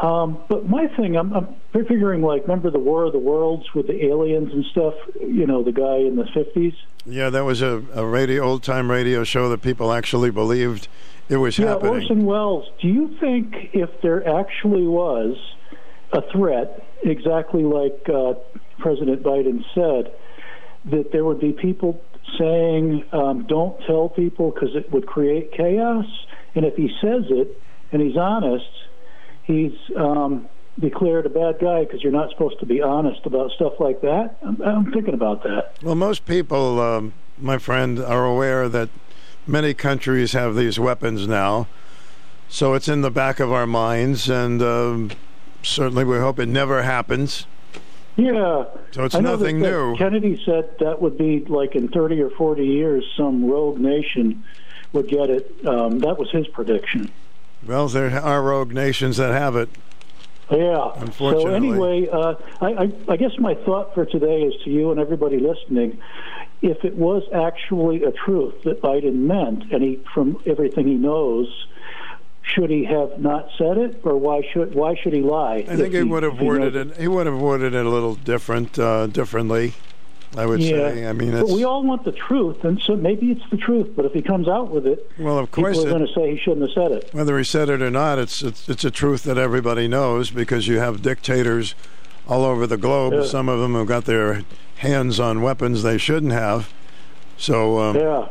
[0.00, 3.86] Um, but my thing, I'm, I'm figuring like, remember the War of the Worlds with
[3.86, 4.94] the aliens and stuff?
[5.20, 6.74] You know, the guy in the 50s?
[7.04, 10.88] Yeah, that was a, a radio old time radio show that people actually believed
[11.28, 11.94] it was yeah, happening.
[11.94, 15.36] Orson Welles, do you think if there actually was
[16.12, 18.34] a threat, exactly like uh,
[18.78, 20.12] President Biden said,
[20.86, 22.02] that there would be people
[22.38, 26.06] saying, um, don't tell people because it would create chaos?
[26.54, 27.60] And if he says it
[27.92, 28.70] and he's honest,
[29.44, 33.74] he's um, declared a bad guy because you're not supposed to be honest about stuff
[33.78, 34.36] like that?
[34.42, 35.76] I'm, I'm thinking about that.
[35.82, 38.88] Well, most people, um, my friend, are aware that
[39.46, 41.66] many countries have these weapons now.
[42.48, 45.10] So it's in the back of our minds, and um,
[45.62, 47.46] certainly we hope it never happens.
[48.16, 48.64] Yeah.
[48.90, 49.96] So it's I know nothing that, that new.
[49.96, 54.44] Kennedy said that would be like in 30 or 40 years, some rogue nation
[54.92, 55.66] would get it.
[55.66, 57.10] Um, that was his prediction.
[57.66, 59.70] Well, there are rogue nations that have it.
[60.50, 60.92] Yeah.
[60.96, 61.44] Unfortunately.
[61.44, 65.00] So anyway, uh, I, I, I guess my thought for today is to you and
[65.00, 65.98] everybody listening:
[66.60, 71.66] if it was actually a truth that Biden meant, and he, from everything he knows,
[72.42, 75.64] should he have not said it, or why should why should he lie?
[75.68, 76.96] I think he would have worded it.
[76.96, 79.74] He would have worded it a little different, uh, differently.
[80.36, 80.70] I would yeah.
[80.70, 81.06] say.
[81.06, 83.90] I mean, but we all want the truth, and so maybe it's the truth.
[83.94, 86.30] But if he comes out with it, well, of course, people are going to say
[86.30, 87.12] he shouldn't have said it.
[87.12, 90.66] whether he said it or not, it's it's it's a truth that everybody knows because
[90.68, 91.74] you have dictators
[92.26, 93.12] all over the globe.
[93.12, 93.24] Yeah.
[93.24, 94.42] Some of them have got their
[94.76, 96.72] hands on weapons they shouldn't have.
[97.36, 98.28] So um, yeah.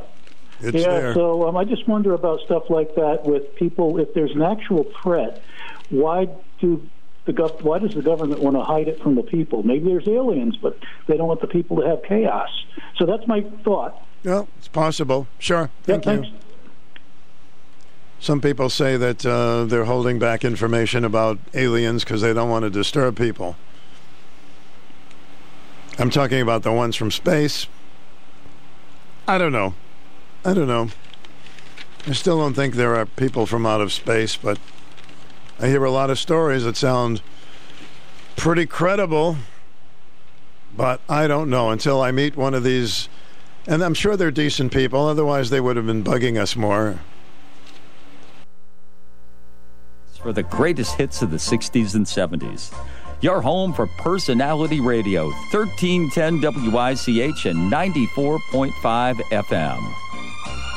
[0.63, 1.13] It's yeah, there.
[1.13, 3.99] so um, I just wonder about stuff like that with people.
[3.99, 5.41] If there's an actual threat,
[5.89, 6.27] why
[6.59, 6.87] do
[7.25, 9.63] the gov- why does the government want to hide it from the people?
[9.63, 12.49] Maybe there's aliens, but they don't want the people to have chaos.
[12.97, 14.01] So that's my thought.
[14.23, 15.27] Yeah, it's possible.
[15.39, 15.69] Sure.
[15.85, 16.11] Yeah, Thank you.
[16.23, 16.29] thanks.
[18.19, 22.63] Some people say that uh, they're holding back information about aliens because they don't want
[22.63, 23.55] to disturb people.
[25.97, 27.65] I'm talking about the ones from space.
[29.27, 29.73] I don't know.
[30.43, 30.89] I don't know.
[32.07, 34.57] I still don't think there are people from out of space, but
[35.59, 37.21] I hear a lot of stories that sound
[38.35, 39.37] pretty credible.
[40.75, 43.07] But I don't know until I meet one of these.
[43.67, 46.99] And I'm sure they're decent people, otherwise, they would have been bugging us more.
[50.21, 52.73] for the greatest hits of the 60s and 70s.
[53.21, 58.71] Your home for personality radio, 1310 WICH and 94.5
[59.31, 60.10] FM.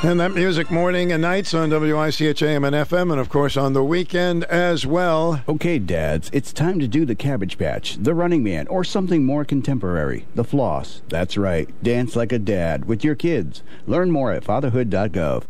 [0.03, 3.73] And that music morning and nights on WICH AM and FM, and of course on
[3.73, 5.41] the weekend as well.
[5.47, 9.43] Okay, dads, it's time to do the Cabbage Patch, the Running Man, or something more
[9.45, 11.01] contemporary, the Floss.
[11.09, 13.63] That's right, dance like a dad with your kids.
[13.87, 15.45] Learn more at fatherhood.gov.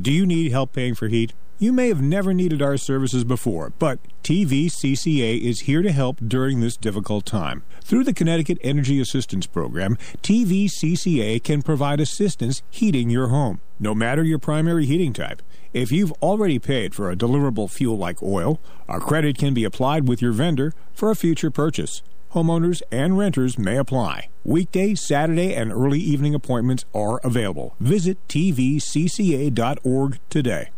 [0.00, 1.34] Do you need help paying for heat?
[1.56, 6.58] You may have never needed our services before, but TVCCA is here to help during
[6.58, 7.62] this difficult time.
[7.80, 14.24] Through the Connecticut Energy Assistance Program, TVCCA can provide assistance heating your home, no matter
[14.24, 15.42] your primary heating type.
[15.72, 20.08] If you've already paid for a deliverable fuel like oil, a credit can be applied
[20.08, 22.02] with your vendor for a future purchase.
[22.32, 24.28] Homeowners and renters may apply.
[24.42, 27.76] Weekday, Saturday, and early evening appointments are available.
[27.78, 30.70] Visit tvcca.org today.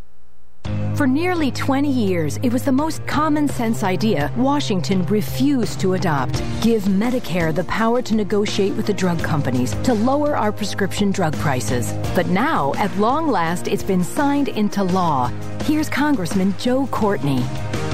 [0.97, 6.43] For nearly 20 years, it was the most common sense idea Washington refused to adopt.
[6.63, 11.35] Give Medicare the power to negotiate with the drug companies to lower our prescription drug
[11.37, 11.93] prices.
[12.15, 15.29] But now, at long last, it's been signed into law.
[15.65, 17.45] Here's Congressman Joe Courtney.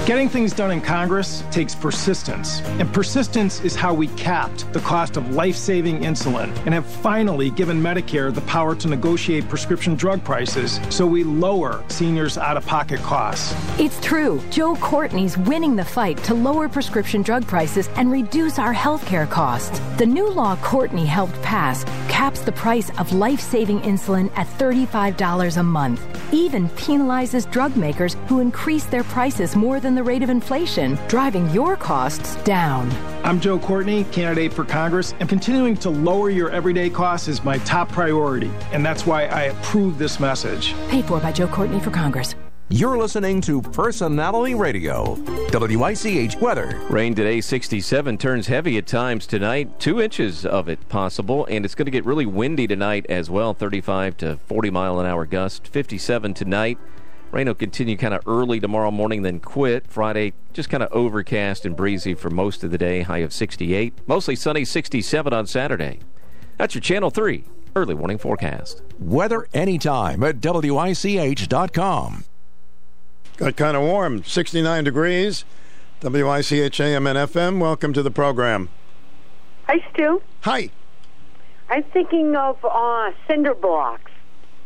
[0.05, 5.17] Getting things done in Congress takes persistence, and persistence is how we capped the cost
[5.17, 10.25] of life saving insulin and have finally given Medicare the power to negotiate prescription drug
[10.25, 13.55] prices so we lower seniors' out of pocket costs.
[13.79, 14.43] It's true.
[14.51, 19.81] Joe Courtney's winning the fight to lower prescription drug prices and reduce our healthcare costs.
[19.99, 25.57] The new law Courtney helped pass caps the price of life saving insulin at $35
[25.57, 26.01] a month,
[26.33, 31.49] even penalizes drug makers who increase their prices more than the rate of inflation, driving
[31.51, 32.91] your costs down.
[33.25, 37.59] I'm Joe Courtney, candidate for Congress, and continuing to lower your everyday costs is my
[37.59, 40.75] top priority, and that's why I approve this message.
[40.89, 42.35] Paid for by Joe Courtney for Congress.
[42.75, 45.17] You're listening to Personality Radio,
[45.53, 46.81] WICH weather.
[46.89, 49.79] Rain today, 67, turns heavy at times tonight.
[49.79, 53.53] Two inches of it possible, and it's going to get really windy tonight as well
[53.53, 55.69] 35 to 40 mile an hour gust.
[55.69, 56.79] 57 tonight.
[57.33, 59.87] Rain will continue kind of early tomorrow morning, then quit.
[59.89, 63.95] Friday, just kind of overcast and breezy for most of the day, high of 68.
[64.07, 66.01] Mostly sunny, 67 on Saturday.
[66.59, 67.45] That's your Channel 3
[67.75, 68.83] early warning forecast.
[68.99, 72.25] Weather anytime at WICH.com.
[73.39, 75.45] Got kind of warm, 69 degrees.
[76.03, 77.61] WICH AM and FM.
[77.61, 78.69] Welcome to the program.
[79.69, 80.21] Hi, Stu.
[80.43, 80.69] Hi.
[81.71, 84.11] I'm thinking of uh, cinder blocks.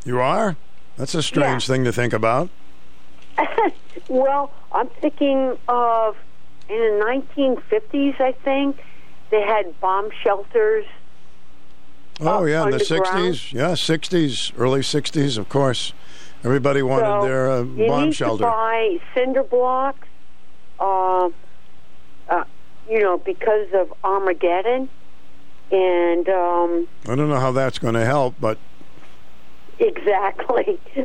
[0.05, 0.57] You are?
[0.97, 2.49] That's a strange thing to think about.
[4.09, 6.17] well, I'm thinking of
[6.69, 8.79] in the 1950s, I think,
[9.31, 10.87] they had bomb shelters.
[12.21, 13.53] Oh, yeah, in the 60s.
[13.53, 15.93] Yeah, 60s, early 60s, of course.
[16.45, 18.45] Everybody wanted so their uh, you bomb need shelter.
[18.45, 20.07] to buy cinder blocks
[20.79, 21.31] uh,
[22.29, 22.45] uh,
[22.89, 24.89] you know, because of Armageddon,
[25.71, 28.59] and um, I don't know how that's going to help, but
[29.79, 30.79] exactly,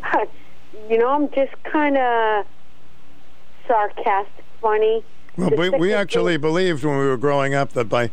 [0.90, 2.45] you know, I'm just kind of
[3.67, 5.03] sarcastic, funny.
[5.38, 8.11] well, we, we actually believed when we were growing up that by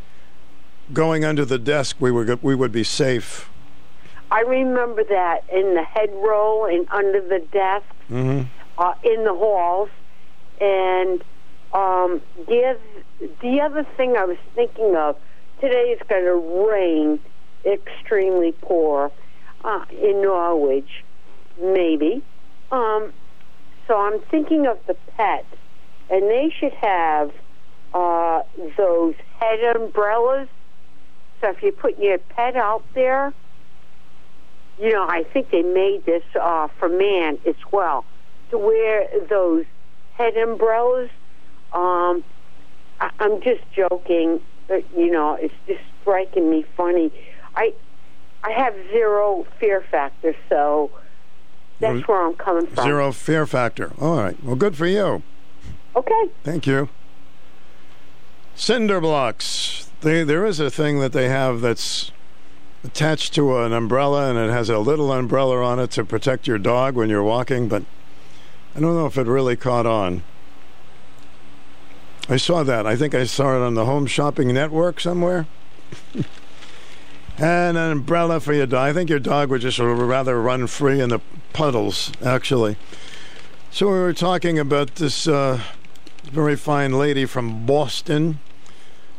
[0.92, 3.48] going under the desk we were we would be safe.
[4.30, 8.42] I remember that in the head roll and under the desk, Mm-hmm.
[8.78, 9.90] uh, in the halls,
[10.62, 11.22] and
[11.74, 15.16] um, the other, the other thing I was thinking of
[15.60, 17.20] today is going to rain
[17.66, 19.10] extremely poor
[19.68, 21.04] uh, in Norwich,
[21.60, 22.22] maybe.
[22.72, 23.12] Um,
[23.86, 25.46] so I'm thinking of the pets,
[26.10, 27.30] and they should have
[27.92, 28.42] uh,
[28.78, 30.48] those head umbrellas.
[31.40, 33.32] So if you put your pet out there,
[34.80, 38.04] you know, I think they made this uh, for man as well
[38.50, 39.66] to wear those
[40.14, 41.10] head umbrellas.
[41.74, 42.24] Um,
[43.00, 47.12] I, I'm just joking, but you know, it's just striking me funny.
[47.54, 47.74] I
[48.42, 50.90] I have zero fear factor, so
[51.80, 52.84] that's where I'm coming from.
[52.84, 53.92] Zero fear factor.
[54.00, 54.42] All right.
[54.42, 55.22] Well, good for you.
[55.96, 56.30] Okay.
[56.44, 56.88] Thank you.
[58.54, 59.90] Cinder blocks.
[60.00, 62.12] They, there is a thing that they have that's
[62.84, 66.58] attached to an umbrella, and it has a little umbrella on it to protect your
[66.58, 67.84] dog when you're walking, but
[68.74, 70.22] I don't know if it really caught on.
[72.28, 72.86] I saw that.
[72.86, 75.46] I think I saw it on the Home Shopping Network somewhere.
[77.38, 78.90] and an umbrella for your dog.
[78.90, 81.20] I think your dog would just rather run free in the
[81.52, 82.76] puddles, actually.
[83.70, 85.60] So we were talking about this uh,
[86.24, 88.40] very fine lady from Boston.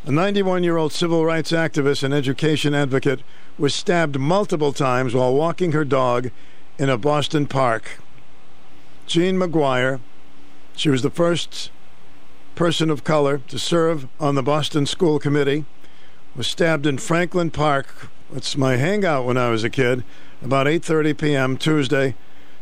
[0.06, 3.22] A 91 year old civil rights activist and education advocate
[3.58, 6.32] was stabbed multiple times while walking her dog
[6.78, 8.00] in a Boston park.
[9.06, 10.00] Jean McGuire,
[10.76, 11.72] she was the first
[12.56, 15.66] person of color to serve on the Boston School Committee,
[16.36, 18.10] was stabbed in Franklin Park.
[18.34, 20.04] It's my hangout when I was a kid,
[20.44, 21.58] about 8:30 p.m.
[21.58, 22.16] Tuesday.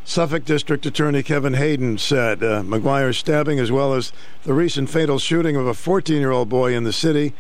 [0.06, 4.14] Suffolk District Attorney Kevin Hayden said uh, McGuire's stabbing, as well as
[4.44, 7.34] the recent fatal shooting of a 14 year old boy in the city,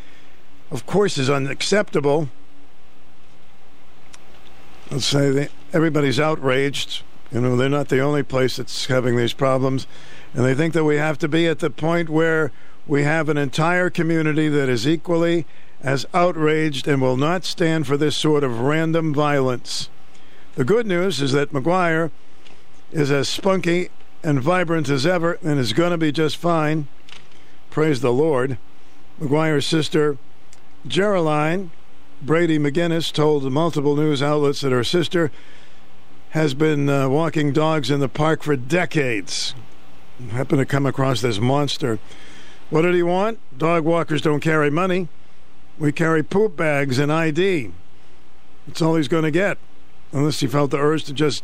[0.69, 2.27] of course, is unacceptable.
[4.91, 7.03] Let's say that everybody's outraged.
[7.31, 9.87] You know, they're not the only place that's having these problems.
[10.33, 12.51] And they think that we have to be at the point where
[12.85, 15.45] we have an entire community that is equally
[15.81, 19.89] as outraged and will not stand for this sort of random violence.
[20.55, 22.11] The good news is that McGuire
[22.91, 23.89] is as spunky
[24.23, 26.87] and vibrant as ever and is going to be just fine.
[27.69, 28.57] Praise the Lord.
[29.19, 30.17] McGuire's sister,
[30.87, 31.71] Geraldine
[32.21, 35.31] Brady McGinnis, told multiple news outlets that her sister
[36.31, 39.53] has been uh, walking dogs in the park for decades.
[40.31, 41.99] Happened to come across this monster.
[42.71, 43.39] What did he want?
[43.55, 45.07] Dog walkers don't carry money.
[45.79, 47.71] We carry poop bags and ID.
[48.65, 49.57] That's all he's going to get,
[50.11, 51.43] unless he felt the urge to just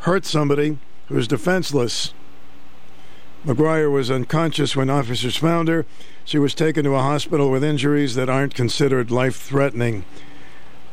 [0.00, 0.78] hurt somebody
[1.08, 2.14] who's defenseless.
[3.44, 5.84] McGuire was unconscious when officers found her.
[6.24, 10.04] She was taken to a hospital with injuries that aren't considered life threatening.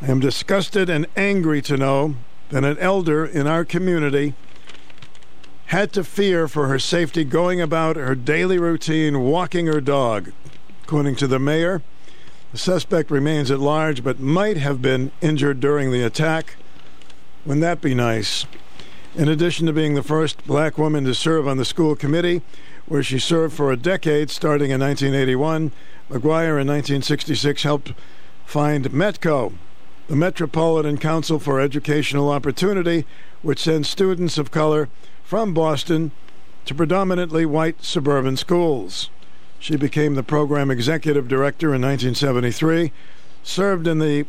[0.02, 2.16] I am disgusted and angry to know
[2.50, 4.34] that an elder in our community
[5.68, 10.32] had to fear for her safety going about her daily routine walking her dog.
[10.84, 11.84] According to the mayor,
[12.52, 16.56] the suspect remains at large but might have been injured during the attack.
[17.46, 18.46] Wouldn't that be nice?
[19.16, 22.42] In addition to being the first black woman to serve on the school committee,
[22.86, 25.72] where she served for a decade starting in 1981,
[26.10, 27.94] McGuire in 1966 helped
[28.46, 29.54] find METCO,
[30.08, 33.06] the Metropolitan Council for Educational Opportunity,
[33.42, 34.90] which sends students of color
[35.24, 36.12] from Boston
[36.66, 39.10] to predominantly white suburban schools.
[39.60, 42.92] She became the program executive director in 1973,
[43.44, 44.26] served in the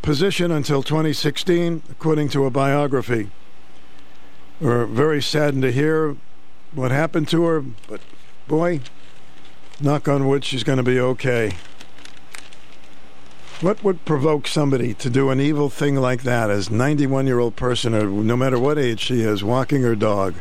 [0.00, 3.30] position until 2016, according to a biography.
[4.58, 6.16] We're very saddened to hear
[6.72, 8.00] what happened to her, but
[8.48, 8.80] boy,
[9.80, 11.52] knock on wood, she's going to be okay.
[13.60, 17.56] What would provoke somebody to do an evil thing like that as 91 year old
[17.56, 20.36] person, or no matter what age she is, walking her dog?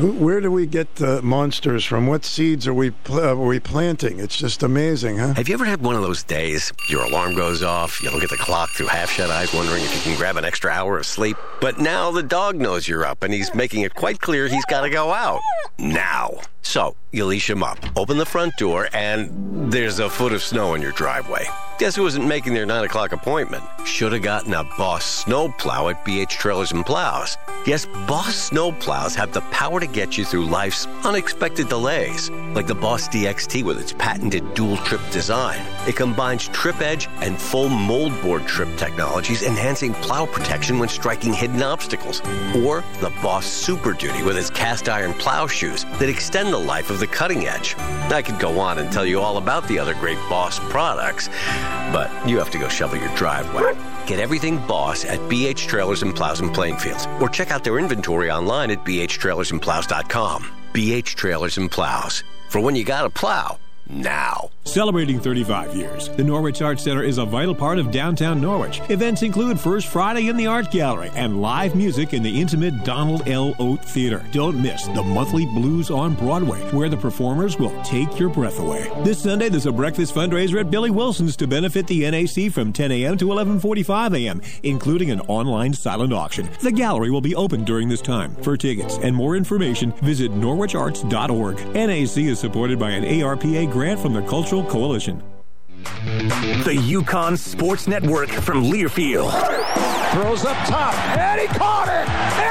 [0.00, 2.06] Who- Where do we get the monsters from?
[2.06, 4.18] What seeds are we pl- uh, are we planting?
[4.18, 5.34] It's just amazing, huh?
[5.34, 6.72] Have you ever had one of those days?
[6.88, 9.94] Your alarm goes off, you look at the clock through half shut eyes, wondering if
[9.94, 11.36] you can grab an extra hour of sleep.
[11.60, 14.80] But now the dog knows you're up and he's making it quite clear he's got
[14.82, 15.40] to go out.
[15.78, 16.40] Now.
[16.62, 20.72] So, you leash him up, open the front door, and there's a foot of snow
[20.74, 21.46] in your driveway.
[21.80, 23.64] Guess who wasn't making their 9 o'clock appointment?
[23.86, 27.38] Should have gotten a Boss snowplow at BH Trailers and Plows.
[27.64, 32.28] Yes, Boss snowplows have the power to get you through life's unexpected delays.
[32.28, 35.58] Like the Boss DXT with its patented dual trip design.
[35.88, 41.62] It combines trip edge and full moldboard trip technologies, enhancing plow protection when striking hidden
[41.62, 42.20] obstacles.
[42.56, 46.90] Or the Boss Super Duty with its cast iron plow shoes that extend the life
[46.90, 47.74] of the cutting edge.
[47.78, 51.28] I could go on and tell you all about the other great Boss products,
[51.92, 53.74] but you have to go shovel your driveway.
[54.06, 57.78] Get everything Boss at BH Trailers and Plows and Playing Fields, or check out their
[57.78, 60.50] inventory online at bhtrailersandplows.com.
[60.72, 62.24] BH Trailers and Plows.
[62.48, 63.58] For when you got to plow,
[63.90, 64.50] now.
[64.64, 68.80] Celebrating 35 years, the Norwich Arts Center is a vital part of downtown Norwich.
[68.88, 73.26] Events include First Friday in the Art Gallery and live music in the intimate Donald
[73.26, 73.56] L.
[73.58, 74.24] Oat Theater.
[74.30, 78.88] Don't miss the monthly Blues on Broadway, where the performers will take your breath away.
[79.02, 82.92] This Sunday, there's a breakfast fundraiser at Billy Wilson's to benefit the NAC from 10
[82.92, 83.16] a.m.
[83.18, 86.48] to 11:45 a.m., including an online silent auction.
[86.60, 88.36] The gallery will be open during this time.
[88.36, 91.56] For tickets and more information, visit norwicharts.org.
[91.74, 95.22] NAC is supported by an ARPA grant from the Cultural Coalition.
[96.64, 99.30] The UConn Sports Network from Learfield.
[100.12, 102.06] Throws up top, and he caught it,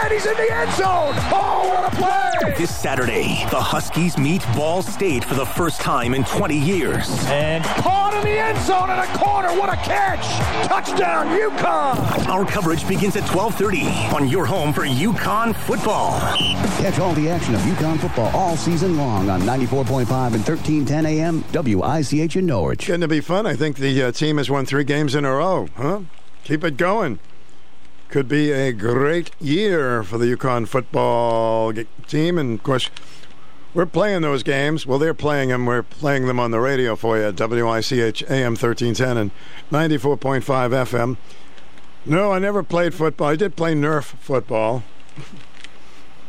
[0.09, 1.13] and he's in the end zone.
[1.31, 2.53] Oh, what a play!
[2.57, 7.09] This Saturday, the Huskies meet Ball State for the first time in 20 years.
[7.27, 9.49] And caught in the end zone in a corner.
[9.49, 10.25] What a catch!
[10.67, 12.27] Touchdown, UConn!
[12.27, 16.19] Our coverage begins at 12:30 on your home for UConn football.
[16.79, 21.43] Catch all the action of UConn football all season long on 94.5 and 1310 AM
[21.53, 22.87] WICH in Norwich.
[22.87, 23.45] Going to be fun.
[23.45, 25.67] I think the uh, team has won three games in a row.
[25.75, 26.01] Huh?
[26.43, 27.19] Keep it going.
[28.09, 31.71] Could be a great year for the UConn football
[32.07, 32.39] team.
[32.39, 32.89] And of course,
[33.75, 34.87] we're playing those games.
[34.87, 35.67] Well, they're playing them.
[35.67, 39.31] We're playing them on the radio for you at WICH AM 1310 and
[39.71, 41.17] 94.5 FM.
[42.03, 43.27] No, I never played football.
[43.27, 44.83] I did play Nerf football.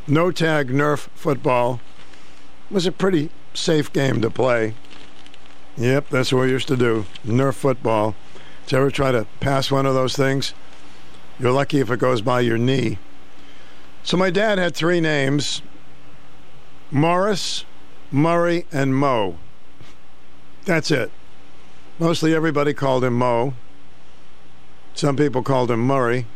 [0.07, 1.81] No tag Nerf football.
[2.70, 4.75] It was a pretty safe game to play.
[5.78, 7.07] Yep, that's what we used to do.
[7.26, 8.15] Nerf football.
[8.67, 10.52] Did you ever try to pass one of those things?
[11.41, 12.99] You're lucky if it goes by your knee.
[14.02, 15.62] So my dad had three names
[16.91, 17.65] Morris,
[18.10, 19.39] Murray, and Mo.
[20.67, 21.10] That's it.
[21.99, 23.55] Mostly everybody called him Mo.
[24.93, 26.27] Some people called him Murray,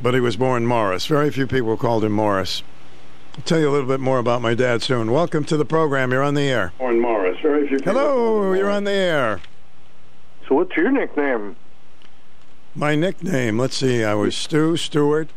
[0.00, 1.06] but he was born Morris.
[1.06, 2.62] Very few people called him Morris.
[3.36, 5.10] I'll tell you a little bit more about my dad soon.
[5.10, 6.12] Welcome to the program.
[6.12, 6.72] You're on the air.
[6.78, 7.38] Born Morris.
[7.40, 9.40] Very few people Hello, you're on the air.
[10.46, 11.56] So what's your nickname?
[12.74, 15.28] My nickname, let's see, I was Stu Stewart.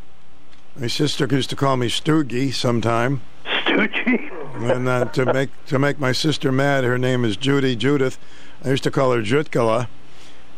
[0.78, 3.22] My sister used to call me Stoogie sometime.
[3.46, 4.32] Stoogie?
[4.72, 8.18] and uh, to make to make my sister mad, her name is Judy Judith.
[8.64, 9.88] I used to call her Jutkala,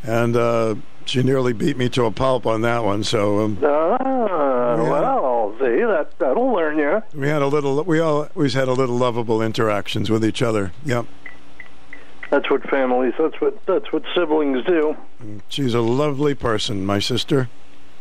[0.03, 0.75] and uh,
[1.05, 3.03] she nearly beat me to a pulp on that one.
[3.03, 7.01] So um, Ah, well, see, that, that'll learn you.
[7.15, 7.83] we had a little.
[7.83, 10.73] We all always had a little lovable interactions with each other.
[10.85, 11.07] Yep.
[12.29, 14.95] That's what families, that's what that's what siblings do.
[15.47, 17.49] She's a lovely person, my sister,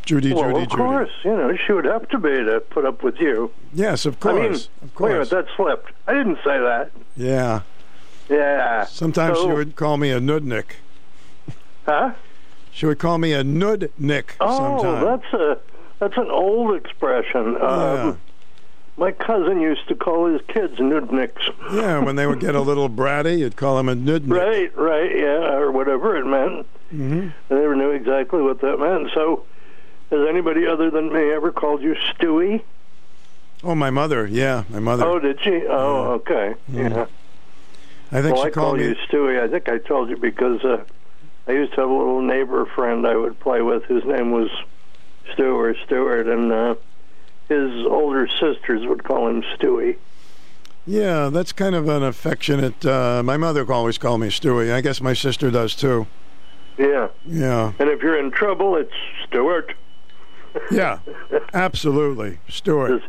[0.05, 0.33] Judy.
[0.35, 0.63] well, Judy.
[0.65, 0.83] of Judy.
[0.83, 3.53] course, you know, she would have to be to put up with you.
[3.73, 4.35] Yes, of course.
[4.37, 4.69] I mean, course.
[4.83, 5.31] of wait a course.
[5.31, 5.93] minute, that slipped.
[6.09, 6.91] I didn't say that.
[7.17, 7.61] Yeah.
[8.29, 8.85] Yeah.
[8.87, 10.73] Sometimes she would call me a nudnik.
[11.85, 12.15] Huh?
[12.73, 15.05] She would call me a nudnik Oh, sometimes.
[15.23, 15.59] that's a
[16.01, 17.53] that's an old expression.
[17.61, 18.03] Yeah.
[18.09, 18.21] Um,
[18.97, 21.53] my cousin used to call his kids nudniks.
[21.73, 24.31] Yeah, when they would get a little bratty, you'd call them a nudnik.
[24.31, 26.67] Right, right, yeah, or whatever it meant.
[26.93, 27.29] Mm-hmm.
[27.53, 29.11] I never knew exactly what that meant.
[29.13, 29.45] So,
[30.11, 32.63] has anybody other than me ever called you Stewie?
[33.65, 34.27] Oh, my mother.
[34.27, 35.05] Yeah, my mother.
[35.05, 35.65] Oh, did she?
[35.69, 36.55] Oh, okay.
[36.71, 36.91] Mm.
[36.91, 37.07] Yeah.
[38.13, 38.85] I think well, she I called call me.
[38.85, 39.43] you Stewie.
[39.43, 40.85] I think I told you because uh,
[41.49, 44.49] I used to have a little neighbor friend I would play with whose name was
[45.33, 46.75] Stu or Stewart, and uh,
[47.49, 49.97] his older sisters would call him Stewie.
[50.87, 52.85] Yeah, that's kind of an affectionate.
[52.87, 54.73] Uh, my mother always called me Stewie.
[54.73, 56.07] I guess my sister does too.
[56.79, 57.09] Yeah.
[57.25, 57.73] Yeah.
[57.79, 58.93] And if you're in trouble, it's
[59.27, 59.73] Stewart.
[60.71, 61.01] Yeah,
[61.53, 63.03] absolutely, Stuart.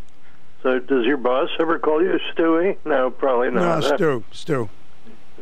[0.64, 2.76] So, does your boss ever call you Stewie?
[2.84, 3.84] No, probably No, not.
[3.84, 4.70] Stu, Stu.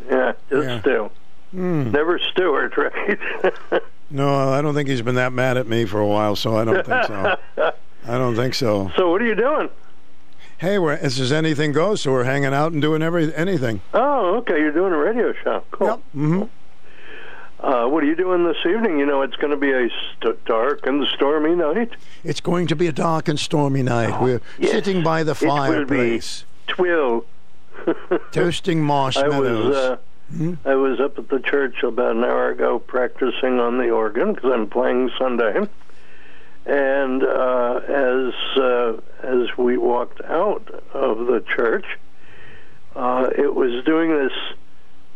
[0.10, 0.82] Yeah, just Yeah.
[0.82, 1.10] Stu.
[1.52, 1.92] Hmm.
[1.92, 3.20] Never Stewart, right?
[4.12, 6.64] No, I don't think he's been that mad at me for a while, so I
[6.66, 7.38] don't think so.
[8.08, 8.92] I don't think so.
[8.96, 9.70] So, what are you doing?
[10.58, 13.82] Hey, we're, as as anything goes, so we're hanging out and doing every anything.
[13.94, 14.58] Oh, okay.
[14.60, 15.64] You're doing a radio show.
[15.72, 16.02] Cool.
[16.16, 16.44] Mm-hmm.
[17.60, 19.00] Uh, what are you doing this evening?
[19.00, 21.92] You know, it's going to be a st- dark and stormy night.
[22.24, 24.22] It's going to be a dark and stormy night.
[24.22, 24.72] We're yes.
[24.72, 27.26] sitting by the It will be fireplace, Twill.
[28.32, 29.66] toasting I marshmallows.
[29.66, 33.90] was uh, I was up at the church about an hour ago practicing on the
[33.90, 35.68] organ because I'm playing Sunday.
[36.66, 41.86] And uh, as uh, as we walked out of the church,
[42.96, 44.32] uh, it was doing this.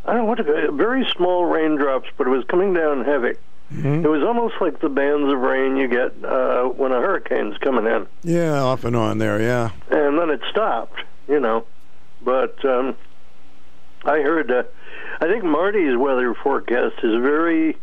[0.05, 3.03] I don't know what to call it, very small raindrops, but it was coming down
[3.03, 3.33] heavy.
[3.73, 4.05] Mm-hmm.
[4.05, 7.85] It was almost like the bands of rain you get uh, when a hurricane's coming
[7.85, 9.39] in Yeah, off and on there.
[9.41, 9.69] Yeah.
[9.91, 11.65] and then it stopped, you know.
[12.23, 12.95] But um,
[14.05, 14.63] I heard, uh,
[15.21, 17.77] I think Marty's weather forecast is very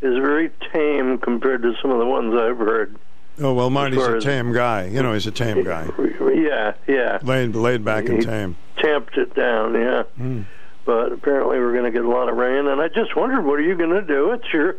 [0.00, 2.96] is very tame compared to some of the ones I've heard.
[3.40, 4.86] Oh well, Marty's a tame guy.
[4.86, 5.88] You know, he's a tame guy.
[6.34, 8.56] Yeah, yeah, Laid laid back and tame.
[8.78, 10.02] tamped it down, yeah.
[10.18, 10.44] Mm.
[10.84, 13.58] But apparently we're going to get a lot of rain, and I just wondered, what
[13.58, 14.32] are you going to do?
[14.32, 14.76] It's your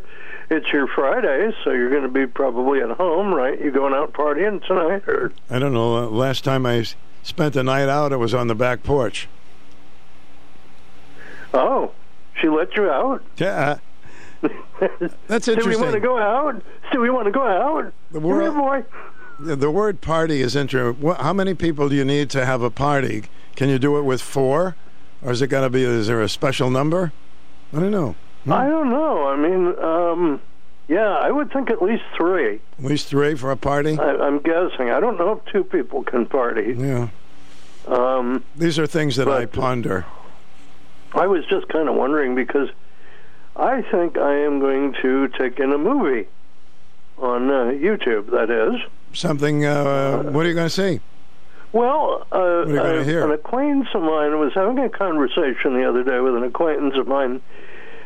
[0.50, 3.58] it's your Friday, so you're going to be probably at home, right?
[3.60, 5.96] You going out partying tonight, or I don't know.
[5.96, 6.84] Uh, last time I
[7.22, 9.28] spent the night out, it was on the back porch.
[11.54, 11.92] oh,
[12.40, 13.22] she let you out?
[13.36, 13.78] Yeah.
[15.26, 15.54] That's interesting.
[15.58, 16.62] Do we want to go out?
[16.92, 17.92] Do we want to go out?
[18.10, 18.84] The here, boy.
[19.38, 21.14] The word party is interesting.
[21.14, 23.24] How many people do you need to have a party?
[23.56, 24.76] Can you do it with four,
[25.22, 25.82] or is it going to be?
[25.82, 27.12] Is there a special number?
[27.72, 28.16] I don't know.
[28.46, 29.28] I don't know.
[29.28, 30.40] I mean, um,
[30.88, 32.60] yeah, I would think at least three.
[32.78, 33.98] At least three for a party.
[33.98, 34.90] I, I'm guessing.
[34.90, 36.74] I don't know if two people can party.
[36.76, 37.08] Yeah.
[37.86, 40.04] Um, These are things that I ponder.
[41.14, 42.68] I was just kind of wondering because
[43.56, 46.28] I think I am going to take in a movie
[47.18, 48.30] on uh, YouTube.
[48.30, 48.80] That is.
[49.12, 49.64] Something.
[49.64, 51.00] Uh, what are you going to see?
[51.72, 56.18] Well, uh, gonna uh, an acquaintance of mine was having a conversation the other day
[56.20, 57.40] with an acquaintance of mine,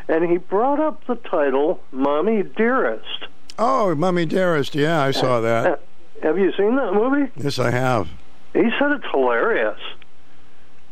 [0.07, 3.27] and he brought up the title "Mommy Dearest."
[3.59, 4.75] Oh, Mummy Dearest.
[4.75, 5.81] Yeah, I saw Uh, that.
[6.23, 7.31] have you seen that movie?
[7.37, 8.09] Yes, I have.
[8.53, 9.79] He said it's hilarious.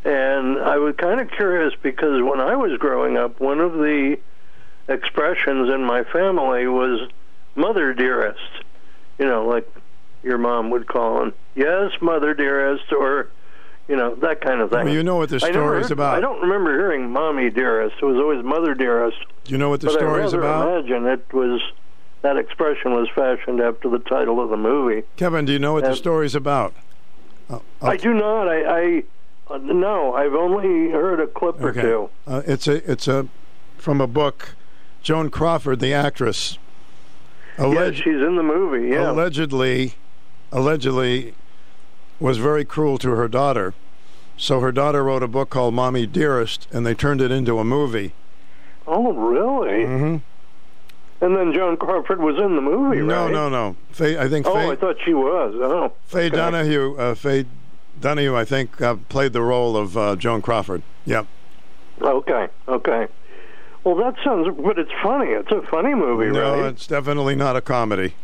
[0.05, 4.17] And I was kind of curious because when I was growing up, one of the
[4.93, 7.09] expressions in my family was
[7.55, 8.41] "mother dearest."
[9.19, 9.69] You know, like
[10.23, 13.29] your mom would call him, "Yes, mother dearest," or
[13.89, 14.85] you know that kind of thing.
[14.87, 16.17] Well, you know what the story's heard- about.
[16.17, 19.81] I don't remember hearing "mommy dearest." It was always "mother dearest." Do you know what
[19.81, 20.69] the but story's I rather about?
[20.79, 21.61] imagine it was
[22.23, 25.03] that expression was fashioned after the title of the movie.
[25.17, 26.73] Kevin, do you know what the Uh, story's about?
[27.83, 28.49] I do not.
[28.49, 29.05] I, I
[29.51, 30.15] uh, no.
[30.15, 32.09] I've only heard a clip or two.
[32.27, 33.27] Uh, it's a it's a
[33.77, 34.55] from a book.
[35.03, 36.59] Joan Crawford, the actress,
[37.59, 38.89] yeah, she's in the movie.
[38.89, 39.11] Yeah.
[39.11, 39.95] allegedly,
[40.51, 41.35] allegedly,
[42.21, 43.75] was very cruel to her daughter.
[44.37, 47.65] So her daughter wrote a book called "Mommy Dearest," and they turned it into a
[47.65, 48.13] movie.
[48.87, 49.85] oh, really?
[49.85, 50.17] hmm
[51.21, 53.33] And then Joan Crawford was in the movie, No, right?
[53.33, 53.77] no, no.
[53.91, 55.55] Faye, I think Oh, Faye, I thought she was.
[55.57, 56.37] Oh, Faye okay.
[56.37, 57.45] Donahue, uh, Faye
[58.01, 60.83] Donahue, I think, uh, played the role of uh, Joan Crawford.
[61.07, 61.27] Yep.
[62.01, 63.07] Okay, okay.
[63.85, 64.49] Well, that sounds.
[64.65, 65.31] But it's funny.
[65.31, 66.67] It's a funny movie, No, right?
[66.73, 68.15] it's definitely not a comedy.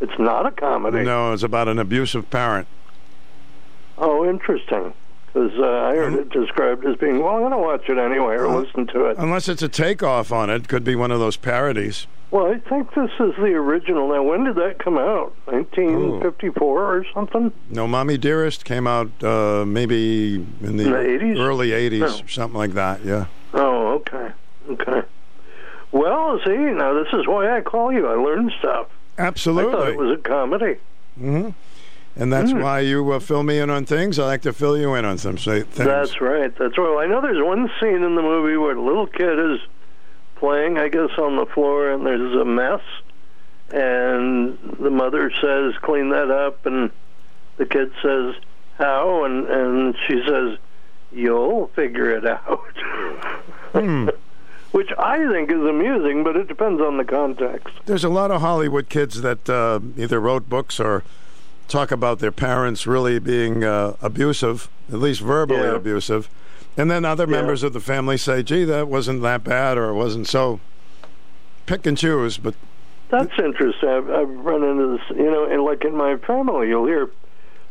[0.00, 1.02] It's not a comedy.
[1.02, 2.66] No, it's about an abusive parent.
[3.96, 4.94] Oh, interesting.
[5.26, 6.20] Because uh, I heard Mm-hmm.
[6.22, 7.18] it described as being.
[7.22, 9.16] Well, I'm going to watch it anyway or listen to it.
[9.18, 12.06] Unless it's a takeoff on it, could be one of those parodies.
[12.30, 14.08] Well, I think this is the original.
[14.08, 15.34] Now, when did that come out?
[15.46, 17.52] 1954 or something?
[17.70, 21.38] No, Mommy Dearest came out uh, maybe in the, In the 80s?
[21.38, 22.06] early 80s, No.
[22.24, 23.26] or something like that, yeah.
[23.54, 24.32] Oh, okay,
[24.68, 25.02] okay.
[25.92, 28.06] Well, see, now this is why I call you.
[28.06, 28.88] I learned stuff.
[29.16, 29.72] Absolutely.
[29.72, 30.76] I thought it was a comedy.
[31.18, 31.48] hmm
[32.16, 32.62] And that's Mm.
[32.62, 34.18] why you uh, fill me in on things.
[34.18, 35.66] I like to fill you in on some things.
[35.74, 36.54] That's right.
[36.56, 36.88] That's right.
[36.90, 39.60] Well, I know there's one scene in the movie where a little kid is
[40.36, 42.82] playing, I guess, on the floor, and there's a mess,
[43.70, 46.90] and the mother says, "Clean that up," and
[47.56, 48.34] the kid says,
[48.78, 50.58] "How?" and and she says,
[51.12, 52.60] "You'll figure it out."
[53.72, 54.08] Hmm.
[54.72, 57.74] Which I think is amusing, but it depends on the context.
[57.86, 61.04] There's a lot of Hollywood kids that uh, either wrote books or
[61.68, 65.74] talk about their parents really being uh, abusive, at least verbally Yeah.
[65.76, 66.28] abusive.
[66.76, 69.94] And then other members of the family say, gee, that wasn't that bad or it
[69.94, 70.60] wasn't so.
[71.66, 72.54] Pick and choose, but
[73.10, 73.88] That's interesting.
[73.88, 77.10] I've, I've run into this, you know, and like in my family, you'll hear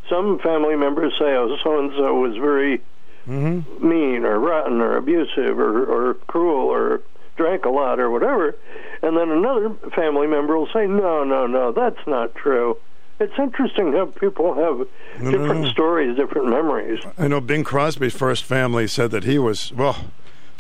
[0.10, 2.82] some family members say, "Oh, so and so was very
[3.28, 3.88] Mm-hmm.
[3.88, 7.02] mean or rotten or abusive or, or cruel or
[7.36, 8.56] drank a lot or whatever,"
[9.02, 12.78] and then another family member will say, "No, no, no, that's not true."
[13.20, 14.88] It's interesting how people have
[15.24, 15.70] No, different no.
[15.70, 17.00] stories, different memories.
[17.18, 20.06] I know Bing Crosby's first family said that he was, well,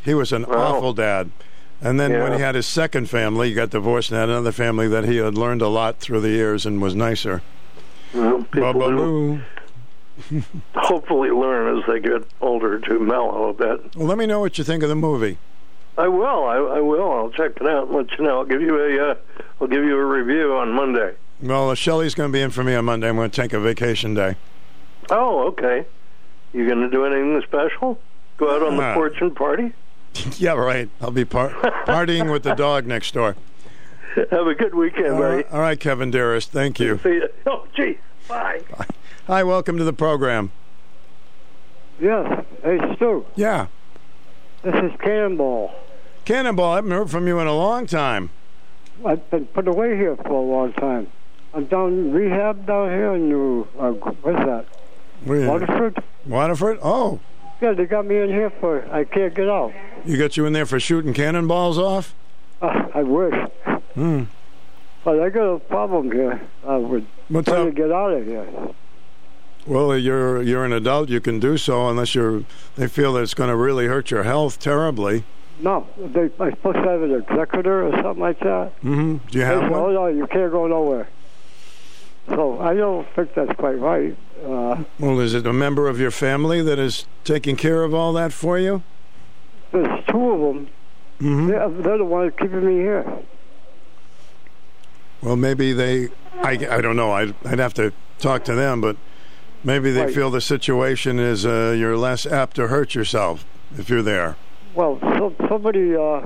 [0.03, 1.29] he was an awful dad.
[1.83, 4.87] And then when he had his second family, he got divorced and had another family
[4.87, 7.43] that he had learned a lot through the years and was nicer.
[8.11, 9.39] Well, people.
[10.75, 13.95] hopefully learn as they get older to mellow a bit.
[13.95, 15.37] Well, let me know what you think of the movie.
[15.97, 16.25] I will.
[16.45, 17.11] I, I will.
[17.11, 18.39] I'll check it out and let you know.
[18.39, 19.11] I'll give you a.
[19.11, 19.15] Uh,
[19.59, 21.15] I'll give you a review on Monday.
[21.41, 23.09] Well, uh, Shelley's going to be in for me on Monday.
[23.09, 24.35] I'm going to take a vacation day.
[25.09, 25.85] Oh, okay.
[26.53, 27.99] You going to do anything special?
[28.37, 28.93] Go out on the Ah.
[28.93, 29.73] porch and party?
[30.37, 30.89] yeah, right.
[31.01, 31.49] I'll be par-
[31.87, 33.35] partying with the dog next door.
[34.31, 35.35] Have a good weekend, All buddy.
[35.37, 36.51] right, all right, Kevin Dearest.
[36.51, 36.99] Thank you.
[37.03, 37.29] See you.
[37.45, 37.97] Oh, gee.
[38.27, 38.61] Bye.
[39.27, 40.51] Hi, welcome to the program.
[41.99, 42.45] Yes.
[42.63, 43.25] Hey, Stu.
[43.35, 43.67] Yeah.
[44.63, 45.71] This is Cannonball.
[46.25, 48.29] Cannonball, I haven't heard from you in a long time.
[49.05, 51.07] I've been put away here for a long time.
[51.53, 53.67] I'm down rehab down here in New.
[53.79, 54.65] Uh, what's that?
[55.23, 56.03] Where- Waterford.
[56.25, 56.79] Waterford?
[56.81, 57.19] Oh,
[57.61, 58.85] Yeah, they got me in here for.
[58.93, 59.73] I can't get out.
[60.05, 62.13] you got you in there for shooting cannonballs off?
[62.61, 63.33] Uh, I wish,
[63.95, 64.23] Hmm.
[65.03, 66.39] but I got a problem here
[66.69, 67.73] uh, with What's trying up?
[67.75, 68.45] to get out of here.
[69.67, 71.09] Well, you're you're an adult.
[71.09, 72.43] You can do so unless you're.
[72.75, 75.23] They feel that it's going to really hurt your health terribly.
[75.59, 78.71] No, they I'm supposed to have an executor or something like that.
[78.81, 79.79] hmm Do you They have said, one?
[79.81, 81.09] Oh no, you can't go nowhere.
[82.29, 84.15] So I don't think that's quite right.
[84.45, 88.13] Uh, Well, is it a member of your family that is taking care of all
[88.13, 88.83] that for you?
[89.71, 90.67] there's two of them.
[91.19, 91.47] Mm-hmm.
[91.47, 93.05] They're, they're the ones keeping me here.
[95.21, 96.09] Well, maybe they.
[96.41, 97.11] I, I don't know.
[97.11, 98.95] I'd, I'd have to talk to them, but
[99.67, 100.13] maybe they Right.
[100.15, 103.45] feel the situation is uh, you're less apt to hurt yourself
[103.77, 104.35] if you're there.
[104.73, 106.21] Well, so, somebody, uh,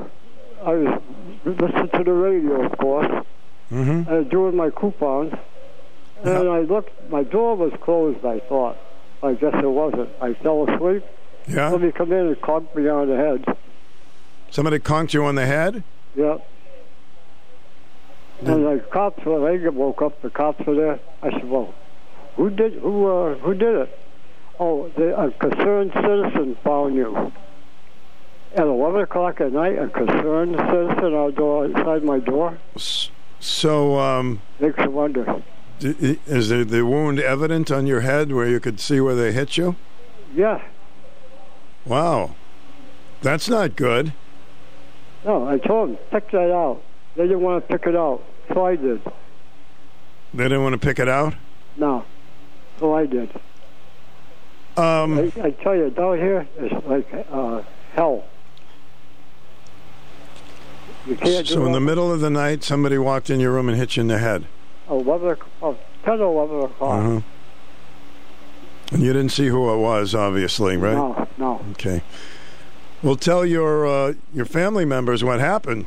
[0.63, 1.01] I was
[1.45, 3.25] listening to the radio, of course,
[3.71, 4.11] Mm-hmm.
[4.13, 5.33] and doing my coupons,
[6.23, 8.77] and I looked, my door was closed, I thought.
[9.23, 10.09] I guess it wasn't.
[10.21, 11.03] I fell asleep.
[11.47, 11.69] Yeah.
[11.71, 13.45] Somebody come in and conked me on the head.
[14.49, 15.83] Somebody conked you on the head.
[16.15, 16.45] Yep.
[18.41, 20.99] And the cops, when I woke up, the cops were there.
[21.21, 21.73] I said, "Well,
[22.41, 23.99] who did who uh, who did it?"
[24.59, 27.31] Oh, the, a concerned citizen found you.
[28.55, 32.57] At eleven o'clock at night, a concerned citizen outside my door
[33.39, 35.41] So, um, makes you wonder.
[35.79, 39.55] is the, the wound evident on your head where you could see where they hit
[39.57, 39.75] you?
[40.35, 40.61] Yeah,
[41.85, 42.35] Wow,
[43.21, 44.13] that's not good.
[45.25, 46.81] no, I told them pick that out.
[47.15, 48.21] They didn't want to pick it out,
[48.53, 49.01] so I did.
[50.33, 51.33] They didn't want to pick it out.
[51.77, 52.03] No,
[52.81, 53.29] so I did.
[54.75, 57.61] Um, I, I tell you, down here it's like uh,
[57.93, 58.25] hell.
[61.05, 63.77] You can't So, in the middle of the night, somebody walked in your room and
[63.77, 64.45] hit you in the head.
[64.89, 66.99] 11 o'clock, oh, 10 or 11 o'clock.
[66.99, 67.21] Uh-huh.
[68.91, 70.93] And you didn't see who it was, obviously, right?
[70.95, 71.65] No, no.
[71.71, 72.01] Okay.
[73.01, 75.85] Well, tell your uh, your family members what happened.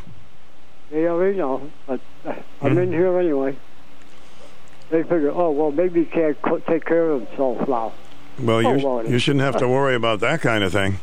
[0.91, 2.01] They already know, but
[2.63, 2.79] I'm Hmm.
[2.79, 3.57] in here anyway.
[4.91, 7.93] They figure, oh, well, maybe he can't co- take care of himself now.
[8.39, 10.99] Well, you Oh, well, you shouldn't have to worry about that kind of thing.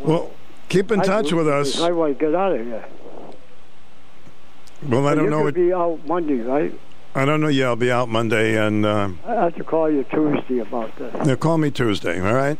[0.00, 0.30] Well,
[0.68, 1.80] keep in I touch do, with us.
[1.80, 2.84] I want to get out of here.
[4.88, 5.42] Well, I don't you know.
[5.42, 6.78] What, be out Monday, right?
[7.14, 7.48] I don't know.
[7.48, 11.14] Yeah, I'll be out Monday, and uh, I have to call you Tuesday about this.
[11.26, 12.20] yeah, call me Tuesday.
[12.20, 12.58] All right.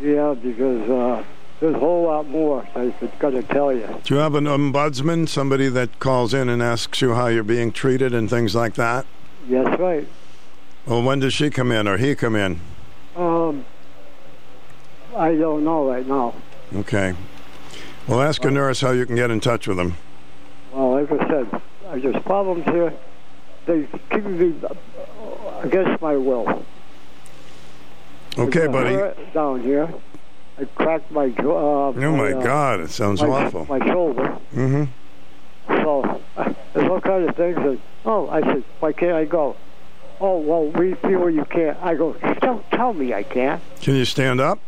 [0.00, 1.24] Yeah, because uh,
[1.60, 3.86] there's a whole lot more I've got to tell you.
[4.02, 7.70] Do you have an ombudsman, somebody that calls in and asks you how you're being
[7.70, 9.06] treated and things like that?
[9.48, 10.06] Yes, right.
[10.86, 12.60] Well, when does she come in or he come in?
[13.16, 13.64] Um,
[15.16, 16.34] I don't know right now.
[16.74, 17.14] Okay.
[18.08, 19.96] Well, ask a nurse how you can get in touch with him.
[20.72, 21.62] Well, like I said,
[22.02, 22.92] there's problems here.
[23.66, 26.64] They keep me uh, against my will.
[28.38, 28.96] Okay, buddy.
[29.32, 29.92] Down here,
[30.58, 31.90] I cracked my jaw.
[31.90, 33.66] Uh, Oh my uh, God, it sounds my, awful.
[33.66, 34.38] My shoulder.
[34.54, 34.84] Mm-hmm.
[35.68, 36.20] So
[36.74, 37.56] there's all kinds of things.
[37.56, 39.56] That, oh, I said, why can't I go?
[40.20, 41.76] Oh, well, we feel you can't.
[41.82, 43.60] I go, don't tell me I can't.
[43.80, 44.58] Can you stand up?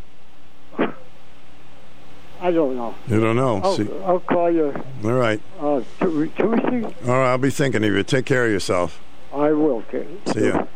[2.41, 2.95] I don't know.
[3.07, 3.61] You don't know.
[3.63, 5.41] I'll, See, I'll call you all right.
[5.61, 6.85] uh, Tu- Tuesday.
[6.85, 7.31] All right.
[7.31, 8.03] I'll be thinking of you.
[8.03, 9.01] Take care of yourself.
[9.33, 9.83] I will.
[9.91, 10.07] Kate.
[10.29, 10.67] See ya.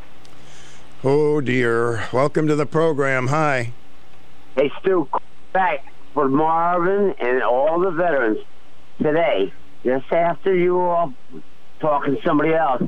[1.05, 2.05] Oh dear.
[2.13, 3.27] Welcome to the program.
[3.27, 3.73] Hi.
[4.57, 5.09] Hey, Stu,
[5.53, 8.39] back for Marvin and all the veterans
[9.03, 9.53] today,
[9.85, 11.13] just after you all
[11.81, 12.83] talking to somebody else.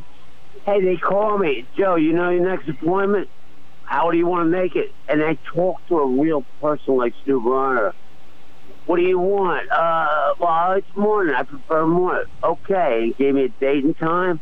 [0.67, 3.29] Hey, they call me, Joe, you know your next appointment?
[3.85, 4.93] How do you want to make it?
[5.09, 7.93] And I talk to a real person like Stu Garner.
[8.87, 9.71] What do you want?
[9.71, 11.35] Uh, well, it's morning.
[11.35, 12.25] I prefer morning.
[12.43, 13.07] Okay.
[13.17, 14.41] He gave me a date and time.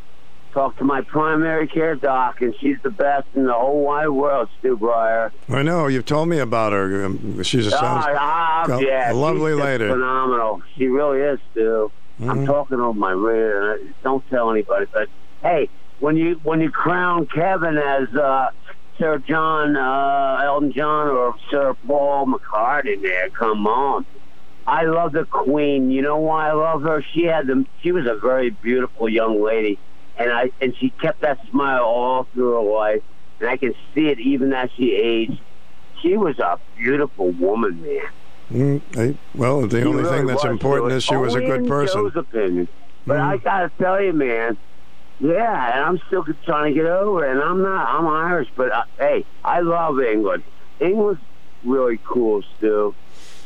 [0.53, 4.49] Talked to my primary care doc, and she's the best in the whole wide world,
[4.59, 5.31] Stu Bryer.
[5.51, 7.05] I know you've told me about her.
[7.05, 9.87] Um, She's a, sounds, Ah, ah, a- yeah, a lovely lady.
[9.87, 10.63] Phenomenal.
[10.77, 11.93] She really is, Stu.
[12.21, 12.31] Mhm.
[12.31, 13.57] I'm talking over my radio.
[13.57, 14.87] and I- Don't tell anybody.
[14.93, 15.09] But
[15.43, 18.49] hey, when you when you crown Kevin as uh,
[18.99, 23.31] Sir John uh, Elton John or Sir Paul McCartney there.
[23.31, 24.05] Come on.
[24.67, 25.91] I love the Queen.
[25.91, 27.03] You know why I love her?
[27.15, 29.79] She had the She was a very beautiful young lady,
[30.17, 33.03] and I and she kept that smile all through her life,
[33.41, 35.41] and I can see it even as she aged.
[36.03, 38.01] She was a beautiful woman, man.
[38.53, 40.51] Mm, I, well, the She only really thing that's was.
[40.53, 42.03] important is she was a good person.
[42.03, 42.69] Joe's opinion.
[43.07, 43.25] But Mm.
[43.29, 44.57] I gotta tell you, man.
[45.21, 47.33] Yeah, and I'm still trying to get over it.
[47.33, 47.89] And I'm not.
[47.89, 50.45] I'm Irish, but uh, hey, I love England.
[50.81, 51.21] England's
[51.65, 52.95] really cool, Stu.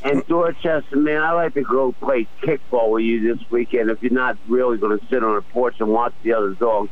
[0.04, 3.88] And Dorchester, man, I like to go play kickball with you this weekend.
[3.88, 6.90] If you're not really going to sit on a porch and watch the other dogs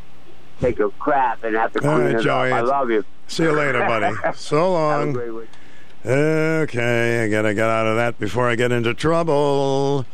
[0.61, 2.53] take a crap and have to All clean right, it Joey.
[2.53, 3.05] up, I love you.
[3.27, 4.15] See you later, buddy.
[4.37, 5.13] So long.
[6.05, 10.07] Okay, I gotta get out of that before I get into trouble.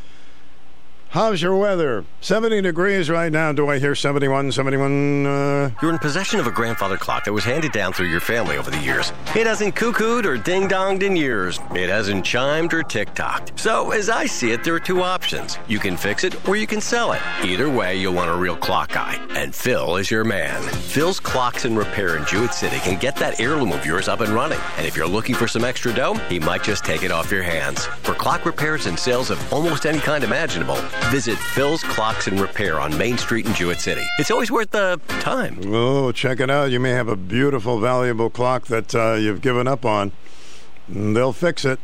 [1.11, 2.05] How's your weather?
[2.21, 3.51] 70 degrees right now.
[3.53, 5.25] Do I hear 71, 71?
[5.27, 5.71] Uh...
[5.81, 8.71] You're in possession of a grandfather clock that was handed down through your family over
[8.71, 9.13] the years.
[9.35, 11.59] It hasn't cuckooed or ding donged in years.
[11.71, 13.59] It hasn't chimed or tick tocked.
[13.59, 15.59] So, as I see it, there are two options.
[15.69, 17.23] You can fix it or you can sell it.
[17.43, 19.15] Either way, you'll want a real clock guy.
[19.31, 20.61] And Phil is your man.
[20.63, 24.31] Phil's Clocks and Repair in Jewett City can get that heirloom of yours up and
[24.33, 24.61] running.
[24.77, 27.43] And if you're looking for some extra dough, he might just take it off your
[27.43, 27.87] hands.
[28.03, 30.79] For clock repairs and sales of almost any kind imaginable,
[31.11, 34.05] visit Phil's Clocks and Repair on Main Street in Jewett City.
[34.19, 35.61] It's always worth the time.
[35.67, 36.71] Oh, check it out.
[36.71, 40.13] You may have a beautiful, valuable clock that uh, you've given up on.
[40.89, 41.81] They'll fix it.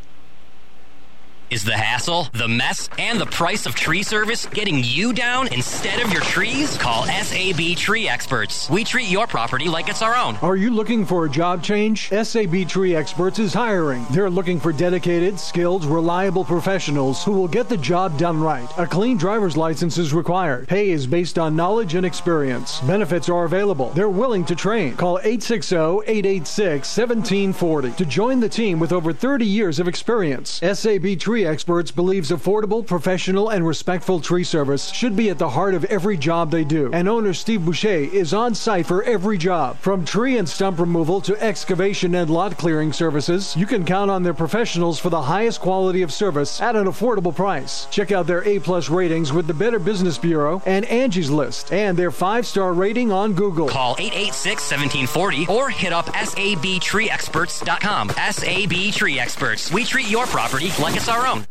[1.49, 5.99] Is the hassle, the mess, and the price of tree service getting you down instead
[5.99, 6.75] of your trees?
[6.77, 8.67] Call SAB Tree Experts.
[8.71, 10.35] We treat your property like it's our own.
[10.37, 12.09] Are you looking for a job change?
[12.09, 14.03] SAB Tree Experts is hiring.
[14.09, 18.67] They're looking for dedicated, skilled, reliable professionals who will get the job done right.
[18.79, 20.67] A clean driver's license is required.
[20.67, 22.79] Pay is based on knowledge and experience.
[22.81, 23.91] Benefits are available.
[23.91, 24.95] They're willing to train.
[24.95, 30.59] Call 860-886-1740 to join the team with over 30 years of experience.
[30.63, 35.73] SAB Tree Experts believes affordable, professional, and respectful tree service should be at the heart
[35.73, 36.91] of every job they do.
[36.93, 39.77] And owner Steve Boucher is on site for every job.
[39.77, 44.23] From tree and stump removal to excavation and lot clearing services, you can count on
[44.23, 47.85] their professionals for the highest quality of service at an affordable price.
[47.91, 52.11] Check out their A-plus ratings with the Better Business Bureau and Angie's List and their
[52.11, 53.67] five-star rating on Google.
[53.67, 58.09] Call 886-1740 or hit up sabtreeexperts.com.
[58.09, 59.71] SAB Tree Experts.
[59.71, 61.47] We treat your property like it's our own.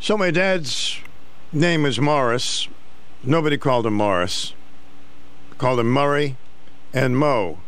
[0.00, 1.00] So my dad's
[1.52, 2.68] name is Morris.
[3.22, 4.52] Nobody called him Morris.
[5.56, 6.36] Called him Murray
[6.92, 7.58] and Mo.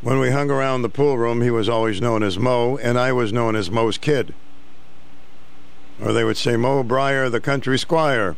[0.00, 3.12] When we hung around the pool room, he was always known as Mo, and I
[3.12, 4.34] was known as Mo's kid.
[6.02, 8.34] Or they would say Mo Bryer, the country squire.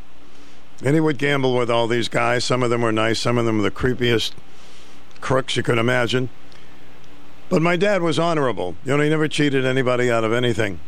[0.84, 2.44] And he would gamble with all these guys.
[2.44, 4.32] Some of them were nice, some of them were the creepiest
[5.20, 6.30] crooks you could imagine.
[7.48, 8.74] But my dad was honorable.
[8.84, 10.80] You know, he never cheated anybody out of anything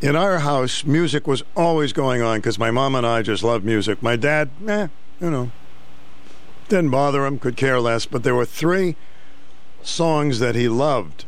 [0.00, 3.64] in our house, music was always going on because my mom and I just loved
[3.64, 4.02] music.
[4.02, 4.88] My dad, eh,
[5.20, 5.50] you know,
[6.68, 8.06] didn't bother him, could care less.
[8.06, 8.96] But there were three
[9.82, 11.24] songs that he loved.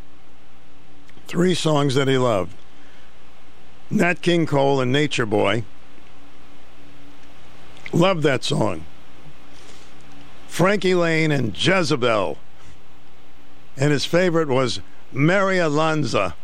[1.27, 2.55] Three songs that he loved
[3.91, 5.65] Nat King Cole and Nature Boy.
[7.93, 8.85] Loved that song.
[10.47, 12.37] Frankie Laine and Jezebel.
[13.77, 14.81] And his favorite was
[15.13, 16.35] Mario Lanza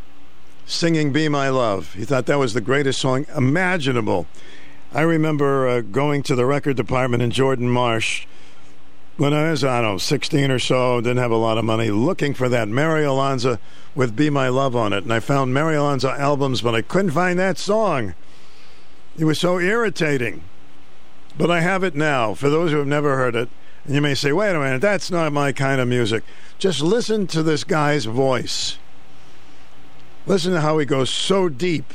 [0.66, 1.94] singing Be My Love.
[1.94, 4.26] He thought that was the greatest song imaginable.
[4.92, 8.26] I remember uh, going to the record department in Jordan Marsh
[9.16, 11.90] when I was, I don't know, 16 or so, didn't have a lot of money,
[11.90, 13.60] looking for that Mario Lanza
[13.94, 15.04] with Be My Love on it.
[15.04, 18.14] And I found Mario Lanza albums, but I couldn't find that song.
[19.16, 20.42] It was so irritating.
[21.38, 22.34] But I have it now.
[22.34, 23.48] For those who have never heard it,
[23.84, 26.24] and you may say, wait a minute, that's not my kind of music.
[26.58, 28.78] Just listen to this guy's voice.
[30.26, 31.92] Listen to how he goes so deep.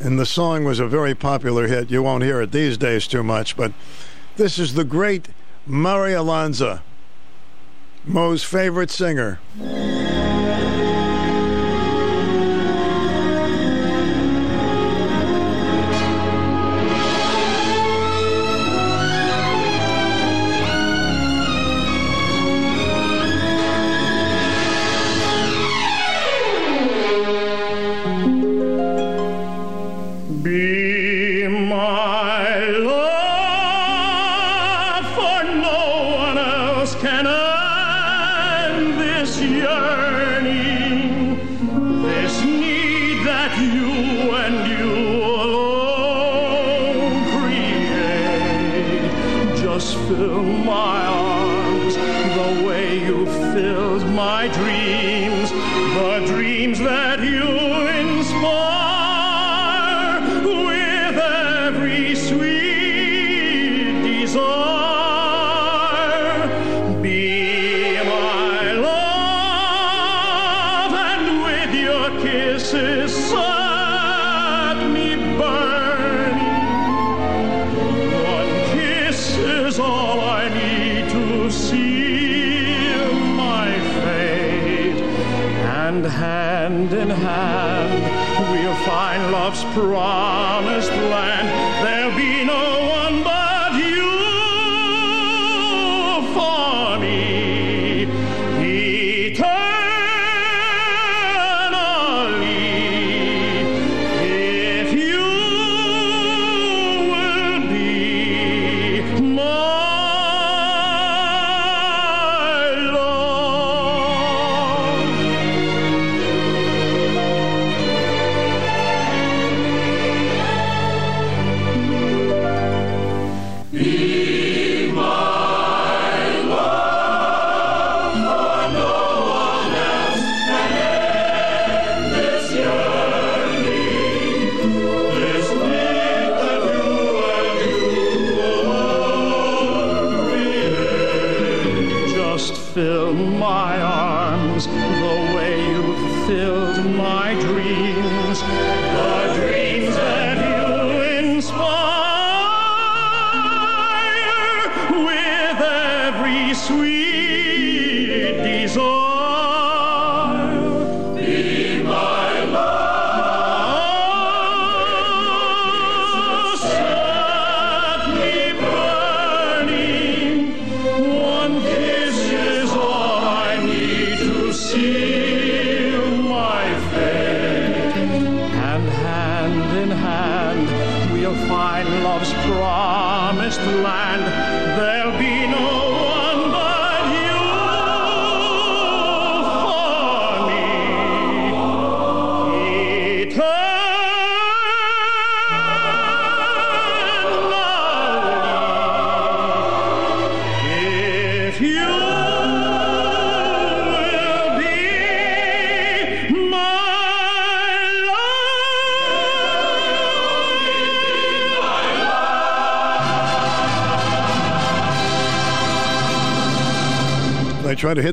[0.00, 1.90] And the song was a very popular hit.
[1.90, 3.72] You won't hear it these days too much, but
[4.36, 5.28] this is the great
[5.66, 6.82] Mario Lanza,
[8.04, 9.38] Mo's favorite singer.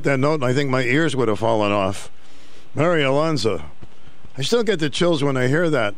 [0.04, 2.12] That note, and I think my ears would have fallen off.
[2.74, 3.66] Mario Lanza.
[4.38, 5.94] I still get the chills when I hear that,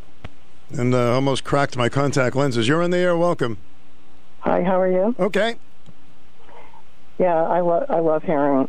[0.71, 2.67] and uh, almost cracked my contact lenses.
[2.67, 3.15] You're in the air.
[3.15, 3.57] Welcome.
[4.39, 5.15] Hi, how are you?
[5.17, 5.55] Okay.
[7.17, 8.67] Yeah, I love I love hearing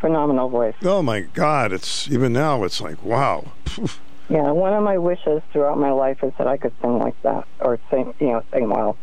[0.00, 0.74] phenomenal voice.
[0.82, 1.72] Oh my God!
[1.72, 2.64] It's even now.
[2.64, 3.52] It's like wow.
[4.30, 7.46] Yeah, one of my wishes throughout my life is that I could sing like that,
[7.60, 8.98] or sing, you know, sing well,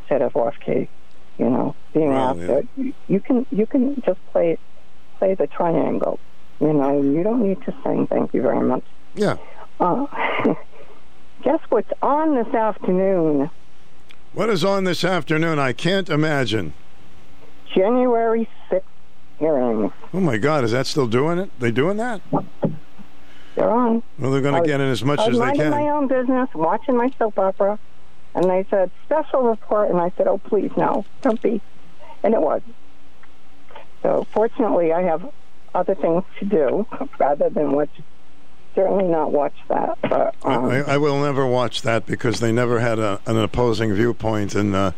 [0.00, 0.88] instead of off key.
[1.36, 2.46] You know, being asked yeah.
[2.46, 4.58] to, you can you can just play
[5.18, 6.18] play the triangle.
[6.60, 8.06] You know, you don't need to sing.
[8.06, 8.84] Thank you very much.
[9.14, 9.36] Yeah.
[9.80, 10.06] Uh,
[11.42, 13.50] guess what's on this afternoon?
[14.32, 15.58] What is on this afternoon?
[15.58, 16.72] I can't imagine.
[17.74, 18.88] January sixth
[19.38, 19.92] hearings.
[20.14, 20.64] Oh my God!
[20.64, 21.50] Is that still doing it?
[21.58, 22.20] They doing that?
[23.54, 24.02] They're on.
[24.18, 25.70] Well, they're going to get in as much as they can.
[25.70, 27.78] my own business, watching my soap opera,
[28.34, 31.60] and they said special report, and I said, "Oh, please, no, don't be,"
[32.22, 32.62] and it was.
[34.02, 35.28] So, fortunately, I have
[35.74, 36.86] other things to do
[37.18, 37.90] rather than watch.
[38.74, 42.80] Certainly not watch that, but um, I, I will never watch that because they never
[42.80, 44.92] had a, an opposing viewpoint, and uh,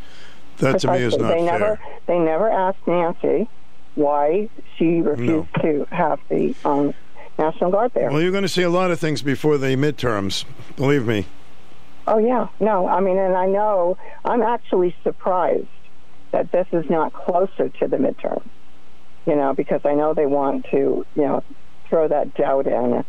[0.59, 1.59] that to me is not they fair.
[1.59, 3.49] never they never asked Nancy
[3.97, 6.95] why she refused to have the um,
[7.37, 8.11] National Guard there.
[8.11, 10.45] Well, you're going to see a lot of things before the midterms.
[10.77, 11.27] Believe me.
[12.07, 15.67] Oh yeah, no, I mean, and I know I'm actually surprised
[16.35, 18.43] that this is not closer to the midterm.
[19.25, 21.45] You know, because I know they want to, you know,
[21.89, 23.05] throw that doubt in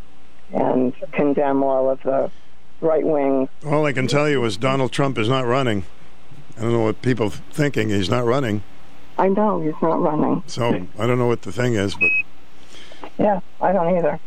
[0.54, 2.30] and condemn all of the
[2.82, 3.50] right wing.
[3.66, 5.86] All I can tell you is Donald Trump is not running.
[6.56, 7.90] I don't know what people are thinking.
[7.90, 8.62] He's not running.
[9.18, 10.44] I know he's not running.
[10.46, 12.10] So I don't know what the thing is, but
[13.18, 14.20] Yeah, I don't either.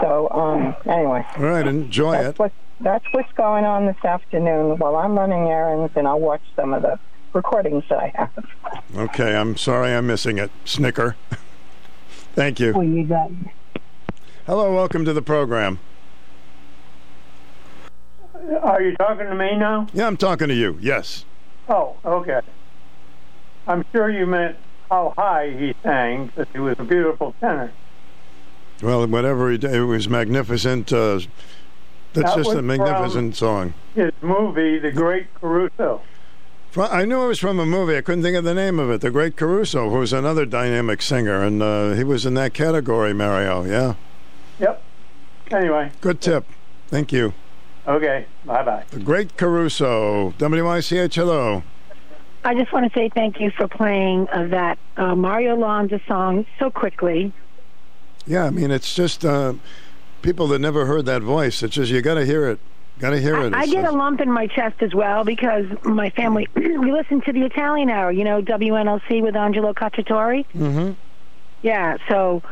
[0.00, 2.38] So um, anyway, all right, enjoy that's it.
[2.40, 6.74] what that's what's going on this afternoon while I'm running errands, and I'll watch some
[6.74, 6.98] of the
[7.32, 8.46] recordings that I have.
[8.96, 10.50] Okay, I'm sorry I'm missing it.
[10.64, 11.16] Snicker.
[12.34, 12.72] Thank you.
[12.72, 13.30] Well, you got.
[14.46, 15.78] Hello, welcome to the program.
[18.62, 19.86] Are you talking to me now?
[19.92, 20.78] Yeah, I'm talking to you.
[20.80, 21.24] Yes.
[21.68, 22.40] Oh, okay.
[23.66, 24.56] I'm sure you meant
[24.90, 27.72] how high he sang because he was a beautiful tenor.
[28.82, 30.92] Well, whatever he did, it was magnificent.
[30.92, 31.20] Uh,
[32.12, 33.74] that's That just a magnificent song.
[33.94, 36.00] His movie, The Great Caruso.
[36.70, 37.96] Fro- I knew it was from a movie.
[37.96, 39.00] I couldn't think of the name of it.
[39.00, 43.12] The Great Caruso, who was another dynamic singer, and uh, he was in that category,
[43.12, 43.64] Mario.
[43.64, 43.94] Yeah.
[44.60, 44.82] Yep.
[45.50, 46.44] Anyway, Good tip.
[46.88, 47.34] Thank you.
[47.88, 48.26] okay.
[48.44, 48.84] Bye bye.
[48.90, 50.32] The Great Caruso.
[50.38, 51.64] WICH, hello.
[52.44, 56.46] I just want to say thank you for playing uh, that uh, Mario Lanza song
[56.58, 57.32] so quickly.
[58.26, 59.54] Yeah, I mean, it's just uh,
[60.22, 61.62] people that never heard that voice.
[61.64, 62.60] It's just, you got to hear it.
[63.00, 63.54] Got to hear it.
[63.54, 67.22] I It's get a lump in my chest as well because my family we listen
[67.22, 70.44] to the Italian Hour, you know, WNLC with Angelo Cacciatore.
[70.54, 70.96] Mhm.
[71.62, 72.42] Yeah, so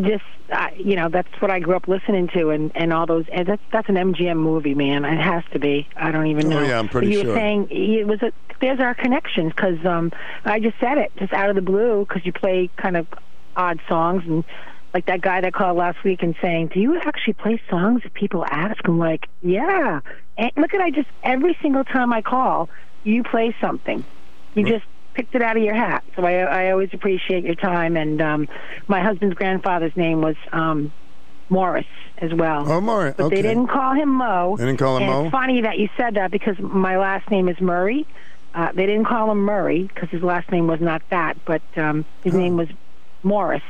[0.00, 3.26] just uh, you know, that's what I grew up listening to, and and all those.
[3.32, 5.04] And that's that's an MGM movie, man.
[5.04, 5.86] It has to be.
[5.96, 6.58] I don't even know.
[6.58, 6.66] Oh, know.
[6.68, 7.32] yeah, I'm pretty but you sure.
[7.32, 8.32] were saying it was a.
[8.60, 10.12] There's our connection because um,
[10.44, 13.06] I just said it just out of the blue because you play kind of
[13.54, 14.44] odd songs and.
[14.92, 18.12] Like that guy that called last week and saying, "Do you actually play songs that
[18.14, 20.00] people ask?" I'm like, "Yeah."
[20.36, 22.68] And look at I just every single time I call,
[23.04, 24.04] you play something.
[24.54, 26.02] You just picked it out of your hat.
[26.16, 27.96] So I I always appreciate your time.
[27.96, 28.48] And um,
[28.88, 30.92] my husband's grandfather's name was um,
[31.48, 31.86] Morris
[32.18, 32.70] as well.
[32.70, 33.14] Oh, Morris.
[33.16, 33.36] But okay.
[33.36, 34.56] they didn't call him Mo.
[34.56, 35.24] They didn't call him and Mo?
[35.24, 38.06] It's funny that you said that because my last name is Murray.
[38.54, 42.04] Uh, they didn't call him Murray because his last name was not that, but um,
[42.24, 42.68] his name was
[43.22, 43.62] Morris,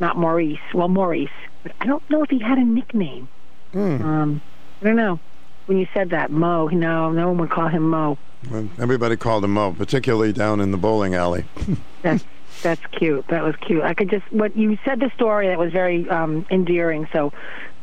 [0.00, 0.58] not Maurice.
[0.74, 1.30] Well, Maurice,
[1.62, 3.28] but I don't know if he had a nickname.
[3.72, 4.02] Hmm.
[4.02, 4.42] Um,
[4.80, 5.20] I don't know.
[5.66, 8.18] When you said that, Mo, no, no one would call him Mo.
[8.50, 11.44] Well, everybody called him Mo, particularly down in the bowling alley.
[12.02, 12.24] That's
[12.62, 13.26] that's cute.
[13.28, 13.82] That was cute.
[13.82, 17.08] I could just what you said the story that was very um, endearing.
[17.12, 17.32] So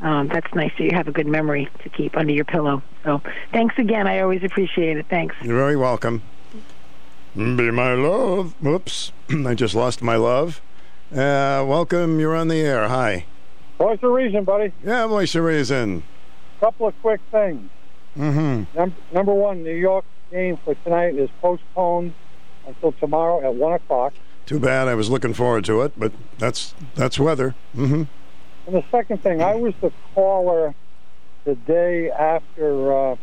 [0.02, 2.84] um, that's nice that you have a good memory to keep under your pillow.
[3.04, 3.22] So
[3.52, 4.08] thanks again.
[4.08, 5.08] I always appreciate it.
[5.10, 5.36] Thanks.
[5.42, 6.22] You're very welcome.
[7.36, 8.56] Be my love.
[8.62, 9.12] Whoops.
[9.30, 10.62] I just lost my love.
[11.12, 12.20] Uh, welcome.
[12.20, 12.88] You're on the air.
[12.88, 13.26] Hi.
[13.78, 14.74] Voice of reason, buddy.
[14.84, 16.04] Yeah, voice of reason.
[16.60, 17.70] Couple of quick things.
[18.18, 18.78] Mm-hmm.
[18.78, 22.14] Num- number one, New York game for tonight is postponed
[22.66, 24.14] until tomorrow at one o'clock.
[24.46, 24.88] Too bad.
[24.88, 27.56] I was looking forward to it, but that's that's weather.
[27.76, 28.04] Mm-hmm.
[28.66, 30.74] And the second thing, I was the caller
[31.46, 33.16] the day after uh,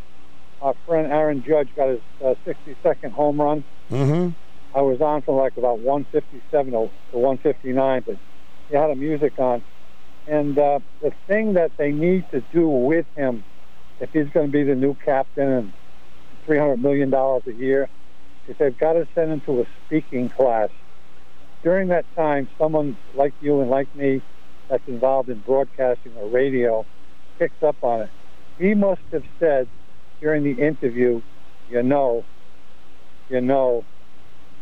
[0.63, 3.65] our friend Aaron Judge got his uh, 62nd home run.
[3.91, 4.31] Mm-hmm.
[4.75, 6.79] I was on for like about 157 to
[7.13, 8.17] 159, but
[8.69, 9.63] he had a music on.
[10.27, 13.45] And uh, the thing that they need to do with him,
[14.01, 15.73] if he's going to be the new captain and
[16.49, 17.89] $300 million a year,
[18.49, 20.71] is they've got to send him to a speaking class.
[21.63, 24.23] During that time, someone like you and like me
[24.69, 26.85] that's involved in broadcasting or radio
[27.39, 28.11] picks up on it.
[28.59, 29.69] He must have said
[30.21, 31.23] during the interview,
[31.71, 32.25] you know,
[33.29, 33.85] you know,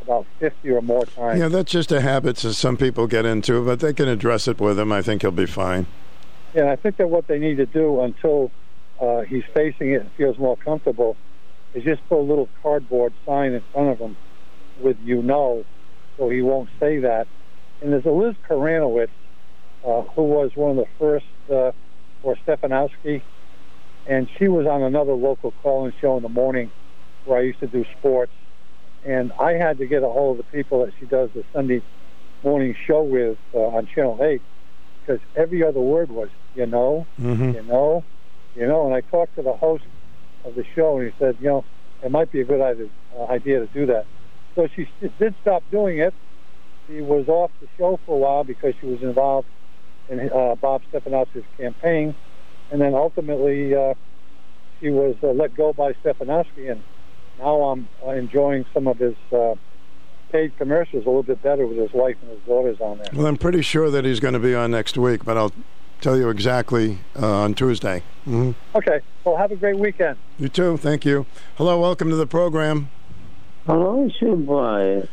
[0.03, 1.41] about 50 or more times.
[1.41, 4.61] Yeah, that's just a habit that some people get into, but they can address it
[4.61, 4.93] with him.
[4.93, 5.87] I think he'll be fine.
[6.55, 8.51] Yeah, I think that what they need to do until
[9.01, 11.17] uh, he's facing it and feels more comfortable
[11.75, 14.17] is just put a little cardboard sign in front of him
[14.81, 15.65] with "you know,"
[16.19, 17.27] so he won't say that.
[17.81, 19.09] And there's a Liz Koranowitz,
[19.85, 21.73] uh, who was one of the first uh,
[22.23, 23.23] for Stefanowski,
[24.07, 26.71] and she was on another local call-in show in the morning
[27.25, 28.33] where I used to do sports,
[29.05, 31.83] and I had to get a hold of the people that she does the Sunday
[32.43, 34.43] morning show with uh, on Channel 8
[35.01, 37.55] because every other word was, you know, Mhm.
[37.55, 38.05] you know,
[38.55, 38.87] you know.
[38.87, 39.85] And I talked to the host
[40.45, 41.65] of the show, and he said, you know,
[42.03, 44.07] it might be a good idea, uh, idea to do that.
[44.55, 46.15] So she did stop doing it.
[46.87, 49.49] She was off the show for a while because she was involved
[50.09, 52.15] in uh, Bob Stefanowski's campaign,
[52.71, 53.95] and then ultimately uh,
[54.81, 56.83] she was uh, let go by Stefanowski, and
[57.39, 59.55] now I'm uh, enjoying some of his uh,
[60.31, 63.09] paid commercials a little bit better with his wife and his daughters on there.
[63.13, 65.53] Well, I'm pretty sure that he's going to be on next week, but I'll
[66.01, 68.03] tell you exactly uh, on Tuesday.
[68.25, 70.17] hmm Okay, well, have a great weekend.
[70.39, 70.77] You too.
[70.77, 71.27] Thank you.
[71.57, 71.81] Hello.
[71.81, 72.89] Welcome to the program.
[73.67, 75.07] Hello, Superboy.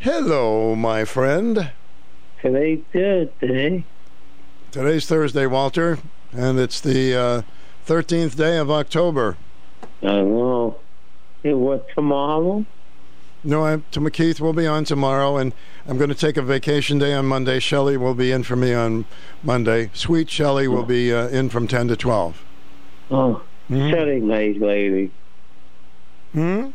[0.00, 1.70] Hello, my friend.
[2.42, 3.84] Today's Thursday.
[4.70, 5.98] Today's Thursday, Walter,
[6.32, 7.42] and it's the uh,
[7.86, 9.36] 13th day of October.
[10.02, 10.78] I know.
[11.48, 12.66] Hey, what, tomorrow?
[13.42, 15.54] No, I, to McKeith will be on tomorrow, and
[15.86, 17.58] I'm going to take a vacation day on Monday.
[17.58, 19.06] Shelley will be in for me on
[19.42, 19.88] Monday.
[19.94, 22.44] Sweet Shelley will be uh, in from 10 to 12.
[23.10, 25.10] Oh, Shelley, nice lady.
[26.34, 26.66] Hmm?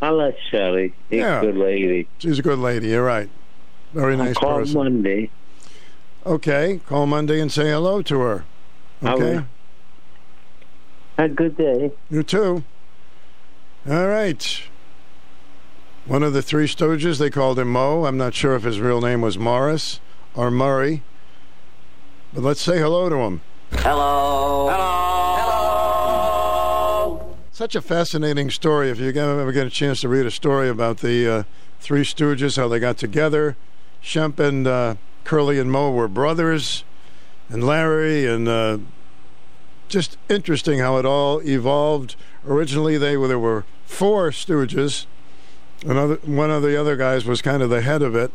[0.00, 0.94] I like Shelley.
[1.10, 1.40] She's Yeah.
[1.40, 2.06] a good lady.
[2.18, 2.90] She's a good lady.
[2.90, 3.28] You're right.
[3.92, 4.74] Very nice I'll call person.
[4.76, 5.30] Monday.
[6.24, 8.44] Okay, call Monday and say hello to her.
[9.02, 9.44] Okay.
[11.18, 11.90] Have a good day.
[12.08, 12.62] You too.
[13.88, 14.62] All right.
[16.06, 18.04] One of the Three Stooges, they called him Moe.
[18.04, 19.98] I'm not sure if his real name was Morris
[20.34, 21.02] or Murray.
[22.32, 23.40] But let's say hello to him.
[23.72, 24.68] Hello.
[24.68, 25.38] Hello.
[25.40, 27.36] Hello.
[27.50, 28.88] Such a fascinating story.
[28.88, 31.42] If you ever get a chance to read a story about the uh,
[31.80, 33.56] Three Stooges, how they got together,
[34.00, 34.94] Shemp and uh,
[35.24, 36.84] Curly and Moe were brothers,
[37.48, 38.78] and Larry, and uh,
[39.92, 42.16] just interesting how it all evolved.
[42.46, 45.06] Originally, they were, there were four Stooges.
[45.84, 48.30] Another one of the other guys was kind of the head of it,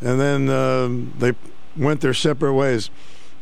[0.00, 1.34] and then um, they
[1.76, 2.90] went their separate ways.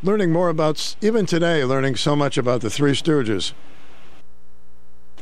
[0.02, 3.52] Learning more about even today, learning so much about the Three Stooges.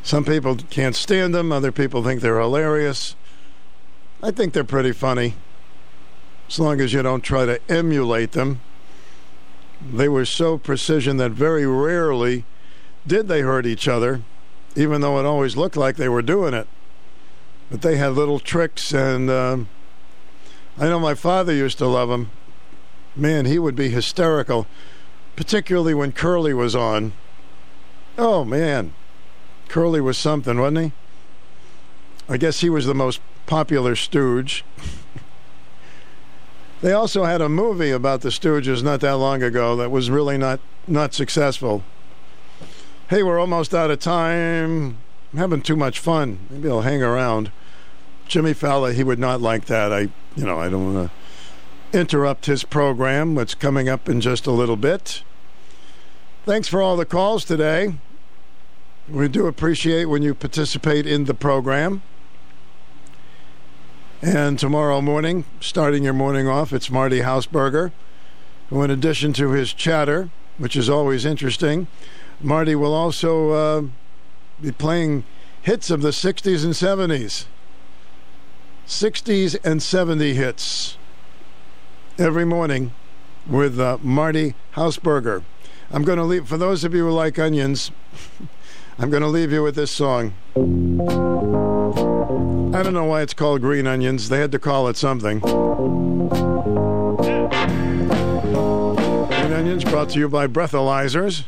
[0.03, 1.53] Some people can't stand them.
[1.53, 3.15] Other people think they're hilarious.
[4.23, 5.35] I think they're pretty funny,
[6.49, 8.61] as long as you don't try to emulate them.
[9.91, 12.45] They were so precision that very rarely
[13.07, 14.23] did they hurt each other,
[14.77, 16.69] even though it always looked like they were doing it.
[17.71, 19.69] But they had little tricks, and um,
[20.79, 22.31] I know my father used to love them.
[23.17, 24.67] Man, he would be hysterical,
[25.37, 27.13] particularly when Curly was on.
[28.17, 28.95] Oh, man.
[29.69, 30.93] Curly was something, wasn't he?
[32.29, 34.65] I guess he was the most popular stooge.
[36.83, 40.37] They also had a movie about the Stooges not that long ago that was really
[40.37, 41.85] not not successful.
[43.09, 44.99] Hey, we're almost out of time.
[45.33, 46.41] I'm having too much fun.
[46.51, 47.53] Maybe I'll hang around.
[48.27, 49.93] Jimmy Fallon, he would not like that.
[49.93, 50.01] I,
[50.35, 51.11] you know, I don't want
[51.93, 55.23] to interrupt his program, What's coming up in just a little bit.
[56.45, 57.95] Thanks for all the calls today.
[59.09, 62.03] We do appreciate when you participate in the program.
[64.25, 67.91] And tomorrow morning, starting your morning off, it's Marty Hausberger,
[68.71, 71.89] who, in addition to his chatter, which is always interesting,
[72.41, 73.83] Marty will also uh,
[74.61, 75.25] be playing
[75.63, 77.47] hits of the 60s and 70s.
[78.87, 80.97] 60s and 70 hits
[82.17, 82.93] every morning
[83.45, 85.43] with uh, Marty Hausberger.
[85.91, 87.91] I'm going to leave, for those of you who like onions,
[89.01, 90.35] I'm going to leave you with this song.
[92.75, 94.31] I don't know why it's called green onions.
[94.31, 95.41] They had to call it something.
[95.41, 95.53] Green
[99.53, 101.45] onions brought to you by breathalyzers.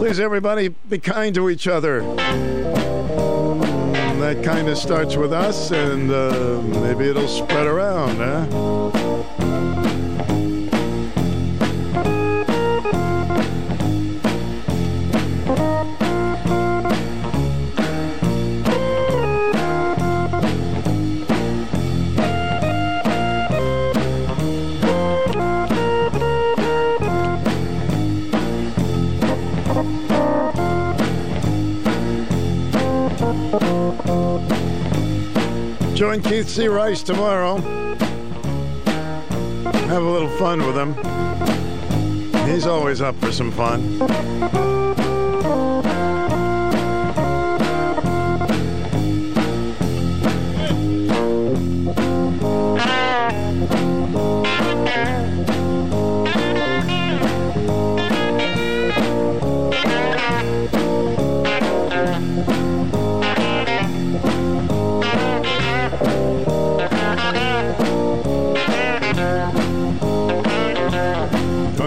[0.00, 2.00] Please, everybody, be kind to each other.
[4.20, 9.79] That kindness starts with us, and uh, maybe it'll spread around, huh?
[36.00, 36.66] Join Keith C.
[36.66, 37.58] Rice tomorrow.
[39.90, 40.94] Have a little fun with him.
[42.48, 43.98] He's always up for some fun.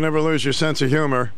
[0.03, 1.31] Don't ever lose your sense of humor.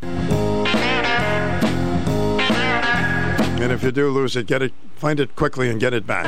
[3.62, 6.26] And if you do lose it, get it, find it quickly and get it back.